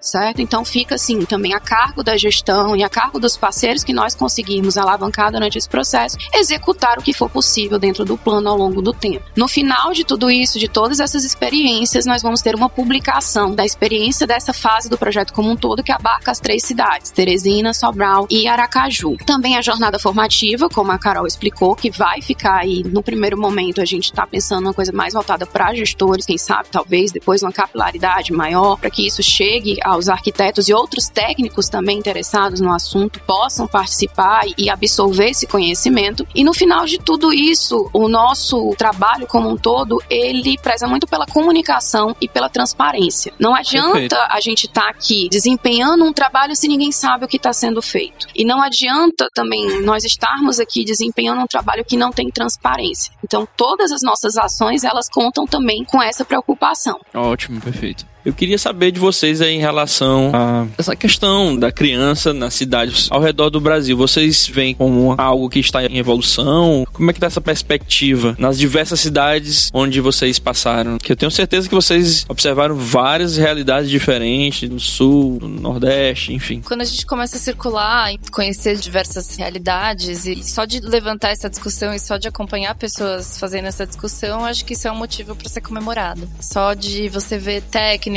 certo? 0.00 0.40
Então 0.40 0.64
fica 0.64 0.94
assim 0.94 1.24
também 1.24 1.54
a 1.54 1.60
cargo 1.60 2.02
da 2.02 2.16
gestão 2.16 2.76
e 2.76 2.82
a 2.82 2.88
cargo 2.88 3.18
dos 3.18 3.36
parceiros 3.36 3.84
que 3.84 3.92
nós 3.92 4.14
conseguirmos 4.14 4.76
alavancar 4.76 5.32
durante 5.32 5.58
esse 5.58 5.68
processo, 5.68 6.16
executar 6.34 6.98
o 6.98 7.02
que 7.02 7.12
for 7.12 7.28
possível 7.28 7.78
dentro 7.78 8.04
do 8.04 8.16
plano 8.16 8.48
ao 8.48 8.56
longo 8.56 8.80
do 8.80 8.92
tempo. 8.92 9.24
No 9.36 9.48
final 9.48 9.92
de 9.92 10.04
tudo 10.04 10.30
isso, 10.30 10.58
de 10.58 10.68
todas 10.68 11.00
essas 11.00 11.24
experiências, 11.24 12.06
nós 12.06 12.22
vamos 12.22 12.40
ter 12.40 12.54
uma 12.54 12.68
publicação 12.68 13.54
da 13.54 13.64
experiência 13.64 14.26
dessa 14.26 14.52
fase 14.52 14.88
do 14.88 14.98
projeto 14.98 15.32
como 15.32 15.50
um 15.50 15.56
todo 15.56 15.82
que 15.82 15.92
abarca 15.92 16.30
as 16.30 16.40
três 16.40 16.62
cidades, 16.62 17.10
Teresina, 17.10 17.74
Sobral 17.74 18.26
e 18.30 18.46
Aracaju. 18.46 19.16
Também 19.26 19.56
a 19.56 19.62
jornada 19.62 19.98
formativa, 19.98 20.68
como 20.68 20.92
a 20.92 20.98
Carol 20.98 21.26
explicou, 21.26 21.74
que 21.74 21.90
vai 21.90 22.22
ficar 22.22 22.58
aí 22.58 22.82
no 22.84 23.02
primeiro 23.02 23.38
momento 23.38 23.80
a 23.80 23.84
gente 23.84 24.04
está 24.04 24.26
pensando 24.26 24.66
uma 24.66 24.74
coisa 24.74 24.92
mais 24.92 25.14
voltada 25.14 25.46
para 25.46 25.74
gestores, 25.74 26.26
quem 26.26 26.38
sabe 26.38 26.68
talvez 26.70 27.12
depois 27.12 27.42
uma 27.42 27.52
capilaridade 27.52 28.32
maior 28.32 28.78
para 28.78 28.90
que 28.90 29.06
isso 29.06 29.22
chegue 29.22 29.78
aos 29.98 30.08
arquitetos 30.08 30.68
e 30.68 30.74
outros 30.74 31.08
técnicos 31.08 31.68
também 31.68 31.98
interessados 31.98 32.60
no 32.60 32.72
assunto 32.72 33.20
possam 33.26 33.66
participar 33.66 34.44
e 34.56 34.70
absorver 34.70 35.30
esse 35.30 35.46
conhecimento. 35.46 36.26
E 36.34 36.44
no 36.44 36.54
final 36.54 36.86
de 36.86 36.98
tudo 36.98 37.32
isso, 37.32 37.90
o 37.92 38.08
nosso 38.08 38.70
trabalho 38.78 39.26
como 39.26 39.50
um 39.50 39.56
todo, 39.56 40.02
ele 40.08 40.56
preza 40.58 40.86
muito 40.86 41.06
pela 41.06 41.26
comunicação 41.26 42.14
e 42.20 42.28
pela 42.28 42.48
transparência. 42.48 43.32
Não 43.38 43.54
adianta 43.54 43.92
Perfeito. 43.92 44.16
a 44.16 44.40
gente 44.40 44.66
estar 44.66 44.88
aqui 44.88 45.28
desempenhando 45.28 46.04
um 46.04 46.12
trabalho 46.12 46.54
se 46.54 46.68
ninguém 46.68 46.92
sabe 46.92 47.24
o 47.24 47.28
que 47.28 47.36
está 47.36 47.52
sendo 47.52 47.82
feito. 47.82 48.26
E 48.34 48.44
não 48.44 48.62
adianta 48.62 49.28
também 49.34 49.82
nós 49.82 50.04
estarmos 50.04 50.60
aqui 50.60 50.84
desempenhando 50.84 51.42
um 51.42 51.46
trabalho 51.46 51.84
que 51.84 51.96
não 51.96 52.10
tem 52.10 52.30
transparência. 52.30 53.12
Então, 53.22 53.46
todas 53.56 53.90
as 53.90 54.02
nossas 54.02 54.36
ações, 54.36 54.84
elas 54.84 55.08
contam 55.08 55.46
também 55.46 55.84
com 55.84 56.00
essa 56.02 56.24
preocupação. 56.24 57.00
Ótimo, 57.14 57.60
perfeito. 57.60 58.06
Eu 58.28 58.34
queria 58.34 58.58
saber 58.58 58.90
de 58.90 59.00
vocês 59.00 59.40
aí 59.40 59.54
em 59.54 59.58
relação 59.58 60.30
a 60.34 60.66
essa 60.76 60.94
questão 60.94 61.56
da 61.56 61.72
criança 61.72 62.34
nas 62.34 62.52
cidades 62.52 63.08
ao 63.10 63.22
redor 63.22 63.48
do 63.48 63.58
Brasil. 63.58 63.96
Vocês 63.96 64.46
veem 64.46 64.74
como 64.74 65.14
algo 65.16 65.48
que 65.48 65.58
está 65.58 65.82
em 65.82 65.96
evolução? 65.96 66.86
Como 66.92 67.10
é 67.10 67.14
que 67.14 67.20
tá 67.20 67.26
essa 67.26 67.40
perspectiva 67.40 68.36
nas 68.38 68.58
diversas 68.58 69.00
cidades 69.00 69.70
onde 69.72 69.98
vocês 70.02 70.38
passaram? 70.38 70.98
Que 70.98 71.10
eu 71.10 71.16
tenho 71.16 71.30
certeza 71.30 71.70
que 71.70 71.74
vocês 71.74 72.26
observaram 72.28 72.76
várias 72.76 73.38
realidades 73.38 73.88
diferentes 73.88 74.68
no 74.68 74.78
sul, 74.78 75.38
no 75.40 75.48
nordeste, 75.48 76.34
enfim. 76.34 76.60
Quando 76.60 76.82
a 76.82 76.84
gente 76.84 77.06
começa 77.06 77.36
a 77.36 77.40
circular 77.40 78.12
e 78.12 78.18
conhecer 78.30 78.76
diversas 78.76 79.36
realidades 79.36 80.26
e 80.26 80.44
só 80.44 80.66
de 80.66 80.80
levantar 80.80 81.30
essa 81.30 81.48
discussão 81.48 81.94
e 81.94 81.98
só 81.98 82.18
de 82.18 82.28
acompanhar 82.28 82.74
pessoas 82.74 83.40
fazendo 83.40 83.68
essa 83.68 83.86
discussão, 83.86 84.44
acho 84.44 84.66
que 84.66 84.74
isso 84.74 84.86
é 84.86 84.92
um 84.92 84.96
motivo 84.96 85.34
para 85.34 85.48
ser 85.48 85.62
comemorado. 85.62 86.28
Só 86.42 86.74
de 86.74 87.08
você 87.08 87.38
ver 87.38 87.62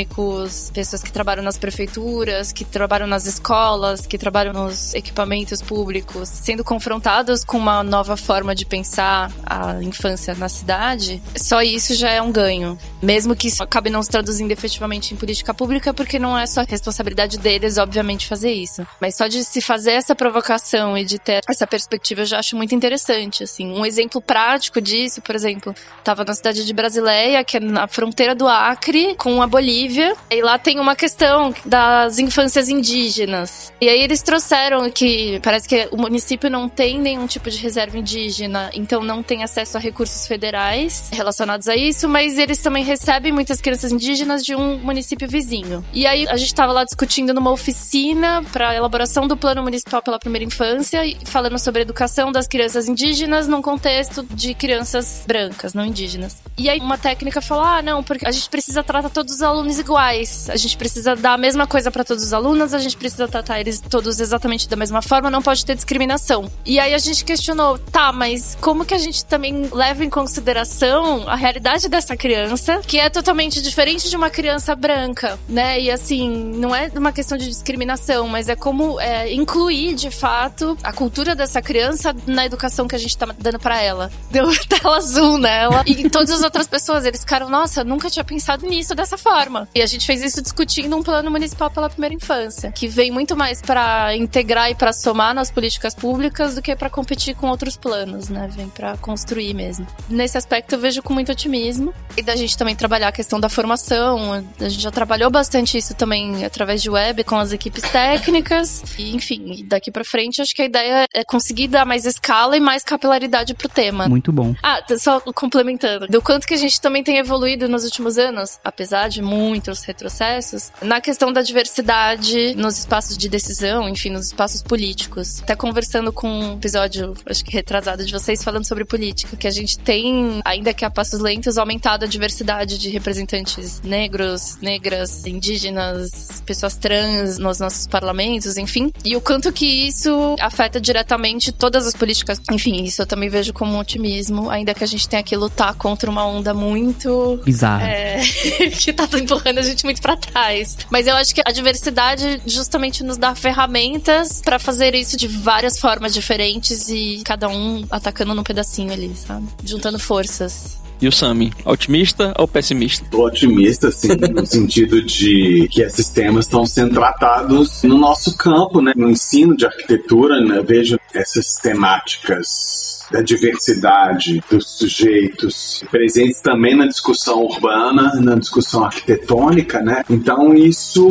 técnicos, 0.02 0.72
pessoas 0.74 1.04
que 1.04 1.12
trabalham 1.12 1.44
nas 1.44 1.58
prefeituras, 1.58 2.52
que 2.52 2.66
trabalham 2.66 3.08
nas 3.08 3.26
escolas, 3.26 4.06
que 4.06 4.18
trabalham 4.18 4.54
nos 4.54 4.94
equipamentos 4.94 5.62
públicos, 5.62 6.28
sendo 6.30 6.64
confrontados 6.64 7.44
com 7.44 7.58
uma 7.58 7.84
nova 7.84 8.18
forma 8.18 8.56
de 8.56 8.66
pensar 8.66 9.32
a 9.46 9.82
infância 9.82 10.34
na 10.36 10.50
cidade, 10.50 11.22
só 11.36 11.62
isso 11.62 11.94
já 11.96 12.10
é 12.10 12.22
um 12.22 12.32
ganho. 12.32 12.78
Mesmo 13.02 13.36
que 13.36 13.48
isso 13.48 13.64
acabe 13.64 13.90
não 13.90 14.02
se 14.02 14.10
traduzindo 14.10 14.52
efetivamente 14.52 15.14
em 15.14 15.18
política 15.18 15.54
pública, 15.54 15.94
porque 15.94 16.20
não 16.20 16.38
é 16.38 16.46
só 16.46 16.64
responsabilidade 16.68 17.38
deles, 17.38 17.78
obviamente, 17.78 18.28
fazer 18.28 18.52
isso. 18.52 18.86
Mas 19.00 19.16
só 19.16 19.28
de 19.28 19.44
se 19.44 19.62
fazer 19.62 19.92
essa 19.92 20.16
provocação 20.16 20.98
e 20.98 21.04
de 21.04 21.20
ter 21.20 21.42
essa 21.48 21.68
perspectiva, 21.68 22.22
eu 22.22 22.26
já 22.26 22.40
acho 22.40 22.56
muito 22.56 22.74
interessante, 22.74 23.44
assim. 23.44 23.68
Um 23.72 23.86
exemplo 23.86 24.22
prático 24.22 24.80
disso, 24.82 25.22
por 25.22 25.36
exemplo, 25.36 25.74
estava 25.98 26.24
na 26.24 26.34
cidade 26.34 26.66
de 26.66 26.74
Brasileia, 26.74 27.44
que 27.44 27.58
é 27.58 27.60
na 27.60 27.88
fronteira 27.88 28.36
do 28.36 28.48
Acre 28.48 29.16
com 29.16 29.42
a 29.42 29.48
Bolívia, 29.48 29.81
e 30.30 30.42
lá 30.42 30.58
tem 30.58 30.80
uma 30.80 30.96
questão 30.96 31.54
das 31.66 32.20
infâncias 32.20 32.70
indígenas. 32.70 33.74
E 33.82 33.90
aí 33.90 34.02
eles 34.02 34.22
trouxeram 34.22 34.90
que 34.90 35.40
parece 35.42 35.68
que 35.68 35.88
o 35.92 35.98
município 35.98 36.50
não 36.50 36.70
tem 36.70 37.00
nenhum 37.00 37.26
tipo 37.26 37.50
de 37.50 37.58
reserva 37.58 37.98
indígena, 37.98 38.70
então 38.74 39.04
não 39.04 39.24
tem 39.24 39.44
acesso 39.44 39.78
a 39.78 39.80
recursos 39.80 40.28
federais 40.28 41.10
relacionados 41.12 41.68
a 41.68 41.76
isso, 41.76 42.08
mas 42.08 42.38
eles 42.38 42.60
também 42.60 42.84
recebem 42.84 43.32
muitas 43.32 43.60
crianças 43.60 43.92
indígenas 43.92 44.44
de 44.44 44.56
um 44.56 44.78
município 44.78 45.28
vizinho. 45.28 45.84
E 45.94 46.06
aí 46.06 46.28
a 46.28 46.38
gente 46.38 46.48
estava 46.48 46.72
lá 46.72 46.84
discutindo 46.84 47.34
numa 47.34 47.52
oficina 47.52 48.44
para 48.52 48.76
elaboração 48.76 49.28
do 49.28 49.36
plano 49.36 49.64
municipal 49.64 50.02
pela 50.02 50.20
primeira 50.20 50.46
infância, 50.46 51.02
falando 51.26 51.58
sobre 51.58 51.82
a 51.82 51.84
educação 51.84 52.32
das 52.32 52.48
crianças 52.48 52.88
indígenas 52.88 53.48
num 53.48 53.62
contexto 53.62 54.24
de 54.24 54.54
crianças 54.54 55.24
brancas, 55.26 55.74
não 55.74 55.86
indígenas. 55.86 56.38
E 56.58 56.70
aí 56.70 56.80
uma 56.80 56.98
técnica 56.98 57.42
falou: 57.42 57.64
"Ah, 57.64 57.82
não, 57.82 58.04
porque 58.04 58.28
a 58.28 58.32
gente 58.32 58.50
precisa 58.50 58.84
tratar 58.84 59.10
todos 59.10 59.36
os 59.36 59.42
alunos 59.42 59.71
iguais. 59.80 60.50
A 60.50 60.56
gente 60.56 60.78
precisa 60.78 61.16
dar 61.16 61.34
a 61.34 61.38
mesma 61.38 61.68
coisa 61.68 61.92
para 61.92 62.04
todos 62.04 62.24
os 62.24 62.34
alunos, 62.34 62.74
a 62.74 62.80
gente 62.80 62.98
precisa 62.98 63.28
tratar 63.28 63.60
eles 63.60 63.80
todos 63.80 64.20
exatamente 64.20 64.68
da 64.68 64.76
mesma 64.76 65.02
forma, 65.02 65.30
não 65.30 65.42
pode 65.42 65.66
ter 65.66 65.76
discriminação". 65.76 66.50
E 66.66 66.80
aí 66.80 66.94
a 66.94 66.98
gente 66.98 67.24
questionou: 67.24 67.78
"Tá, 67.78 68.12
mas 68.12 68.58
como 68.62 68.86
que 68.86 68.94
a 68.94 68.98
gente 68.98 69.26
também 69.26 69.70
leva 69.72 70.04
em 70.04 70.10
consideração 70.10 71.28
a 71.28 71.36
realidade 71.36 71.90
dessa 71.90 72.16
criança, 72.16 72.82
que 72.86 73.00
é 73.00 73.10
totalmente 73.10 73.62
diferente 73.62 74.10
de 74.10 74.16
uma 74.16 74.30
criança 74.30 74.76
branca, 74.76 75.40
né? 75.48 75.80
E 75.80 75.92
assim, 75.92 76.30
não 76.56 76.76
é 76.76 76.92
uma 76.96 77.12
questão 77.12 77.38
de 77.38 77.48
discriminação, 77.48 78.28
mas 78.28 78.50
é 78.50 78.56
como 78.56 79.00
é, 79.00 79.34
incluir 79.34 79.96
de 79.96 80.12
fato 80.12 80.78
a 80.84 80.94
cultura 80.94 81.36
dessa 81.36 81.62
criança 81.62 82.16
na 82.26 82.46
educação 82.46 82.88
que 82.88 82.96
a 82.96 83.00
gente 83.00 83.18
tá 83.18 83.28
dando 83.38 83.60
para 83.60 83.82
ela. 83.82 84.12
Deu 84.32 84.48
tela 84.68 84.98
azul 84.98 85.38
nela. 85.38 85.84
E 85.86 86.10
todas 86.10 86.32
as 86.32 86.44
outras 86.44 86.68
pessoas, 86.68 87.06
eles 87.06 87.22
ficaram, 87.22 87.50
nossa, 87.50 87.84
nunca 87.84 88.10
tinha 88.10 88.24
pensado 88.24 88.66
nisso 88.66 88.96
dessa 88.96 89.18
forma. 89.18 89.61
E 89.74 89.82
a 89.82 89.86
gente 89.86 90.06
fez 90.06 90.22
isso 90.22 90.42
discutindo 90.42 90.96
um 90.96 91.04
plano 91.04 91.30
municipal 91.32 91.70
pela 91.70 91.90
primeira 91.90 92.16
infância, 92.16 92.72
que 92.72 92.88
vem 92.88 93.12
muito 93.12 93.36
mais 93.36 93.62
para 93.62 94.16
integrar 94.16 94.70
e 94.70 94.76
para 94.76 94.94
somar 94.94 95.34
nas 95.34 95.52
políticas 95.52 95.94
públicas 95.94 96.56
do 96.56 96.62
que 96.62 96.76
para 96.76 96.90
competir 96.90 97.36
com 97.36 97.48
outros 97.48 97.76
planos, 97.78 98.30
né? 98.30 98.50
Vem 98.52 98.70
para 98.70 98.98
construir 98.98 99.54
mesmo. 99.54 99.86
Nesse 100.10 100.38
aspecto 100.38 100.74
eu 100.74 100.80
vejo 100.80 101.02
com 101.02 101.14
muito 101.14 101.32
otimismo. 101.32 101.94
E 102.18 102.22
da 102.22 102.36
gente 102.36 102.58
também 102.58 102.76
trabalhar 102.76 103.08
a 103.08 103.12
questão 103.12 103.40
da 103.40 103.50
formação. 103.50 104.46
A 104.60 104.70
gente 104.70 104.82
já 104.82 104.92
trabalhou 104.92 105.30
bastante 105.30 105.78
isso 105.78 105.94
também 105.96 106.44
através 106.44 106.82
de 106.82 106.90
web 106.90 107.24
com 107.24 107.38
as 107.38 107.52
equipes 107.52 107.84
técnicas. 107.84 108.84
E, 108.98 109.16
enfim, 109.16 109.66
daqui 109.68 109.92
para 109.92 110.04
frente 110.04 110.42
acho 110.42 110.56
que 110.56 110.62
a 110.62 110.66
ideia 110.66 111.06
é 111.14 111.24
conseguir 111.24 111.68
dar 111.68 111.86
mais 111.86 112.06
escala 112.06 112.58
e 112.58 112.60
mais 112.60 112.84
capilaridade 112.84 113.54
pro 113.54 113.70
tema. 113.70 114.08
Muito 114.08 114.32
bom. 114.32 114.54
Ah, 114.62 114.82
só 114.98 115.20
complementando. 115.20 116.08
Do 116.08 116.22
quanto 116.22 116.46
que 116.46 116.54
a 116.54 116.58
gente 116.58 116.80
também 116.82 117.04
tem 117.04 117.18
evoluído 117.18 117.68
nos 117.70 117.84
últimos 117.84 118.18
anos, 118.18 118.60
apesar 118.64 119.08
de 119.08 119.22
muitos 119.52 119.84
retrocessos, 119.84 120.72
na 120.82 121.02
questão 121.02 121.34
da 121.34 121.42
diversidade 121.42 122.56
nos 122.56 122.78
espaços 122.78 123.18
de 123.18 123.28
decisão, 123.28 123.90
enfim, 123.90 124.10
nos 124.10 124.28
espaços 124.28 124.64
políticos. 124.64 125.42
Até 125.42 125.58
conversando 125.58 126.14
com 126.14 126.30
um 126.30 126.54
episódio, 126.54 127.14
acho 127.26 127.44
que 127.44 127.52
retrasado 127.52 128.06
de 128.06 128.14
vocês, 128.14 128.42
falando 128.42 128.66
sobre 128.66 128.86
política, 128.86 129.36
que 129.36 129.46
a 129.46 129.52
gente 129.52 129.78
tem, 129.78 130.40
ainda 130.46 130.74
que 130.74 130.86
a 130.86 130.90
passos 130.90 131.20
lentos, 131.20 131.58
aumentado 131.58 132.06
a 132.06 132.08
diversidade 132.08 132.78
de 132.78 132.90
representantes 132.90 133.82
negros, 133.82 134.58
negras, 134.62 135.26
indígenas, 135.26 136.42
pessoas 136.46 136.78
trans 136.78 137.38
nos 137.38 137.60
nossos 137.60 137.88
parlamentos, 137.88 138.56
enfim. 138.56 138.90
E 139.04 139.18
o 139.18 139.22
quanto 139.22 139.52
que 139.52 139.66
isso 139.66 140.38
afeta 140.40 140.80
diretamente 140.80 141.52
todas 141.52 141.86
as 141.86 141.94
políticas. 141.94 142.40
Enfim, 142.50 142.84
isso 142.86 143.02
eu 143.02 143.06
também 143.06 143.28
vejo 143.28 143.52
como 143.52 143.74
um 143.74 143.80
otimismo, 143.80 144.50
ainda 144.50 144.74
que 144.74 144.84
a 144.84 144.88
gente 144.88 145.10
tenha 145.10 145.24
que 145.24 145.36
lutar 145.36 145.76
contra 145.76 146.10
uma 146.10 146.26
onda 146.26 146.54
muito. 146.54 147.38
Bizarra. 147.44 147.86
É, 147.86 148.22
que 148.80 148.94
tá 148.94 149.06
empurrando 149.42 149.58
a 149.58 149.62
gente 149.62 149.84
muito 149.84 150.02
para 150.02 150.16
trás. 150.16 150.78
Mas 150.90 151.08
eu 151.08 151.16
acho 151.16 151.34
que 151.34 151.42
a 151.44 151.52
diversidade 151.52 152.42
justamente 152.46 153.04
nos 153.04 153.18
dá 153.18 153.36
ferramentas 153.36 154.42
para 154.44 154.60
fazer 154.60 154.96
isso 154.96 155.18
de 155.18 155.28
várias 155.28 155.80
formas 155.80 156.14
diferentes 156.14 156.90
e 156.90 157.22
cada 157.26 157.50
um 157.50 157.86
atacando 157.90 158.34
num 158.34 158.44
pedacinho 158.44 158.94
ali, 158.94 159.12
sabe? 159.16 159.48
Juntando 159.64 160.00
forças. 160.00 160.80
E 161.02 161.08
o 161.08 161.12
Sami, 161.12 161.52
otimista 161.66 162.32
ou 162.38 162.48
pessimista? 162.48 163.04
Tô 163.10 163.26
otimista, 163.26 163.88
assim, 163.88 164.10
no 164.36 164.46
sentido 164.46 165.04
de 165.04 165.68
que 165.72 165.82
esses 165.82 166.10
temas 166.10 166.46
estão 166.46 166.64
sendo 166.64 166.94
tratados 166.94 167.82
no 167.82 167.98
nosso 167.98 168.38
campo, 168.38 168.82
né? 168.82 168.94
No 168.96 169.10
ensino 169.10 169.58
de 169.58 169.66
arquitetura, 169.66 170.40
né? 170.40 170.62
Vejo 170.62 171.00
essas 171.12 171.56
temáticas 171.56 172.91
da 173.12 173.22
diversidade 173.22 174.42
dos 174.50 174.78
sujeitos 174.78 175.84
presentes 175.92 176.40
também 176.40 176.76
na 176.76 176.88
discussão 176.88 177.44
urbana, 177.44 178.14
na 178.22 178.36
discussão 178.36 178.86
arquitetônica, 178.86 179.82
né? 179.82 180.04
Então 180.10 180.54
isso 180.54 181.08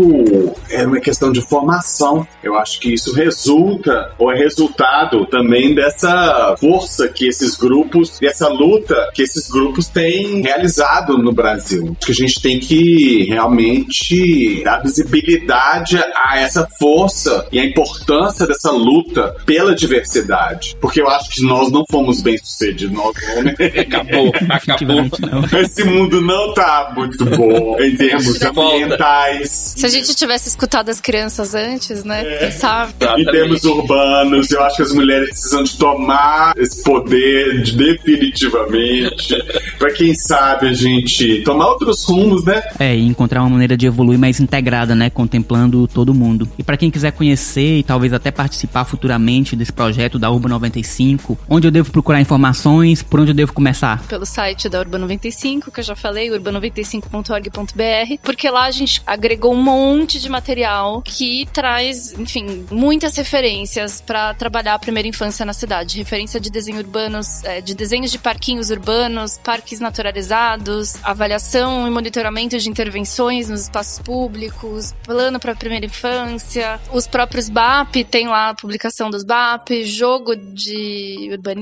é 0.70 0.86
uma 0.86 1.00
questão 1.00 1.30
de 1.30 1.40
formação. 1.40 2.26
Eu 2.42 2.56
acho 2.56 2.80
que 2.80 2.94
isso 2.94 3.12
resulta 3.12 4.12
ou 4.18 4.32
é 4.32 4.38
resultado 4.38 5.26
também 5.26 5.74
dessa 5.74 6.56
força 6.58 7.08
que 7.08 7.28
esses 7.28 7.56
grupos, 7.56 8.18
dessa 8.18 8.48
luta 8.48 9.10
que 9.14 9.22
esses 9.22 9.48
grupos 9.48 9.88
têm 9.88 10.40
realizado 10.40 11.18
no 11.18 11.32
Brasil. 11.32 11.96
Acho 11.98 12.06
que 12.06 12.12
a 12.12 12.26
gente 12.26 12.40
tem 12.40 12.58
que 12.58 13.24
realmente 13.24 14.62
dar 14.64 14.82
visibilidade 14.82 15.98
a 16.14 16.38
essa 16.38 16.66
força 16.78 17.46
e 17.52 17.58
a 17.58 17.64
importância 17.64 18.46
dessa 18.46 18.70
luta 18.70 19.34
pela 19.44 19.74
diversidade, 19.74 20.76
porque 20.80 21.00
eu 21.00 21.08
acho 21.08 21.30
que 21.30 21.42
nós 21.42 21.70
não 21.70 21.84
fomos 21.90 22.20
bem 22.22 22.38
sucedidos, 22.38 22.94
nós 22.96 23.14
homens. 23.36 23.56
Acabou, 23.78 24.32
acabou. 24.48 25.60
Esse 25.60 25.84
mundo 25.84 26.20
não 26.20 26.54
tá 26.54 26.92
muito 26.96 27.24
bom 27.24 27.76
em 27.80 27.96
termos 27.96 28.40
ambientais, 28.42 29.74
Se 29.76 29.86
a 29.86 29.88
gente 29.88 30.14
tivesse 30.14 30.48
escutado 30.48 30.88
as 30.88 31.00
crianças 31.00 31.54
antes, 31.54 32.04
né? 32.04 32.24
Quem 32.38 32.50
sabe? 32.52 32.92
em 33.18 33.24
termos 33.24 33.64
urbanos. 33.64 34.50
Eu 34.50 34.62
acho 34.62 34.76
que 34.76 34.82
as 34.82 34.92
mulheres 34.92 35.28
precisam 35.30 35.62
de 35.62 35.76
tomar 35.76 36.54
esse 36.56 36.82
poder 36.82 37.62
de- 37.62 37.76
definitivamente. 37.76 39.34
pra 39.78 39.92
quem 39.92 40.14
sabe 40.14 40.68
a 40.68 40.72
gente 40.72 41.42
tomar 41.42 41.68
outros 41.68 42.04
rumos, 42.04 42.44
né? 42.44 42.62
É, 42.78 42.94
e 42.96 43.06
encontrar 43.06 43.40
uma 43.42 43.50
maneira 43.50 43.76
de 43.76 43.86
evoluir 43.86 44.18
mais 44.18 44.40
integrada, 44.40 44.94
né? 44.94 45.10
Contemplando 45.10 45.86
todo 45.88 46.14
mundo. 46.14 46.48
E 46.58 46.62
pra 46.62 46.76
quem 46.76 46.90
quiser 46.90 47.12
conhecer 47.12 47.78
e 47.78 47.82
talvez 47.82 48.12
até 48.12 48.30
participar 48.30 48.84
futuramente 48.84 49.56
desse 49.56 49.72
projeto 49.72 50.18
da 50.18 50.30
Urba 50.30 50.48
95, 50.48 51.38
onde 51.48 51.66
eu 51.66 51.70
devo 51.70 51.79
procurar 51.88 52.20
informações, 52.20 53.02
por 53.02 53.20
onde 53.20 53.30
eu 53.30 53.34
devo 53.34 53.52
começar? 53.52 54.00
pelo 54.10 54.26
site 54.26 54.68
da 54.68 54.80
Urban 54.80 54.98
95, 54.98 55.70
que 55.70 55.78
eu 55.80 55.84
já 55.84 55.94
falei, 55.94 56.28
urban95.org.br, 56.30 58.18
porque 58.22 58.50
lá 58.50 58.64
a 58.64 58.70
gente 58.70 59.00
agregou 59.06 59.54
um 59.54 59.62
monte 59.62 60.18
de 60.20 60.28
material 60.28 61.00
que 61.02 61.46
traz, 61.52 62.12
enfim, 62.18 62.66
muitas 62.70 63.16
referências 63.16 64.00
para 64.00 64.34
trabalhar 64.34 64.74
a 64.74 64.78
primeira 64.78 65.08
infância 65.08 65.46
na 65.46 65.52
cidade. 65.52 65.96
Referência 65.96 66.40
de 66.40 66.50
desenho 66.50 66.78
urbanos, 66.78 67.44
é, 67.44 67.60
de 67.60 67.74
desenhos 67.74 68.10
de 68.10 68.18
parquinhos 68.18 68.70
urbanos, 68.70 69.38
parques 69.38 69.78
naturalizados, 69.78 70.96
avaliação 71.04 71.86
e 71.86 71.90
monitoramento 71.90 72.58
de 72.58 72.68
intervenções 72.68 73.48
nos 73.48 73.62
espaços 73.62 74.00
públicos, 74.00 74.92
plano 75.04 75.38
para 75.38 75.52
a 75.52 75.56
primeira 75.56 75.86
infância, 75.86 76.80
os 76.92 77.06
próprios 77.06 77.48
BAP, 77.48 78.04
tem 78.10 78.26
lá 78.26 78.50
a 78.50 78.54
publicação 78.54 79.08
dos 79.08 79.22
BAP, 79.22 79.84
jogo 79.84 80.34
de 80.34 81.28
urbanismo. 81.32 81.59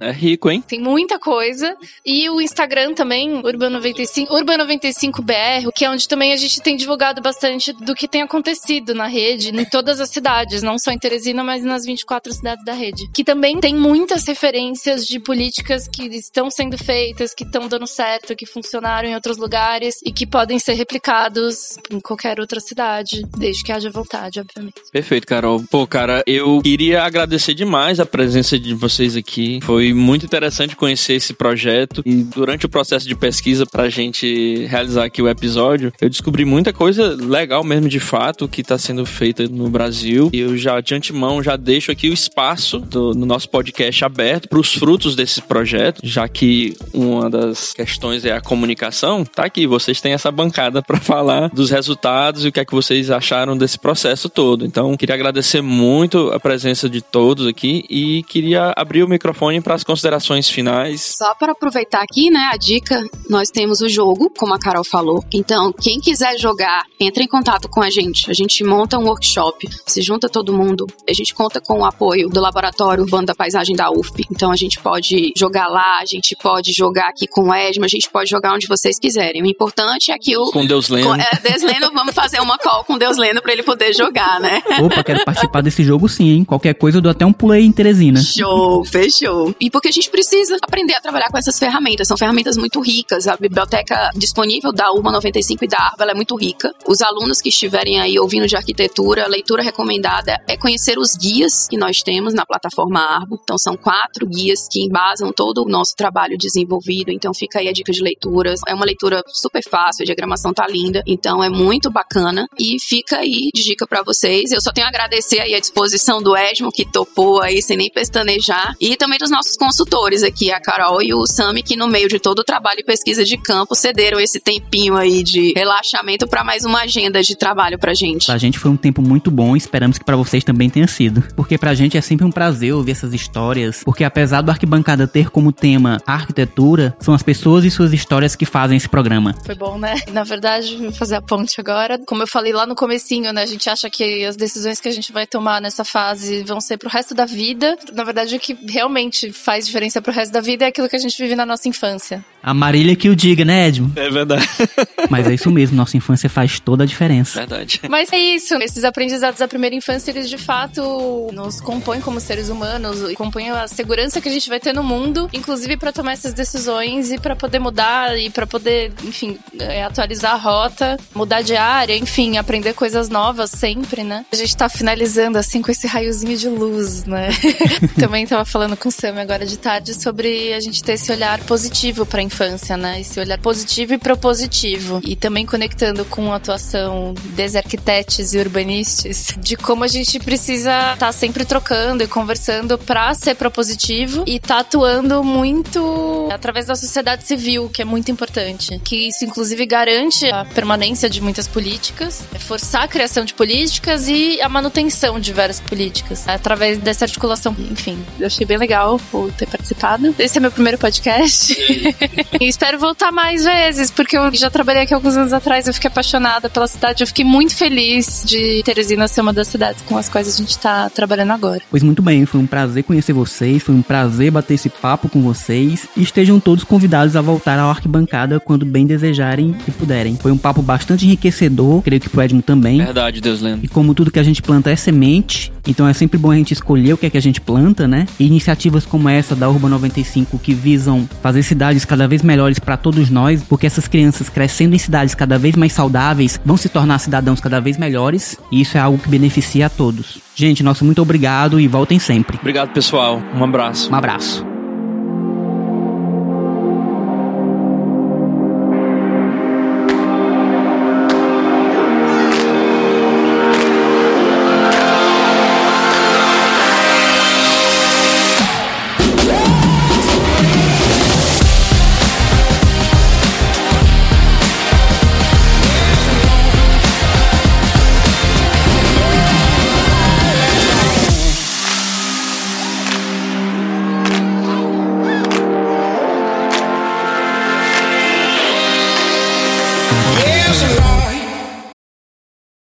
É 0.00 0.10
rico, 0.10 0.50
hein? 0.50 0.62
Tem 0.66 0.80
muita 0.80 1.18
coisa. 1.18 1.76
E 2.04 2.28
o 2.30 2.40
Instagram 2.40 2.94
também, 2.94 3.42
Urban95, 3.42 4.28
Urban95BR, 4.28 5.70
que 5.74 5.84
é 5.84 5.90
onde 5.90 6.08
também 6.08 6.32
a 6.32 6.36
gente 6.36 6.60
tem 6.60 6.76
divulgado 6.76 7.20
bastante 7.20 7.72
do 7.72 7.94
que 7.94 8.08
tem 8.08 8.22
acontecido 8.22 8.94
na 8.94 9.06
rede, 9.06 9.50
em 9.50 9.64
todas 9.64 10.00
as 10.00 10.10
cidades, 10.10 10.62
não 10.62 10.78
só 10.78 10.90
em 10.90 10.98
Teresina, 10.98 11.42
mas 11.44 11.64
nas 11.64 11.84
24 11.84 12.32
cidades 12.32 12.64
da 12.64 12.72
rede. 12.72 13.08
Que 13.12 13.24
também 13.24 13.60
tem 13.60 13.74
muitas 13.74 14.26
referências 14.26 15.06
de 15.06 15.20
políticas 15.20 15.88
que 15.88 16.04
estão 16.04 16.50
sendo 16.50 16.76
feitas, 16.78 17.34
que 17.34 17.44
estão 17.44 17.68
dando 17.68 17.86
certo, 17.86 18.34
que 18.36 18.46
funcionaram 18.46 19.08
em 19.08 19.14
outros 19.14 19.36
lugares 19.36 19.96
e 20.04 20.12
que 20.12 20.26
podem 20.26 20.58
ser 20.58 20.74
replicados 20.74 21.76
em 21.90 22.00
qualquer 22.00 22.40
outra 22.40 22.60
cidade, 22.60 23.22
desde 23.36 23.64
que 23.64 23.72
haja 23.72 23.90
vontade, 23.90 24.40
obviamente. 24.40 24.80
Perfeito, 24.92 25.26
Carol. 25.26 25.62
Pô, 25.70 25.86
cara, 25.86 26.22
eu 26.26 26.60
queria 26.62 27.02
agradecer 27.02 27.54
demais 27.54 28.00
a 28.00 28.06
presença 28.06 28.58
de 28.58 28.74
vocês 28.74 29.16
aqui. 29.18 29.60
Foi 29.62 29.92
muito 29.92 30.24
interessante 30.24 30.76
conhecer 30.76 31.14
esse 31.14 31.34
projeto 31.34 32.02
e 32.04 32.22
durante 32.22 32.66
o 32.66 32.68
processo 32.68 33.06
de 33.06 33.14
pesquisa 33.14 33.66
pra 33.66 33.88
gente 33.88 34.66
realizar 34.66 35.04
aqui 35.04 35.20
o 35.20 35.28
episódio, 35.28 35.92
eu 36.00 36.08
descobri 36.08 36.44
muita 36.44 36.72
coisa 36.72 37.16
legal 37.18 37.62
mesmo 37.64 37.88
de 37.88 38.00
fato 38.00 38.48
que 38.48 38.60
está 38.60 38.78
sendo 38.78 39.04
feita 39.04 39.46
no 39.48 39.68
Brasil. 39.68 40.30
E 40.32 40.40
eu 40.40 40.56
já 40.56 40.80
de 40.80 40.94
antemão 40.94 41.42
já 41.42 41.56
deixo 41.56 41.90
aqui 41.90 42.08
o 42.08 42.12
espaço 42.12 42.78
do, 42.78 43.12
no 43.14 43.26
nosso 43.26 43.48
podcast 43.48 44.04
aberto 44.04 44.48
para 44.48 44.58
os 44.58 44.72
frutos 44.72 45.14
desse 45.14 45.42
projeto, 45.42 46.00
já 46.02 46.28
que 46.28 46.76
uma 46.92 47.28
das 47.28 47.72
questões 47.72 48.24
é 48.24 48.32
a 48.32 48.40
comunicação. 48.40 49.24
Tá 49.24 49.44
aqui, 49.44 49.66
vocês 49.66 50.00
têm 50.00 50.12
essa 50.12 50.30
bancada 50.30 50.80
para 50.82 51.00
falar 51.00 51.48
dos 51.48 51.70
resultados 51.70 52.44
e 52.44 52.48
o 52.48 52.52
que 52.52 52.60
é 52.60 52.64
que 52.64 52.74
vocês 52.74 53.10
acharam 53.10 53.56
desse 53.56 53.78
processo 53.78 54.28
todo. 54.28 54.64
Então, 54.64 54.96
queria 54.96 55.14
agradecer 55.14 55.60
muito 55.60 56.30
a 56.32 56.40
presença 56.40 56.88
de 56.88 57.00
todos 57.00 57.46
aqui 57.46 57.84
e 57.88 58.22
queria 58.24 58.72
abrir 58.76 59.02
o 59.08 59.10
microfone 59.10 59.60
para 59.60 59.74
as 59.74 59.82
considerações 59.82 60.48
finais. 60.48 61.16
Só 61.16 61.34
para 61.34 61.52
aproveitar 61.52 62.02
aqui, 62.02 62.30
né, 62.30 62.50
a 62.52 62.56
dica, 62.56 63.02
nós 63.28 63.50
temos 63.50 63.80
o 63.80 63.88
jogo, 63.88 64.30
como 64.36 64.54
a 64.54 64.58
Carol 64.58 64.84
falou. 64.84 65.24
Então, 65.32 65.72
quem 65.72 65.98
quiser 65.98 66.38
jogar, 66.38 66.84
entre 67.00 67.24
em 67.24 67.26
contato 67.26 67.68
com 67.68 67.82
a 67.82 67.90
gente. 67.90 68.30
A 68.30 68.34
gente 68.34 68.62
monta 68.62 68.98
um 68.98 69.04
workshop, 69.04 69.68
se 69.86 70.02
junta 70.02 70.28
todo 70.28 70.52
mundo. 70.52 70.86
A 71.08 71.12
gente 71.12 71.34
conta 71.34 71.60
com 71.60 71.80
o 71.80 71.84
apoio 71.84 72.28
do 72.28 72.40
Laboratório 72.40 73.02
Urbano 73.02 73.26
da 73.26 73.34
Paisagem 73.34 73.74
da 73.74 73.90
UFP. 73.90 74.26
Então, 74.30 74.52
a 74.52 74.56
gente 74.56 74.78
pode 74.80 75.32
jogar 75.36 75.68
lá, 75.68 75.98
a 76.00 76.06
gente 76.06 76.36
pode 76.40 76.72
jogar 76.72 77.08
aqui 77.08 77.26
com 77.26 77.48
o 77.48 77.54
Edma, 77.54 77.86
a 77.86 77.88
gente 77.88 78.10
pode 78.10 78.28
jogar 78.28 78.54
onde 78.54 78.66
vocês 78.66 78.98
quiserem. 78.98 79.42
O 79.42 79.46
importante 79.46 80.12
é 80.12 80.18
que 80.18 80.36
o... 80.36 80.50
Com 80.50 80.66
Deus 80.66 80.88
Lendo. 80.88 81.08
Com, 81.08 81.14
é, 81.14 81.30
Deus 81.42 81.62
Lendo, 81.62 81.90
vamos 81.92 82.14
fazer 82.14 82.40
uma 82.40 82.58
call 82.58 82.84
com 82.84 82.98
Deus 82.98 83.16
Lendo 83.16 83.40
para 83.40 83.52
ele 83.52 83.62
poder 83.62 83.94
jogar, 83.94 84.40
né? 84.40 84.62
Opa, 84.82 85.02
quero 85.02 85.24
participar 85.24 85.62
desse 85.62 85.82
jogo 85.82 86.08
sim, 86.08 86.28
hein? 86.28 86.44
Qualquer 86.44 86.74
coisa 86.74 86.98
eu 86.98 87.02
dou 87.02 87.10
até 87.10 87.24
um 87.24 87.32
pulo 87.32 87.52
aí 87.52 87.64
em 87.64 87.72
Teresina. 87.72 88.20
Show, 88.20 88.84
fechou. 89.02 89.54
E 89.60 89.70
porque 89.70 89.88
a 89.88 89.92
gente 89.92 90.10
precisa 90.10 90.56
aprender 90.60 90.94
a 90.94 91.00
trabalhar 91.00 91.28
com 91.30 91.38
essas 91.38 91.58
ferramentas. 91.58 92.08
São 92.08 92.16
ferramentas 92.16 92.56
muito 92.56 92.80
ricas. 92.80 93.28
A 93.28 93.36
biblioteca 93.36 94.10
disponível 94.14 94.72
da 94.72 94.90
UMA 94.92 95.12
95 95.12 95.64
e 95.64 95.68
da 95.68 95.78
ARBA 95.78 96.04
é 96.10 96.14
muito 96.14 96.36
rica. 96.36 96.74
Os 96.86 97.00
alunos 97.00 97.40
que 97.40 97.48
estiverem 97.48 98.00
aí 98.00 98.18
ouvindo 98.18 98.46
de 98.46 98.56
arquitetura, 98.56 99.24
a 99.24 99.28
leitura 99.28 99.62
recomendada 99.62 100.40
é 100.48 100.56
conhecer 100.56 100.98
os 100.98 101.14
guias 101.14 101.68
que 101.68 101.76
nós 101.76 102.02
temos 102.02 102.34
na 102.34 102.44
plataforma 102.44 103.00
Arbo. 103.00 103.38
Então 103.42 103.56
são 103.58 103.76
quatro 103.76 104.26
guias 104.26 104.68
que 104.68 104.80
embasam 104.80 105.32
todo 105.32 105.62
o 105.62 105.68
nosso 105.68 105.94
trabalho 105.96 106.36
desenvolvido. 106.36 107.10
Então 107.10 107.32
fica 107.32 107.60
aí 107.60 107.68
a 107.68 107.72
dica 107.72 107.92
de 107.92 108.02
leituras. 108.02 108.60
É 108.66 108.74
uma 108.74 108.84
leitura 108.84 109.22
super 109.28 109.62
fácil, 109.62 110.02
a 110.02 110.06
diagramação 110.06 110.52
tá 110.52 110.66
linda. 110.66 111.02
Então 111.06 111.42
é 111.42 111.48
muito 111.48 111.90
bacana. 111.90 112.46
E 112.58 112.80
fica 112.80 113.18
aí 113.18 113.50
de 113.54 113.62
dica 113.62 113.86
para 113.86 114.02
vocês. 114.02 114.50
Eu 114.50 114.60
só 114.60 114.72
tenho 114.72 114.86
a 114.86 114.90
agradecer 114.90 115.40
aí 115.40 115.54
a 115.54 115.60
disposição 115.60 116.22
do 116.22 116.36
Edmo, 116.36 116.70
que 116.72 116.84
topou 116.84 117.40
aí 117.40 117.62
sem 117.62 117.76
nem 117.76 117.90
pestanejar. 117.90 118.74
E 118.80 118.87
também 118.96 119.18
dos 119.18 119.30
nossos 119.30 119.56
consultores 119.56 120.22
aqui, 120.22 120.52
a 120.52 120.60
Carol 120.60 121.02
e 121.02 121.12
o 121.14 121.26
Sami, 121.26 121.62
que 121.62 121.76
no 121.76 121.88
meio 121.88 122.08
de 122.08 122.18
todo 122.18 122.40
o 122.40 122.44
trabalho 122.44 122.80
e 122.80 122.84
pesquisa 122.84 123.24
de 123.24 123.36
campo 123.36 123.74
cederam 123.74 124.20
esse 124.20 124.40
tempinho 124.40 124.96
aí 124.96 125.22
de 125.22 125.52
relaxamento 125.56 126.26
para 126.26 126.44
mais 126.44 126.64
uma 126.64 126.82
agenda 126.82 127.22
de 127.22 127.36
trabalho 127.36 127.78
pra 127.78 127.94
gente. 127.94 128.26
Pra 128.26 128.38
gente 128.38 128.58
foi 128.58 128.70
um 128.70 128.76
tempo 128.76 129.02
muito 129.02 129.30
bom 129.30 129.54
e 129.54 129.58
esperamos 129.58 129.98
que 129.98 130.04
para 130.04 130.16
vocês 130.16 130.44
também 130.44 130.70
tenha 130.70 130.86
sido. 130.86 131.22
Porque 131.34 131.58
pra 131.58 131.74
gente 131.74 131.96
é 131.96 132.00
sempre 132.00 132.24
um 132.24 132.30
prazer 132.30 132.72
ouvir 132.72 132.92
essas 132.92 133.12
histórias, 133.12 133.82
porque 133.84 134.04
apesar 134.04 134.42
do 134.42 134.50
Arquibancada 134.50 135.06
ter 135.06 135.30
como 135.30 135.52
tema 135.52 136.00
a 136.06 136.14
arquitetura, 136.14 136.96
são 137.00 137.14
as 137.14 137.22
pessoas 137.22 137.64
e 137.64 137.70
suas 137.70 137.92
histórias 137.92 138.36
que 138.36 138.46
fazem 138.46 138.76
esse 138.76 138.88
programa. 138.88 139.34
Foi 139.44 139.54
bom, 139.54 139.78
né? 139.78 140.00
Na 140.12 140.24
verdade, 140.24 140.76
vou 140.76 140.92
fazer 140.92 141.16
a 141.16 141.22
ponte 141.22 141.60
agora. 141.60 141.98
Como 142.06 142.22
eu 142.22 142.26
falei 142.26 142.52
lá 142.52 142.66
no 142.66 142.74
comecinho, 142.74 143.32
né? 143.32 143.42
A 143.42 143.46
gente 143.46 143.68
acha 143.68 143.90
que 143.90 144.24
as 144.24 144.36
decisões 144.36 144.80
que 144.80 144.88
a 144.88 144.92
gente 144.92 145.12
vai 145.12 145.26
tomar 145.26 145.60
nessa 145.60 145.84
fase 145.84 146.42
vão 146.42 146.60
ser 146.60 146.76
pro 146.76 146.88
resto 146.88 147.14
da 147.14 147.24
vida. 147.24 147.76
Na 147.92 148.04
verdade, 148.04 148.36
o 148.36 148.40
que 148.40 148.54
realmente 148.78 149.32
faz 149.32 149.66
diferença 149.66 150.00
pro 150.00 150.12
resto 150.12 150.32
da 150.32 150.40
vida 150.40 150.64
é 150.64 150.68
aquilo 150.68 150.88
que 150.88 150.94
a 150.94 151.00
gente 151.00 151.20
vive 151.20 151.34
na 151.34 151.44
nossa 151.44 151.68
infância. 151.68 152.24
A 152.48 152.54
Marília 152.54 152.96
que 152.96 153.10
o 153.10 153.14
diga, 153.14 153.44
né, 153.44 153.68
Edmo? 153.68 153.92
É 153.94 154.08
verdade. 154.08 154.48
Mas 155.10 155.26
é 155.26 155.34
isso 155.34 155.50
mesmo, 155.50 155.76
nossa 155.76 155.98
infância 155.98 156.30
faz 156.30 156.58
toda 156.58 156.84
a 156.84 156.86
diferença. 156.86 157.40
Verdade. 157.40 157.78
Mas 157.90 158.10
é 158.10 158.18
isso, 158.18 158.54
esses 158.54 158.84
aprendizados 158.84 159.40
da 159.40 159.46
primeira 159.46 159.76
infância, 159.76 160.10
eles 160.10 160.30
de 160.30 160.38
fato 160.38 161.28
nos 161.30 161.60
compõem 161.60 162.00
como 162.00 162.18
seres 162.18 162.48
humanos, 162.48 163.12
compõem 163.16 163.50
a 163.50 163.68
segurança 163.68 164.18
que 164.18 164.30
a 164.30 164.32
gente 164.32 164.48
vai 164.48 164.58
ter 164.58 164.72
no 164.72 164.82
mundo, 164.82 165.28
inclusive 165.30 165.76
para 165.76 165.92
tomar 165.92 166.12
essas 166.12 166.32
decisões 166.32 167.12
e 167.12 167.18
para 167.18 167.36
poder 167.36 167.58
mudar 167.58 168.18
e 168.18 168.30
para 168.30 168.46
poder, 168.46 168.92
enfim, 169.04 169.38
é, 169.58 169.84
atualizar 169.84 170.32
a 170.32 170.36
rota, 170.36 170.96
mudar 171.14 171.42
de 171.42 171.54
área, 171.54 171.98
enfim, 171.98 172.38
aprender 172.38 172.72
coisas 172.72 173.10
novas 173.10 173.50
sempre, 173.50 174.02
né? 174.02 174.24
A 174.32 174.36
gente 174.36 174.56
tá 174.56 174.70
finalizando 174.70 175.36
assim 175.36 175.60
com 175.60 175.70
esse 175.70 175.86
raiozinho 175.86 176.36
de 176.38 176.48
luz, 176.48 177.04
né? 177.04 177.28
Também 178.00 178.26
tava 178.26 178.46
falando 178.46 178.74
com 178.74 178.88
o 178.88 178.92
Sam 178.92 179.20
agora 179.20 179.44
de 179.44 179.58
tarde 179.58 179.92
sobre 179.92 180.54
a 180.54 180.60
gente 180.60 180.82
ter 180.82 180.92
esse 180.92 181.12
olhar 181.12 181.38
positivo 181.40 182.06
para 182.06 182.20
a 182.20 182.22
infância, 182.38 182.76
né? 182.76 183.00
Esse 183.00 183.18
olhar 183.18 183.38
positivo 183.38 183.94
e 183.94 183.98
propositivo. 183.98 185.00
E 185.04 185.16
também 185.16 185.44
conectando 185.44 186.04
com 186.04 186.32
a 186.32 186.36
atuação 186.36 187.14
dos 187.14 187.56
arquitetos 187.56 188.32
e 188.32 188.38
urbanistas, 188.38 189.34
de 189.38 189.56
como 189.56 189.82
a 189.82 189.88
gente 189.88 190.20
precisa 190.20 190.70
estar 190.92 190.96
tá 190.96 191.12
sempre 191.12 191.44
trocando 191.44 192.04
e 192.04 192.06
conversando 192.06 192.78
para 192.78 193.12
ser 193.14 193.34
propositivo 193.34 194.22
e 194.26 194.38
tá 194.38 194.60
atuando 194.60 195.24
muito 195.24 196.28
através 196.30 196.66
da 196.66 196.76
sociedade 196.76 197.24
civil, 197.24 197.68
que 197.68 197.82
é 197.82 197.84
muito 197.84 198.10
importante. 198.10 198.78
Que 198.84 199.08
isso, 199.08 199.24
inclusive, 199.24 199.66
garante 199.66 200.30
a 200.30 200.44
permanência 200.44 201.10
de 201.10 201.20
muitas 201.20 201.48
políticas, 201.48 202.22
é 202.34 202.38
forçar 202.38 202.84
a 202.84 202.88
criação 202.88 203.24
de 203.24 203.34
políticas 203.34 204.06
e 204.06 204.40
a 204.40 204.48
manutenção 204.48 205.18
de 205.18 205.32
várias 205.32 205.60
políticas 205.60 206.28
através 206.28 206.78
dessa 206.78 207.04
articulação. 207.04 207.54
Enfim, 207.70 207.98
eu 208.20 208.26
achei 208.26 208.46
bem 208.46 208.58
legal 208.58 209.00
ter 209.36 209.46
participado. 209.46 210.14
Esse 210.18 210.38
é 210.38 210.40
meu 210.40 210.52
primeiro 210.52 210.78
podcast. 210.78 211.56
e 212.40 212.48
espero 212.48 212.78
voltar 212.78 213.12
mais 213.12 213.44
vezes, 213.44 213.90
porque 213.90 214.16
eu 214.16 214.34
já 214.34 214.50
trabalhei 214.50 214.82
aqui 214.82 214.94
alguns 214.94 215.16
anos 215.16 215.32
atrás, 215.32 215.66
eu 215.66 215.74
fiquei 215.74 215.88
apaixonada 215.88 216.48
pela 216.48 216.66
cidade, 216.66 217.02
eu 217.02 217.06
fiquei 217.06 217.24
muito 217.24 217.54
feliz 217.54 218.22
de 218.26 218.62
Teresina 218.64 219.08
ser 219.08 219.20
uma 219.20 219.32
das 219.32 219.48
cidades 219.48 219.82
com 219.82 219.96
as 219.96 220.08
quais 220.08 220.28
a 220.28 220.36
gente 220.36 220.58
tá 220.58 220.90
trabalhando 220.90 221.32
agora. 221.32 221.60
Pois 221.70 221.82
muito 221.82 222.02
bem, 222.02 222.26
foi 222.26 222.40
um 222.40 222.46
prazer 222.46 222.84
conhecer 222.84 223.12
vocês, 223.12 223.62
foi 223.62 223.74
um 223.74 223.82
prazer 223.82 224.30
bater 224.30 224.54
esse 224.54 224.68
papo 224.68 225.08
com 225.08 225.22
vocês 225.22 225.86
e 225.96 226.02
estejam 226.02 226.40
todos 226.40 226.64
convidados 226.64 227.16
a 227.16 227.20
voltar 227.20 227.58
ao 227.58 227.70
Arquibancada 227.70 228.40
quando 228.40 228.66
bem 228.66 228.86
desejarem 228.86 229.56
e 229.66 229.70
puderem. 229.70 230.16
Foi 230.16 230.32
um 230.32 230.38
papo 230.38 230.62
bastante 230.62 231.06
enriquecedor, 231.06 231.82
creio 231.82 232.00
que 232.00 232.08
pro 232.08 232.22
Edmo 232.22 232.42
também. 232.42 232.78
Verdade, 232.78 233.20
Deus 233.20 233.40
lendo. 233.40 233.64
E 233.64 233.68
como 233.68 233.94
tudo 233.94 234.10
que 234.10 234.18
a 234.18 234.22
gente 234.22 234.42
planta 234.42 234.70
é 234.70 234.76
semente, 234.76 235.52
então 235.66 235.86
é 235.86 235.92
sempre 235.92 236.18
bom 236.18 236.30
a 236.30 236.36
gente 236.36 236.52
escolher 236.52 236.94
o 236.94 236.98
que 236.98 237.06
é 237.06 237.10
que 237.10 237.18
a 237.18 237.22
gente 237.22 237.40
planta, 237.40 237.86
né? 237.86 238.06
E 238.18 238.26
iniciativas 238.26 238.84
como 238.84 239.08
essa 239.08 239.36
da 239.36 239.48
Urba 239.48 239.68
95 239.68 240.38
que 240.38 240.54
visam 240.54 241.08
fazer 241.22 241.42
cidades 241.42 241.84
cada 241.84 242.07
vez 242.08 242.22
melhores 242.22 242.58
para 242.58 242.76
todos 242.76 243.10
nós, 243.10 243.42
porque 243.44 243.66
essas 243.66 243.86
crianças 243.86 244.28
crescendo 244.28 244.74
em 244.74 244.78
cidades 244.78 245.14
cada 245.14 245.38
vez 245.38 245.54
mais 245.54 245.72
saudáveis 245.72 246.40
vão 246.44 246.56
se 246.56 246.68
tornar 246.68 246.98
cidadãos 246.98 247.40
cada 247.40 247.60
vez 247.60 247.78
melhores, 247.78 248.36
e 248.50 248.60
isso 248.60 248.76
é 248.76 248.80
algo 248.80 248.98
que 248.98 249.08
beneficia 249.08 249.66
a 249.66 249.70
todos. 249.70 250.18
Gente, 250.34 250.62
nosso 250.62 250.84
muito 250.84 251.00
obrigado 251.00 251.60
e 251.60 251.68
voltem 251.68 251.98
sempre. 251.98 252.38
Obrigado, 252.40 252.70
pessoal. 252.70 253.22
Um 253.34 253.44
abraço. 253.44 253.92
Um 253.92 253.94
abraço. 253.94 254.57